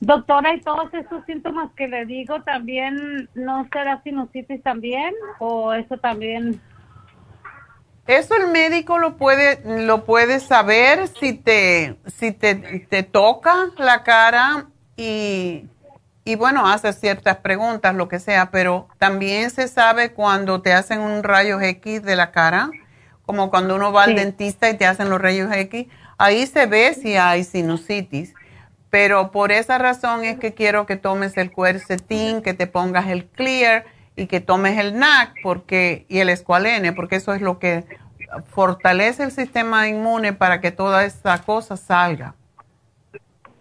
Doctora, 0.00 0.54
¿y 0.54 0.60
todos 0.60 0.92
esos 0.92 1.24
síntomas 1.24 1.70
que 1.74 1.88
le 1.88 2.04
digo 2.04 2.42
también 2.42 3.28
no 3.34 3.66
será 3.72 4.02
sinusitis 4.02 4.62
también? 4.62 5.14
¿O 5.38 5.72
eso 5.72 5.96
también? 5.96 6.60
Eso 8.06 8.34
el 8.36 8.48
médico 8.52 8.98
lo 8.98 9.16
puede, 9.16 9.84
lo 9.84 10.04
puede 10.04 10.38
saber 10.38 11.08
si 11.08 11.32
te, 11.32 11.96
si 12.06 12.32
te, 12.32 12.54
te 12.88 13.02
toca 13.02 13.70
la 13.78 14.02
cara 14.04 14.66
y, 14.96 15.64
y 16.26 16.34
bueno, 16.34 16.66
hace 16.66 16.92
ciertas 16.92 17.36
preguntas, 17.36 17.94
lo 17.94 18.08
que 18.08 18.18
sea, 18.18 18.50
pero 18.50 18.88
también 18.98 19.48
se 19.50 19.68
sabe 19.68 20.12
cuando 20.12 20.60
te 20.60 20.72
hacen 20.72 20.98
un 20.98 21.22
rayo 21.22 21.60
X 21.60 22.02
de 22.02 22.16
la 22.16 22.32
cara, 22.32 22.68
como 23.24 23.48
cuando 23.48 23.76
uno 23.76 23.92
va 23.92 24.02
al 24.02 24.16
dentista 24.16 24.68
y 24.68 24.76
te 24.76 24.86
hacen 24.86 25.08
los 25.08 25.22
rayos 25.22 25.52
X, 25.52 25.86
ahí 26.18 26.44
se 26.48 26.66
ve 26.66 26.94
si 26.94 27.16
hay 27.16 27.44
sinusitis. 27.44 28.34
Pero 28.90 29.30
por 29.30 29.52
esa 29.52 29.78
razón 29.78 30.24
es 30.24 30.36
que 30.40 30.52
quiero 30.52 30.84
que 30.84 30.96
tomes 30.96 31.36
el 31.36 31.52
cuercetín, 31.52 32.42
que 32.42 32.54
te 32.54 32.66
pongas 32.66 33.06
el 33.06 33.26
clear 33.26 33.84
y 34.16 34.26
que 34.26 34.40
tomes 34.40 34.78
el 34.78 34.98
NAC 34.98 35.32
porque, 35.44 36.06
y 36.08 36.18
el 36.18 36.28
escualene, 36.28 36.92
porque 36.92 37.16
eso 37.16 37.34
es 37.34 37.40
lo 37.40 37.60
que 37.60 37.84
fortalece 38.48 39.22
el 39.22 39.30
sistema 39.30 39.86
inmune 39.86 40.32
para 40.32 40.60
que 40.60 40.72
toda 40.72 41.04
esa 41.04 41.40
cosa 41.42 41.76
salga. 41.76 42.34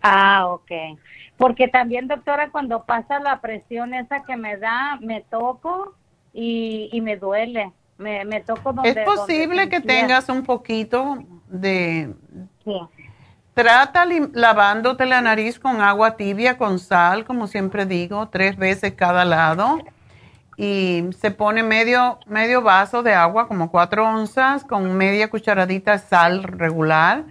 Ah, 0.02 0.48
ok. 0.48 0.72
Porque 1.38 1.68
también, 1.68 2.08
doctora, 2.08 2.50
cuando 2.50 2.86
pasa 2.86 3.20
la 3.20 3.42
presión 3.42 3.94
esa 3.94 4.24
que 4.24 4.38
me 4.38 4.58
da, 4.58 4.98
me 5.02 5.22
toco 5.22 5.96
y, 6.34 6.90
y 6.92 7.02
me 7.02 7.18
duele. 7.18 7.72
Me, 7.98 8.26
me 8.26 8.42
toco 8.42 8.74
donde... 8.74 8.90
Es 8.90 8.98
posible 9.00 9.64
donde 9.64 9.70
que 9.70 9.82
tengas 9.82 10.30
un 10.30 10.44
poquito 10.44 11.18
de... 11.48 12.14
Sí. 12.64 12.80
Trata 13.54 14.06
lavándote 14.34 15.06
la 15.06 15.22
nariz 15.22 15.60
con 15.60 15.80
agua 15.80 16.18
tibia, 16.18 16.58
con 16.58 16.78
sal, 16.78 17.24
como 17.24 17.48
siempre 17.48 17.86
digo, 17.86 18.28
tres 18.28 18.58
veces 18.58 18.94
cada 18.96 19.24
lado. 19.24 19.80
Y 20.58 21.06
se 21.18 21.32
pone 21.32 21.64
medio, 21.64 22.20
medio 22.28 22.62
vaso 22.62 23.02
de 23.02 23.14
agua, 23.14 23.48
como 23.48 23.72
cuatro 23.72 24.06
onzas, 24.06 24.66
con 24.66 24.98
media 24.98 25.30
cucharadita 25.30 25.94
de 25.94 26.00
sal 26.00 26.44
regular. 26.44 27.24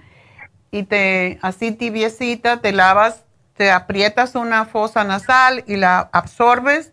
Y 0.71 0.85
te, 0.85 1.39
así 1.43 1.73
tibiecita, 1.73 2.63
te 2.63 2.73
lavas, 2.73 3.27
te 3.57 3.71
aprietas 3.71 4.35
una 4.35 4.65
fosa 4.65 5.05
nasal 5.05 5.63
y 5.67 5.77
la 5.77 6.09
absorbes 6.13 6.93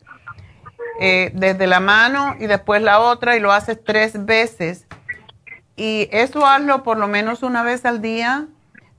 eh, 0.99 1.31
desde 1.33 1.65
la 1.67 1.79
mano 1.79 2.35
y 2.39 2.45
después 2.47 2.81
la 2.81 2.99
otra 2.99 3.35
y 3.35 3.39
lo 3.39 3.51
haces 3.51 3.83
tres 3.83 4.25
veces. 4.25 4.85
Y 5.75 6.07
eso 6.11 6.45
hazlo 6.45 6.83
por 6.83 6.97
lo 6.97 7.07
menos 7.07 7.41
una 7.43 7.63
vez 7.63 7.85
al 7.85 8.01
día. 8.01 8.47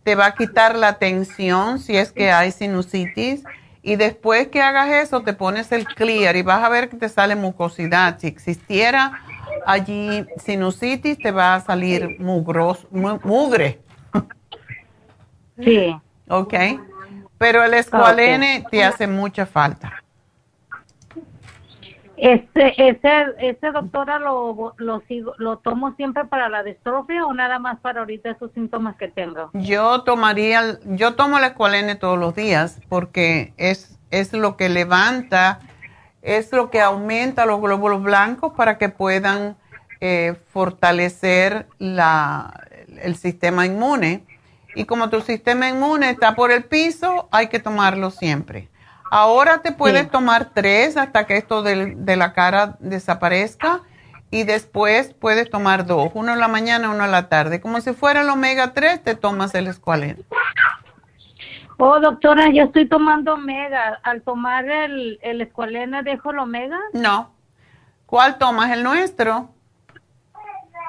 Te 0.03 0.17
va 0.17 0.27
a 0.27 0.35
quitar 0.35 0.75
la 0.75 0.99
tensión 0.99 1.79
si 1.79 1.97
es 1.97 2.11
que 2.13 2.33
hay 2.33 2.51
sinusitis. 2.51 3.45
Y 3.85 3.97
después 3.97 4.49
que 4.49 4.63
hagas 4.63 4.89
eso, 4.91 5.23
te 5.23 5.33
pones 5.33 5.71
el 5.71 5.85
clear 5.87 6.35
y 6.37 6.43
vas 6.43 6.65
a 6.65 6.69
ver 6.69 6.89
que 6.89 6.97
te 6.97 7.09
sale 7.09 7.37
mucosidad. 7.37 8.19
Si 8.19 8.27
existiera 8.27 9.21
allí 9.67 10.27
sinusitis, 10.45 11.19
te 11.19 11.31
va 11.31 11.55
a 11.55 11.61
salir 11.61 12.17
mugros, 12.19 12.87
mu- 12.91 13.21
mugre. 13.23 13.81
Sí. 15.63 15.97
¿Ok? 16.29 16.55
Pero 17.43 17.65
el 17.65 17.75
escualene 17.75 18.65
te 18.71 18.85
hace 18.85 19.09
mucha 19.09 19.47
falta. 19.47 20.01
Este, 22.17 22.73
ese, 22.89 23.25
ese 23.41 23.73
doctora 23.73 24.21
lo, 24.21 24.75
lo 24.77 25.01
sigo, 25.09 25.35
lo 25.39 25.59
tomo 25.59 25.93
siempre 25.97 26.25
para 26.25 26.49
la 26.49 26.63
distrofia 26.63 27.27
o 27.27 27.35
nada 27.35 27.59
más 27.59 27.81
para 27.81 27.99
ahorita 27.99 28.31
esos 28.31 28.53
síntomas 28.53 28.95
que 28.95 29.09
tengo. 29.09 29.51
Yo 29.55 30.03
tomaría, 30.05 30.79
yo 30.85 31.17
tomo 31.17 31.39
el 31.39 31.45
escualene 31.45 31.97
todos 31.97 32.17
los 32.17 32.37
días 32.37 32.81
porque 32.89 33.55
es, 33.57 33.99
es 34.13 34.33
lo 34.33 34.57
que 34.57 34.69
levanta, 34.69 35.59
es 36.23 36.53
lo 36.53 36.71
que 36.71 36.81
aumenta 36.81 37.45
los 37.45 37.61
glóbulos 37.61 38.05
blancos 38.05 38.53
para 38.53 38.79
que 38.79 38.89
puedan 38.89 39.57
eh, 40.01 40.37
fortalecer 40.53 41.67
la, 41.81 42.55
el 43.03 43.17
sistema 43.17 43.67
inmune. 43.67 44.32
Y 44.75 44.85
como 44.85 45.11
tu 45.11 45.21
sistema 45.21 45.69
inmune 45.69 46.11
está 46.11 46.35
por 46.35 46.51
el 46.51 46.65
piso, 46.65 47.29
hay 47.31 47.49
que 47.49 47.59
tomarlo 47.59 48.11
siempre. 48.11 48.69
Ahora 49.11 49.59
te 49.59 49.73
puedes 49.73 50.11
tomar 50.11 50.51
tres 50.55 50.97
hasta 50.97 51.27
que 51.27 51.37
esto 51.37 51.63
de 51.63 52.17
la 52.17 52.33
cara 52.33 52.77
desaparezca 52.81 53.83
y 54.33 54.45
después 54.45 55.13
puedes 55.13 55.51
tomar 55.51 55.85
dos, 55.85 56.11
uno 56.15 56.33
en 56.33 56.41
la 56.41 56.49
mañana, 56.49 56.89
uno 56.89 57.05
en 57.05 57.11
la 57.11 57.29
tarde. 57.29 57.61
Como 57.61 57.83
si 57.83 57.93
fuera 57.93 58.23
el 58.23 58.31
omega 58.31 58.73
3, 58.73 59.05
te 59.05 59.15
tomas 59.15 59.55
el 59.55 59.67
escualene. 59.67 60.23
Oh, 61.77 62.01
doctora, 62.01 62.49
yo 62.51 62.63
estoy 62.63 62.89
tomando 62.89 63.35
omega. 63.35 64.01
Al 64.03 64.23
tomar 64.23 64.65
el, 64.71 65.19
el 65.21 65.43
escualene, 65.43 66.03
¿dejo 66.03 66.31
el 66.31 66.39
omega? 66.39 66.79
No. 66.95 67.31
¿Cuál 68.07 68.39
tomas? 68.39 68.71
¿El 68.71 68.83
nuestro? 68.83 69.51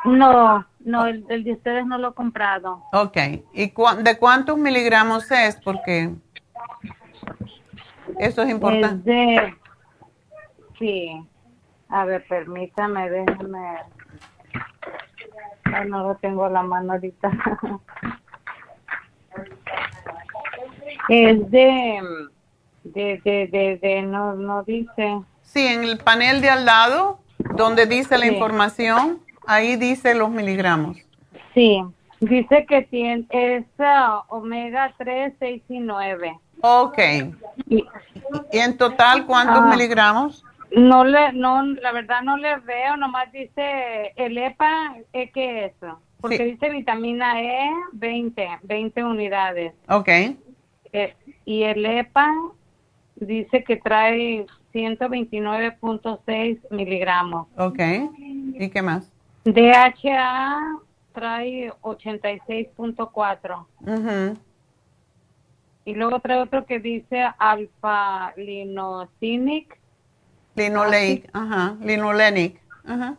No, 0.05 0.65
no, 0.85 1.05
el, 1.05 1.25
el 1.29 1.43
de 1.43 1.53
ustedes 1.53 1.85
no 1.85 1.97
lo 1.97 2.09
he 2.09 2.13
comprado. 2.13 2.83
Ok. 2.93 3.17
¿Y 3.53 3.73
de 4.03 4.17
cuántos 4.19 4.57
miligramos 4.57 5.29
es? 5.31 5.55
Porque 5.57 6.11
eso 8.19 8.41
es 8.43 8.49
importante. 8.49 8.87
Es 8.97 9.03
de... 9.05 9.57
Sí. 10.79 11.27
A 11.89 12.05
ver, 12.05 12.25
permítame, 12.27 13.09
déjame... 13.09 13.77
Ay, 15.65 15.87
no 15.89 16.03
lo 16.03 16.15
tengo 16.15 16.45
a 16.45 16.49
la 16.49 16.63
mano 16.63 16.93
ahorita. 16.93 17.31
es 21.09 21.51
de... 21.51 22.01
De, 22.83 23.21
de, 23.23 23.47
de, 23.47 23.79
de, 23.81 24.01
no, 24.01 24.33
no 24.35 24.63
dice. 24.63 25.21
Sí, 25.41 25.65
en 25.65 25.85
el 25.85 25.99
panel 25.99 26.41
de 26.41 26.49
al 26.49 26.65
lado, 26.65 27.19
donde 27.55 27.85
dice 27.85 28.17
la 28.17 28.25
Sí. 28.25 28.33
información, 28.33 29.21
ahí 29.47 29.75
dice 29.75 30.15
los 30.15 30.29
miligramos. 30.29 30.97
Sí, 31.53 31.81
dice 32.19 32.65
que 32.67 32.81
tiene, 32.83 33.25
es 33.29 33.65
ah, 33.79 34.23
omega 34.29 34.93
3, 34.97 35.33
6 35.39 35.63
y 35.69 35.79
9. 35.79 36.37
Ok. 36.61 36.97
¿Y 37.67 37.83
en 38.57 38.77
total 38.77 39.25
cuántos 39.25 39.63
miligramos? 39.65 40.43
No 40.75 41.03
le, 41.05 41.33
no, 41.33 41.61
la 41.63 41.91
verdad 41.91 42.21
no 42.23 42.37
le 42.37 42.57
veo, 42.57 42.97
nomás 42.97 43.31
dice 43.31 44.13
el 44.15 44.37
EPA, 44.37 44.95
¿eh, 45.13 45.29
¿qué 45.31 45.65
es 45.65 45.73
eso? 45.75 45.99
Porque 46.19 46.37
Sí. 46.37 46.43
dice 46.45 46.69
vitamina 46.69 47.39
E, 47.41 47.69
20, 47.91 48.47
20 48.63 49.03
unidades. 49.03 49.73
Ok. 49.89 50.07
Eh, 50.93 51.15
y 51.45 51.63
el 51.63 51.85
EPA 51.85 52.33
dice 53.17 53.63
que 53.63 53.75
trae 53.77 54.45
129.6 54.73 56.59
miligramos. 56.71 57.47
Ok. 57.57 57.79
¿Y 58.59 58.69
qué 58.69 58.81
más? 58.81 59.11
DHA 59.45 60.79
trae 61.13 61.71
86.4. 61.81 63.65
Ujú. 63.81 64.37
Y 65.85 65.93
luego 65.95 66.19
trae 66.19 66.39
otro 66.39 66.65
que 66.65 66.79
dice 66.79 67.25
alfa 67.37 68.33
linocinic. 68.37 69.77
Linoleic. 70.55 71.29
Ajá. 71.33 71.75
Linolenic. 71.81 72.61
Ajá. 72.85 73.17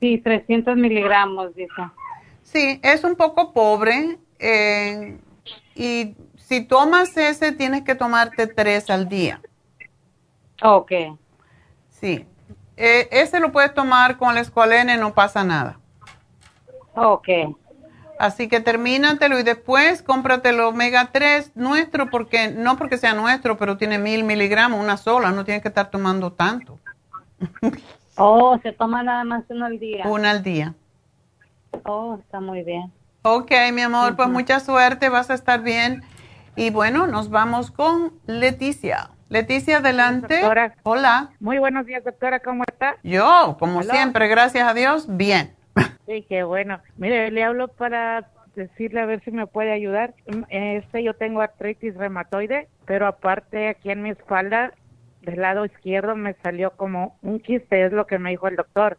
Sí, 0.00 0.18
300 0.18 0.76
miligramos, 0.76 1.54
dice. 1.54 1.72
Sí, 2.42 2.80
es 2.82 3.04
un 3.04 3.16
poco 3.16 3.52
pobre. 3.52 4.18
eh, 4.38 5.18
y 5.74 6.14
si 6.36 6.64
tomas 6.64 7.16
ese, 7.16 7.52
tienes 7.52 7.82
que 7.82 7.94
tomarte 7.94 8.46
tres 8.46 8.88
al 8.90 9.08
día. 9.08 9.40
Ok. 10.62 10.92
Sí. 11.90 12.24
Eh, 12.76 13.08
ese 13.10 13.40
lo 13.40 13.52
puedes 13.52 13.72
tomar 13.74 14.16
con 14.16 14.30
el 14.32 14.38
escualene, 14.38 14.96
no 14.96 15.14
pasa 15.14 15.44
nada. 15.44 15.78
Ok. 16.94 17.28
Así 18.18 18.48
que 18.48 18.60
termínatelo 18.60 19.38
y 19.38 19.42
después 19.42 20.02
cómprate 20.02 20.48
el 20.50 20.60
omega 20.60 21.10
3 21.12 21.52
nuestro, 21.54 22.08
porque 22.10 22.48
no 22.48 22.78
porque 22.78 22.96
sea 22.96 23.14
nuestro, 23.14 23.58
pero 23.58 23.76
tiene 23.76 23.98
mil 23.98 24.24
miligramos, 24.24 24.80
una 24.80 24.96
sola, 24.96 25.32
no 25.32 25.44
tienes 25.44 25.62
que 25.62 25.68
estar 25.68 25.90
tomando 25.90 26.32
tanto. 26.32 26.78
Oh, 28.18 28.58
se 28.62 28.72
toma 28.72 29.02
nada 29.02 29.24
más 29.24 29.44
uno 29.50 29.66
al 29.66 29.78
día. 29.78 30.06
Una 30.06 30.30
al 30.30 30.42
día. 30.42 30.74
Oh, 31.84 32.16
está 32.18 32.40
muy 32.40 32.62
bien. 32.62 32.90
Ok, 33.20 33.52
mi 33.74 33.82
amor, 33.82 34.16
pues 34.16 34.28
mucha 34.30 34.58
suerte, 34.58 35.10
vas 35.10 35.28
a 35.28 35.34
estar 35.34 35.60
bien. 35.60 36.02
Y 36.56 36.70
bueno, 36.70 37.06
nos 37.06 37.28
vamos 37.28 37.70
con 37.70 38.14
Leticia. 38.24 39.10
Leticia, 39.28 39.78
adelante. 39.78 40.40
Hola. 40.84 41.30
Muy 41.40 41.58
buenos 41.58 41.84
días, 41.84 42.04
doctora. 42.04 42.38
¿Cómo 42.40 42.62
está? 42.66 42.96
Yo, 43.02 43.56
como 43.58 43.82
siempre, 43.82 44.28
gracias 44.28 44.68
a 44.68 44.74
Dios, 44.74 45.06
bien. 45.08 45.54
Sí, 46.06 46.24
qué 46.28 46.44
bueno. 46.44 46.78
Mire, 46.96 47.32
le 47.32 47.42
hablo 47.42 47.66
para 47.66 48.30
decirle 48.54 49.00
a 49.00 49.06
ver 49.06 49.24
si 49.24 49.32
me 49.32 49.48
puede 49.48 49.72
ayudar. 49.72 50.14
Este, 50.50 51.02
yo 51.02 51.14
tengo 51.14 51.40
artritis 51.40 51.96
reumatoide, 51.96 52.68
pero 52.84 53.08
aparte 53.08 53.68
aquí 53.68 53.90
en 53.90 54.02
mi 54.04 54.10
espalda, 54.10 54.72
del 55.22 55.42
lado 55.42 55.64
izquierdo, 55.64 56.14
me 56.14 56.34
salió 56.44 56.70
como 56.76 57.18
un 57.22 57.40
quiste, 57.40 57.84
es 57.84 57.92
lo 57.92 58.06
que 58.06 58.20
me 58.20 58.30
dijo 58.30 58.46
el 58.46 58.54
doctor. 58.54 58.98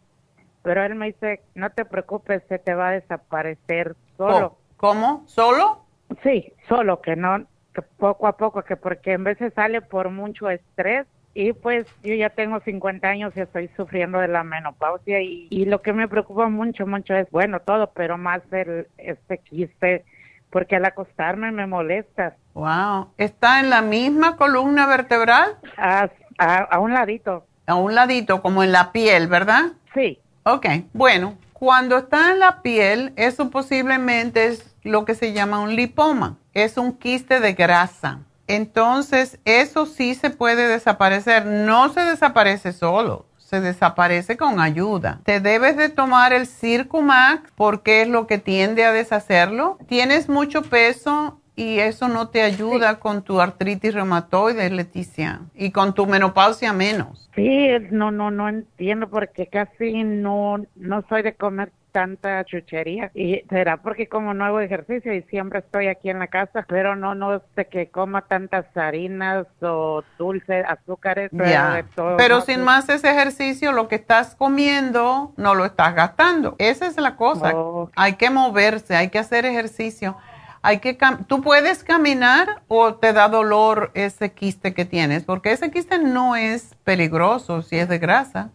Pero 0.62 0.84
él 0.84 0.96
me 0.96 1.06
dice, 1.06 1.40
no 1.54 1.70
te 1.70 1.86
preocupes, 1.86 2.42
se 2.46 2.58
te 2.58 2.74
va 2.74 2.88
a 2.88 2.92
desaparecer 2.92 3.96
solo. 4.18 4.58
¿Cómo? 4.76 5.24
¿Solo? 5.26 5.86
Sí, 6.22 6.52
solo, 6.68 7.00
que 7.00 7.16
no, 7.16 7.46
que 7.74 7.82
poco 7.82 8.26
a 8.26 8.36
poco, 8.36 8.62
que 8.62 8.76
porque 8.76 9.12
en 9.12 9.24
veces 9.24 9.52
sale 9.54 9.80
por 9.82 10.10
mucho 10.10 10.48
estrés 10.50 11.06
y 11.34 11.52
pues 11.52 11.86
yo 12.02 12.14
ya 12.14 12.30
tengo 12.30 12.58
50 12.60 13.06
años 13.06 13.32
y 13.36 13.40
estoy 13.40 13.70
sufriendo 13.76 14.18
de 14.18 14.28
la 14.28 14.42
menopausia 14.42 15.20
y, 15.20 15.46
y 15.50 15.66
lo 15.66 15.82
que 15.82 15.92
me 15.92 16.08
preocupa 16.08 16.48
mucho, 16.48 16.86
mucho 16.86 17.14
es, 17.14 17.30
bueno, 17.30 17.60
todo, 17.60 17.92
pero 17.94 18.18
más 18.18 18.42
el, 18.50 18.88
este 18.96 19.38
quiste, 19.38 20.04
porque 20.50 20.76
al 20.76 20.84
acostarme 20.84 21.52
me 21.52 21.66
molesta. 21.66 22.36
Wow, 22.54 23.12
¿está 23.18 23.60
en 23.60 23.70
la 23.70 23.82
misma 23.82 24.36
columna 24.36 24.86
vertebral? 24.86 25.58
A, 25.76 26.08
a, 26.38 26.78
un 26.80 26.92
ladito. 26.92 27.46
A 27.66 27.74
un 27.74 27.94
ladito, 27.94 28.42
como 28.42 28.64
en 28.64 28.72
la 28.72 28.90
piel, 28.90 29.28
¿verdad? 29.28 29.72
Sí. 29.94 30.18
Ok, 30.44 30.66
bueno, 30.92 31.36
cuando 31.52 31.98
está 31.98 32.32
en 32.32 32.38
la 32.38 32.62
piel, 32.62 33.12
eso 33.16 33.50
posiblemente 33.50 34.46
es 34.46 34.74
lo 34.88 35.04
que 35.04 35.14
se 35.14 35.32
llama 35.32 35.60
un 35.60 35.76
lipoma, 35.76 36.38
es 36.54 36.76
un 36.76 36.92
quiste 36.92 37.40
de 37.40 37.52
grasa. 37.52 38.20
Entonces, 38.46 39.38
eso 39.44 39.86
sí 39.86 40.14
se 40.14 40.30
puede 40.30 40.66
desaparecer. 40.68 41.44
No 41.44 41.92
se 41.92 42.00
desaparece 42.00 42.72
solo, 42.72 43.26
se 43.36 43.60
desaparece 43.60 44.36
con 44.36 44.60
ayuda. 44.60 45.20
Te 45.24 45.40
debes 45.40 45.76
de 45.76 45.90
tomar 45.90 46.32
el 46.32 46.46
Circumax 46.46 47.50
porque 47.54 48.02
es 48.02 48.08
lo 48.08 48.26
que 48.26 48.38
tiende 48.38 48.84
a 48.84 48.92
deshacerlo. 48.92 49.78
Tienes 49.86 50.28
mucho 50.28 50.62
peso 50.62 51.40
y 51.58 51.80
eso 51.80 52.06
no 52.06 52.28
te 52.28 52.42
ayuda 52.42 53.00
con 53.00 53.22
tu 53.22 53.40
artritis 53.40 53.92
reumatoide, 53.92 54.70
Leticia, 54.70 55.40
y 55.56 55.72
con 55.72 55.92
tu 55.92 56.06
menopausia 56.06 56.72
menos. 56.72 57.28
Sí, 57.34 57.68
no, 57.90 58.12
no, 58.12 58.30
no 58.30 58.48
entiendo 58.48 59.08
porque 59.08 59.48
casi 59.48 60.04
no, 60.04 60.64
no 60.76 61.04
soy 61.08 61.22
de 61.22 61.34
comer 61.34 61.72
tanta 61.90 62.44
chuchería 62.44 63.10
y 63.12 63.42
será 63.48 63.78
porque 63.78 64.08
como 64.08 64.34
no 64.34 64.44
hago 64.44 64.60
ejercicio 64.60 65.12
y 65.12 65.22
siempre 65.22 65.60
estoy 65.60 65.88
aquí 65.88 66.10
en 66.10 66.20
la 66.20 66.28
casa, 66.28 66.64
pero 66.68 66.94
no 66.94 67.16
no 67.16 67.42
sé 67.56 67.66
que 67.66 67.88
coma 67.88 68.22
tantas 68.22 68.64
harinas 68.76 69.46
o 69.60 70.04
dulces, 70.16 70.64
azúcares, 70.68 71.30
pero, 71.36 72.16
pero 72.16 72.40
sin 72.42 72.62
más 72.62 72.88
ese 72.88 73.10
ejercicio 73.10 73.72
lo 73.72 73.88
que 73.88 73.96
estás 73.96 74.36
comiendo 74.36 75.32
no 75.36 75.56
lo 75.56 75.64
estás 75.64 75.94
gastando. 75.96 76.54
Esa 76.58 76.86
es 76.86 76.96
la 76.98 77.16
cosa. 77.16 77.52
Hay 77.96 78.12
que 78.12 78.30
moverse, 78.30 78.94
hay 78.94 79.08
que 79.08 79.18
hacer 79.18 79.44
ejercicio. 79.44 80.16
Hay 80.62 80.80
que 80.80 80.98
tú 81.26 81.40
puedes 81.42 81.84
caminar 81.84 82.62
o 82.68 82.94
te 82.94 83.12
da 83.12 83.28
dolor 83.28 83.90
ese 83.94 84.32
quiste 84.32 84.74
que 84.74 84.84
tienes, 84.84 85.24
porque 85.24 85.52
ese 85.52 85.70
quiste 85.70 85.98
no 85.98 86.36
es 86.36 86.74
peligroso 86.84 87.62
si 87.62 87.76
es 87.78 87.88
de 87.88 87.98
grasa. 87.98 88.50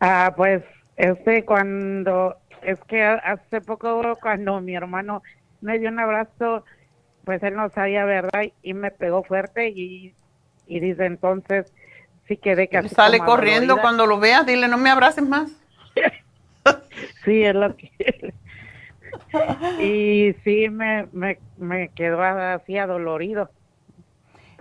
Ah, 0.00 0.34
pues 0.36 0.62
este, 0.96 1.44
cuando, 1.44 2.36
es 2.62 2.78
que 2.84 3.02
hace 3.04 3.60
poco 3.60 4.18
cuando 4.20 4.60
mi 4.60 4.74
hermano 4.74 5.22
me 5.60 5.78
dio 5.78 5.88
un 5.88 6.00
abrazo, 6.00 6.64
pues 7.24 7.42
él 7.42 7.54
no 7.54 7.70
sabía, 7.70 8.04
¿verdad? 8.04 8.44
Y 8.62 8.74
me 8.74 8.90
pegó 8.90 9.22
fuerte 9.22 9.68
y, 9.68 10.14
y 10.66 10.80
dice 10.80 11.06
entonces, 11.06 11.72
sí 12.26 12.36
quedé 12.36 12.68
casi 12.68 12.88
Sale 12.88 13.18
corriendo 13.18 13.78
cuando 13.80 14.06
lo 14.06 14.18
veas, 14.18 14.46
dile, 14.46 14.68
no 14.68 14.78
me 14.78 14.90
abraces 14.90 15.26
más. 15.26 15.50
sí, 17.24 17.44
es 17.44 17.54
lo 17.54 17.76
que... 17.76 18.34
y 19.80 20.34
sí, 20.44 20.68
me, 20.68 21.06
me, 21.12 21.38
me 21.56 21.88
quedó 21.88 22.22
así 22.22 22.78
adolorido. 22.78 23.50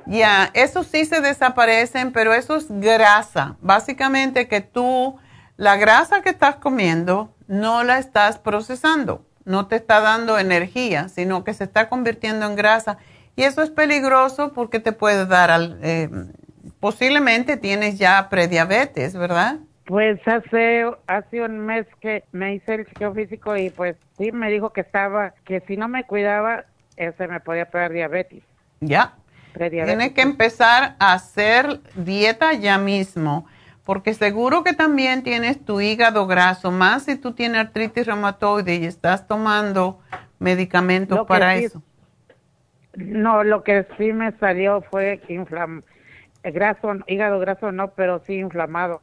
Ya, 0.05 0.51
eso 0.53 0.83
sí 0.83 1.05
se 1.05 1.21
desaparecen, 1.21 2.11
pero 2.11 2.33
eso 2.33 2.55
es 2.57 2.67
grasa. 2.69 3.57
Básicamente 3.61 4.47
que 4.47 4.61
tú 4.61 5.17
la 5.57 5.77
grasa 5.77 6.21
que 6.21 6.29
estás 6.29 6.57
comiendo 6.57 7.33
no 7.47 7.83
la 7.83 7.97
estás 7.97 8.37
procesando, 8.37 9.25
no 9.45 9.67
te 9.67 9.77
está 9.77 10.01
dando 10.01 10.37
energía, 10.37 11.09
sino 11.09 11.43
que 11.43 11.53
se 11.53 11.63
está 11.63 11.89
convirtiendo 11.89 12.45
en 12.45 12.55
grasa. 12.55 12.97
Y 13.35 13.43
eso 13.43 13.61
es 13.61 13.69
peligroso 13.69 14.53
porque 14.53 14.79
te 14.79 14.91
puede 14.91 15.25
dar, 15.25 15.77
eh, 15.81 16.09
posiblemente 16.79 17.57
tienes 17.57 17.97
ya 17.97 18.29
prediabetes, 18.29 19.15
¿verdad? 19.15 19.57
Pues 19.85 20.19
hace, 20.27 20.85
hace 21.07 21.41
un 21.41 21.59
mes 21.59 21.85
que 21.99 22.23
me 22.31 22.55
hice 22.55 22.75
el 22.75 22.85
chequeo 22.87 23.13
físico 23.13 23.55
y 23.55 23.69
pues 23.69 23.95
sí 24.17 24.31
me 24.31 24.49
dijo 24.49 24.71
que 24.71 24.81
estaba, 24.81 25.33
que 25.45 25.59
si 25.61 25.77
no 25.77 25.87
me 25.87 26.05
cuidaba, 26.05 26.65
ese 26.97 27.27
me 27.27 27.39
podía 27.39 27.65
pegar 27.65 27.91
diabetes. 27.91 28.43
Ya. 28.79 29.13
Tienes 29.53 30.11
que 30.11 30.21
empezar 30.21 30.95
a 30.99 31.13
hacer 31.13 31.79
dieta 31.95 32.53
ya 32.53 32.77
mismo 32.77 33.45
porque 33.85 34.15
seguro 34.15 34.63
que 34.63 34.73
también 34.73 35.23
tienes 35.23 35.63
tu 35.63 35.79
hígado 35.79 36.25
graso, 36.25 36.71
más 36.71 37.03
si 37.03 37.15
tú 37.15 37.33
tienes 37.33 37.61
artritis 37.61 38.07
reumatoide 38.07 38.75
y 38.75 38.85
estás 38.85 39.27
tomando 39.27 39.99
medicamentos 40.39 41.25
para 41.27 41.55
eso. 41.55 41.83
No, 42.95 43.43
lo 43.43 43.63
que 43.63 43.85
sí 43.97 44.11
me 44.11 44.31
salió 44.39 44.81
fue 44.89 45.21
inflam 45.29 45.83
graso, 46.43 46.93
hígado 47.07 47.39
graso 47.39 47.71
no, 47.71 47.91
pero 47.91 48.19
sí 48.25 48.33
inflamado. 48.33 49.01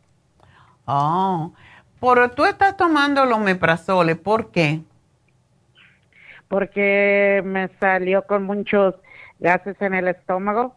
Oh, 0.85 1.53
pero 2.01 2.31
tú 2.31 2.45
estás 2.45 2.77
tomando 2.77 3.25
los 3.25 3.39
meprazole, 3.39 4.17
¿por 4.17 4.51
qué? 4.51 4.81
Porque 6.49 7.43
me 7.45 7.69
salió 7.81 8.27
con 8.27 8.45
muchos 8.45 8.95
gases 9.39 9.81
en 9.81 9.95
el 9.95 10.09
estómago 10.09 10.77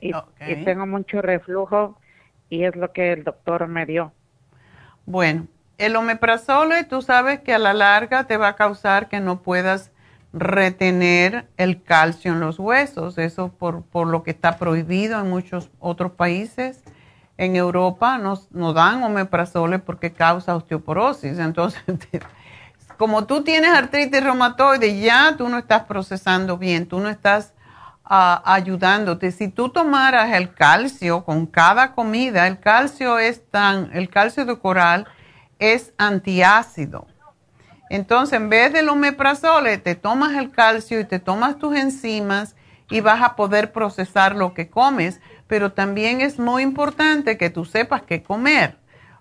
y, 0.00 0.12
tengo 0.64 0.86
mucho 0.86 1.22
reflujo 1.22 1.96
y 2.50 2.64
es 2.64 2.74
lo 2.74 2.92
que 2.92 3.12
el 3.12 3.24
doctor 3.24 3.68
me 3.68 3.86
dio. 3.86 4.12
Bueno, 5.06 5.46
el 5.78 5.96
omeprazole 5.96 6.84
tú 6.84 7.02
sabes 7.02 7.40
que 7.40 7.54
a 7.54 7.58
la 7.58 7.72
larga 7.72 8.24
te 8.24 8.36
va 8.36 8.48
a 8.48 8.56
causar 8.56 9.08
que 9.08 9.20
no 9.20 9.42
puedas 9.42 9.92
retener 10.32 11.46
el 11.56 11.82
calcio 11.82 12.32
en 12.32 12.40
los 12.40 12.58
huesos, 12.58 13.18
eso 13.18 13.52
por, 13.52 13.82
por 13.84 14.08
lo 14.08 14.22
que 14.22 14.32
está 14.32 14.58
prohibido 14.58 15.20
en 15.20 15.30
muchos 15.30 15.70
otros 15.78 16.12
países. 16.12 16.82
En 17.36 17.56
Europa 17.56 18.18
nos, 18.18 18.48
dan 18.50 19.02
omeprazole 19.02 19.78
porque 19.78 20.12
causa 20.12 20.54
osteoporosis. 20.54 21.38
Entonces, 21.38 21.82
como 22.96 23.24
tú 23.24 23.42
tienes 23.42 23.70
artritis 23.70 24.22
reumatoide, 24.22 25.00
ya 25.00 25.34
tú 25.36 25.48
no 25.48 25.58
estás 25.58 25.84
procesando 25.84 26.58
bien, 26.58 26.86
tú 26.86 27.00
no 27.00 27.08
estás 27.08 27.54
ayudándote. 28.04 29.32
Si 29.32 29.48
tú 29.48 29.70
tomaras 29.70 30.34
el 30.34 30.52
calcio 30.52 31.24
con 31.24 31.46
cada 31.46 31.92
comida, 31.92 32.46
el 32.46 32.60
calcio 32.60 33.18
es 33.18 33.48
tan, 33.50 33.90
el 33.94 34.10
calcio 34.10 34.44
de 34.44 34.58
coral 34.58 35.06
es 35.58 35.92
antiácido. 35.96 37.06
Entonces, 37.88 38.38
en 38.38 38.48
vez 38.48 38.72
del 38.72 38.88
omeprazole, 38.88 39.78
te 39.78 39.94
tomas 39.94 40.32
el 40.34 40.50
calcio 40.50 40.98
y 40.98 41.04
te 41.04 41.18
tomas 41.18 41.58
tus 41.58 41.76
enzimas 41.76 42.56
y 42.90 43.00
vas 43.00 43.22
a 43.22 43.36
poder 43.36 43.72
procesar 43.72 44.34
lo 44.34 44.54
que 44.54 44.68
comes. 44.68 45.20
Pero 45.46 45.72
también 45.72 46.20
es 46.20 46.38
muy 46.38 46.62
importante 46.62 47.36
que 47.36 47.50
tú 47.50 47.64
sepas 47.64 48.02
qué 48.02 48.22
comer, 48.22 48.76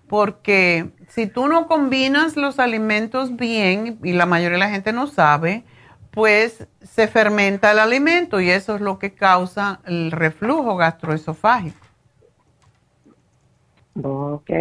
porque 0.07 0.91
si 1.07 1.27
tú 1.27 1.47
no 1.47 1.67
combinas 1.67 2.37
los 2.37 2.59
alimentos 2.59 3.35
bien, 3.35 3.99
y 4.03 4.13
la 4.13 4.25
mayoría 4.25 4.57
de 4.57 4.65
la 4.65 4.69
gente 4.69 4.93
no 4.93 5.07
sabe, 5.07 5.63
pues 6.11 6.67
se 6.81 7.07
fermenta 7.07 7.71
el 7.71 7.79
alimento 7.79 8.39
y 8.41 8.49
eso 8.49 8.75
es 8.75 8.81
lo 8.81 8.99
que 8.99 9.13
causa 9.13 9.81
el 9.85 10.11
reflujo 10.11 10.75
gastroesofágico. 10.75 11.87
Ok. 14.03 14.51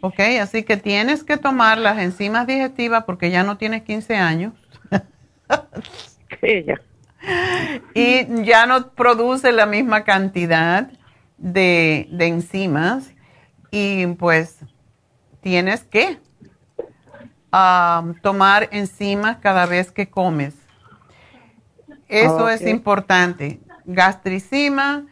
Ok, 0.00 0.20
así 0.40 0.62
que 0.62 0.76
tienes 0.76 1.24
que 1.24 1.36
tomar 1.36 1.78
las 1.78 1.98
enzimas 1.98 2.46
digestivas 2.46 3.04
porque 3.04 3.30
ya 3.30 3.42
no 3.42 3.56
tienes 3.56 3.82
15 3.82 4.16
años. 4.16 4.52
sí, 6.40 6.64
ya. 6.64 6.80
Y 7.94 8.44
ya 8.44 8.66
no 8.66 8.90
produce 8.90 9.52
la 9.52 9.66
misma 9.66 10.04
cantidad 10.04 10.90
de, 11.38 12.08
de 12.10 12.26
enzimas 12.26 13.10
y 13.70 14.06
pues 14.06 14.58
tienes 15.40 15.84
que 15.84 16.18
tomar 18.22 18.68
enzimas 18.72 19.38
cada 19.38 19.66
vez 19.66 19.90
que 19.90 20.08
comes. 20.08 20.54
Eso 22.08 22.48
es 22.48 22.62
importante. 22.62 23.60
Gastricima 23.84 25.06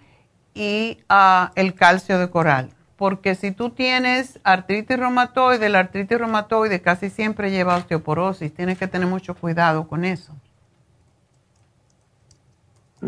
y 0.52 0.98
ah, 1.08 1.52
el 1.54 1.74
calcio 1.74 2.18
de 2.18 2.30
coral. 2.30 2.70
Porque 2.96 3.34
si 3.34 3.50
tú 3.50 3.70
tienes 3.70 4.38
artritis 4.44 4.96
reumatoide, 4.96 5.68
la 5.68 5.80
artritis 5.80 6.18
reumatoide 6.18 6.80
casi 6.80 7.10
siempre 7.10 7.50
lleva 7.50 7.76
osteoporosis. 7.76 8.54
Tienes 8.54 8.78
que 8.78 8.86
tener 8.86 9.08
mucho 9.08 9.34
cuidado 9.34 9.88
con 9.88 10.04
eso. 10.04 10.32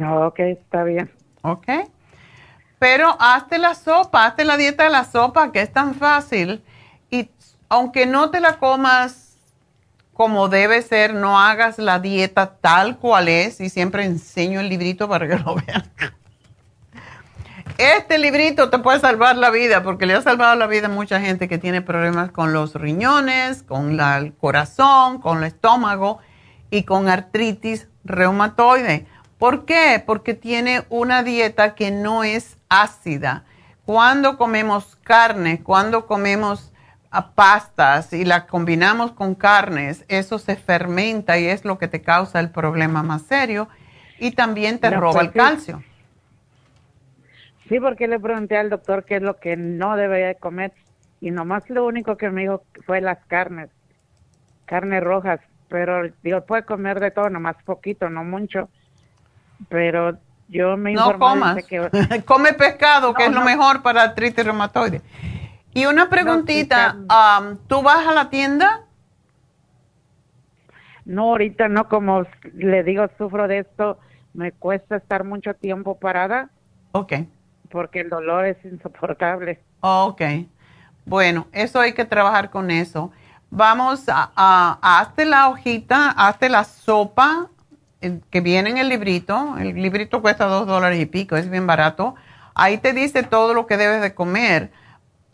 Ok, 0.02 0.40
está 0.40 0.84
bien. 0.84 1.10
Ok. 1.42 1.66
Pero 2.78 3.16
hazte 3.18 3.58
la 3.58 3.74
sopa, 3.74 4.26
hazte 4.26 4.44
la 4.44 4.56
dieta 4.56 4.84
de 4.84 4.90
la 4.90 5.04
sopa, 5.04 5.52
que 5.52 5.62
es 5.62 5.72
tan 5.72 5.94
fácil. 5.94 6.62
Y 7.10 7.30
aunque 7.68 8.06
no 8.06 8.30
te 8.30 8.40
la 8.40 8.58
comas 8.58 9.38
como 10.12 10.48
debe 10.48 10.80
ser, 10.82 11.14
no 11.14 11.38
hagas 11.38 11.78
la 11.78 11.98
dieta 11.98 12.56
tal 12.56 12.98
cual 12.98 13.28
es. 13.28 13.60
Y 13.60 13.70
siempre 13.70 14.04
enseño 14.04 14.60
el 14.60 14.68
librito 14.68 15.08
para 15.08 15.26
que 15.28 15.38
lo 15.38 15.54
vean. 15.66 15.84
Este 17.78 18.18
librito 18.18 18.70
te 18.70 18.78
puede 18.78 19.00
salvar 19.00 19.36
la 19.36 19.50
vida 19.50 19.82
porque 19.82 20.06
le 20.06 20.14
ha 20.14 20.22
salvado 20.22 20.56
la 20.56 20.66
vida 20.66 20.86
a 20.86 20.90
mucha 20.90 21.20
gente 21.20 21.46
que 21.46 21.58
tiene 21.58 21.82
problemas 21.82 22.30
con 22.30 22.54
los 22.54 22.74
riñones, 22.74 23.62
con 23.62 24.00
el 24.00 24.32
corazón, 24.32 25.20
con 25.20 25.38
el 25.38 25.44
estómago 25.44 26.18
y 26.70 26.84
con 26.84 27.08
artritis 27.08 27.88
reumatoide. 28.04 29.06
¿Por 29.38 29.64
qué? 29.64 30.02
Porque 30.04 30.34
tiene 30.34 30.84
una 30.88 31.22
dieta 31.22 31.74
que 31.74 31.90
no 31.90 32.24
es 32.24 32.56
ácida. 32.68 33.44
Cuando 33.84 34.38
comemos 34.38 34.96
carne, 35.04 35.62
cuando 35.62 36.06
comemos 36.06 36.72
ah, 37.10 37.32
pastas 37.34 38.12
y 38.12 38.24
la 38.24 38.46
combinamos 38.46 39.12
con 39.12 39.34
carnes, 39.34 40.04
eso 40.08 40.38
se 40.38 40.56
fermenta 40.56 41.38
y 41.38 41.46
es 41.46 41.64
lo 41.64 41.78
que 41.78 41.86
te 41.86 42.02
causa 42.02 42.40
el 42.40 42.50
problema 42.50 43.02
más 43.02 43.22
serio 43.22 43.68
y 44.18 44.32
también 44.32 44.78
te 44.78 44.90
roba 44.90 45.12
pues 45.12 45.26
el 45.26 45.32
calcio. 45.32 45.82
Sí, 47.68 47.78
porque 47.80 48.08
le 48.08 48.18
pregunté 48.18 48.56
al 48.56 48.70
doctor 48.70 49.04
qué 49.04 49.16
es 49.16 49.22
lo 49.22 49.38
que 49.38 49.56
no 49.56 49.96
debería 49.96 50.28
de 50.28 50.36
comer 50.36 50.72
y 51.20 51.30
nomás 51.30 51.68
lo 51.68 51.84
único 51.84 52.16
que 52.16 52.30
me 52.30 52.42
dijo 52.42 52.62
fue 52.84 53.00
las 53.00 53.18
carnes, 53.26 53.70
carnes 54.64 55.02
rojas, 55.02 55.40
pero 55.68 56.08
digo, 56.22 56.44
puede 56.44 56.64
comer 56.64 57.00
de 57.00 57.10
todo, 57.10 57.28
nomás 57.28 57.56
poquito, 57.64 58.08
no 58.08 58.24
mucho, 58.24 58.68
pero 59.68 60.16
yo 60.48 60.76
me 60.76 60.92
No 60.92 61.18
comas. 61.18 61.64
que 61.64 61.90
Come 62.24 62.52
pescado, 62.54 63.14
que 63.14 63.24
No, 63.24 63.28
es 63.30 63.34
lo 63.34 63.40
no. 63.40 63.46
mejor 63.46 63.82
para 63.82 64.02
artritis 64.02 64.44
reumatoide. 64.44 65.02
Y 65.74 65.84
una 65.86 66.08
preguntita, 66.08 66.96
am, 67.08 67.58
¿tú 67.66 67.82
vas 67.82 68.06
a 68.06 68.12
la 68.12 68.30
tienda? 68.30 68.82
no, 71.04 71.22
ahorita 71.30 71.68
no, 71.68 71.88
como 71.88 72.24
le 72.54 72.82
digo, 72.82 73.06
sufro 73.16 73.46
de 73.46 73.58
esto, 73.60 73.98
me 74.34 74.50
cuesta 74.52 74.96
estar 74.96 75.22
mucho 75.24 75.54
tiempo 75.54 75.98
parada. 75.98 76.48
Ok. 76.92 77.12
Porque 77.70 78.00
el 78.00 78.08
dolor 78.10 78.44
es 78.46 78.56
insoportable. 78.64 79.60
Ok. 79.80 80.22
Bueno, 81.04 81.46
eso 81.52 81.78
hay 81.80 81.92
que 81.92 82.04
trabajar 82.04 82.50
con 82.50 82.70
eso. 82.72 83.12
Vamos 83.50 84.08
a, 84.08 84.32
a- 84.34 84.78
a- 84.82 85.00
hazte 85.00 85.24
la 85.24 85.48
hojita, 85.48 86.10
hazte 86.10 86.48
la 86.48 86.64
sopa 86.64 87.48
que 88.00 88.40
viene 88.40 88.70
en 88.70 88.78
el 88.78 88.88
librito. 88.88 89.56
El 89.58 89.74
librito 89.74 90.22
cuesta 90.22 90.46
dos 90.46 90.66
dólares 90.66 91.00
y 91.00 91.06
pico, 91.06 91.36
es 91.36 91.48
bien 91.50 91.66
barato. 91.66 92.14
Ahí 92.54 92.78
te 92.78 92.92
dice 92.92 93.22
todo 93.22 93.54
lo 93.54 93.66
que 93.66 93.76
debes 93.76 94.00
de 94.00 94.14
comer. 94.14 94.70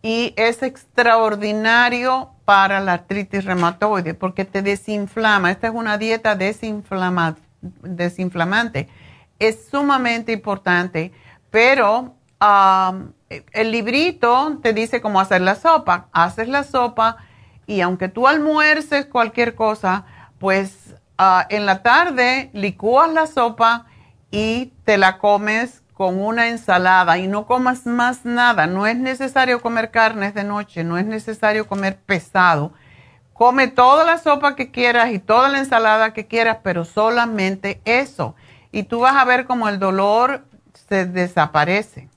Y 0.03 0.35
es 0.37 0.63
extraordinario 0.63 2.31
para 2.45 2.81
la 2.81 2.95
artritis 2.95 3.45
reumatoide 3.45 4.15
porque 4.15 4.45
te 4.45 4.63
desinflama. 4.63 5.51
Esta 5.51 5.69
es 5.69 5.75
una 5.75 5.99
dieta 5.99 6.37
desinflama- 6.37 7.37
desinflamante. 7.61 8.89
Es 9.39 9.69
sumamente 9.71 10.33
importante, 10.33 11.13
pero 11.51 12.17
el 13.53 13.71
librito 13.71 14.59
te 14.63 14.73
dice 14.73 15.01
cómo 15.01 15.21
hacer 15.21 15.41
la 15.41 15.55
sopa. 15.55 16.09
Haces 16.13 16.49
la 16.49 16.65
sopa 16.65 17.19
y 17.67 17.81
aunque 17.81 18.09
tú 18.09 18.27
almuerces 18.27 19.07
cualquier 19.07 19.55
cosa, 19.55 20.05
pues 20.39 20.97
ah, 21.23 21.47
en 21.49 21.66
la 21.66 21.82
tarde 21.82 22.51
licúas 22.53 23.12
la 23.12 23.27
sopa 23.27 23.86
y 24.31 24.73
te 24.85 24.99
la 24.99 25.19
comes 25.19 25.82
con 25.93 26.20
una 26.20 26.49
ensalada 26.49 27.19
y 27.19 27.28
no 27.28 27.47
comas 27.47 27.86
más 27.86 28.24
nada. 28.24 28.66
No 28.66 28.86
es 28.86 28.97
necesario 28.97 29.61
comer 29.61 29.90
carnes 29.90 30.35
de 30.35 30.43
noche, 30.43 30.82
no 30.82 30.99
es 30.99 31.07
necesario 31.07 31.66
comer 31.66 31.97
pesado. 31.97 32.73
Come 33.35 33.69
toda 33.69 34.05
la 34.05 34.19
sopa 34.19 34.57
que 34.57 34.70
quieras 34.70 35.11
y 35.11 35.19
toda 35.19 35.49
la 35.49 35.59
ensalada 35.59 36.12
que 36.12 36.27
quieras, 36.27 36.59
pero 36.62 36.85
solamente 36.85 37.81
eso. 37.85 38.35
Y 38.73 38.85
tú 38.85 39.01
vas 39.01 39.16
a 39.16 39.24
ver 39.24 39.44
como 39.44 39.69
el 39.69 39.78
dolor 39.78 40.43
se 40.89 41.07
desaparece. 41.07 42.09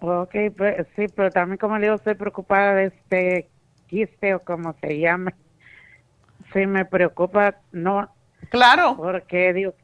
Ok, 0.00 0.34
pues, 0.56 0.86
sí, 0.96 1.06
pero 1.14 1.30
también 1.30 1.58
como 1.58 1.76
le 1.76 1.86
digo, 1.86 1.96
estoy 1.96 2.14
preocupada 2.14 2.74
de 2.74 2.84
este 2.86 3.48
quiste 3.88 4.34
o 4.34 4.40
como 4.40 4.74
se 4.80 4.98
llame. 4.98 5.34
Sí, 6.52 6.66
me 6.66 6.84
preocupa, 6.84 7.56
no. 7.72 8.08
Claro. 8.50 8.96
Porque 8.96 9.52
digo, 9.52 9.74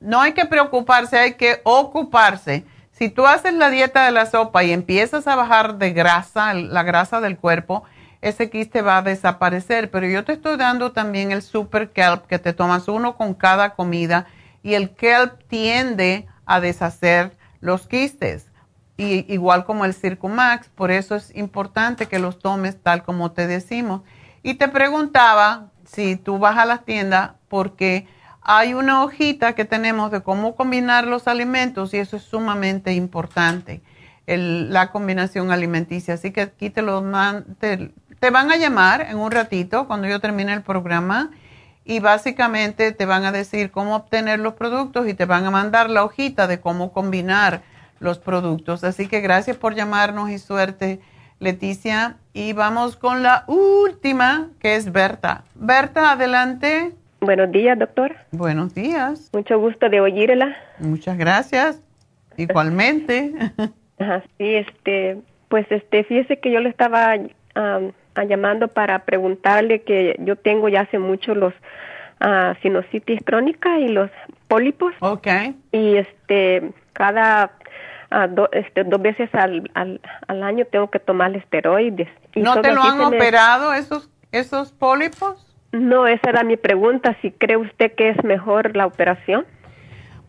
No 0.00 0.20
hay 0.20 0.32
que 0.32 0.44
preocuparse, 0.46 1.18
hay 1.18 1.34
que 1.34 1.60
ocuparse. 1.64 2.64
Si 2.90 3.10
tú 3.10 3.26
haces 3.26 3.52
la 3.54 3.70
dieta 3.70 4.06
de 4.06 4.12
la 4.12 4.26
sopa 4.26 4.64
y 4.64 4.72
empiezas 4.72 5.26
a 5.26 5.36
bajar 5.36 5.76
de 5.76 5.92
grasa, 5.92 6.54
la 6.54 6.82
grasa 6.82 7.20
del 7.20 7.36
cuerpo, 7.36 7.84
ese 8.22 8.48
quiste 8.50 8.82
va 8.82 8.98
a 8.98 9.02
desaparecer. 9.02 9.90
Pero 9.90 10.06
yo 10.06 10.24
te 10.24 10.32
estoy 10.32 10.56
dando 10.56 10.92
también 10.92 11.30
el 11.30 11.42
super 11.42 11.90
kelp 11.90 12.26
que 12.26 12.38
te 12.38 12.52
tomas 12.52 12.88
uno 12.88 13.16
con 13.16 13.34
cada 13.34 13.74
comida 13.74 14.26
y 14.62 14.74
el 14.74 14.90
kelp 14.90 15.42
tiende 15.48 16.26
a 16.46 16.60
deshacer 16.60 17.32
los 17.60 17.86
quistes. 17.86 18.46
Y, 18.96 19.30
igual 19.32 19.66
como 19.66 19.84
el 19.84 19.92
Circumax, 19.92 20.68
por 20.70 20.90
eso 20.90 21.14
es 21.14 21.34
importante 21.36 22.06
que 22.06 22.18
los 22.18 22.38
tomes 22.38 22.82
tal 22.82 23.04
como 23.04 23.32
te 23.32 23.46
decimos. 23.46 24.02
Y 24.46 24.54
te 24.54 24.68
preguntaba 24.68 25.72
si 25.84 26.14
tú 26.14 26.38
vas 26.38 26.56
a 26.56 26.66
la 26.66 26.78
tienda 26.78 27.34
porque 27.48 28.06
hay 28.40 28.74
una 28.74 29.02
hojita 29.02 29.56
que 29.56 29.64
tenemos 29.64 30.12
de 30.12 30.22
cómo 30.22 30.54
combinar 30.54 31.04
los 31.04 31.26
alimentos 31.26 31.92
y 31.92 31.96
eso 31.96 32.16
es 32.16 32.22
sumamente 32.22 32.92
importante, 32.92 33.82
la 34.24 34.92
combinación 34.92 35.50
alimenticia. 35.50 36.14
Así 36.14 36.30
que 36.30 36.42
aquí 36.42 36.70
te, 36.70 36.84
te, 37.58 37.92
te 38.20 38.30
van 38.30 38.52
a 38.52 38.56
llamar 38.56 39.08
en 39.10 39.18
un 39.18 39.32
ratito 39.32 39.88
cuando 39.88 40.06
yo 40.06 40.20
termine 40.20 40.52
el 40.52 40.62
programa 40.62 41.32
y 41.84 41.98
básicamente 41.98 42.92
te 42.92 43.04
van 43.04 43.24
a 43.24 43.32
decir 43.32 43.72
cómo 43.72 43.96
obtener 43.96 44.38
los 44.38 44.54
productos 44.54 45.08
y 45.08 45.14
te 45.14 45.24
van 45.24 45.44
a 45.44 45.50
mandar 45.50 45.90
la 45.90 46.04
hojita 46.04 46.46
de 46.46 46.60
cómo 46.60 46.92
combinar 46.92 47.62
los 47.98 48.20
productos. 48.20 48.84
Así 48.84 49.08
que 49.08 49.20
gracias 49.20 49.56
por 49.56 49.74
llamarnos 49.74 50.30
y 50.30 50.38
suerte, 50.38 51.00
Leticia. 51.40 52.18
Y 52.36 52.52
vamos 52.52 52.98
con 52.98 53.22
la 53.22 53.44
última, 53.46 54.50
que 54.60 54.76
es 54.76 54.92
Berta. 54.92 55.44
Berta, 55.54 56.12
adelante. 56.12 56.92
Buenos 57.22 57.50
días, 57.50 57.78
doctor. 57.78 58.14
Buenos 58.30 58.74
días. 58.74 59.30
Mucho 59.32 59.58
gusto 59.58 59.88
de 59.88 60.02
oírla. 60.02 60.54
Muchas 60.78 61.16
gracias. 61.16 61.82
Igualmente. 62.36 63.32
Ajá, 63.98 64.22
sí, 64.36 64.54
este, 64.54 65.16
pues 65.48 65.64
este, 65.70 66.04
fíjese 66.04 66.38
que 66.38 66.52
yo 66.52 66.60
le 66.60 66.68
estaba 66.68 67.14
llamando 68.28 68.68
para 68.68 69.06
preguntarle 69.06 69.80
que 69.80 70.16
yo 70.18 70.36
tengo 70.36 70.68
ya 70.68 70.82
hace 70.82 70.98
mucho 70.98 71.34
los 71.34 71.54
ah, 72.20 72.54
sinusitis 72.60 73.22
crónica 73.24 73.78
y 73.78 73.88
los 73.88 74.10
pólipos. 74.46 74.92
Ok. 75.00 75.26
Y 75.72 75.96
este, 75.96 76.70
cada 76.92 77.52
ah, 78.10 78.26
do- 78.26 78.48
este, 78.52 78.84
dos 78.84 79.00
veces 79.00 79.28
al, 79.34 79.70
al, 79.74 80.00
al 80.28 80.42
año 80.42 80.64
tengo 80.70 80.90
que 80.90 80.98
tomar 80.98 81.34
esteroides. 81.36 82.08
Y 82.34 82.40
¿No 82.42 82.60
te 82.60 82.72
lo 82.72 82.82
han 82.82 82.98
me- 82.98 83.04
operado 83.06 83.72
esos, 83.72 84.10
esos 84.32 84.72
pólipos? 84.72 85.42
No, 85.72 86.06
esa 86.06 86.30
era 86.30 86.42
mi 86.44 86.56
pregunta, 86.56 87.16
si 87.20 87.32
cree 87.32 87.56
usted 87.56 87.94
que 87.94 88.10
es 88.10 88.24
mejor 88.24 88.76
la 88.76 88.86
operación. 88.86 89.44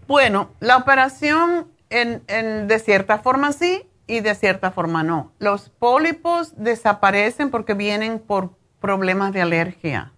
Bueno, 0.08 0.50
la 0.60 0.78
operación 0.78 1.68
en, 1.90 2.22
en- 2.28 2.68
de 2.68 2.80
cierta 2.80 3.20
forma 3.20 3.52
sí 3.52 3.84
y 4.08 4.22
de 4.22 4.36
cierta 4.36 4.72
forma 4.72 5.04
no. 5.04 5.32
Los 5.40 5.70
pólipos 5.70 6.54
desaparecen 6.62 7.50
porque 7.52 7.74
vienen 7.74 8.20
por 8.20 8.52
problemas 8.80 9.34
de 9.34 9.42
alergia. 9.42 10.12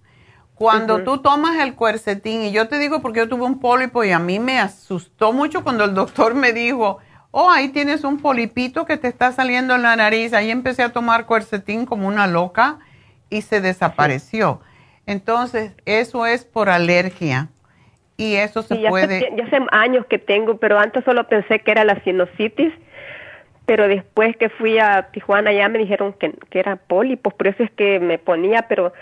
Cuando 0.53 1.03
tú 1.03 1.19
tomas 1.19 1.57
el 1.59 1.73
cuercetín, 1.75 2.41
y 2.41 2.51
yo 2.51 2.67
te 2.67 2.77
digo 2.79 3.01
porque 3.01 3.19
yo 3.19 3.29
tuve 3.29 3.45
un 3.45 3.59
pólipo 3.61 4.03
y 4.03 4.11
a 4.11 4.19
mí 4.19 4.39
me 4.39 4.59
asustó 4.59 5.31
mucho 5.31 5.63
cuando 5.63 5.85
el 5.85 5.93
doctor 5.93 6.35
me 6.35 6.51
dijo, 6.51 6.97
oh, 7.31 7.49
ahí 7.49 7.69
tienes 7.69 8.03
un 8.03 8.21
polipito 8.21 8.85
que 8.85 8.97
te 8.97 9.07
está 9.07 9.31
saliendo 9.31 9.75
en 9.75 9.83
la 9.83 9.95
nariz. 9.95 10.33
Ahí 10.33 10.51
empecé 10.51 10.83
a 10.83 10.93
tomar 10.93 11.25
cuercetín 11.25 11.85
como 11.85 12.07
una 12.07 12.27
loca 12.27 12.79
y 13.29 13.41
se 13.41 13.61
desapareció. 13.61 14.61
Entonces, 15.05 15.73
eso 15.85 16.25
es 16.25 16.45
por 16.45 16.69
alergia 16.69 17.49
y 18.17 18.35
eso 18.35 18.61
se 18.61 18.75
Sí, 18.75 18.81
ya, 18.81 18.89
puede... 18.89 19.17
hace, 19.17 19.33
ya 19.35 19.45
hace 19.45 19.57
años 19.71 20.05
que 20.07 20.19
tengo, 20.19 20.57
pero 20.57 20.77
antes 20.79 21.03
solo 21.03 21.27
pensé 21.27 21.59
que 21.59 21.71
era 21.71 21.83
la 21.83 22.01
sinusitis, 22.03 22.73
pero 23.65 23.87
después 23.87 24.35
que 24.37 24.49
fui 24.49 24.79
a 24.79 25.09
Tijuana 25.11 25.51
ya 25.53 25.69
me 25.69 25.79
dijeron 25.79 26.13
que, 26.13 26.33
que 26.49 26.59
era 26.59 26.75
pólipos, 26.75 27.33
por 27.33 27.47
eso 27.47 27.63
es 27.63 27.71
que 27.71 27.99
me 27.99 28.17
ponía, 28.17 28.63
pero 28.67 28.93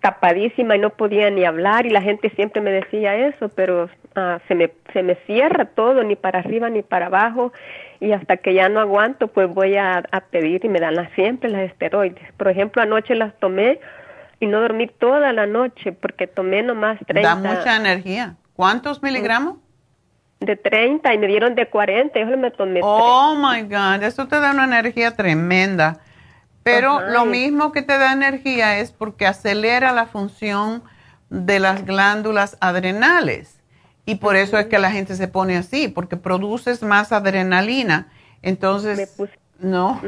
tapadísima 0.00 0.76
y 0.76 0.78
no 0.78 0.90
podía 0.90 1.30
ni 1.30 1.44
hablar 1.44 1.86
y 1.86 1.90
la 1.90 2.02
gente 2.02 2.30
siempre 2.30 2.60
me 2.60 2.70
decía 2.70 3.16
eso, 3.16 3.48
pero 3.48 3.88
ah, 4.14 4.38
se, 4.48 4.54
me, 4.54 4.70
se 4.92 5.02
me 5.02 5.16
cierra 5.26 5.66
todo, 5.66 6.02
ni 6.02 6.16
para 6.16 6.40
arriba 6.40 6.70
ni 6.70 6.82
para 6.82 7.06
abajo 7.06 7.52
y 8.00 8.12
hasta 8.12 8.38
que 8.38 8.54
ya 8.54 8.68
no 8.68 8.80
aguanto 8.80 9.28
pues 9.28 9.52
voy 9.52 9.76
a, 9.76 10.02
a 10.10 10.20
pedir 10.20 10.64
y 10.64 10.68
me 10.68 10.80
dan 10.80 10.94
las, 10.94 11.10
siempre 11.12 11.50
las 11.50 11.62
esteroides. 11.62 12.32
Por 12.36 12.48
ejemplo, 12.48 12.82
anoche 12.82 13.14
las 13.14 13.38
tomé 13.38 13.80
y 14.40 14.46
no 14.46 14.60
dormí 14.60 14.86
toda 14.86 15.32
la 15.32 15.46
noche 15.46 15.92
porque 15.92 16.26
tomé 16.26 16.62
nomás 16.62 16.98
30. 17.06 17.28
Da 17.28 17.36
mucha 17.36 17.76
energía. 17.76 18.36
¿Cuántos 18.54 19.02
miligramos? 19.02 19.56
De 20.40 20.56
30 20.56 21.12
y 21.12 21.18
me 21.18 21.26
dieron 21.26 21.54
de 21.54 21.68
40, 21.68 22.18
yo 22.18 22.38
me 22.38 22.50
tomé. 22.50 22.80
Oh 22.82 23.36
my 23.36 23.62
God, 23.62 24.02
eso 24.02 24.26
te 24.26 24.40
da 24.40 24.52
una 24.52 24.64
energía 24.64 25.14
tremenda. 25.14 26.00
Pero 26.62 27.00
lo 27.08 27.24
mismo 27.24 27.72
que 27.72 27.82
te 27.82 27.96
da 27.96 28.12
energía 28.12 28.78
es 28.78 28.92
porque 28.92 29.26
acelera 29.26 29.92
la 29.92 30.06
función 30.06 30.82
de 31.30 31.58
las 31.58 31.84
glándulas 31.86 32.56
adrenales. 32.60 33.60
Y 34.04 34.16
por 34.16 34.36
eso 34.36 34.58
es 34.58 34.66
que 34.66 34.78
la 34.78 34.90
gente 34.90 35.14
se 35.14 35.28
pone 35.28 35.56
así, 35.56 35.88
porque 35.88 36.16
produces 36.16 36.82
más 36.82 37.12
adrenalina. 37.12 38.08
Entonces, 38.42 39.16
no. 39.58 40.00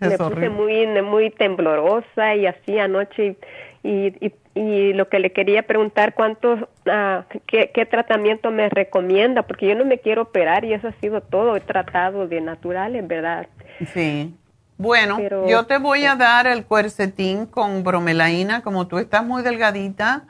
Me 0.00 0.16
puse 0.16 0.48
muy, 0.48 0.86
muy 1.02 1.30
temblorosa 1.30 2.34
y 2.34 2.46
así 2.46 2.78
anoche. 2.78 3.36
Y, 3.82 4.32
y, 4.54 4.92
lo 4.94 5.08
que 5.08 5.20
le 5.20 5.32
quería 5.32 5.62
preguntar, 5.62 6.14
¿cuántos, 6.14 6.60
ah, 6.86 7.24
qué, 7.46 7.70
qué, 7.72 7.86
tratamiento 7.86 8.50
me 8.50 8.68
recomienda? 8.68 9.42
Porque 9.42 9.66
yo 9.66 9.74
no 9.74 9.84
me 9.84 9.98
quiero 9.98 10.22
operar 10.22 10.64
y 10.64 10.72
eso 10.72 10.88
ha 10.88 10.92
sido 11.00 11.20
todo. 11.20 11.56
He 11.56 11.60
tratado 11.60 12.26
de 12.26 12.40
naturales, 12.40 13.06
¿verdad? 13.06 13.46
Sí. 13.92 14.34
Bueno, 14.80 15.18
yo 15.46 15.66
te 15.66 15.76
voy 15.76 16.06
a 16.06 16.16
dar 16.16 16.46
el 16.46 16.64
cuercetín 16.64 17.44
con 17.44 17.84
bromelaína. 17.84 18.62
Como 18.62 18.86
tú 18.86 18.96
estás 18.96 19.22
muy 19.26 19.42
delgadita, 19.42 20.24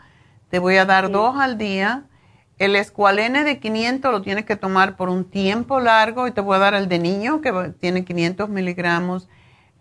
te 0.48 0.58
voy 0.58 0.76
a 0.76 0.84
dar 0.84 1.08
dos 1.08 1.36
al 1.38 1.56
día. 1.56 2.02
El 2.58 2.74
escualene 2.74 3.44
de 3.44 3.60
500 3.60 4.10
lo 4.10 4.22
tienes 4.22 4.46
que 4.46 4.56
tomar 4.56 4.96
por 4.96 5.08
un 5.08 5.24
tiempo 5.24 5.78
largo 5.78 6.26
y 6.26 6.32
te 6.32 6.40
voy 6.40 6.56
a 6.56 6.58
dar 6.58 6.74
el 6.74 6.88
de 6.88 6.98
niño 6.98 7.40
que 7.40 7.52
tiene 7.78 8.04
500 8.04 8.48
miligramos. 8.48 9.28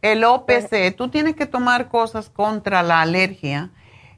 El 0.03 0.23
OPC, 0.23 0.95
tú 0.95 1.07
tienes 1.09 1.35
que 1.35 1.47
tomar 1.47 1.89
cosas 1.89 2.29
contra 2.29 2.83
la 2.83 3.01
alergia 3.01 3.71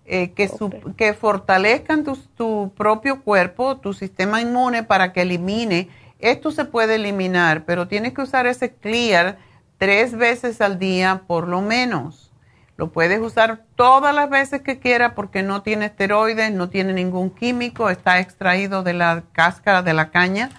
eh, 0.03 0.31
que, 0.31 0.49
que 0.97 1.13
fortalezcan 1.13 2.03
tu, 2.03 2.17
tu 2.35 2.73
propio 2.75 3.21
cuerpo, 3.21 3.77
tu 3.77 3.93
sistema 3.93 4.41
inmune 4.41 4.83
para 4.83 5.13
que 5.13 5.21
elimine. 5.21 5.87
Esto 6.19 6.51
se 6.51 6.65
puede 6.65 6.95
eliminar, 6.95 7.63
pero 7.63 7.87
tienes 7.87 8.11
que 8.11 8.23
usar 8.23 8.47
ese 8.47 8.73
clear 8.73 9.37
tres 9.81 10.15
veces 10.15 10.61
al 10.61 10.77
día 10.77 11.23
por 11.25 11.47
lo 11.47 11.59
menos. 11.59 12.31
Lo 12.77 12.91
puedes 12.91 13.19
usar 13.19 13.63
todas 13.75 14.13
las 14.13 14.29
veces 14.29 14.61
que 14.61 14.77
quieras 14.77 15.13
porque 15.15 15.41
no 15.41 15.63
tiene 15.63 15.87
esteroides, 15.87 16.51
no 16.51 16.69
tiene 16.69 16.93
ningún 16.93 17.31
químico, 17.31 17.89
está 17.89 18.19
extraído 18.19 18.83
de 18.83 18.93
la 18.93 19.23
cáscara 19.31 19.81
de 19.81 19.95
la 19.95 20.11
caña 20.11 20.51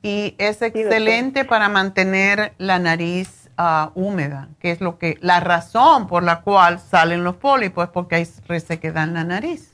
y 0.00 0.34
es 0.38 0.62
excelente 0.62 1.44
para 1.44 1.68
mantener 1.68 2.54
la 2.56 2.78
nariz 2.78 3.50
ah, 3.58 3.90
húmeda, 3.94 4.48
que 4.58 4.70
es 4.70 4.80
lo 4.80 4.96
que 4.96 5.18
la 5.20 5.40
razón 5.40 6.06
por 6.06 6.22
la 6.22 6.40
cual 6.40 6.80
salen 6.80 7.24
los 7.24 7.36
pólipos 7.36 7.84
es 7.84 7.90
porque 7.90 8.14
hay 8.14 8.28
resequedad 8.48 9.04
en 9.04 9.12
la 9.12 9.24
nariz. 9.24 9.71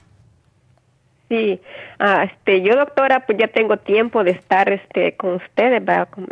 Sí, 1.29 1.61
ah, 1.99 2.25
este, 2.25 2.63
yo 2.63 2.75
doctora, 2.75 3.27
pues 3.27 3.37
ya 3.39 3.49
tengo 3.49 3.77
tiempo 3.77 4.25
de 4.25 4.31
estar, 4.31 4.73
este, 4.73 5.15
con 5.17 5.35
ustedes, 5.35 5.83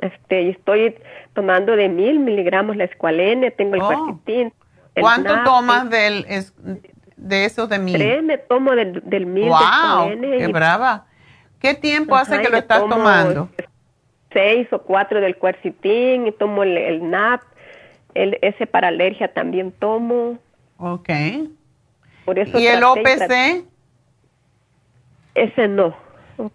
este, 0.00 0.48
estoy 0.48 0.96
tomando 1.34 1.76
de 1.76 1.90
mil 1.90 2.18
miligramos 2.18 2.76
la 2.76 2.84
escualene, 2.84 3.50
tengo 3.50 3.74
el 3.74 3.82
oh. 3.82 4.20
¿Cuánto 4.98 5.42
tomas 5.44 5.90
del, 5.90 6.24
de 7.16 7.44
esos 7.44 7.68
de 7.68 7.78
mil? 7.78 7.94
Tres 7.94 8.22
me 8.22 8.38
tomo 8.38 8.74
del, 8.74 9.02
del 9.04 9.26
mil. 9.26 9.48
Wow, 9.48 10.18
qué 10.38 10.46
brava. 10.48 11.04
¿Qué 11.60 11.74
tiempo 11.74 12.16
hace 12.16 12.40
que 12.40 12.48
lo 12.48 12.56
estás 12.56 12.80
tomando? 12.80 13.50
Seis 14.32 14.66
o 14.72 14.80
cuatro 14.80 15.20
del 15.20 15.36
cuercitín 15.36 16.26
y 16.26 16.32
tomo 16.32 16.62
el, 16.62 16.76
el 16.76 17.10
NAP, 17.10 17.42
el, 18.14 18.38
ese 18.40 18.66
para 18.66 18.88
alergia 18.88 19.32
también 19.32 19.72
tomo. 19.72 20.38
Ok. 20.78 21.10
Por 22.24 22.38
eso 22.38 22.58
¿Y 22.58 22.66
el 22.66 22.82
OPC? 22.82 23.66
Ese 25.36 25.68
no. 25.68 25.94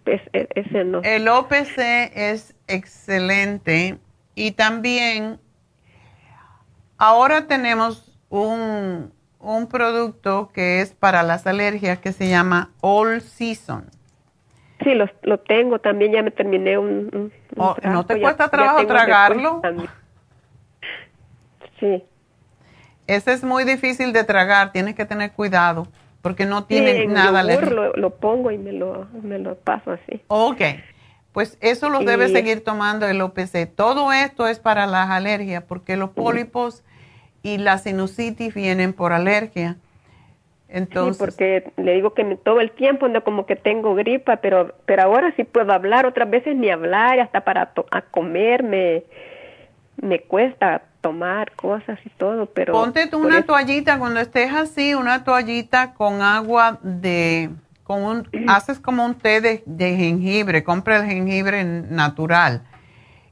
ese 0.04 0.84
no. 0.84 1.00
El 1.04 1.28
OPC 1.28 1.78
es 2.14 2.54
excelente 2.66 3.98
y 4.34 4.52
también 4.52 5.38
ahora 6.98 7.46
tenemos 7.46 8.18
un, 8.28 9.12
un 9.38 9.68
producto 9.68 10.50
que 10.52 10.80
es 10.80 10.92
para 10.94 11.22
las 11.22 11.46
alergias 11.46 12.00
que 12.00 12.12
se 12.12 12.28
llama 12.28 12.70
All 12.80 13.20
Season. 13.20 13.88
Sí, 14.82 14.94
lo, 14.94 15.08
lo 15.22 15.38
tengo 15.38 15.78
también, 15.78 16.12
ya 16.12 16.22
me 16.24 16.32
terminé 16.32 16.76
un... 16.76 17.32
Oh, 17.56 17.76
¿No 17.84 18.04
te 18.04 18.20
cuesta 18.20 18.48
trabajo 18.48 18.84
tragarlo? 18.84 19.62
Sí. 21.78 22.02
Ese 23.06 23.32
es 23.32 23.44
muy 23.44 23.62
difícil 23.62 24.12
de 24.12 24.24
tragar, 24.24 24.72
tienes 24.72 24.96
que 24.96 25.04
tener 25.04 25.30
cuidado 25.30 25.86
porque 26.22 26.46
no 26.46 26.64
tiene 26.64 27.06
nada 27.06 27.42
Lo, 27.42 27.92
lo 27.94 28.10
pongo 28.10 28.50
y 28.52 28.58
me 28.58 28.72
lo, 28.72 29.08
me 29.22 29.38
lo 29.40 29.56
paso 29.56 29.90
así. 29.90 30.22
Ok, 30.28 30.62
pues 31.32 31.58
eso 31.60 31.90
lo 31.90 31.98
debe 32.00 32.28
seguir 32.28 32.62
tomando 32.62 33.06
el 33.08 33.20
OPC. 33.20 33.68
Todo 33.74 34.12
esto 34.12 34.46
es 34.46 34.60
para 34.60 34.86
las 34.86 35.10
alergias, 35.10 35.64
porque 35.64 35.96
los 35.96 36.10
pólipos 36.10 36.84
y 37.42 37.58
la 37.58 37.78
sinusitis 37.78 38.54
vienen 38.54 38.92
por 38.92 39.12
alergia. 39.12 39.76
Entonces, 40.68 41.16
sí, 41.16 41.20
porque 41.20 41.72
le 41.76 41.94
digo 41.94 42.14
que 42.14 42.24
todo 42.36 42.60
el 42.60 42.70
tiempo 42.70 43.04
ando 43.04 43.22
como 43.24 43.44
que 43.44 43.56
tengo 43.56 43.94
gripa, 43.94 44.36
pero 44.36 44.74
pero 44.86 45.02
ahora 45.02 45.34
sí 45.36 45.44
puedo 45.44 45.70
hablar, 45.72 46.06
otras 46.06 46.30
veces 46.30 46.56
ni 46.56 46.70
hablar, 46.70 47.20
hasta 47.20 47.42
para 47.42 47.72
a 47.90 48.00
comer 48.02 48.62
me, 48.62 49.02
me 50.00 50.20
cuesta 50.20 50.82
tomar 51.02 51.52
cosas 51.52 51.98
y 52.06 52.08
todo, 52.10 52.46
pero... 52.46 52.72
Ponte 52.72 53.06
tú 53.08 53.18
una 53.18 53.42
toallita 53.42 53.98
cuando 53.98 54.20
estés 54.20 54.54
así, 54.54 54.94
una 54.94 55.24
toallita 55.24 55.92
con 55.92 56.22
agua 56.22 56.78
de... 56.82 57.50
Con 57.82 58.04
un, 58.04 58.28
haces 58.48 58.78
como 58.78 59.04
un 59.04 59.16
té 59.16 59.42
de, 59.42 59.96
jengibre, 59.96 60.64
compra 60.64 61.00
el 61.00 61.06
jengibre 61.06 61.64
natural 61.64 62.62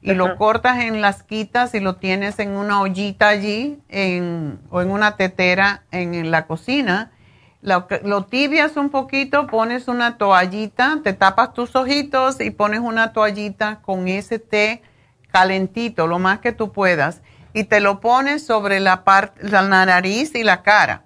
y 0.02 0.14
lo 0.14 0.36
cortas 0.36 0.78
en 0.78 1.02
las 1.02 1.22
quitas 1.22 1.74
y 1.74 1.80
lo 1.80 1.96
tienes 1.96 2.38
en 2.38 2.52
una 2.52 2.80
ollita 2.80 3.28
allí 3.28 3.78
en, 3.90 4.58
o 4.70 4.80
en 4.80 4.90
una 4.90 5.16
tetera 5.16 5.82
en, 5.90 6.30
la 6.30 6.46
cocina. 6.46 7.12
Lo, 7.60 7.86
lo, 8.04 8.24
tibias 8.24 8.78
un 8.78 8.88
poquito, 8.88 9.46
pones 9.46 9.88
una 9.88 10.16
toallita, 10.16 11.00
te 11.04 11.12
tapas 11.12 11.52
tus 11.52 11.76
ojitos 11.76 12.40
y 12.40 12.50
pones 12.50 12.80
una 12.80 13.12
toallita 13.12 13.80
con 13.82 14.08
ese 14.08 14.38
té 14.38 14.82
calentito, 15.30 16.06
lo 16.06 16.18
más 16.18 16.38
que 16.38 16.52
tú 16.52 16.72
puedas 16.72 17.20
y 17.52 17.64
te 17.64 17.80
lo 17.80 18.00
pones 18.00 18.44
sobre 18.44 18.80
la, 18.80 19.04
parte, 19.04 19.48
la 19.48 19.62
nariz 19.62 20.34
y 20.34 20.44
la 20.44 20.62
cara 20.62 21.04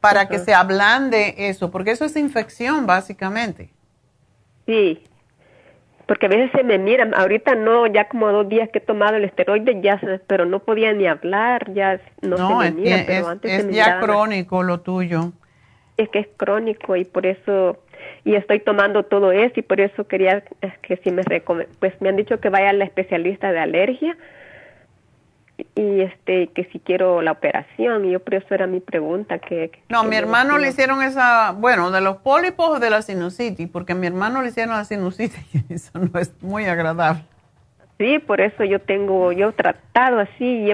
para 0.00 0.28
que 0.28 0.38
se 0.38 0.54
ablande 0.54 1.34
eso, 1.36 1.70
porque 1.70 1.90
eso 1.90 2.04
es 2.04 2.16
infección 2.16 2.86
básicamente. 2.86 3.70
Sí, 4.66 5.02
porque 6.06 6.26
a 6.26 6.28
veces 6.28 6.50
se 6.52 6.62
me 6.62 6.78
miran, 6.78 7.12
ahorita 7.14 7.56
no, 7.56 7.86
ya 7.86 8.08
como 8.08 8.30
dos 8.30 8.48
días 8.48 8.68
que 8.70 8.78
he 8.78 8.80
tomado 8.80 9.16
el 9.16 9.24
esteroide, 9.24 9.80
ya, 9.80 10.00
pero 10.28 10.44
no 10.44 10.60
podía 10.60 10.92
ni 10.92 11.06
hablar, 11.06 11.72
ya 11.72 12.00
no, 12.22 12.36
se 12.36 12.54
me 12.54 12.70
mira, 12.70 13.04
pero 13.06 13.28
antes 13.28 13.64
es 13.64 13.74
ya 13.74 14.00
crónico 14.00 14.62
lo 14.62 14.80
tuyo. 14.80 15.32
Es 15.96 16.08
que 16.10 16.20
es 16.20 16.28
crónico 16.36 16.94
y 16.94 17.04
por 17.04 17.26
eso, 17.26 17.78
y 18.24 18.36
estoy 18.36 18.60
tomando 18.60 19.02
todo 19.02 19.32
eso 19.32 19.54
y 19.56 19.62
por 19.62 19.80
eso 19.80 20.06
quería 20.06 20.44
que 20.82 20.96
si 20.98 21.10
me 21.10 21.24
pues 21.80 22.00
me 22.00 22.10
han 22.10 22.16
dicho 22.16 22.38
que 22.38 22.50
vaya 22.50 22.70
a 22.70 22.74
la 22.74 22.84
especialista 22.84 23.50
de 23.50 23.58
alergia, 23.58 24.16
y 25.74 26.02
este 26.02 26.48
que 26.48 26.64
si 26.64 26.78
quiero 26.80 27.22
la 27.22 27.32
operación 27.32 28.04
y 28.04 28.12
yo 28.12 28.20
por 28.20 28.34
eso 28.34 28.46
era 28.54 28.66
mi 28.66 28.80
pregunta 28.80 29.38
que, 29.38 29.70
no 29.88 30.04
mi 30.04 30.16
hermano 30.16 30.58
le 30.58 30.68
hicieron 30.68 31.02
esa 31.02 31.52
bueno 31.52 31.90
de 31.90 32.00
los 32.02 32.18
pólipos 32.18 32.68
o 32.68 32.78
de 32.78 32.90
la 32.90 33.00
sinusitis 33.02 33.68
porque 33.68 33.92
a 33.92 33.94
mi 33.94 34.06
hermano 34.06 34.42
le 34.42 34.48
hicieron 34.48 34.74
la 34.74 34.84
sinusitis 34.84 35.38
y 35.68 35.74
eso 35.74 35.98
no 35.98 36.18
es 36.18 36.32
muy 36.42 36.66
agradable. 36.66 37.22
Sí 37.98 38.18
por 38.18 38.42
eso 38.42 38.64
yo 38.64 38.80
tengo 38.80 39.32
yo 39.32 39.52
tratado 39.52 40.20
así 40.20 40.44
y, 40.44 40.72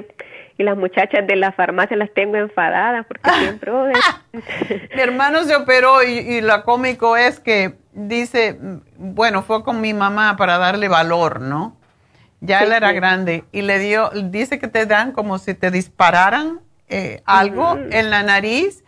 y 0.59 0.65
las 0.65 0.77
muchachas 0.77 1.27
de 1.29 1.37
la 1.37 1.53
farmacia 1.53 1.97
las 1.97 2.13
tengo 2.13 2.37
enfadadas 2.37 3.07
porque 3.07 3.31
siempre 3.39 3.71
oh, 3.71 3.87
mi 3.87 5.01
hermano 5.01 5.45
se 5.45 5.55
operó 5.55 6.03
y, 6.03 6.19
y 6.19 6.41
lo 6.41 6.65
cómico 6.65 7.17
es 7.17 7.39
que 7.39 7.77
dice 7.93 8.59
bueno 8.97 9.43
fue 9.43 9.63
con 9.63 9.81
mi 9.81 9.95
mamá 9.95 10.37
para 10.37 10.59
darle 10.59 10.89
valor 10.89 11.41
no 11.41 11.77
ya 12.43 12.61
él 12.61 12.73
era 12.73 12.93
grande 12.93 13.45
y 13.53 13.63
le 13.63 13.79
dio, 13.79 14.11
dice 14.11 14.59
que 14.59 14.69
te 14.69 14.85
dan 14.85 15.13
como 15.13 15.39
si 15.39 15.55
te 15.55 15.71
dispararan 15.71 16.61
eh, 16.89 17.23
algo 17.25 17.79
en 17.91 18.11
la 18.11 18.23
nariz 18.23 18.85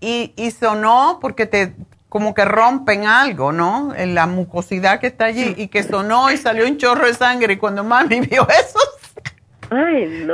y, 0.00 0.32
y, 0.36 0.52
sonó 0.52 1.18
porque 1.20 1.46
te 1.46 1.74
como 2.08 2.34
que 2.34 2.44
rompen 2.44 3.06
algo, 3.06 3.52
¿no? 3.52 3.94
En 3.94 4.14
la 4.14 4.26
mucosidad 4.26 5.00
que 5.00 5.08
está 5.08 5.26
allí 5.26 5.54
y 5.56 5.68
que 5.68 5.82
sonó 5.82 6.30
y 6.30 6.36
salió 6.36 6.66
un 6.66 6.76
chorro 6.76 7.06
de 7.06 7.14
sangre 7.14 7.54
y 7.54 7.56
cuando 7.56 7.84
mami 7.84 8.20
vio 8.30 8.46
eso 8.48 8.78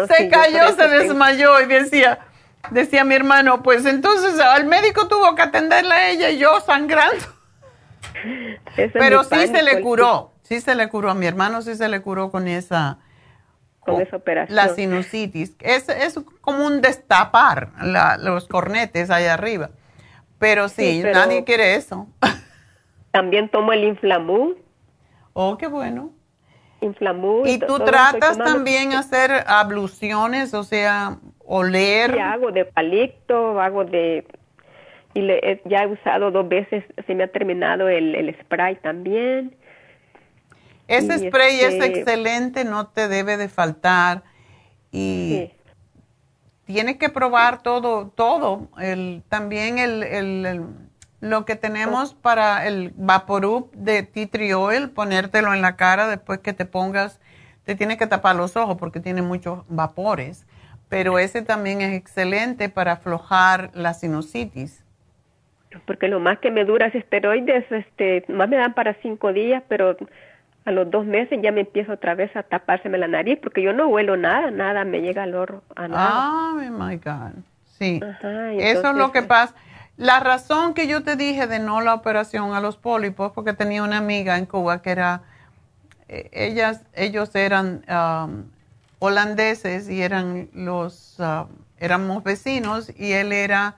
se 0.09 0.29
cayó, 0.29 0.75
se 0.75 0.89
desmayó 0.89 1.61
y 1.61 1.67
decía, 1.67 2.19
decía 2.71 3.05
mi 3.05 3.15
hermano, 3.15 3.63
pues 3.63 3.85
entonces 3.85 4.41
al 4.41 4.65
médico 4.65 5.09
tuvo 5.09 5.35
que 5.35 5.43
atenderla 5.43 5.95
a 5.95 6.09
ella 6.09 6.31
y 6.31 6.39
yo 6.39 6.61
sangrando. 6.61 7.25
Pero 8.75 9.25
sí 9.25 9.47
se 9.47 9.63
le 9.63 9.81
curó. 9.81 10.33
Sí 10.47 10.61
se 10.61 10.77
le 10.77 10.89
curó, 10.89 11.11
a 11.11 11.15
mi 11.15 11.27
hermano 11.27 11.61
sí 11.61 11.75
se 11.75 11.89
le 11.89 12.01
curó 12.03 12.31
con 12.31 12.47
esa... 12.47 12.99
Con, 13.81 14.01
esa 14.01 14.17
operación. 14.17 14.55
La 14.55 14.69
sinusitis. 14.69 15.57
Es, 15.59 15.89
es 15.89 16.21
como 16.41 16.65
un 16.65 16.81
destapar 16.81 17.71
los 18.21 18.47
cornetes 18.47 19.11
allá 19.11 19.35
arriba. 19.35 19.71
Pero 20.39 20.69
sí, 20.69 21.03
nadie 21.03 21.43
quiere 21.43 21.75
eso. 21.75 22.07
también 23.11 23.49
tomo 23.49 23.73
el 23.73 23.83
Inflamú. 23.85 24.55
Oh, 25.33 25.59
qué 25.59 25.67
bueno. 25.67 26.13
Inflamú. 26.81 27.43
¿Y 27.45 27.59
tú 27.59 27.81
tratas 27.81 28.39
también 28.39 28.93
hacer 28.93 29.33
abluciones, 29.49 30.55
o 30.55 30.63
sea, 30.63 31.19
oler? 31.45 32.13
Sí, 32.13 32.19
hago 32.21 32.53
de 32.53 32.67
palito, 32.67 33.61
hago 33.61 33.85
de... 33.85 34.25
Y 35.15 35.23
le, 35.23 35.61
ya 35.65 35.83
he 35.83 35.87
usado 35.89 36.31
dos 36.31 36.49
veces, 36.49 36.85
se 37.05 37.15
me 37.17 37.25
ha 37.25 37.29
terminado 37.33 37.89
el, 37.89 38.15
el 38.15 38.37
spray 38.43 38.77
también. 38.77 39.57
Ese 40.89 41.19
spray 41.19 41.61
es 41.61 41.75
este 41.75 41.87
excelente, 41.87 42.65
no 42.65 42.89
te 42.89 43.09
debe 43.09 43.37
de 43.37 43.49
faltar. 43.49 44.23
Y 44.93 45.53
tienes 46.65 46.97
que 46.97 47.09
probar 47.09 47.63
todo, 47.63 48.09
todo. 48.09 48.69
El, 48.79 49.23
también 49.29 49.79
el, 49.79 50.03
el, 50.03 50.65
lo 51.21 51.45
que 51.45 51.57
tenemos 51.57 52.15
para 52.15 52.67
el 52.67 52.93
Vaporub 52.97 53.71
de 53.73 54.03
tea 54.03 54.29
tree 54.29 54.55
oil, 54.55 54.91
ponértelo 54.91 55.53
en 55.55 55.63
la 55.63 55.77
cara 55.77 56.09
después 56.09 56.39
que 56.39 56.53
te 56.53 56.65
pongas, 56.65 57.21
te 57.65 57.75
tienes 57.75 57.97
que 57.97 58.07
tapar 58.07 58.37
los 58.37 58.57
ojos 58.57 58.77
porque 58.79 59.01
tiene 59.01 59.23
muchos 59.23 59.65
vapores. 59.69 60.47
Pero 60.89 61.19
ese 61.19 61.43
también 61.43 61.81
es 61.81 61.95
excelente 61.95 62.69
para 62.69 62.93
aflojar 62.93 63.71
la 63.75 63.93
sinusitis. 63.93 64.85
Porque 65.85 66.07
lo 66.07 66.21
más 66.21 66.39
que 66.39 66.53
me 66.53 66.65
dura 66.65 66.87
es 66.87 66.95
esteroides, 66.95 67.71
este, 67.71 68.25
más 68.29 68.49
me 68.49 68.57
dan 68.57 68.73
para 68.73 68.95
cinco 69.03 69.33
días, 69.33 69.65
pero 69.69 69.97
a 70.67 70.73
los 70.73 70.91
dos 70.91 71.07
meses 71.07 71.39
ya 71.43 71.53
me 71.53 71.61
empiezo 71.61 71.93
otra 71.93 72.17
vez 72.17 72.35
a 72.37 72.43
tapárseme 72.43 72.99
la 72.99 73.07
nariz 73.07 73.39
porque 73.41 73.63
yo 73.63 73.73
no 73.73 73.87
huelo 73.87 74.17
nada, 74.17 74.51
nada, 74.51 74.85
me 74.85 75.01
llega 75.01 75.23
el 75.23 75.37
oro 75.37 75.63
a 75.77 75.87
nada. 75.87 76.09
Ah, 76.11 76.55
my 76.57 76.97
God. 76.97 77.41
Sí. 77.79 78.01
Eso 78.59 78.91
es 78.91 78.97
lo 78.97 79.13
que 79.13 79.23
pasa. 79.23 79.55
La 79.97 80.19
razón 80.19 80.75
que 80.75 80.89
yo 80.89 81.05
te 81.05 81.15
dije 81.15 81.47
de 81.47 81.61
no 81.61 81.81
la 81.81 81.95
operación 81.95 82.53
a 82.53 82.61
los 82.61 82.77
pólipos, 82.77 83.31
porque 83.31 83.53
tenía 83.53 83.85
una 83.85 83.99
amiga 83.99 84.37
en 84.39 84.47
Cuba 84.47 84.83
que 84.83 84.91
era, 84.91 85.23
eh, 86.09 86.29
ellas, 86.33 86.85
ellos 86.95 87.33
eran 87.37 87.85
um, 87.89 88.45
holandeses 88.99 89.89
y 89.89 90.03
eran 90.03 90.49
los, 90.53 91.17
uh, 91.21 91.47
éramos 91.79 92.25
vecinos 92.25 92.93
y 92.97 93.13
él 93.13 93.33
era 93.33 93.77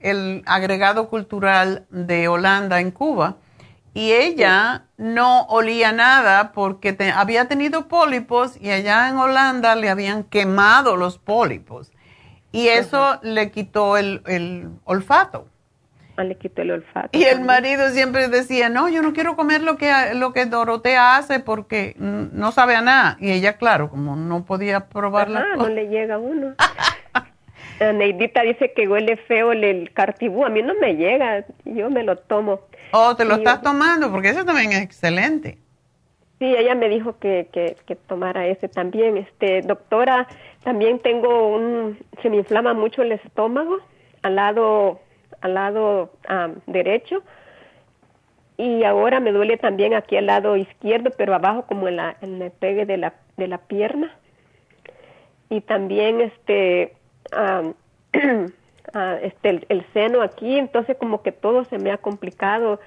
el 0.00 0.42
agregado 0.44 1.08
cultural 1.08 1.86
de 1.88 2.28
Holanda 2.28 2.80
en 2.80 2.90
Cuba 2.90 3.36
y 3.94 4.12
ella 4.12 4.84
no 4.96 5.42
olía 5.46 5.92
nada 5.92 6.52
porque 6.52 6.96
había 7.14 7.48
tenido 7.48 7.88
pólipos 7.88 8.60
y 8.60 8.70
allá 8.70 9.08
en 9.08 9.16
Holanda 9.16 9.74
le 9.76 9.90
habían 9.90 10.24
quemado 10.24 10.96
los 10.96 11.18
pólipos 11.18 11.92
y 12.52 12.68
eso 12.68 13.18
le 13.22 13.50
quitó 13.50 13.96
el, 13.96 14.70
olfato. 14.84 15.48
Ah, 16.16 16.24
le 16.24 16.36
quitó 16.36 16.62
el 16.62 16.72
olfato. 16.72 17.16
Y 17.16 17.24
el 17.24 17.42
marido 17.42 17.90
siempre 17.90 18.28
decía, 18.28 18.68
no, 18.68 18.88
yo 18.88 19.02
no 19.02 19.12
quiero 19.12 19.36
comer 19.36 19.62
lo 19.62 19.76
que, 19.76 19.92
lo 20.14 20.32
que 20.32 20.46
Dorotea 20.46 21.16
hace 21.16 21.38
porque 21.38 21.94
no 21.98 22.50
sabe 22.50 22.74
a 22.74 22.80
nada. 22.80 23.16
Y 23.20 23.30
ella, 23.30 23.56
claro, 23.56 23.90
como 23.90 24.16
no 24.16 24.44
podía 24.44 24.88
probarla. 24.88 25.44
Ah, 25.52 25.56
no 25.56 25.68
le 25.68 25.88
llega 25.88 26.18
uno. 26.18 26.54
Neidita 27.80 28.42
dice 28.42 28.72
que 28.72 28.88
huele 28.88 29.16
feo 29.16 29.52
el, 29.52 29.64
el 29.64 29.92
cartibú. 29.92 30.44
A 30.44 30.48
mí 30.48 30.62
no 30.62 30.74
me 30.74 30.96
llega, 30.96 31.44
yo 31.64 31.90
me 31.90 32.02
lo 32.02 32.16
tomo. 32.16 32.60
Oh, 32.92 33.14
te 33.14 33.24
lo 33.24 33.34
estás 33.36 33.62
tomando, 33.62 34.10
porque 34.10 34.30
ese 34.30 34.44
también 34.44 34.72
es 34.72 34.82
excelente. 34.82 35.58
Sí, 36.38 36.54
ella 36.56 36.74
me 36.74 36.88
dijo 36.88 37.18
que, 37.18 37.48
que, 37.52 37.76
que, 37.86 37.96
tomara 37.96 38.46
ese 38.46 38.68
también. 38.68 39.16
Este, 39.16 39.62
doctora, 39.62 40.28
también 40.62 41.00
tengo 41.00 41.48
un, 41.48 41.98
se 42.22 42.30
me 42.30 42.36
inflama 42.36 42.74
mucho 42.74 43.02
el 43.02 43.12
estómago 43.12 43.78
al 44.22 44.36
lado, 44.36 45.00
al 45.40 45.54
lado 45.54 46.12
derecho 46.66 47.22
y 48.58 48.82
ahora 48.82 49.20
me 49.20 49.30
duele 49.30 49.56
también 49.56 49.94
aquí 49.94 50.16
al 50.16 50.26
lado 50.26 50.56
izquierdo, 50.56 51.10
pero 51.16 51.32
abajo 51.32 51.62
como 51.66 51.86
en, 51.86 51.96
la, 51.96 52.16
en 52.20 52.42
el 52.42 52.50
pegue 52.50 52.86
de 52.86 52.96
la, 52.96 53.14
de 53.36 53.46
la 53.46 53.58
pierna. 53.58 54.16
Y 55.48 55.60
también 55.60 56.20
este, 56.20 56.96
este, 59.22 59.66
el, 59.68 59.86
seno 59.92 60.22
aquí, 60.22 60.58
entonces 60.58 60.96
como 60.98 61.22
que 61.22 61.32
todo 61.32 61.64
se 61.64 61.78
me 61.78 61.90
ha 61.90 61.98
complicado. 61.98 62.80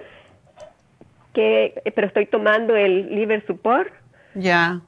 Que, 1.34 1.82
pero 1.96 2.08
estoy 2.08 2.26
tomando 2.26 2.76
el 2.76 3.16
liver 3.16 3.46
support. 3.46 3.92
Ya. 4.36 4.82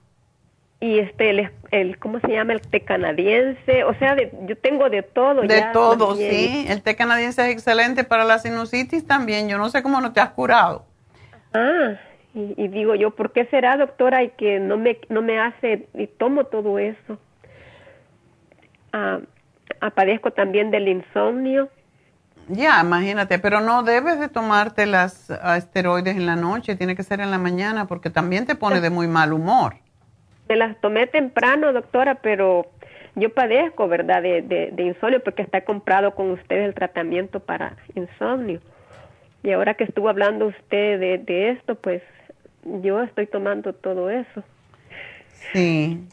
Y 0.81 0.99
este, 0.99 1.29
el, 1.29 1.49
el, 1.71 1.97
¿cómo 1.97 2.19
se 2.19 2.27
llama? 2.27 2.53
El 2.53 2.61
té 2.61 2.81
canadiense. 2.81 3.85
O 3.85 3.93
sea, 3.93 4.17
yo 4.45 4.57
tengo 4.57 4.89
de 4.89 5.01
todo. 5.01 5.41
De 5.43 5.63
todo, 5.71 6.15
sí. 6.15 6.65
El 6.67 6.81
té 6.81 6.97
canadiense 6.97 7.41
es 7.45 7.53
excelente 7.53 8.03
para 8.03 8.25
la 8.25 8.39
sinusitis 8.39 9.07
también. 9.07 9.47
Yo 9.47 9.57
no 9.57 9.69
sé 9.69 9.81
cómo 9.81 10.01
no 10.01 10.11
te 10.11 10.19
has 10.19 10.31
curado. 10.31 10.85
Ah, 11.53 11.95
y, 12.33 12.67
digo 12.67 12.95
yo, 12.95 13.11
¿por 13.11 13.31
qué 13.31 13.45
será, 13.45 13.77
doctora, 13.77 14.23
y 14.23 14.29
que 14.29 14.59
no 14.59 14.77
me, 14.77 14.97
no 15.09 15.21
me 15.21 15.39
hace, 15.39 15.87
y 15.93 16.07
tomo 16.07 16.45
todo 16.45 16.79
eso? 16.79 17.19
Ah, 18.91 19.19
padezco 19.95 20.31
también 20.31 20.71
del 20.71 20.87
insomnio. 20.87 21.69
Ya, 22.49 22.81
imagínate, 22.81 23.39
pero 23.39 23.61
no 23.61 23.83
debes 23.83 24.19
de 24.19 24.27
tomarte 24.27 24.85
las 24.85 25.29
esteroides 25.29 26.17
en 26.17 26.25
la 26.25 26.35
noche, 26.35 26.75
tiene 26.75 26.95
que 26.95 27.03
ser 27.03 27.21
en 27.21 27.31
la 27.31 27.37
mañana 27.37 27.87
porque 27.87 28.09
también 28.09 28.45
te 28.45 28.55
pone 28.55 28.81
de 28.81 28.89
muy 28.89 29.07
mal 29.07 29.31
humor. 29.31 29.75
Me 30.49 30.57
las 30.57 30.79
tomé 30.81 31.07
temprano, 31.07 31.71
doctora, 31.71 32.15
pero 32.15 32.67
yo 33.15 33.33
padezco, 33.33 33.87
¿verdad?, 33.87 34.21
de, 34.21 34.41
de, 34.41 34.83
insomnio 34.83 35.23
porque 35.23 35.41
está 35.41 35.61
comprado 35.61 36.15
con 36.15 36.31
usted 36.31 36.65
el 36.65 36.73
tratamiento 36.73 37.39
para 37.39 37.77
insomnio. 37.95 38.59
Y 39.41 39.51
ahora 39.51 39.75
que 39.75 39.85
estuvo 39.85 40.09
hablando 40.09 40.47
usted 40.47 40.99
de, 40.99 41.17
de 41.19 41.51
esto, 41.51 41.75
pues 41.75 42.01
yo 42.81 43.01
estoy 43.03 43.27
tomando 43.27 43.73
todo 43.73 44.09
eso. 44.09 44.43
Sí. 45.53 46.05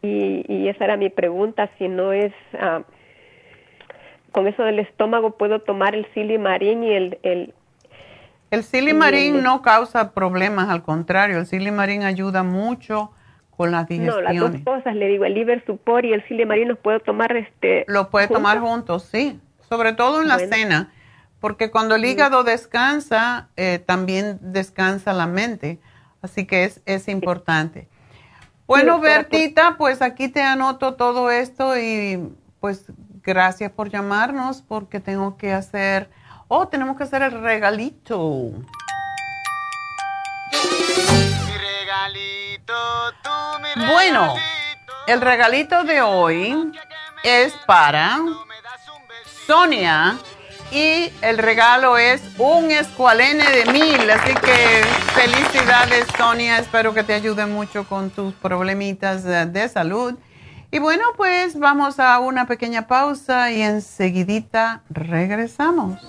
Y, 0.00 0.44
y 0.48 0.68
esa 0.68 0.84
era 0.84 0.96
mi 0.96 1.10
pregunta, 1.10 1.68
si 1.76 1.88
no 1.88 2.12
es... 2.12 2.32
Ah, 2.58 2.82
con 4.36 4.46
eso 4.46 4.64
del 4.64 4.80
estómago 4.80 5.38
puedo 5.38 5.62
tomar 5.62 5.94
el 5.94 6.06
silimarín 6.12 6.84
y 6.84 6.92
el... 6.92 7.18
El, 7.22 7.54
el 8.50 8.64
silimarín 8.64 9.42
no 9.42 9.62
causa 9.62 10.12
problemas, 10.12 10.68
al 10.68 10.82
contrario, 10.82 11.38
el 11.38 11.46
silimarín 11.46 12.02
ayuda 12.02 12.42
mucho 12.42 13.12
con 13.56 13.70
las 13.70 13.88
digestiones. 13.88 14.34
No, 14.34 14.48
las 14.48 14.52
dos 14.52 14.60
cosas, 14.62 14.94
le 14.94 15.06
digo, 15.06 15.24
el 15.24 15.32
liver 15.32 15.64
support 15.64 16.04
y 16.04 16.12
el 16.12 16.22
silimarín 16.28 16.68
los 16.68 16.78
puedo 16.78 17.00
tomar 17.00 17.34
este... 17.34 17.86
Lo 17.88 18.10
puede 18.10 18.28
tomar 18.28 18.60
juntos, 18.60 19.04
sí, 19.04 19.40
sobre 19.70 19.94
todo 19.94 20.20
en 20.20 20.28
la 20.28 20.38
cena, 20.38 20.92
porque 21.40 21.70
cuando 21.70 21.94
el 21.94 22.04
hígado 22.04 22.44
descansa, 22.44 23.48
eh, 23.56 23.78
también 23.78 24.38
descansa 24.42 25.14
la 25.14 25.26
mente, 25.26 25.78
así 26.20 26.46
que 26.46 26.64
es, 26.64 26.82
es 26.84 27.08
importante. 27.08 27.88
Bueno, 28.66 29.00
Bertita, 29.00 29.76
pues 29.78 30.02
aquí 30.02 30.28
te 30.28 30.42
anoto 30.42 30.92
todo 30.92 31.30
esto 31.30 31.78
y 31.78 32.34
pues 32.60 32.86
Gracias 33.26 33.72
por 33.72 33.90
llamarnos 33.90 34.62
porque 34.62 35.00
tengo 35.00 35.36
que 35.36 35.52
hacer, 35.52 36.08
oh, 36.46 36.68
tenemos 36.68 36.96
que 36.96 37.02
hacer 37.02 37.22
el 37.22 37.32
regalito. 37.42 38.52
Mi 40.52 41.58
regalito, 41.58 42.72
tú 43.24 43.30
mi 43.60 43.68
regalito. 43.74 43.92
Bueno, 43.92 44.34
el 45.08 45.20
regalito 45.20 45.82
de 45.82 46.02
hoy 46.02 46.72
es 47.24 47.52
para 47.66 48.20
Sonia 49.44 50.16
y 50.70 51.10
el 51.20 51.38
regalo 51.38 51.98
es 51.98 52.22
un 52.38 52.70
escualene 52.70 53.50
de 53.50 53.72
mil. 53.72 54.08
Así 54.08 54.34
que 54.34 54.84
felicidades 55.16 56.06
Sonia, 56.16 56.58
espero 56.58 56.94
que 56.94 57.02
te 57.02 57.14
ayude 57.14 57.44
mucho 57.46 57.88
con 57.88 58.10
tus 58.10 58.34
problemitas 58.34 59.24
de 59.24 59.68
salud. 59.68 60.14
Y 60.70 60.78
bueno, 60.78 61.04
pues 61.16 61.58
vamos 61.58 62.00
a 62.00 62.18
una 62.20 62.46
pequeña 62.46 62.86
pausa 62.86 63.50
y 63.52 63.62
enseguidita 63.62 64.82
regresamos. 64.90 66.00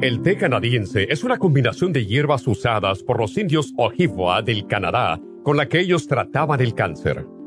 El 0.00 0.20
té 0.20 0.36
canadiense 0.36 1.06
es 1.08 1.24
una 1.24 1.38
combinación 1.38 1.92
de 1.92 2.04
hierbas 2.04 2.46
usadas 2.46 3.02
por 3.02 3.18
los 3.18 3.38
indios 3.38 3.72
Ojibwa 3.78 4.42
del 4.42 4.66
Canadá 4.66 5.18
con 5.42 5.56
la 5.56 5.66
que 5.66 5.80
ellos 5.80 6.06
trataban 6.06 6.60
el 6.60 6.74
cáncer 6.74 7.26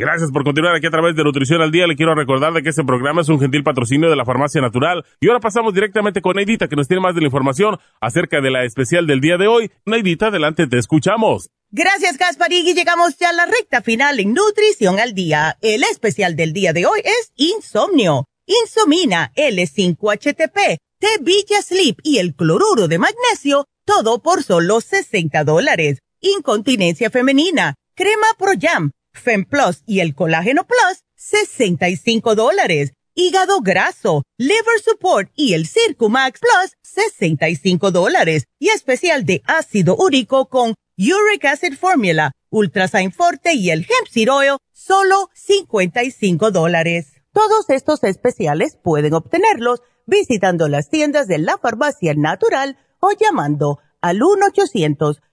Gracias 0.00 0.30
por 0.30 0.44
continuar 0.44 0.74
aquí 0.74 0.86
a 0.86 0.90
través 0.90 1.14
de 1.14 1.22
Nutrición 1.22 1.60
al 1.60 1.70
Día. 1.70 1.86
Le 1.86 1.94
quiero 1.94 2.14
recordar 2.14 2.54
de 2.54 2.62
que 2.62 2.70
este 2.70 2.84
programa 2.84 3.20
es 3.20 3.28
un 3.28 3.38
gentil 3.38 3.62
patrocinio 3.62 4.08
de 4.08 4.16
la 4.16 4.24
Farmacia 4.24 4.62
Natural. 4.62 5.04
Y 5.20 5.28
ahora 5.28 5.40
pasamos 5.40 5.74
directamente 5.74 6.22
con 6.22 6.36
Neidita, 6.36 6.68
que 6.68 6.74
nos 6.74 6.88
tiene 6.88 7.02
más 7.02 7.14
de 7.14 7.20
la 7.20 7.26
información 7.26 7.78
acerca 8.00 8.40
de 8.40 8.50
la 8.50 8.64
especial 8.64 9.06
del 9.06 9.20
día 9.20 9.36
de 9.36 9.46
hoy. 9.46 9.70
Neidita, 9.84 10.28
adelante, 10.28 10.66
te 10.66 10.78
escuchamos. 10.78 11.50
Gracias, 11.70 12.16
Gasparín, 12.16 12.66
y 12.66 12.72
llegamos 12.72 13.18
ya 13.18 13.28
a 13.28 13.34
la 13.34 13.44
recta 13.44 13.82
final 13.82 14.18
en 14.20 14.32
Nutrición 14.32 14.98
al 14.98 15.12
Día. 15.12 15.58
El 15.60 15.82
especial 15.82 16.34
del 16.34 16.54
día 16.54 16.72
de 16.72 16.86
hoy 16.86 17.00
es 17.04 17.32
Insomnio, 17.36 18.24
Insomina, 18.46 19.32
L5-HTP, 19.36 20.78
T-Villa 20.98 21.60
Sleep 21.60 21.98
y 22.02 22.20
el 22.20 22.34
cloruro 22.34 22.88
de 22.88 22.98
magnesio, 22.98 23.66
todo 23.84 24.22
por 24.22 24.44
solo 24.44 24.80
60 24.80 25.44
dólares. 25.44 25.98
Incontinencia 26.22 27.10
femenina, 27.10 27.74
crema 27.94 28.28
Pro 28.38 28.52
Jam, 28.58 28.92
FemPlus 29.12 29.82
y 29.86 30.00
el 30.00 30.14
Colágeno 30.14 30.66
Plus, 30.66 31.04
65 31.16 32.34
dólares. 32.34 32.92
Hígado 33.14 33.60
graso, 33.60 34.22
Liver 34.38 34.80
Support 34.84 35.30
y 35.34 35.54
el 35.54 35.66
Circumax 35.66 36.40
Plus, 36.40 36.76
65 36.82 37.90
dólares. 37.90 38.44
Y 38.58 38.68
especial 38.68 39.24
de 39.24 39.42
ácido 39.46 39.96
úrico 39.96 40.48
con 40.48 40.74
Uric 40.96 41.44
Acid 41.44 41.74
Formula, 41.74 42.32
Ultrasign 42.50 43.12
Forte 43.12 43.54
y 43.54 43.70
el 43.70 43.80
Hemp 43.80 44.08
Seed 44.10 44.30
Oil, 44.30 44.56
solo 44.72 45.30
55 45.34 46.50
dólares. 46.50 47.12
Todos 47.32 47.70
estos 47.70 48.04
especiales 48.04 48.76
pueden 48.82 49.14
obtenerlos 49.14 49.80
visitando 50.06 50.68
las 50.68 50.88
tiendas 50.90 51.26
de 51.26 51.38
la 51.38 51.58
farmacia 51.58 52.14
natural 52.14 52.76
o 53.00 53.12
llamando 53.12 53.78
al 54.00 54.20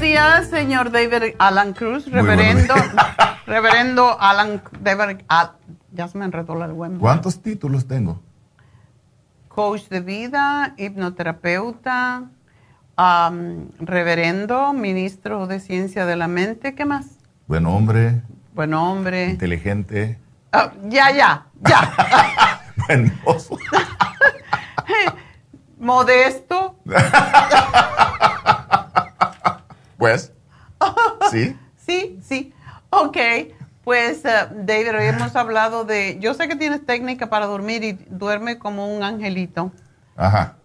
Buenos 0.00 0.14
días, 0.16 0.46
señor 0.48 0.90
David 0.92 1.34
Alan 1.38 1.74
Cruz, 1.74 2.10
reverendo, 2.10 2.72
reverendo 3.46 4.18
Alan 4.18 4.62
David, 4.80 5.18
Al- 5.28 5.52
ya 5.92 6.08
se 6.08 6.16
me 6.16 6.24
enredó 6.24 6.54
la 6.54 6.66
lengua. 6.68 6.88
¿Cuántos 6.98 7.42
títulos 7.42 7.86
tengo? 7.86 8.18
Coach 9.48 9.88
de 9.90 10.00
vida, 10.00 10.72
hipnoterapeuta, 10.78 12.30
reverendo, 13.78 14.72
ministro 14.72 15.46
de 15.46 15.60
ciencia 15.60 16.06
de 16.06 16.16
la 16.16 16.28
mente, 16.28 16.74
¿qué 16.74 16.86
más? 16.86 17.18
Buen 17.46 17.66
hombre, 17.66 18.22
Buen 18.54 18.72
hombre. 18.72 19.28
inteligente, 19.28 20.18
Ah, 20.50 20.72
ya, 20.88 21.10
ya, 21.14 21.44
ya. 21.60 22.60
buen 22.88 23.12
mozo. 23.22 23.58
Modesto. 25.78 26.76
Pues, 30.00 30.32
sí. 31.30 31.56
Sí, 31.76 32.18
sí. 32.22 32.54
Ok, 32.88 33.18
pues 33.84 34.24
eh, 34.24 34.48
David, 34.50 34.96
hoy 34.96 35.04
hemos 35.04 35.36
hablado 35.36 35.84
de, 35.84 36.18
yo 36.20 36.32
sé 36.32 36.48
que 36.48 36.56
tienes 36.56 36.86
técnica 36.86 37.28
para 37.28 37.44
dormir 37.44 37.84
y 37.84 37.92
duerme 38.08 38.58
como 38.58 38.88
un 38.88 39.02
angelito. 39.02 39.70
Ajá. 40.16 40.56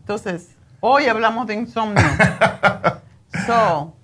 Entonces, 0.00 0.56
hoy 0.80 1.06
hablamos 1.06 1.46
de 1.46 1.54
insomnio. 1.54 2.02
so, 3.46 3.94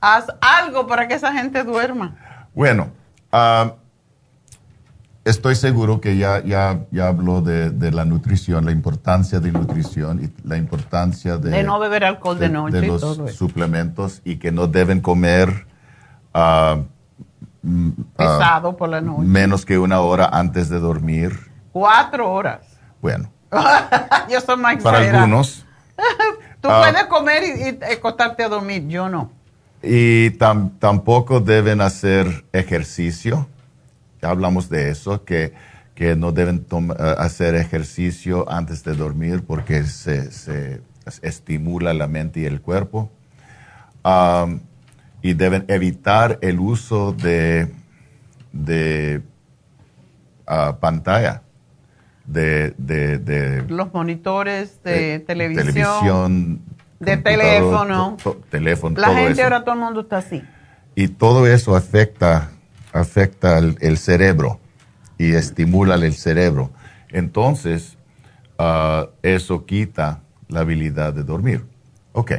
haz 0.00 0.24
algo 0.40 0.86
para 0.86 1.06
que 1.06 1.12
esa 1.12 1.30
gente 1.34 1.62
duerma. 1.62 2.46
Bueno, 2.54 2.88
ah, 3.30 3.74
estoy 5.24 5.54
seguro 5.54 6.00
que 6.00 6.16
ya, 6.16 6.42
ya, 6.44 6.80
ya 6.90 7.08
habló 7.08 7.40
de, 7.42 7.70
de 7.70 7.90
la 7.92 8.04
nutrición, 8.04 8.64
la 8.64 8.72
importancia 8.72 9.40
de 9.40 9.52
nutrición 9.52 10.24
y 10.24 10.48
la 10.48 10.56
importancia 10.56 11.36
de, 11.36 11.50
De 11.50 11.62
no 11.62 11.78
beber 11.78 12.04
alcohol 12.04 12.38
de 12.38 12.48
noche 12.48 12.78
y 12.82 12.86
los 12.86 13.00
todo 13.00 13.26
eso. 13.26 13.36
suplementos 13.36 14.22
y 14.24 14.36
que 14.36 14.50
no 14.52 14.66
deben 14.66 15.00
comer 15.00 15.66
ah, 16.34 16.78
mm, 17.62 17.88
ah, 17.90 18.02
Pesado 18.16 18.76
por 18.76 18.88
la 18.88 19.00
noche. 19.00 19.22
menos 19.24 19.64
que 19.66 19.78
una 19.78 20.00
hora 20.00 20.26
antes 20.32 20.68
de 20.68 20.78
dormir. 20.78 21.38
Cuatro 21.72 22.32
horas. 22.32 22.60
Bueno, 23.02 23.30
yo 24.30 24.40
soy 24.40 24.56
más 24.56 24.76
para 24.82 24.98
exagerada. 24.98 25.24
algunos. 25.24 25.64
Tú 26.60 26.68
Ah. 26.70 26.82
puedes 26.90 27.04
comer 27.06 27.42
y, 27.42 27.86
y 27.88 27.92
acostarte 27.94 28.42
a 28.44 28.48
dormir, 28.48 28.86
yo 28.88 29.08
no. 29.08 29.30
Y 29.82 30.30
tam- 30.32 30.72
tampoco 30.78 31.40
deben 31.40 31.80
hacer 31.80 32.44
ejercicio. 32.52 33.48
Ya 34.22 34.30
hablamos 34.30 34.68
de 34.68 34.90
eso, 34.90 35.24
que, 35.24 35.52
que 35.94 36.14
no 36.16 36.32
deben 36.32 36.66
eh, 36.70 37.14
hacer 37.18 37.54
ejercicio 37.54 38.50
antes 38.50 38.84
de 38.84 38.94
dormir 38.94 39.44
porque 39.46 39.84
se, 39.84 40.30
se 40.30 40.82
estimula 41.22 41.94
la 41.94 42.06
mente 42.06 42.40
y 42.40 42.44
el 42.44 42.60
cuerpo. 42.60 43.10
Y 45.22 45.34
deben 45.34 45.64
evitar 45.68 46.38
el 46.40 46.58
uso 46.60 47.12
de, 47.12 47.70
de 48.52 49.20
ah, 50.46 50.78
pantalla, 50.80 51.42
de, 52.24 52.74
de, 52.78 53.18
de 53.18 53.62
Los 53.68 53.92
monitores 53.92 54.82
de 54.82 55.16
eh, 55.16 55.18
televisión, 55.20 55.74
televisión, 55.74 56.60
de 57.00 57.16
teléfono. 57.18 58.16
to- 58.22 58.32
to- 58.32 58.40
teléfono, 58.48 58.98
La 58.98 59.08
todo 59.08 59.16
gente 59.16 59.32
eso. 59.32 59.42
ahora 59.44 59.64
todo 59.64 59.74
el 59.74 59.80
mundo 59.80 60.00
está 60.00 60.18
así. 60.18 60.42
Y 60.94 61.08
todo 61.08 61.46
eso 61.46 61.76
afecta, 61.76 62.50
afecta 62.92 63.58
el, 63.58 63.98
cerebro 63.98 64.60
y 65.18 65.32
estimula 65.32 65.94
el 65.94 66.14
cerebro. 66.14 66.70
Entonces, 67.10 67.96
ah, 68.58 69.08
eso 69.22 69.66
quita 69.66 70.20
la 70.48 70.60
habilidad 70.60 71.12
de 71.12 71.22
dormir. 71.22 71.64
Ok. 72.12 72.32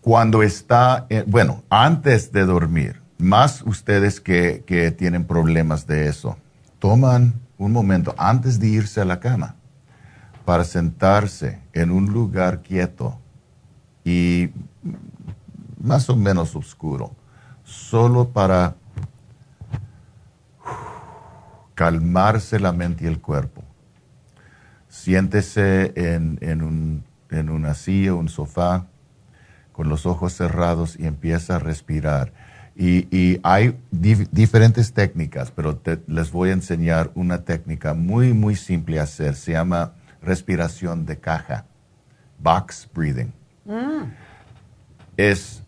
Cuando 0.00 0.42
está, 0.42 1.06
eh, 1.10 1.24
bueno, 1.26 1.62
antes 1.68 2.30
de 2.30 2.44
dormir, 2.44 3.00
más 3.18 3.62
ustedes 3.62 4.20
que, 4.20 4.62
que 4.66 4.92
tienen 4.92 5.24
problemas 5.24 5.86
de 5.86 6.08
eso, 6.08 6.36
toman 6.78 7.34
un 7.58 7.72
momento 7.72 8.14
antes 8.18 8.60
de 8.60 8.68
irse 8.68 9.00
a 9.00 9.04
la 9.04 9.18
cama 9.18 9.56
para 10.44 10.64
sentarse 10.64 11.60
en 11.72 11.90
un 11.90 12.12
lugar 12.12 12.62
quieto 12.62 13.18
y 14.04 14.50
más 15.82 16.08
o 16.08 16.16
menos 16.16 16.54
oscuro, 16.54 17.10
solo 17.66 18.28
para 18.28 18.76
calmarse 21.74 22.58
la 22.58 22.72
mente 22.72 23.04
y 23.04 23.08
el 23.08 23.20
cuerpo. 23.20 23.62
Siéntese 24.88 25.92
en, 25.96 26.38
en 26.40 26.62
un- 26.62 27.04
en 27.30 27.50
una 27.50 27.74
silla, 27.74 28.14
un 28.14 28.28
sofá, 28.28 28.86
con 29.72 29.88
los 29.88 30.06
ojos 30.06 30.32
cerrados 30.32 30.98
y 30.98 31.06
empieza 31.06 31.56
a 31.56 31.58
respirar. 31.58 32.32
Y, 32.78 33.40
hay 33.42 33.78
diferentes 33.90 34.92
técnicas, 34.92 35.50
pero 35.50 35.80
les 36.06 36.30
voy 36.30 36.50
a 36.50 36.52
enseñar 36.52 37.10
una 37.14 37.42
técnica 37.42 37.94
muy, 37.94 38.32
muy 38.34 38.54
simple 38.54 39.00
a 39.00 39.04
hacer. 39.04 39.34
Se 39.34 39.52
llama 39.52 39.92
respiración 40.22 41.04
de 41.06 41.18
caja, 41.18 41.64
box 42.38 42.88
breathing. 42.94 43.32
Mm. 43.64 44.12
Es 45.16 45.62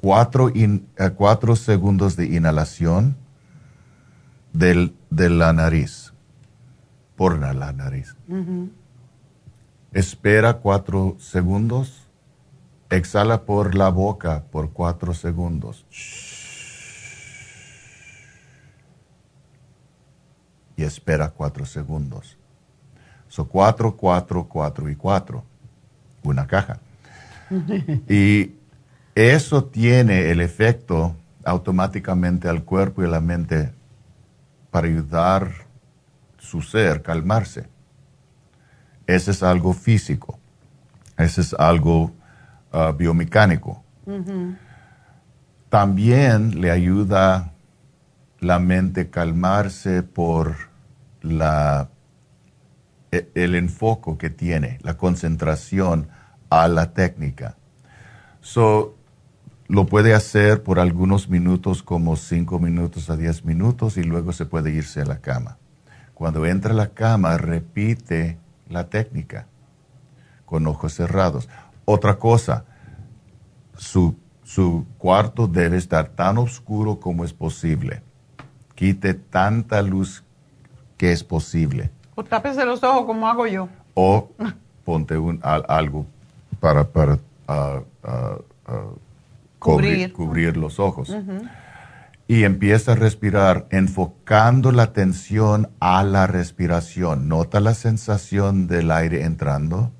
cuatro, 0.00 0.50
eh, 0.54 0.80
cuatro, 1.16 1.56
segundos 1.56 2.16
de 2.16 2.26
inhalación 2.26 3.16
del, 4.52 4.94
de 5.10 5.30
la 5.30 5.52
nariz, 5.52 6.12
por 7.16 7.38
la, 7.38 7.72
nariz. 7.72 8.14
Espera 9.92 10.54
cuatro 10.54 11.16
segundos 11.18 12.08
Exhala 12.90 13.44
por 13.44 13.74
la 13.74 13.90
boca 13.90 14.44
por 14.50 14.70
cuatro 14.70 15.12
segundos. 15.12 15.84
Y 20.74 20.84
espera 20.84 21.28
cuatro 21.28 21.66
segundos. 21.66 22.38
Son 23.28 23.46
cuatro, 23.46 23.94
cuatro, 23.94 24.48
cuatro 24.48 24.88
y 24.88 24.96
cuatro. 24.96 25.44
Una 26.22 26.46
caja. 26.46 26.80
y 28.08 28.54
eso 29.18 29.64
tiene 29.64 30.30
el 30.30 30.40
efecto 30.40 31.16
automáticamente 31.44 32.48
al 32.48 32.64
cuerpo 32.64 33.02
y 33.02 33.06
a 33.06 33.08
la 33.08 33.20
mente 33.20 33.72
para 34.70 34.86
ayudar 34.86 35.50
su 36.38 36.62
ser, 36.62 37.02
calmarse. 37.02 37.68
Ese 39.06 39.30
es 39.30 39.42
algo 39.42 39.72
físico. 39.72 40.38
Ese 41.16 41.40
es 41.40 41.54
algo 41.54 42.12
Uh, 42.70 42.92
biomecánico. 42.92 43.82
También 45.70 46.60
le 46.60 46.70
ayuda 46.70 47.52
la 48.40 48.58
mente 48.58 49.08
calmarse 49.08 50.02
por 50.02 50.54
la, 51.22 51.88
e, 53.10 53.30
el 53.34 53.54
enfoque 53.54 54.18
que 54.18 54.28
tiene, 54.28 54.78
la 54.82 54.98
concentración 54.98 56.08
a 56.50 56.68
la 56.68 56.92
técnica. 56.92 57.56
So, 58.42 58.97
lo 59.68 59.84
puede 59.84 60.14
hacer 60.14 60.62
por 60.62 60.80
algunos 60.80 61.28
minutos, 61.28 61.82
como 61.82 62.16
5 62.16 62.58
minutos 62.58 63.10
a 63.10 63.16
10 63.16 63.44
minutos, 63.44 63.98
y 63.98 64.02
luego 64.02 64.32
se 64.32 64.46
puede 64.46 64.70
irse 64.70 65.02
a 65.02 65.04
la 65.04 65.18
cama. 65.18 65.58
Cuando 66.14 66.46
entra 66.46 66.72
a 66.72 66.76
la 66.76 66.88
cama, 66.88 67.36
repite 67.36 68.38
la 68.68 68.88
técnica 68.88 69.46
con 70.46 70.66
ojos 70.66 70.94
cerrados. 70.94 71.48
Otra 71.84 72.18
cosa, 72.18 72.64
su, 73.76 74.16
cuarto 74.96 75.46
debe 75.46 75.76
estar 75.76 76.08
tan 76.08 76.38
oscuro 76.38 76.98
como 76.98 77.24
es 77.24 77.34
posible. 77.34 78.02
Quite 78.74 79.12
tanta 79.14 79.82
luz 79.82 80.24
que 80.96 81.12
es 81.12 81.22
posible. 81.22 81.90
O 82.14 82.24
tápese 82.24 82.64
los 82.64 82.82
ojos 82.82 83.04
como 83.04 83.28
hago 83.28 83.46
yo. 83.46 83.68
O 83.92 84.30
ponte 84.84 85.18
un, 85.18 85.40
algo 85.42 86.06
para, 86.58 86.84
para 86.84 87.18
ah, 87.46 87.80
cubrir. 89.58 90.56
los 90.56 90.78
ojos. 90.78 91.14
Y 92.26 92.44
empieza 92.44 92.92
a 92.92 92.94
respirar 92.94 93.66
enfocando 93.70 94.70
la 94.72 94.84
atención 94.84 95.70
a 95.80 96.02
la 96.02 96.26
respiración. 96.26 97.28
Nota 97.28 97.60
la 97.60 97.74
sensación 97.74 98.66
del 98.66 98.90
aire 98.90 99.24
entrando 99.24 99.92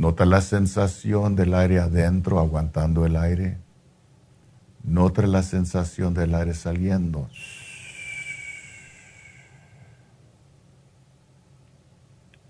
Nota 0.00 0.24
la 0.24 0.40
sensación 0.40 1.36
del 1.36 1.52
aire 1.52 1.78
adentro 1.78 2.40
aguantando 2.40 3.04
el 3.04 3.16
aire. 3.16 3.58
Nota 4.82 5.26
la 5.26 5.42
sensación 5.42 6.14
del 6.14 6.34
aire 6.34 6.54
saliendo. 6.54 7.28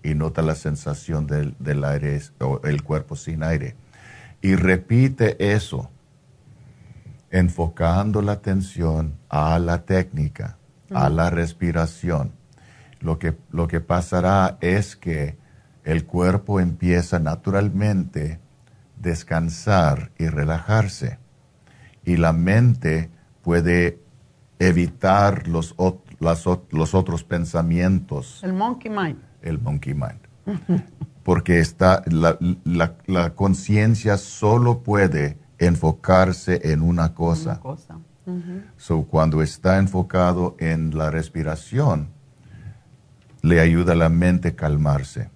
Y 0.01 0.13
nota 0.13 0.41
la 0.41 0.55
sensación 0.55 1.27
del, 1.27 1.83
aire 1.83 2.21
o 2.39 2.61
el 2.63 2.83
cuerpo 2.83 3.17
sin 3.17 3.43
aire. 3.43 3.75
Y 4.41 4.55
repite 4.55 5.53
eso, 5.53 5.89
enfocando 7.29 8.21
la 8.21 8.33
atención 8.33 9.17
a 9.29 9.59
la 9.59 9.83
técnica, 9.85 10.57
a 10.91 11.09
la 11.09 11.29
respiración. 11.29 12.33
Lo 12.99 13.19
que, 13.19 13.35
lo 13.51 13.67
que 13.67 13.79
pasará 13.81 14.57
es 14.61 14.95
que 14.95 15.37
el 15.83 16.05
cuerpo 16.05 16.59
empieza 16.59 17.19
naturalmente 17.19 18.33
a 18.33 18.51
descansar 19.01 20.11
y 20.17 20.27
relajarse 20.27 21.17
y 22.05 22.17
la 22.17 22.33
mente 22.33 23.09
puede 23.41 23.99
evitar 24.59 25.47
los, 25.47 25.75
los 26.19 26.95
otros 26.95 27.23
pensamientos. 27.23 28.41
El 28.43 28.53
monkey 28.53 28.91
mind. 28.91 29.19
El 29.41 29.59
monkey 29.59 29.93
mind. 29.93 30.19
Porque 31.31 31.59
está, 31.59 32.03
la, 32.07 32.37
la, 33.07 33.33
conciencia 33.35 34.17
solo 34.17 34.79
puede 34.83 35.37
enfocarse 35.59 36.59
en 36.73 36.81
una 36.81 37.13
cosa. 37.13 37.61
so, 38.77 39.03
cuando 39.03 39.41
está 39.41 39.77
enfocado 39.77 40.55
en 40.59 40.97
la 40.97 41.09
respiración, 41.09 42.09
le 43.41 43.61
ayuda 43.61 43.93
a 43.93 43.95
la 43.95 44.09
mente 44.09 44.49
a 44.49 44.55
calmarse 44.55 45.29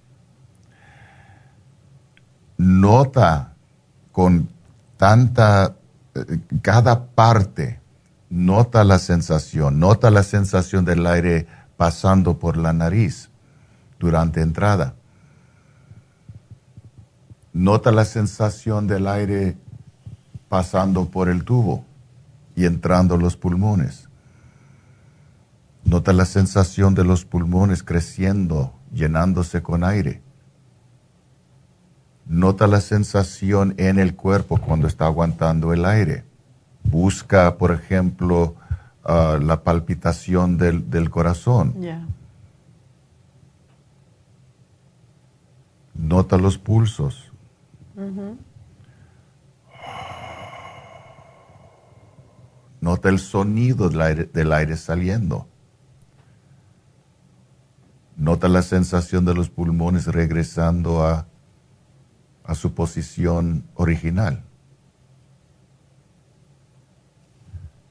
nota 2.58 3.54
con 4.12 4.48
tanta, 4.98 5.76
eh, 6.14 6.40
cada 6.62 7.08
parte, 7.08 7.80
nota 8.30 8.84
la 8.84 9.00
sensación, 9.00 9.80
nota 9.80 10.10
la 10.10 10.24
sensación 10.24 10.86
del 10.86 11.06
aire 11.06 11.48
pasando 11.78 12.40
por 12.40 12.58
la 12.58 12.74
nariz 12.74 13.30
durante 14.00 14.42
entrada. 14.42 14.96
Nota 17.56 17.94
la 17.94 18.04
sensación 18.04 18.86
del 18.86 19.08
aire 19.08 19.56
pasando 20.50 21.06
por 21.06 21.30
el 21.30 21.46
tubo 21.46 21.86
y 22.54 22.66
entrando 22.66 23.16
los 23.16 23.38
pulmones. 23.38 24.10
Nota 25.86 26.12
la 26.12 26.26
sensación 26.26 26.96
de 26.96 27.06
los 27.06 27.24
pulmones 27.24 27.82
creciendo, 27.82 28.74
llenándose 28.92 29.64
con 29.64 29.86
aire. 29.86 30.22
Nota 32.26 32.68
la 32.68 32.82
sensación 32.82 33.74
en 33.78 34.00
el 34.00 34.18
cuerpo 34.18 34.58
cuando 34.58 34.88
está 34.88 35.06
aguantando 35.06 35.72
el 35.72 35.86
aire. 35.86 36.26
Busca, 36.84 37.58
por 37.58 37.72
ejemplo, 37.72 38.56
ah, 39.06 39.40
la 39.42 39.64
palpitación 39.64 40.58
del, 40.58 41.10
corazón. 41.10 41.74
Nota 45.94 46.38
los 46.38 46.58
pulsos. 46.58 47.32
Nota 52.82 53.10
el 53.10 53.20
sonido 53.20 53.90
del 53.90 54.54
aire, 54.54 54.78
saliendo. 54.78 55.48
Nota 58.18 58.48
la 58.48 58.62
sensación 58.62 59.26
de 59.26 59.34
los 59.34 59.50
pulmones 59.50 60.08
regresando 60.08 61.06
a 61.06 61.28
a 62.46 62.54
su 62.54 62.74
posición 62.74 63.66
original. 63.74 64.44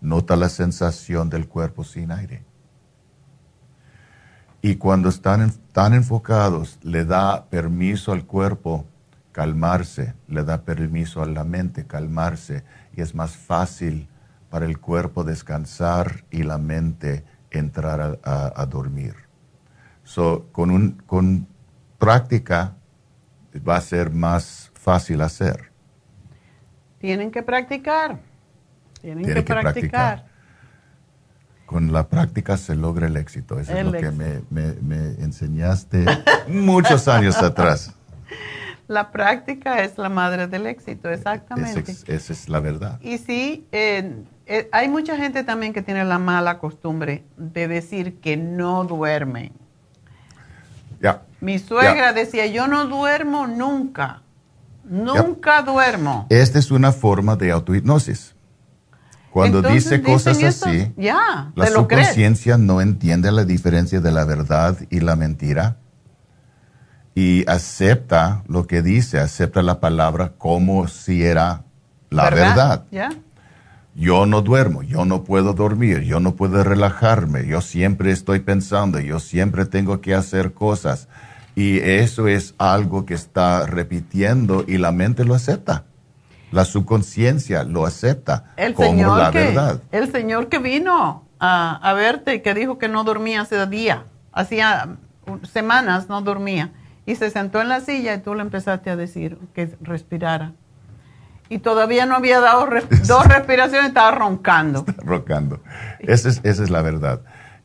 Nota 0.01 0.37
la 0.37 0.49
sensación 0.49 1.29
del 1.29 1.49
cuerpo 1.49 1.83
sin 1.83 2.13
aire. 2.13 2.45
Y 4.63 4.77
cuando 4.77 5.09
están 5.09 5.53
tan 5.73 5.93
enfocados, 5.93 6.79
le 6.83 7.05
da 7.05 7.47
permiso 7.47 8.13
al 8.13 8.25
cuerpo 8.25 8.87
calmarse, 9.35 10.15
le 10.29 10.45
da 10.45 10.63
permiso 10.63 11.21
a 11.21 11.27
la 11.27 11.43
mente 11.43 11.89
calmarse 11.89 12.63
y 12.95 13.01
es 13.01 13.17
más 13.17 13.37
fácil 13.37 14.09
para 14.49 14.65
el 14.65 14.79
cuerpo 14.79 15.25
descansar 15.25 16.25
y 16.31 16.45
la 16.45 16.57
mente 16.57 17.25
entrar 17.51 18.21
a, 18.23 18.67
dormir. 18.67 19.17
So, 20.05 20.47
con, 20.53 20.71
un, 20.71 21.03
con 21.07 21.49
práctica 21.99 22.77
va 23.69 23.77
a 23.77 23.81
ser 23.81 24.13
más 24.13 24.71
fácil 24.73 25.21
hacer. 25.21 25.73
Tienen 27.01 27.33
que 27.33 27.43
practicar. 27.43 28.21
Tienen, 29.01 29.25
que, 29.25 29.43
practicar. 29.43 30.27
Con 31.67 31.93
la 31.93 32.09
práctica 32.09 32.57
se 32.57 32.77
logra 32.77 33.09
el 33.09 33.17
éxito. 33.17 33.59
Eso 33.59 33.77
es 33.77 33.85
lo 33.85 33.91
que 33.91 34.13
me, 34.13 35.25
enseñaste 35.25 36.05
muchos 36.49 37.09
años 37.09 37.37
atrás. 37.39 37.93
La 38.87 39.11
práctica 39.11 39.83
es 39.83 39.97
la 39.97 40.09
madre 40.09 40.47
del 40.47 40.67
éxito, 40.67 41.09
exactamente. 41.11 41.93
Esa 42.07 42.33
es, 42.33 42.49
la 42.49 42.61
verdad. 42.61 43.01
Y 43.01 43.19
sí, 43.19 43.67
eh, 43.73 44.25
hay 44.73 44.89
mucha 44.89 45.17
gente 45.17 45.43
también 45.43 45.73
que 45.73 45.81
tiene 45.81 46.05
la 46.05 46.19
mala 46.19 46.59
costumbre 46.59 47.25
de 47.37 47.67
decir 47.67 48.21
que 48.21 48.37
no 48.37 48.85
duermen. 48.85 49.53
Ya. 51.01 51.23
Mi 51.41 51.59
suegra 51.59 52.13
decía, 52.13 52.47
yo 52.47 52.67
no 52.67 52.87
duermo 52.87 53.47
nunca, 53.47 54.23
nunca 54.85 55.63
duermo. 55.63 56.27
Esta 56.29 56.59
es 56.59 56.71
una 56.71 56.93
forma 56.93 57.37
de 57.37 57.53
autohipnosis. 57.53 58.35
Cuando 59.31 59.63
dice 59.63 60.01
cosas 60.01 60.43
así, 60.43 60.93
ya, 60.97 61.51
la 61.57 61.67
subconsciencia 61.67 62.57
no 62.57 62.81
entiende 62.81 63.33
la 63.33 63.45
diferencia 63.45 64.01
de 64.01 64.13
la 64.13 64.25
verdad 64.25 64.77
y 64.91 65.01
la 65.01 65.17
mentira 65.17 65.79
y 67.15 67.49
acepta 67.49 68.43
lo 68.49 68.67
que 68.67 68.83
dice, 68.83 69.21
acepta 69.21 69.63
la 69.63 69.81
palabra 69.81 70.33
como 70.37 70.89
si 70.89 71.25
era 71.25 71.63
la 72.11 72.31
verdad. 72.31 72.85
Yo 73.95 74.27
no 74.27 74.43
duermo, 74.43 74.83
yo 74.83 75.05
no 75.05 75.23
puedo 75.23 75.53
dormir, 75.53 76.01
yo 76.01 76.19
no 76.19 76.35
puedo 76.35 76.65
relajarme, 76.65 77.47
yo 77.47 77.61
siempre 77.61 78.11
estoy 78.11 78.41
pensando, 78.41 78.99
yo 78.99 79.21
siempre 79.21 79.67
tengo 79.67 80.01
que 80.01 80.15
hacer 80.15 80.53
cosas. 80.53 81.09
Y 81.55 81.79
eso 81.79 82.27
es 82.27 82.57
algo 82.59 83.07
que 83.07 83.15
está 83.15 83.67
repitiendo 83.67 84.65
y 84.67 84.79
la 84.79 84.91
mente 84.91 85.25
lo 85.25 85.37
acepta. 85.37 85.85
La 86.51 86.65
subconsciencia 86.65 87.63
lo 87.63 87.87
acepta 87.87 88.53
como 88.75 89.17
la 89.17 89.31
verdad. 89.31 89.81
El 89.93 90.11
señor 90.11 90.49
que 90.49 90.59
vino 90.59 91.25
a, 91.39 91.77
a 91.77 91.93
verte 91.93 92.35
y 92.35 92.43
que 92.43 92.55
dijo 92.55 92.79
que 92.79 92.89
no 92.89 93.05
dormía 93.05 93.43
hace 93.43 93.65
día, 93.67 94.07
hacía 94.33 94.97
semanas 95.53 96.09
no 96.09 96.21
dormía 96.21 96.73
y 97.07 97.17
se 97.17 97.31
sentó 97.31 97.61
en 97.61 97.69
la 97.69 97.81
silla 97.81 98.15
y 98.15 98.19
tú 98.19 98.35
le 98.35 98.43
empezaste 98.43 98.91
a 98.91 98.97
decir 98.97 99.39
que 99.55 99.77
respirara. 99.81 100.53
Y 101.49 101.59
todavía 101.59 102.07
no 102.07 102.15
había 102.15 102.41
dado 102.41 102.69
dos 103.07 103.27
respiraciones, 103.27 103.89
estaba 103.89 104.11
roncando. 104.13 104.85
roncando. 104.99 105.61
Esa 106.01 106.29
es, 106.29 106.41
esa 106.43 106.63
es 106.63 106.71
la 106.71 106.83
verdad. 106.83 107.21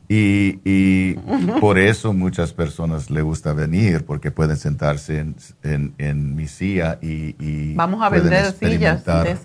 Y, 0.08 0.60
y 0.64 1.14
por 1.60 1.78
eso 1.78 2.12
muchas 2.12 2.52
personas 2.52 3.10
le 3.10 3.22
gusta 3.22 3.52
venir, 3.52 4.04
porque 4.04 4.30
pueden 4.30 4.56
sentarse 4.56 5.18
en, 5.18 5.94
en, 5.98 6.34
mi 6.34 6.46
silla 6.48 6.98
y, 7.00 7.36
y 7.38 7.74
Vamos 7.74 8.02
a 8.02 8.08
vender 8.08 8.52
sillas. 8.52 9.04
El, 9.06 9.36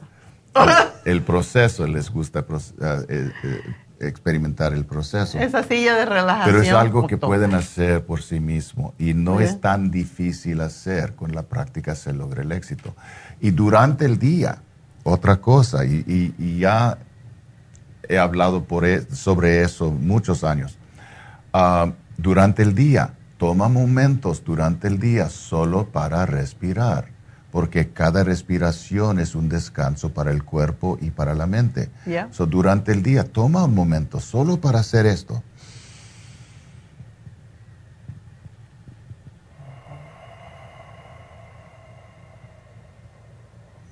el, 1.05 1.21
proceso 1.21 1.85
les 1.85 2.09
gusta 2.09 2.39
eh, 2.39 3.29
eh, 3.43 3.61
experimentar 3.99 4.73
el 4.73 4.85
proceso. 4.85 5.39
Esa 5.39 5.63
silla 5.63 5.95
de 5.95 6.05
relajación. 6.05 6.55
Pero 6.55 6.63
es 6.63 6.71
algo 6.73 7.07
que 7.07 7.17
pueden 7.17 7.53
hacer 7.53 8.05
por 8.05 8.21
sí 8.21 8.39
mismo 8.39 8.93
y 8.97 9.13
no 9.13 9.39
es 9.39 9.61
tan 9.61 9.91
difícil 9.91 10.61
hacer. 10.61 11.15
Con 11.15 11.33
la 11.33 11.43
práctica 11.43 11.95
se 11.95 12.13
logra 12.13 12.43
el 12.43 12.51
éxito. 12.51 12.95
Y 13.39 13.51
durante 13.51 14.05
el 14.05 14.19
día, 14.19 14.59
otra 15.03 15.37
cosa, 15.37 15.85
y, 15.85 16.57
ya 16.59 16.97
he 18.07 18.17
hablado 18.17 18.63
por 18.63 18.85
e, 18.85 19.01
sobre 19.11 19.61
eso 19.61 19.91
muchos 19.91 20.43
años. 20.43 20.77
Ah, 21.53 21.91
durante 22.17 22.63
el 22.63 22.75
día, 22.75 23.13
toma 23.37 23.67
momentos 23.67 24.43
durante 24.43 24.87
el 24.87 24.99
día 24.99 25.29
solo 25.29 25.87
para 25.91 26.25
respirar 26.25 27.14
porque 27.55 27.87
cada 27.87 28.25
respiración 28.25 29.17
es 29.17 29.33
un 29.33 29.47
descanso 29.47 30.09
para 30.09 30.31
el 30.31 30.43
cuerpo 30.43 30.97
y 30.99 31.11
para 31.11 31.33
la 31.33 31.47
mente. 31.47 31.89
So, 32.31 32.47
durante 32.47 32.91
el 32.91 33.01
día, 33.01 33.23
toma 33.23 33.63
un 33.63 33.73
momento 33.73 34.19
solo 34.19 34.59
para 34.59 34.79
hacer 34.79 35.05
esto. 35.05 35.41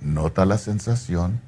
Nota 0.01 0.45
la 0.45 0.57
sensación 0.57 1.39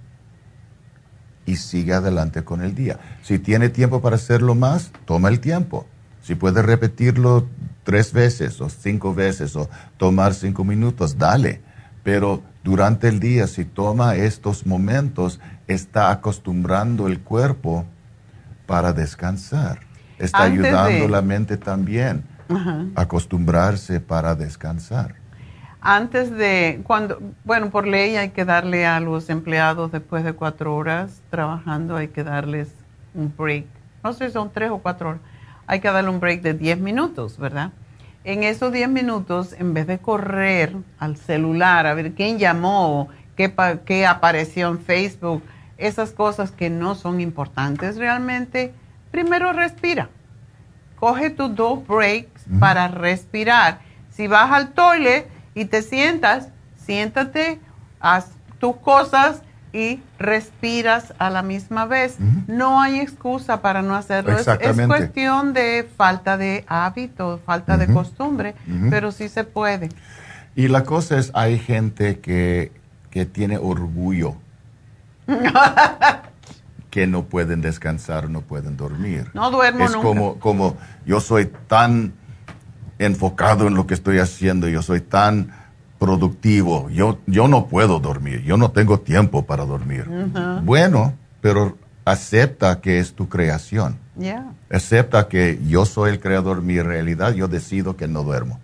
y 1.46 1.58
sigue 1.58 1.96
adelante 1.96 2.46
con 2.46 2.62
el 2.62 2.76
día. 2.76 2.98
Si 3.24 3.40
tiene 3.40 3.68
tiempo 3.68 4.02
para 4.02 4.16
hacerlo 4.16 4.56
más, 4.56 4.94
toma 5.04 5.28
el 5.28 5.42
tiempo. 5.42 5.86
Si 6.22 6.36
puede 6.36 6.62
repetirlo 6.62 7.50
tres 7.84 8.14
veces 8.14 8.62
o 8.62 8.70
cinco 8.70 9.14
veces 9.14 9.58
o 9.58 9.70
tomar 9.98 10.34
cinco 10.34 10.64
minutos, 10.64 11.18
dale 11.18 11.65
pero 12.06 12.44
durante 12.64 13.08
el 13.08 13.20
día, 13.20 13.48
si 13.48 13.66
toma 13.66 14.16
estos 14.16 14.68
momentos, 14.68 15.40
está 15.68 16.12
acostumbrando 16.12 17.08
el 17.08 17.20
cuerpo 17.20 17.84
para 18.68 18.94
descansar. 18.94 19.80
Está 20.20 20.44
ayudando 20.44 21.08
la 21.08 21.24
mente 21.24 21.58
también 21.58 22.24
a 22.94 23.02
acostumbrarse 23.02 24.00
para 24.02 24.36
descansar. 24.36 25.16
Antes 25.82 26.30
de, 26.30 26.82
cuando, 26.84 27.20
bueno, 27.44 27.72
por 27.72 27.88
ley 27.88 28.18
hay 28.18 28.30
que 28.30 28.46
darle 28.46 28.86
a 28.86 29.00
los 29.00 29.32
empleados 29.32 29.92
después 29.92 30.24
de 30.24 30.34
cuatro 30.34 30.76
horas 30.76 31.24
trabajando, 31.32 31.96
hay 31.96 32.10
que 32.10 32.24
darles 32.24 32.70
un 33.16 33.34
break. 33.36 33.66
No 34.04 34.14
sé 34.14 34.28
si 34.28 34.34
son 34.34 34.52
tres 34.54 34.70
o 34.70 34.78
cuatro 34.78 35.10
horas. 35.10 35.22
Hay 35.66 35.80
que 35.80 35.88
darle 35.88 36.12
un 36.12 36.20
break 36.20 36.44
de 36.44 36.54
diez 36.54 36.78
minutos, 36.78 37.40
¿verdad? 37.40 37.72
En 38.26 38.44
esos 38.44 38.74
10 38.74 38.90
minutos, 38.90 39.54
en 39.54 39.74
vez 39.76 39.86
de 39.86 40.00
correr 40.00 40.76
al 40.98 41.16
celular 41.16 41.86
a 41.86 41.94
ver 41.94 42.14
quién 42.14 42.40
llamó, 42.40 43.08
qué, 43.38 43.54
qué 43.86 44.08
apareció 44.08 44.68
en 44.68 44.80
Facebook, 44.80 45.44
esas 45.78 46.12
cosas 46.12 46.52
que 46.52 46.72
no 46.72 46.96
son 46.96 47.22
importantes 47.22 47.98
realmente, 47.98 48.74
primero 49.12 49.54
respira. 49.54 50.10
Coge 50.96 51.30
tus 51.30 51.56
dos 51.56 51.86
breaks 51.88 52.46
para 52.60 52.88
respirar. 52.88 53.80
Si 54.10 54.26
vas 54.28 54.52
al 54.52 54.74
toilet 54.74 55.30
y 55.54 55.66
te 55.66 55.84
sientas, 55.84 56.50
siéntate, 56.78 57.60
haz 58.00 58.32
tus 58.60 58.78
cosas 58.78 59.44
y 59.76 60.02
respiras 60.18 61.14
a 61.20 61.30
la 61.30 61.42
misma 61.42 61.86
vez. 61.86 62.16
No 62.48 62.82
hay 62.82 63.02
excusa 63.02 63.62
para 63.62 63.82
no 63.82 63.94
hacerlo. 63.94 64.32
Es, 64.38 64.48
cuestión 64.88 65.54
de 65.54 65.86
falta 65.98 66.38
de 66.38 66.64
hábito, 66.68 67.42
falta 67.46 67.76
de 67.76 67.88
costumbre, 67.94 68.56
pero 68.90 69.12
sí 69.12 69.28
se 69.28 69.44
puede. 69.44 69.90
Y 70.56 70.70
la 70.70 70.86
cosa 70.86 71.18
es, 71.18 71.32
hay 71.34 71.60
gente 71.60 72.20
que, 72.20 72.72
que 73.12 73.26
tiene 73.26 73.58
orgullo. 73.58 74.36
que 76.90 77.08
no 77.08 77.26
pueden 77.26 77.60
descansar, 77.60 78.30
no 78.30 78.40
pueden 78.40 78.78
dormir. 78.78 79.30
No 79.34 79.52
duermo 79.52 79.84
es 79.84 79.92
nunca. 79.92 80.08
como 80.08 80.40
como 80.40 80.78
yo 81.06 81.20
soy 81.20 81.52
tan 81.68 82.14
enfocado 83.00 83.68
en 83.68 83.74
lo 83.74 83.86
que 83.86 83.94
estoy 83.94 84.20
haciendo, 84.20 84.70
yo 84.70 84.82
soy 84.82 85.02
tan 85.02 85.52
productivo. 86.06 86.88
Yo, 86.92 87.18
yo 87.26 87.48
no 87.48 87.66
puedo 87.66 88.00
dormir, 88.00 88.44
yo 88.44 88.58
no 88.58 88.70
tengo 88.70 89.00
tiempo 89.00 89.46
para 89.46 89.66
dormir. 89.66 90.06
Bueno, 90.64 91.14
pero 91.42 91.78
acepta 92.06 92.80
que 92.80 93.00
es 93.00 93.14
tu 93.14 93.28
creación. 93.28 93.98
Acepta 94.70 95.28
que 95.28 95.60
yo 95.68 95.86
soy 95.86 96.12
el 96.12 96.20
creador, 96.20 96.62
mi 96.62 96.80
realidad, 96.80 97.34
yo 97.34 97.48
decido 97.48 97.98
que 97.98 98.08
no 98.08 98.24
duermo. 98.24 98.60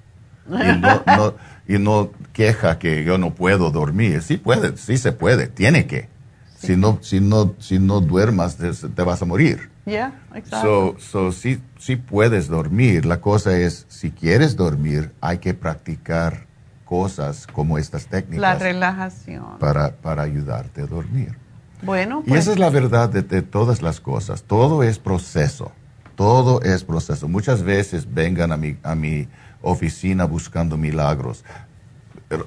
Y 1.68 1.78
no, 1.80 2.12
queja 2.34 2.78
que 2.78 3.04
yo 3.04 3.18
no 3.18 3.34
puedo 3.34 3.72
dormir. 3.72 4.22
Sí 4.22 4.38
puede, 4.38 4.78
sí 4.78 4.98
se 4.98 5.12
puede, 5.12 5.48
tiene 5.48 5.88
que. 5.88 6.10
Si, 6.58 6.78
no, 6.78 7.00
si, 7.02 7.20
no, 7.20 7.56
si 7.58 7.80
no 7.80 8.02
duermas, 8.02 8.58
te, 8.58 9.02
vas 9.02 9.22
a 9.24 9.26
morir. 9.26 9.72
Yeah, 9.86 10.14
so, 10.62 10.96
so, 11.00 11.32
sí, 11.32 11.60
sí 11.80 11.96
puedes 11.96 12.48
dormir. 12.48 13.08
La 13.08 13.20
cosa 13.20 13.58
es, 13.58 13.88
si 13.90 14.12
quieres 14.12 14.56
dormir, 14.56 15.12
hay 15.22 15.40
que 15.40 15.56
practicar 15.56 16.51
cosas 16.92 17.48
como 17.48 17.78
estas 17.78 18.06
técnicas. 18.08 18.42
La 18.42 18.56
relajación. 18.56 19.58
Para, 19.60 19.96
para 19.96 20.24
ayudarte 20.24 20.82
a 20.82 20.86
dormir. 20.88 21.38
Bueno, 21.82 22.22
Y 22.26 22.34
esa 22.34 22.52
es 22.52 22.60
la 22.60 22.70
verdad 22.70 23.08
de, 23.08 23.42
todas 23.42 23.82
las 23.82 24.02
cosas. 24.02 24.44
Todo 24.44 24.84
es 24.84 25.00
proceso. 25.00 25.72
Todo 26.16 26.62
es 26.62 26.84
proceso. 26.84 27.30
Muchas 27.30 27.64
veces 27.64 28.14
vengan 28.14 28.52
a 28.52 28.58
mi, 28.58 28.76
a 28.84 28.96
mi 28.96 29.30
oficina 29.62 30.26
buscando 30.26 30.76
milagros. 30.76 31.46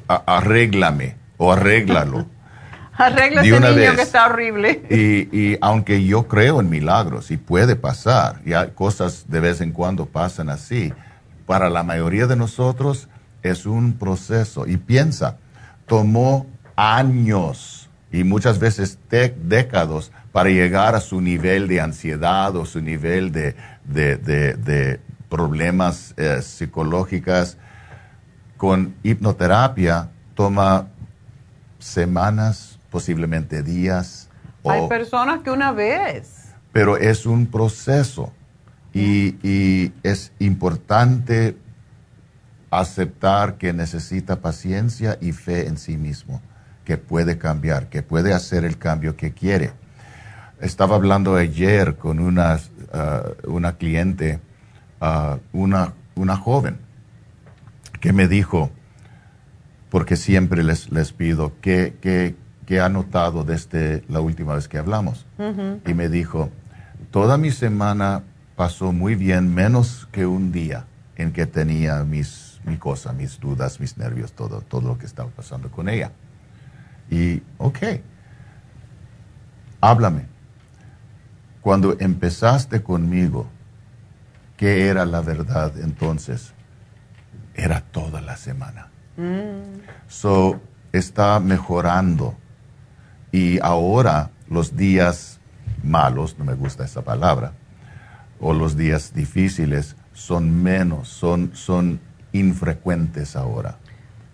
arréglame 0.08 1.16
o 1.38 1.50
arréglalo. 1.50 2.26
Arregla 2.98 3.40
ese 3.40 3.58
niño 3.58 3.96
que 3.96 4.02
está 4.02 4.26
horrible. 4.26 4.82
Y, 4.90 5.36
y, 5.36 5.58
aunque 5.62 6.04
yo 6.04 6.28
creo 6.28 6.60
en 6.60 6.68
milagros 6.68 7.30
y 7.30 7.38
puede 7.38 7.76
pasar, 7.76 8.42
y 8.44 8.52
hay 8.52 8.68
cosas 8.72 9.24
de 9.26 9.40
vez 9.40 9.62
en 9.62 9.72
cuando 9.72 10.04
pasan 10.04 10.50
así, 10.50 10.92
para 11.46 11.70
la 11.70 11.82
mayoría 11.82 12.26
de 12.26 12.36
nosotros 12.36 13.08
es 13.44 13.66
un 13.66 13.92
proceso. 13.92 14.66
Y 14.66 14.78
piensa, 14.78 15.36
tomó 15.86 16.46
años 16.74 17.88
y 18.10 18.24
muchas 18.24 18.58
veces 18.58 18.98
décadas 19.08 20.10
para 20.32 20.48
llegar 20.48 20.94
a 20.96 21.00
su 21.00 21.20
nivel 21.20 21.68
de 21.68 21.80
ansiedad 21.80 22.56
o 22.56 22.64
su 22.64 22.80
nivel 22.80 23.30
de, 23.30 23.54
de, 23.84 25.00
problemas 25.28 26.14
eh, 26.16 26.40
psicológicos. 26.42 27.58
Con 28.56 28.94
hipnoterapia 29.02 30.10
toma 30.34 30.88
semanas, 31.78 32.78
posiblemente 32.90 33.62
días. 33.62 34.30
Hay 34.64 34.88
personas 34.88 35.42
que 35.42 35.50
una 35.50 35.72
vez. 35.72 36.54
Pero 36.72 36.96
es 36.96 37.26
un 37.26 37.46
proceso 37.46 38.32
y, 38.92 39.36
y 39.42 39.92
es 40.02 40.32
importante 40.38 41.56
aceptar 42.80 43.56
que 43.56 43.72
necesita 43.72 44.40
paciencia 44.40 45.18
y 45.20 45.32
fe 45.32 45.66
en 45.66 45.78
sí 45.78 45.96
mismo, 45.96 46.40
que 46.84 46.98
puede 46.98 47.38
cambiar, 47.38 47.88
que 47.88 48.02
puede 48.02 48.32
hacer 48.32 48.64
el 48.64 48.78
cambio 48.78 49.16
que 49.16 49.32
quiere. 49.32 49.72
Estaba 50.60 50.96
hablando 50.96 51.36
ayer 51.36 51.96
con 51.96 52.20
una, 52.20 52.56
uh, 52.56 53.50
una 53.50 53.76
cliente, 53.76 54.40
uh, 55.00 55.38
una, 55.52 55.94
una 56.14 56.36
joven, 56.36 56.78
que 58.00 58.12
me 58.12 58.28
dijo, 58.28 58.70
porque 59.90 60.16
siempre 60.16 60.62
les, 60.62 60.90
les 60.90 61.12
pido, 61.12 61.52
¿qué, 61.60 61.96
qué, 62.00 62.34
qué 62.66 62.80
ha 62.80 62.88
notado 62.88 63.44
desde 63.44 64.04
la 64.08 64.20
última 64.20 64.54
vez 64.54 64.68
que 64.68 64.78
hablamos? 64.78 65.26
Ujú. 65.38 65.80
Y 65.86 65.94
me 65.94 66.08
dijo, 66.08 66.50
toda 67.10 67.38
mi 67.38 67.50
semana 67.50 68.22
pasó 68.56 68.92
muy 68.92 69.14
bien, 69.14 69.54
menos 69.54 70.08
que 70.12 70.26
un 70.26 70.52
día 70.52 70.84
en 71.16 71.32
que 71.32 71.46
tenía 71.46 72.04
mis, 72.04 72.43
mi 72.64 72.76
cosa, 72.76 73.12
mis 73.12 73.38
dudas, 73.38 73.80
mis 73.80 73.96
nervios, 73.96 74.32
todo, 74.32 74.60
todo 74.60 74.88
lo 74.88 74.98
que 74.98 75.06
estaba 75.06 75.30
pasando 75.30 75.70
con 75.70 75.88
ella. 75.88 76.12
Y, 77.10 77.42
ok, 77.58 77.78
háblame. 79.80 80.26
Cuando 81.60 81.96
empezaste 81.98 82.82
conmigo, 82.82 83.46
¿qué 84.56 84.88
era 84.88 85.04
la 85.04 85.20
verdad 85.20 85.78
entonces? 85.78 86.52
Era 87.54 87.80
toda 87.80 88.20
la 88.20 88.36
semana. 88.36 88.88
Mm. 89.16 89.80
So, 90.08 90.60
está 90.92 91.40
mejorando. 91.40 92.34
Y 93.32 93.58
ahora 93.60 94.30
los 94.48 94.76
días 94.76 95.40
malos, 95.82 96.38
no 96.38 96.44
me 96.44 96.54
gusta 96.54 96.84
esa 96.84 97.02
palabra, 97.02 97.52
o 98.40 98.52
los 98.52 98.76
días 98.76 99.12
difíciles 99.14 99.96
son 100.12 100.62
menos, 100.62 101.08
son, 101.08 101.50
son 101.54 102.00
infrecuentes 102.34 103.36
ahora. 103.36 103.78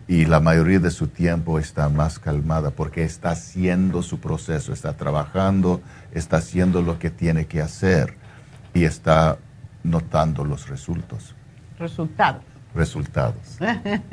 Y 0.08 0.24
la 0.24 0.40
mayoría 0.40 0.80
de 0.80 0.90
su 0.90 1.06
tiempo 1.06 1.60
está 1.60 1.88
más 1.88 2.18
calmada 2.18 2.72
porque 2.72 3.04
está 3.04 3.30
haciendo 3.30 4.02
su 4.02 4.18
proceso, 4.18 4.72
está 4.72 4.96
trabajando, 4.96 5.80
está 6.12 6.38
haciendo 6.38 6.82
lo 6.82 6.98
que 6.98 7.10
tiene 7.10 7.46
que 7.46 7.62
hacer 7.62 8.16
y 8.74 8.84
está 8.84 9.38
notando 9.84 10.44
los 10.44 10.68
resultados. 10.68 11.36
Resultados. 11.78 12.42
resultados. 12.74 13.58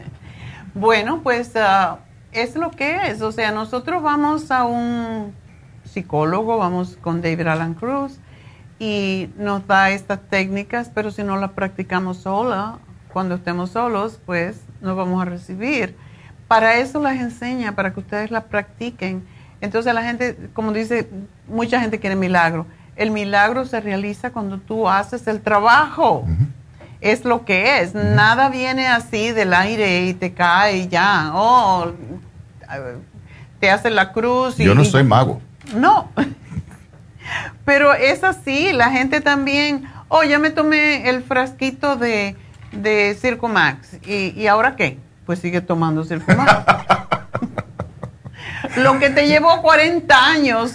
bueno, 0.75 1.21
pues 1.23 1.53
ah, 1.55 1.99
es 2.31 2.55
lo 2.55 2.69
que 2.69 3.07
es. 3.07 3.21
O 3.21 3.31
sea, 3.31 3.51
nosotros 3.51 4.03
vamos 4.03 4.51
a 4.51 4.65
un 4.65 5.33
psicólogo, 5.83 6.57
vamos 6.57 6.97
con 7.01 7.21
David 7.21 7.47
Alan 7.47 7.73
Cruz 7.73 8.19
y 8.77 9.29
nos 9.37 9.65
da 9.65 9.89
estas 9.89 10.19
técnicas, 10.29 10.91
pero 10.93 11.09
si 11.09 11.23
no 11.23 11.37
las 11.37 11.51
practicamos 11.51 12.17
sola, 12.17 12.77
cuando 13.17 13.33
estemos 13.33 13.71
solos, 13.71 14.19
pues 14.27 14.57
no 14.79 14.95
vamos 14.95 15.19
a 15.19 15.25
recibir. 15.25 15.95
Para 16.47 16.77
eso 16.77 17.01
las 17.01 17.15
enseña, 17.15 17.73
para 17.73 17.91
que 17.91 17.99
ustedes 17.99 18.29
las 18.29 18.43
practiquen. 18.43 19.25
Entonces 19.59 19.91
la 19.95 20.03
gente, 20.03 20.37
como 20.53 20.71
dice, 20.71 21.09
mucha 21.47 21.81
gente 21.81 21.99
quiere 21.99 22.15
milagro. 22.15 22.67
El 22.95 23.09
milagro 23.09 23.65
se 23.65 23.81
realiza 23.81 24.29
cuando 24.29 24.59
tú 24.59 24.87
haces 24.87 25.25
el 25.25 25.41
trabajo. 25.41 26.27
Es 27.01 27.25
lo 27.25 27.43
que 27.43 27.81
es. 27.81 27.95
Nada 27.95 28.49
viene 28.49 28.85
así 28.87 29.31
del 29.31 29.51
aire 29.55 30.05
y 30.05 30.13
te 30.13 30.33
cae 30.33 30.77
y 30.77 30.87
ya. 30.87 31.31
Oh, 31.33 31.93
te 33.59 33.71
hace 33.71 33.89
la 33.89 34.11
cruz. 34.11 34.59
Y, 34.59 34.65
Yo 34.65 34.75
no 34.75 34.85
soy 34.85 35.03
mago. 35.03 35.41
no. 35.73 36.11
Pero 37.65 37.95
es 37.95 38.23
así, 38.23 38.73
la 38.73 38.91
gente 38.91 39.21
también, 39.21 39.85
oh, 40.07 40.23
ya 40.23 40.37
me 40.37 40.51
tomé 40.51 41.09
el 41.09 41.23
frasquito 41.23 41.95
de, 41.95 42.35
de 42.71 43.17
Circo 43.19 43.47
Max. 43.47 43.97
¿Y, 44.05 44.33
¿Y 44.39 44.47
ahora 44.47 44.75
qué? 44.75 44.99
Pues 45.25 45.39
sigue 45.39 45.61
tomando 45.61 46.03
Circo 46.03 46.33
Max. 46.35 46.63
Lo 48.77 48.99
que 48.99 49.09
te 49.09 49.27
llevó 49.27 49.61
40 49.61 50.25
años 50.25 50.73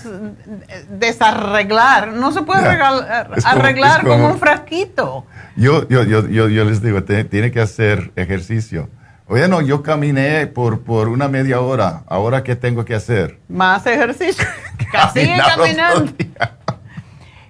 desarreglar, 0.91 2.09
no 2.09 2.33
se 2.33 2.43
puede 2.43 2.79
como- 2.79 3.03
arreglar 3.45 4.03
como- 4.03 4.15
con 4.15 4.23
un 4.33 4.39
frasquito. 4.39 5.27
Yo, 5.57 5.87
yo, 5.89 6.03
yo, 6.03 6.27
yo, 6.29 6.49
yo 6.49 6.65
les 6.65 6.83
digo, 6.83 7.05
te- 7.05 7.25
tiene 7.25 7.51
que 7.53 7.61
hacer 7.61 8.13
ejercicio. 8.17 8.89
Oye, 9.29 9.47
no, 9.49 9.61
yo 9.61 9.83
caminé 9.83 10.47
por, 10.49 10.83
por 10.83 11.09
una 11.09 11.29
media 11.29 11.61
hora. 11.61 12.03
¿Ahora 12.09 12.43
qué 12.43 12.57
tengo 12.57 12.85
que 12.85 12.95
hacer? 12.95 13.39
Más 13.49 13.87
ejercicio. 13.87 14.45
Sigue 15.15 15.37
caminando. 15.39 16.13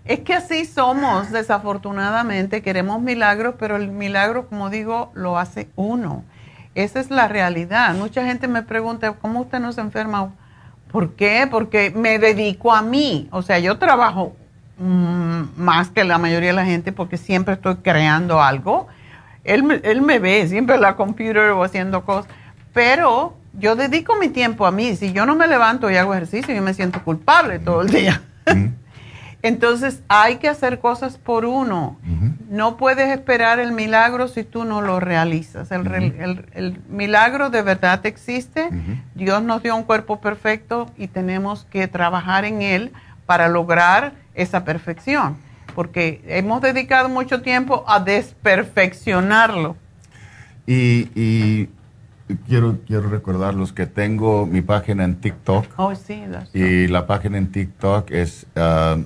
Es 0.04 0.20
que 0.20 0.34
así 0.34 0.64
somos, 0.64 1.30
desafortunadamente. 1.30 2.62
Queremos 2.62 3.00
milagros, 3.00 3.54
pero 3.58 3.76
el 3.76 3.88
milagro, 3.88 4.48
como 4.48 4.68
digo, 4.68 5.12
lo 5.14 5.38
hace 5.38 5.68
uno. 5.76 6.24
Esa 6.74 7.00
es 7.00 7.10
la 7.10 7.28
realidad. 7.28 7.94
Mucha 7.94 8.24
gente 8.24 8.48
me 8.48 8.62
pregunta, 8.62 9.12
¿cómo 9.12 9.40
usted 9.40 9.60
no 9.60 9.72
se 9.72 9.80
enferma? 9.80 10.32
¿Por 10.90 11.14
qué? 11.14 11.46
Porque 11.50 11.92
me 11.94 12.18
dedico 12.18 12.72
a 12.72 12.82
mí. 12.82 13.28
O 13.30 13.42
sea, 13.42 13.58
yo 13.60 13.78
trabajo 13.78 14.34
mm, 14.78 15.42
más 15.56 15.90
que 15.90 16.02
la 16.04 16.18
mayoría 16.18 16.48
de 16.48 16.56
la 16.56 16.64
gente 16.64 16.92
porque 16.92 17.16
siempre 17.16 17.54
estoy 17.54 17.76
creando 17.76 18.42
algo. 18.42 18.88
Él, 19.44 19.80
él 19.84 20.02
me 20.02 20.18
ve 20.18 20.48
siempre 20.48 20.76
en 20.76 20.82
la 20.82 20.96
computer 20.96 21.50
o 21.50 21.62
haciendo 21.62 22.04
cosas. 22.04 22.30
Pero 22.72 23.36
yo 23.52 23.76
dedico 23.76 24.16
mi 24.16 24.28
tiempo 24.28 24.66
a 24.66 24.72
mí. 24.72 24.96
Si 24.96 25.12
yo 25.12 25.26
no 25.26 25.36
me 25.36 25.46
levanto 25.46 25.90
y 25.90 25.96
hago 25.96 26.12
ejercicio, 26.12 26.54
yo 26.54 26.62
me 26.62 26.74
siento 26.74 27.04
culpable 27.04 27.60
todo 27.60 27.82
el 27.82 27.90
día. 27.90 28.20
Entonces 29.42 30.02
hay 30.08 30.36
que 30.36 30.48
hacer 30.48 30.78
cosas 30.78 31.18
por 31.18 31.44
uno. 31.44 31.98
No 32.48 32.76
puedes 32.76 33.08
esperar 33.08 33.58
el 33.58 33.72
milagro 33.72 34.28
si 34.28 34.44
tú 34.44 34.64
no 34.64 34.80
lo 34.82 35.00
realizas. 35.00 35.72
El, 35.72 35.84
re- 35.84 36.14
el- 36.20 36.46
el 36.52 36.80
milagro 36.88 37.50
de 37.50 37.62
verdad 37.62 38.04
existe. 38.06 38.68
Dios 39.14 39.42
nos 39.42 39.62
dio 39.62 39.74
un 39.74 39.82
cuerpo 39.82 40.20
perfecto 40.20 40.88
y 40.96 41.08
tenemos 41.08 41.64
que 41.70 41.88
trabajar 41.88 42.44
en 42.44 42.62
él 42.62 42.92
para 43.26 43.48
lograr 43.48 44.12
esa 44.34 44.64
perfección. 44.64 45.36
Porque 45.74 46.22
hemos 46.28 46.60
dedicado 46.60 47.08
mucho 47.08 47.40
tiempo 47.42 47.84
a 47.88 47.98
desperfeccionarlo. 48.00 49.76
Y, 50.66 51.08
y 51.14 51.68
quiero, 52.46 52.78
quiero 52.86 53.08
recordarlos 53.08 53.72
que 53.72 53.86
tengo 53.86 54.46
mi 54.46 54.60
página 54.60 55.04
en 55.04 55.16
TikTok. 55.16 55.66
Oh, 55.76 55.94
sí, 55.94 56.22
Y 56.54 56.86
la 56.88 57.06
página 57.06 57.38
en 57.38 57.50
TikTok 57.50 58.10
es 58.10 58.46
um, 58.56 59.04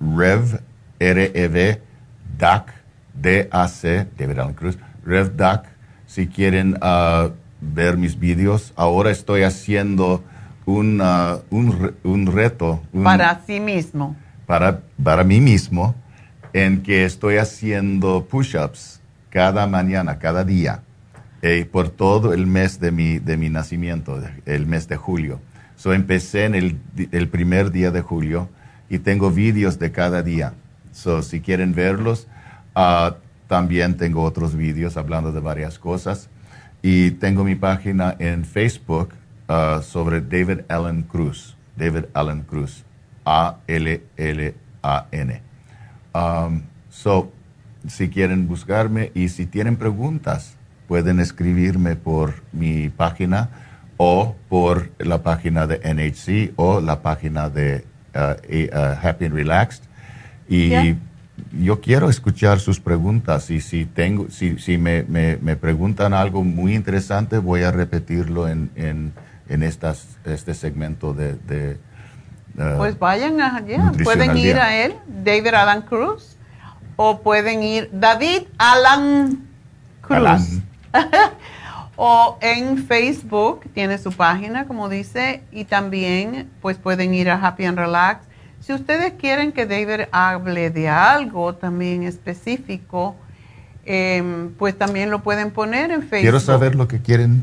Rev, 0.00 0.60
R-E-V, 0.98 1.80
DAC, 2.38 2.72
D-A-C, 3.14 4.06
David 4.18 4.38
Allen 4.38 4.54
Cruz, 4.54 4.78
Rev 5.04 5.36
DAC. 5.36 5.64
Si 6.06 6.26
quieren 6.26 6.74
uh, 6.82 7.30
ver 7.60 7.96
mis 7.96 8.18
vídeos, 8.18 8.72
ahora 8.76 9.10
estoy 9.10 9.42
haciendo 9.42 10.24
un, 10.66 11.00
uh, 11.00 11.40
un, 11.50 11.92
un 12.02 12.26
reto. 12.26 12.80
un- 12.92 13.04
para 13.04 13.40
sí 13.46 13.60
mismo. 13.60 14.16
para, 14.46 14.80
para 15.02 15.22
mí 15.24 15.40
mismo 15.40 15.94
en 16.52 16.82
que 16.82 17.04
estoy 17.04 17.36
haciendo 17.36 18.26
push-ups 18.28 19.00
cada 19.28 19.66
mañana, 19.68 20.18
cada 20.18 20.42
día, 20.44 20.82
eh, 21.42 21.64
por 21.70 21.88
todo 21.90 22.32
el 22.34 22.46
mes 22.48 22.80
de 22.80 22.90
mi, 22.90 23.18
de 23.20 23.36
mi 23.36 23.48
nacimiento, 23.48 24.20
el 24.46 24.66
mes 24.66 24.88
de 24.88 24.96
julio. 24.96 25.40
So 25.76 25.92
empecé 25.94 26.44
en 26.46 26.54
el, 26.56 26.78
el 27.12 27.28
primer 27.28 27.70
día 27.70 27.90
de 27.92 28.00
julio 28.02 28.48
y 28.90 28.98
tengo 28.98 29.30
vídeos 29.30 29.78
de 29.78 29.92
cada 29.92 30.22
día. 30.22 30.52
So 30.92 31.22
si 31.22 31.40
quieren 31.40 31.74
verlos, 31.74 32.26
ah, 32.74 33.16
también 33.46 33.96
tengo 33.96 34.22
otros 34.24 34.54
vídeos 34.54 34.98
hablando 34.98 35.32
de 35.32 35.40
varias 35.40 35.78
cosas. 35.78 36.28
Y 36.82 37.12
tengo 37.12 37.44
mi 37.44 37.54
página 37.54 38.16
en 38.18 38.44
Facebook 38.44 39.14
ah, 39.48 39.80
sobre 39.82 40.20
David 40.20 40.62
Allen 40.68 41.04
Cruz. 41.04 41.56
David 41.76 42.06
Allen 42.12 42.42
Cruz. 42.42 42.84
A-L-L-A-N. 43.24 44.52
Um, 46.12 46.62
so, 46.88 47.32
si 47.86 48.08
quieren 48.08 48.48
buscarme 48.48 49.12
y 49.14 49.28
si 49.28 49.46
tienen 49.46 49.76
preguntas, 49.76 50.56
pueden 50.88 51.20
escribirme 51.20 51.94
por 51.94 52.42
mi 52.52 52.88
página 52.88 53.50
o 53.96 54.34
por 54.48 54.90
la 54.98 55.22
página 55.22 55.68
de 55.68 55.78
NHC 55.78 56.54
o 56.56 56.80
la 56.80 57.02
página 57.02 57.48
de 57.50 57.84
Happy 58.14 59.24
and 59.24 59.34
Relaxed. 59.34 59.84
Y 60.48 60.96
yo 61.52 61.80
quiero 61.80 62.10
escuchar 62.10 62.60
sus 62.60 62.80
preguntas 62.80 63.50
y 63.50 63.60
si 63.60 63.86
tengo, 63.86 64.30
si, 64.30 64.58
si 64.58 64.78
me, 64.78 65.04
me, 65.04 65.36
me 65.36 65.56
preguntan 65.56 66.12
algo 66.12 66.44
muy 66.44 66.74
interesante, 66.74 67.38
voy 67.38 67.62
a 67.62 67.70
repetirlo 67.70 68.48
en, 68.48 68.70
en, 68.76 69.12
en 69.48 69.62
estas, 69.62 70.06
este 70.24 70.54
segmento 70.54 71.14
de, 71.14 71.34
de, 71.34 71.78
uh, 72.56 72.76
Pues 72.78 72.98
vayan 72.98 73.40
allá, 73.40 73.78
Nutrición 73.78 74.04
pueden 74.04 74.36
ir 74.36 74.56
a 74.56 74.84
él, 74.84 74.94
David 75.06 75.54
Alan 75.54 75.82
Cruz, 75.82 76.36
o 76.96 77.20
pueden 77.20 77.62
ir 77.62 77.90
David 77.92 78.42
Alan 78.58 79.40
Cruz. 80.02 80.18
Alan. 80.18 80.40
o 82.02 82.38
en 82.40 82.78
Facebook 82.78 83.60
tiene 83.74 83.98
su 83.98 84.10
página, 84.10 84.66
como 84.66 84.88
dice, 84.88 85.42
y 85.52 85.66
también 85.66 86.50
pues 86.62 86.78
pueden 86.78 87.12
ir 87.12 87.28
a 87.28 87.34
Happy 87.34 87.66
and 87.66 87.78
Relax. 87.78 88.24
Si 88.60 88.72
ustedes 88.72 89.12
quieren 89.18 89.52
que 89.52 89.66
David 89.66 90.06
hable 90.10 90.70
de 90.70 90.88
algo 90.88 91.56
también 91.56 92.04
específico, 92.04 93.16
em, 93.84 94.54
pues 94.54 94.78
también 94.78 95.10
lo 95.10 95.22
pueden 95.22 95.50
poner 95.50 95.90
en 95.90 96.00
Facebook. 96.00 96.22
quiero 96.22 96.40
saber 96.40 96.74
lo 96.74 96.88
que 96.88 97.02
quieren 97.02 97.42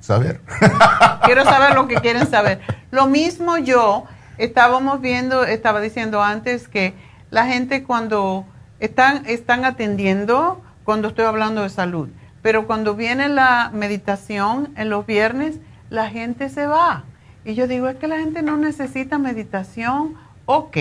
saber. 0.00 0.40
Quiero 1.24 1.44
saber 1.44 1.76
lo 1.76 1.86
que 1.86 1.94
quieren 1.94 2.26
saber. 2.26 2.60
Lo 2.90 3.06
mismo 3.06 3.58
yo, 3.58 4.06
estábamos 4.38 5.00
viendo, 5.00 5.44
estaba 5.44 5.80
diciendo 5.80 6.20
antes 6.20 6.66
que 6.66 6.94
la 7.30 7.46
gente 7.46 7.84
cuando 7.84 8.44
están, 8.80 9.24
están 9.26 9.64
atendiendo, 9.64 10.60
cuando 10.82 11.08
estoy 11.08 11.26
hablando 11.26 11.62
de 11.62 11.70
salud, 11.70 12.08
Pero 12.44 12.66
cuando 12.66 12.94
viene 12.94 13.30
la 13.30 13.70
meditación 13.72 14.74
en 14.76 14.90
los 14.90 15.06
viernes, 15.06 15.60
la 15.88 16.10
gente 16.10 16.50
se 16.50 16.66
va. 16.66 17.04
Y 17.42 17.54
yo 17.54 17.66
digo, 17.66 17.88
es 17.88 17.96
que 17.96 18.06
la 18.06 18.18
gente 18.18 18.42
no 18.42 18.58
necesita 18.58 19.16
meditación. 19.16 20.12
Ok. 20.44 20.76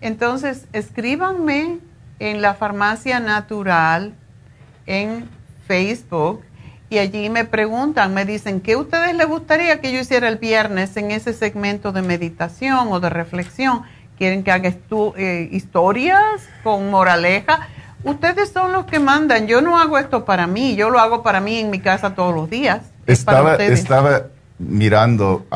Entonces, 0.00 0.66
escríbanme 0.72 1.80
en 2.18 2.40
la 2.40 2.54
farmacia 2.54 3.20
natural 3.20 4.14
en 4.86 5.28
Facebook 5.66 6.42
y 6.88 6.96
allí 6.96 7.28
me 7.28 7.44
preguntan, 7.44 8.14
me 8.14 8.24
dicen, 8.24 8.62
¿qué 8.62 8.76
ustedes 8.76 9.14
les 9.14 9.28
gustaría 9.28 9.82
que 9.82 9.92
yo 9.92 10.00
hiciera 10.00 10.28
el 10.28 10.38
viernes 10.38 10.96
en 10.96 11.10
ese 11.10 11.34
segmento 11.34 11.92
de 11.92 12.00
meditación 12.00 12.88
o 12.90 13.00
de 13.00 13.10
reflexión? 13.10 13.82
¿Quieren 14.16 14.42
que 14.42 14.50
haga 14.50 14.72
eh, 15.18 15.48
historias 15.52 16.48
con 16.64 16.90
moraleja? 16.90 17.68
Ustedes 18.04 18.50
son 18.50 18.72
los 18.72 18.86
que 18.86 18.98
mandan. 18.98 19.46
Yo 19.46 19.60
no 19.60 19.78
hago 19.78 19.98
esto 19.98 20.24
para 20.24 20.46
mí, 20.46 20.76
yo 20.76 20.90
lo 20.90 21.00
hago 21.00 21.22
para 21.22 21.40
mí 21.40 21.58
en 21.58 21.70
mi 21.70 21.80
casa 21.80 22.14
todos 22.14 22.34
los 22.34 22.48
días. 22.48 22.82
Estaba, 23.06 23.56
estaba 23.56 24.26
mirando 24.58 25.46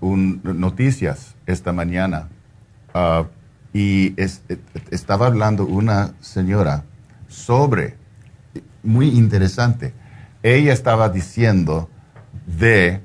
un, 0.00 0.40
noticias 0.42 1.34
esta 1.46 1.72
mañana 1.72 2.28
uh, 2.94 3.24
y 3.72 4.14
estaba 4.90 5.26
hablando 5.26 5.66
una 5.66 6.12
señora 6.20 6.84
sobre, 7.28 7.96
muy 8.82 9.08
interesante, 9.08 9.92
ella 10.42 10.72
estaba 10.72 11.08
diciendo 11.08 11.90
de 12.46 13.00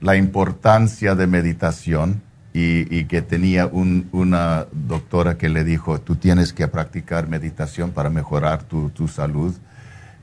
la 0.00 0.16
importancia 0.16 1.14
de 1.14 1.26
meditación 1.26 2.22
y, 2.54 3.04
que 3.04 3.22
tenía 3.22 3.66
una 3.66 4.66
doctora 4.72 5.38
que 5.38 5.48
le 5.48 5.64
dijo, 5.64 6.00
tú 6.00 6.16
tienes 6.16 6.52
que 6.52 6.68
practicar 6.68 7.28
meditación 7.28 7.90
para 7.92 8.10
mejorar 8.10 8.62
tu, 8.62 9.08
salud 9.08 9.54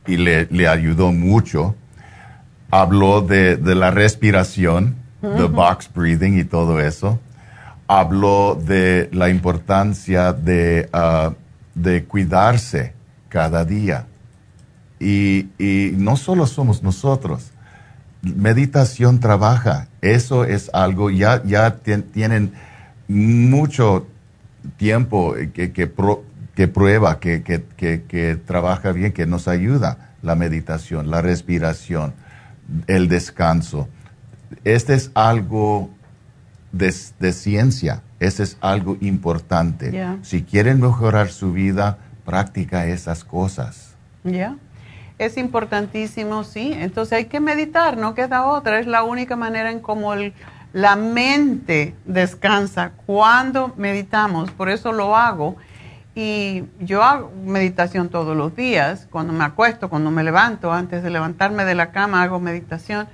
y 0.05 0.17
le, 0.17 0.67
ayudó 0.67 1.11
mucho. 1.11 1.75
Habló 2.71 3.21
de, 3.21 3.57
la 3.75 3.89
respiración, 3.91 4.95
de 5.21 5.43
box 5.45 5.89
breathing 5.93 6.39
y 6.39 6.43
todo 6.43 6.79
eso 6.79 7.19
habló 7.89 8.53
de 8.53 9.09
la 9.11 9.29
importancia 9.29 10.31
de, 10.31 10.87
ah, 10.93 11.33
de 11.73 12.05
cuidarse 12.05 12.93
cada 13.29 13.65
día. 13.65 14.05
Y, 14.99 15.47
no 15.97 16.15
solo 16.15 16.45
somos 16.45 16.83
nosotros, 16.83 17.51
meditación 18.21 19.19
trabaja, 19.19 19.87
eso 20.01 20.43
es 20.45 20.69
algo, 20.73 21.09
ya, 21.09 21.43
ya 21.43 21.77
tienen 21.77 22.53
mucho 23.07 24.07
tiempo 24.77 25.35
que, 25.53 25.71
que, 25.71 25.91
que 26.55 26.67
prueba, 26.67 27.19
que, 27.19 27.43
que 27.43 28.39
trabaja 28.45 28.91
bien, 28.91 29.13
que 29.13 29.25
nos 29.25 29.47
ayuda 29.47 30.09
la 30.21 30.35
meditación, 30.35 31.09
la 31.09 31.21
respiración, 31.21 32.13
el 32.87 33.07
descanso. 33.07 33.87
Este 34.63 34.93
es 34.93 35.11
algo 35.13 35.89
de, 36.71 36.91
ciencia. 36.91 38.01
Ese 38.19 38.43
es 38.43 38.57
algo 38.61 38.97
importante. 39.01 40.17
Si 40.21 40.43
quieren 40.43 40.79
mejorar 40.81 41.29
su 41.29 41.53
vida, 41.53 41.97
practica 42.25 42.87
esas 42.87 43.23
cosas. 43.23 43.95
Es 45.19 45.37
importantísimo, 45.37 46.45
sí. 46.45 46.73
Entonces 46.73 47.13
hay 47.13 47.25
que 47.25 47.41
meditar, 47.41 47.97
no 47.97 48.15
queda 48.15 48.45
otra. 48.45 48.79
Es 48.79 48.87
la 48.87 49.03
única 49.03 49.35
manera 49.35 49.69
en 49.69 49.81
cómo 49.81 50.13
la 50.73 50.95
mente 50.95 51.93
descansa 52.05 52.93
cuando 53.05 53.73
meditamos. 53.75 54.49
Por 54.51 54.69
eso 54.69 54.93
lo 54.93 55.17
hago. 55.17 55.57
Y 56.15 56.63
yo 56.79 57.03
hago 57.03 57.31
meditación 57.45 58.09
todos 58.09 58.35
los 58.35 58.55
días, 58.55 59.07
cuando 59.11 59.31
me 59.31 59.43
acuesto, 59.43 59.89
cuando 59.89 60.09
me 60.09 60.23
levanto, 60.23 60.71
antes 60.71 61.03
de 61.03 61.09
levantarme 61.09 61.65
de 61.65 61.75
la 61.75 61.91
cama 61.91 62.23
hago 62.23 62.39
meditación, 62.39 63.07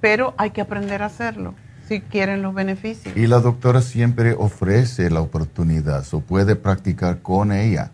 pero 0.00 0.34
hay 0.36 0.50
que 0.50 0.60
aprender 0.60 1.02
a 1.02 1.06
hacerlo 1.06 1.54
si 1.88 2.00
quieren 2.00 2.42
los 2.42 2.54
beneficios. 2.54 3.16
Y 3.16 3.26
la 3.26 3.40
doctora 3.40 3.80
siempre 3.80 4.34
ofrece 4.34 5.10
la 5.10 5.20
oportunidad, 5.20 6.04
o 6.12 6.20
puede 6.20 6.54
practicar 6.54 7.22
con 7.22 7.52
ella 7.52 7.90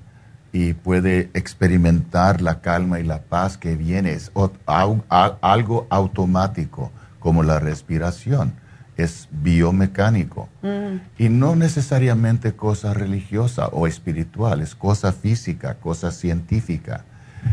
y 0.59 0.75
puede 0.75 1.31
experimentar 1.35 2.41
la 2.41 2.61
calma 2.61 2.99
y 2.99 3.05
la 3.05 3.23
paz 3.23 3.57
que 3.57 3.77
viene. 3.77 4.11
Es 4.11 4.33
algo 4.67 5.87
automático, 5.89 6.91
como 7.21 7.45
la 7.45 7.61
respiración. 7.61 8.55
Es 8.97 9.29
biomecánico. 9.31 10.49
Mm. 10.63 10.97
Y 11.17 11.29
no 11.29 11.55
necesariamente 11.55 12.55
cosa 12.55 12.93
religiosa 12.93 13.69
o 13.69 13.87
espiritual, 13.87 14.61
es 14.61 14.75
cosa 14.75 15.13
física, 15.13 15.75
cosa 15.75 16.11
científica. 16.11 17.05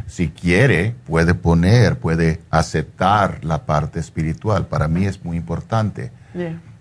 Si 0.07 0.29
quiere, 0.29 0.95
puede 1.05 1.35
poner, 1.35 1.99
puede 1.99 2.41
aceptar 2.49 3.45
la 3.45 3.67
parte 3.67 3.99
espiritual. 3.99 4.65
Para 4.65 4.87
mí 4.87 5.05
es 5.05 5.23
muy 5.23 5.37
importante 5.37 6.11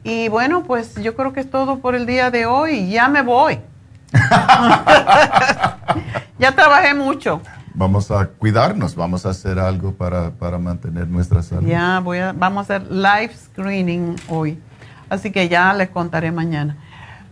Y 0.04 0.30
bueno, 0.30 0.64
pues 0.64 0.94
yo 0.96 1.16
creo 1.16 1.32
que 1.34 1.40
es 1.40 1.50
todo 1.50 1.80
por 1.80 1.96
el 1.96 2.06
día 2.06 2.30
de 2.30 2.46
hoy. 2.46 2.92
Ya 2.92 3.08
me 3.08 3.24
voy. 3.24 3.60
ya 6.38 6.56
trabajé 6.56 6.94
mucho 6.94 7.42
vamos 7.74 8.12
a 8.12 8.28
cuidarnos, 8.28 8.96
vamos 8.96 9.26
a 9.26 9.30
hacer 9.30 9.58
algo 9.58 9.94
para, 9.94 10.32
mantener 10.60 11.08
nuestra 11.08 11.42
salud. 11.42 11.66
Ya, 11.66 12.00
voy 12.00 12.20
a, 12.20 12.34
vamos 12.34 12.70
a 12.70 12.76
hacer 12.76 12.92
live 12.92 13.32
screening 13.34 14.18
hoy. 14.28 14.60
Así 15.10 15.32
que 15.32 15.50
ya 15.50 15.74
les 15.74 15.90
contaré 15.90 16.32
mañana. 16.32 16.78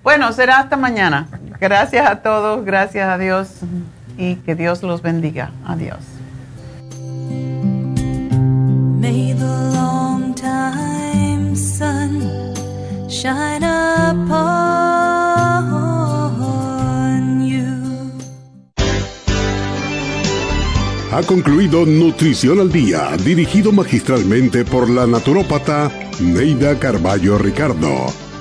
Bueno, 0.01 0.31
será 0.31 0.59
hasta 0.59 0.77
mañana. 0.77 1.27
Gracias 1.59 2.09
a 2.09 2.21
todos, 2.21 2.63
gracias 2.63 3.09
a 3.09 3.17
Dios 3.17 3.59
y 4.19 4.35
que 4.35 4.53
Dios 4.53 4.83
los 4.83 5.01
bendiga. 5.01 5.51
Adiós. 5.65 6.03
May 8.99 9.33
the 9.33 9.71
long 9.73 10.35
time 10.35 11.55
sun 11.55 12.21
shine 13.07 13.63
Ha 21.11 21.23
concluido 21.23 21.87
Nutrición 21.87 22.59
al 22.59 22.71
Día, 22.71 23.09
dirigido 23.25 23.71
magistralmente 23.71 24.63
por 24.63 24.89
la 24.89 25.07
naturópata 25.07 25.91
Neida 26.21 26.77
Carballo 26.77 27.39
Ricardo. 27.39 28.28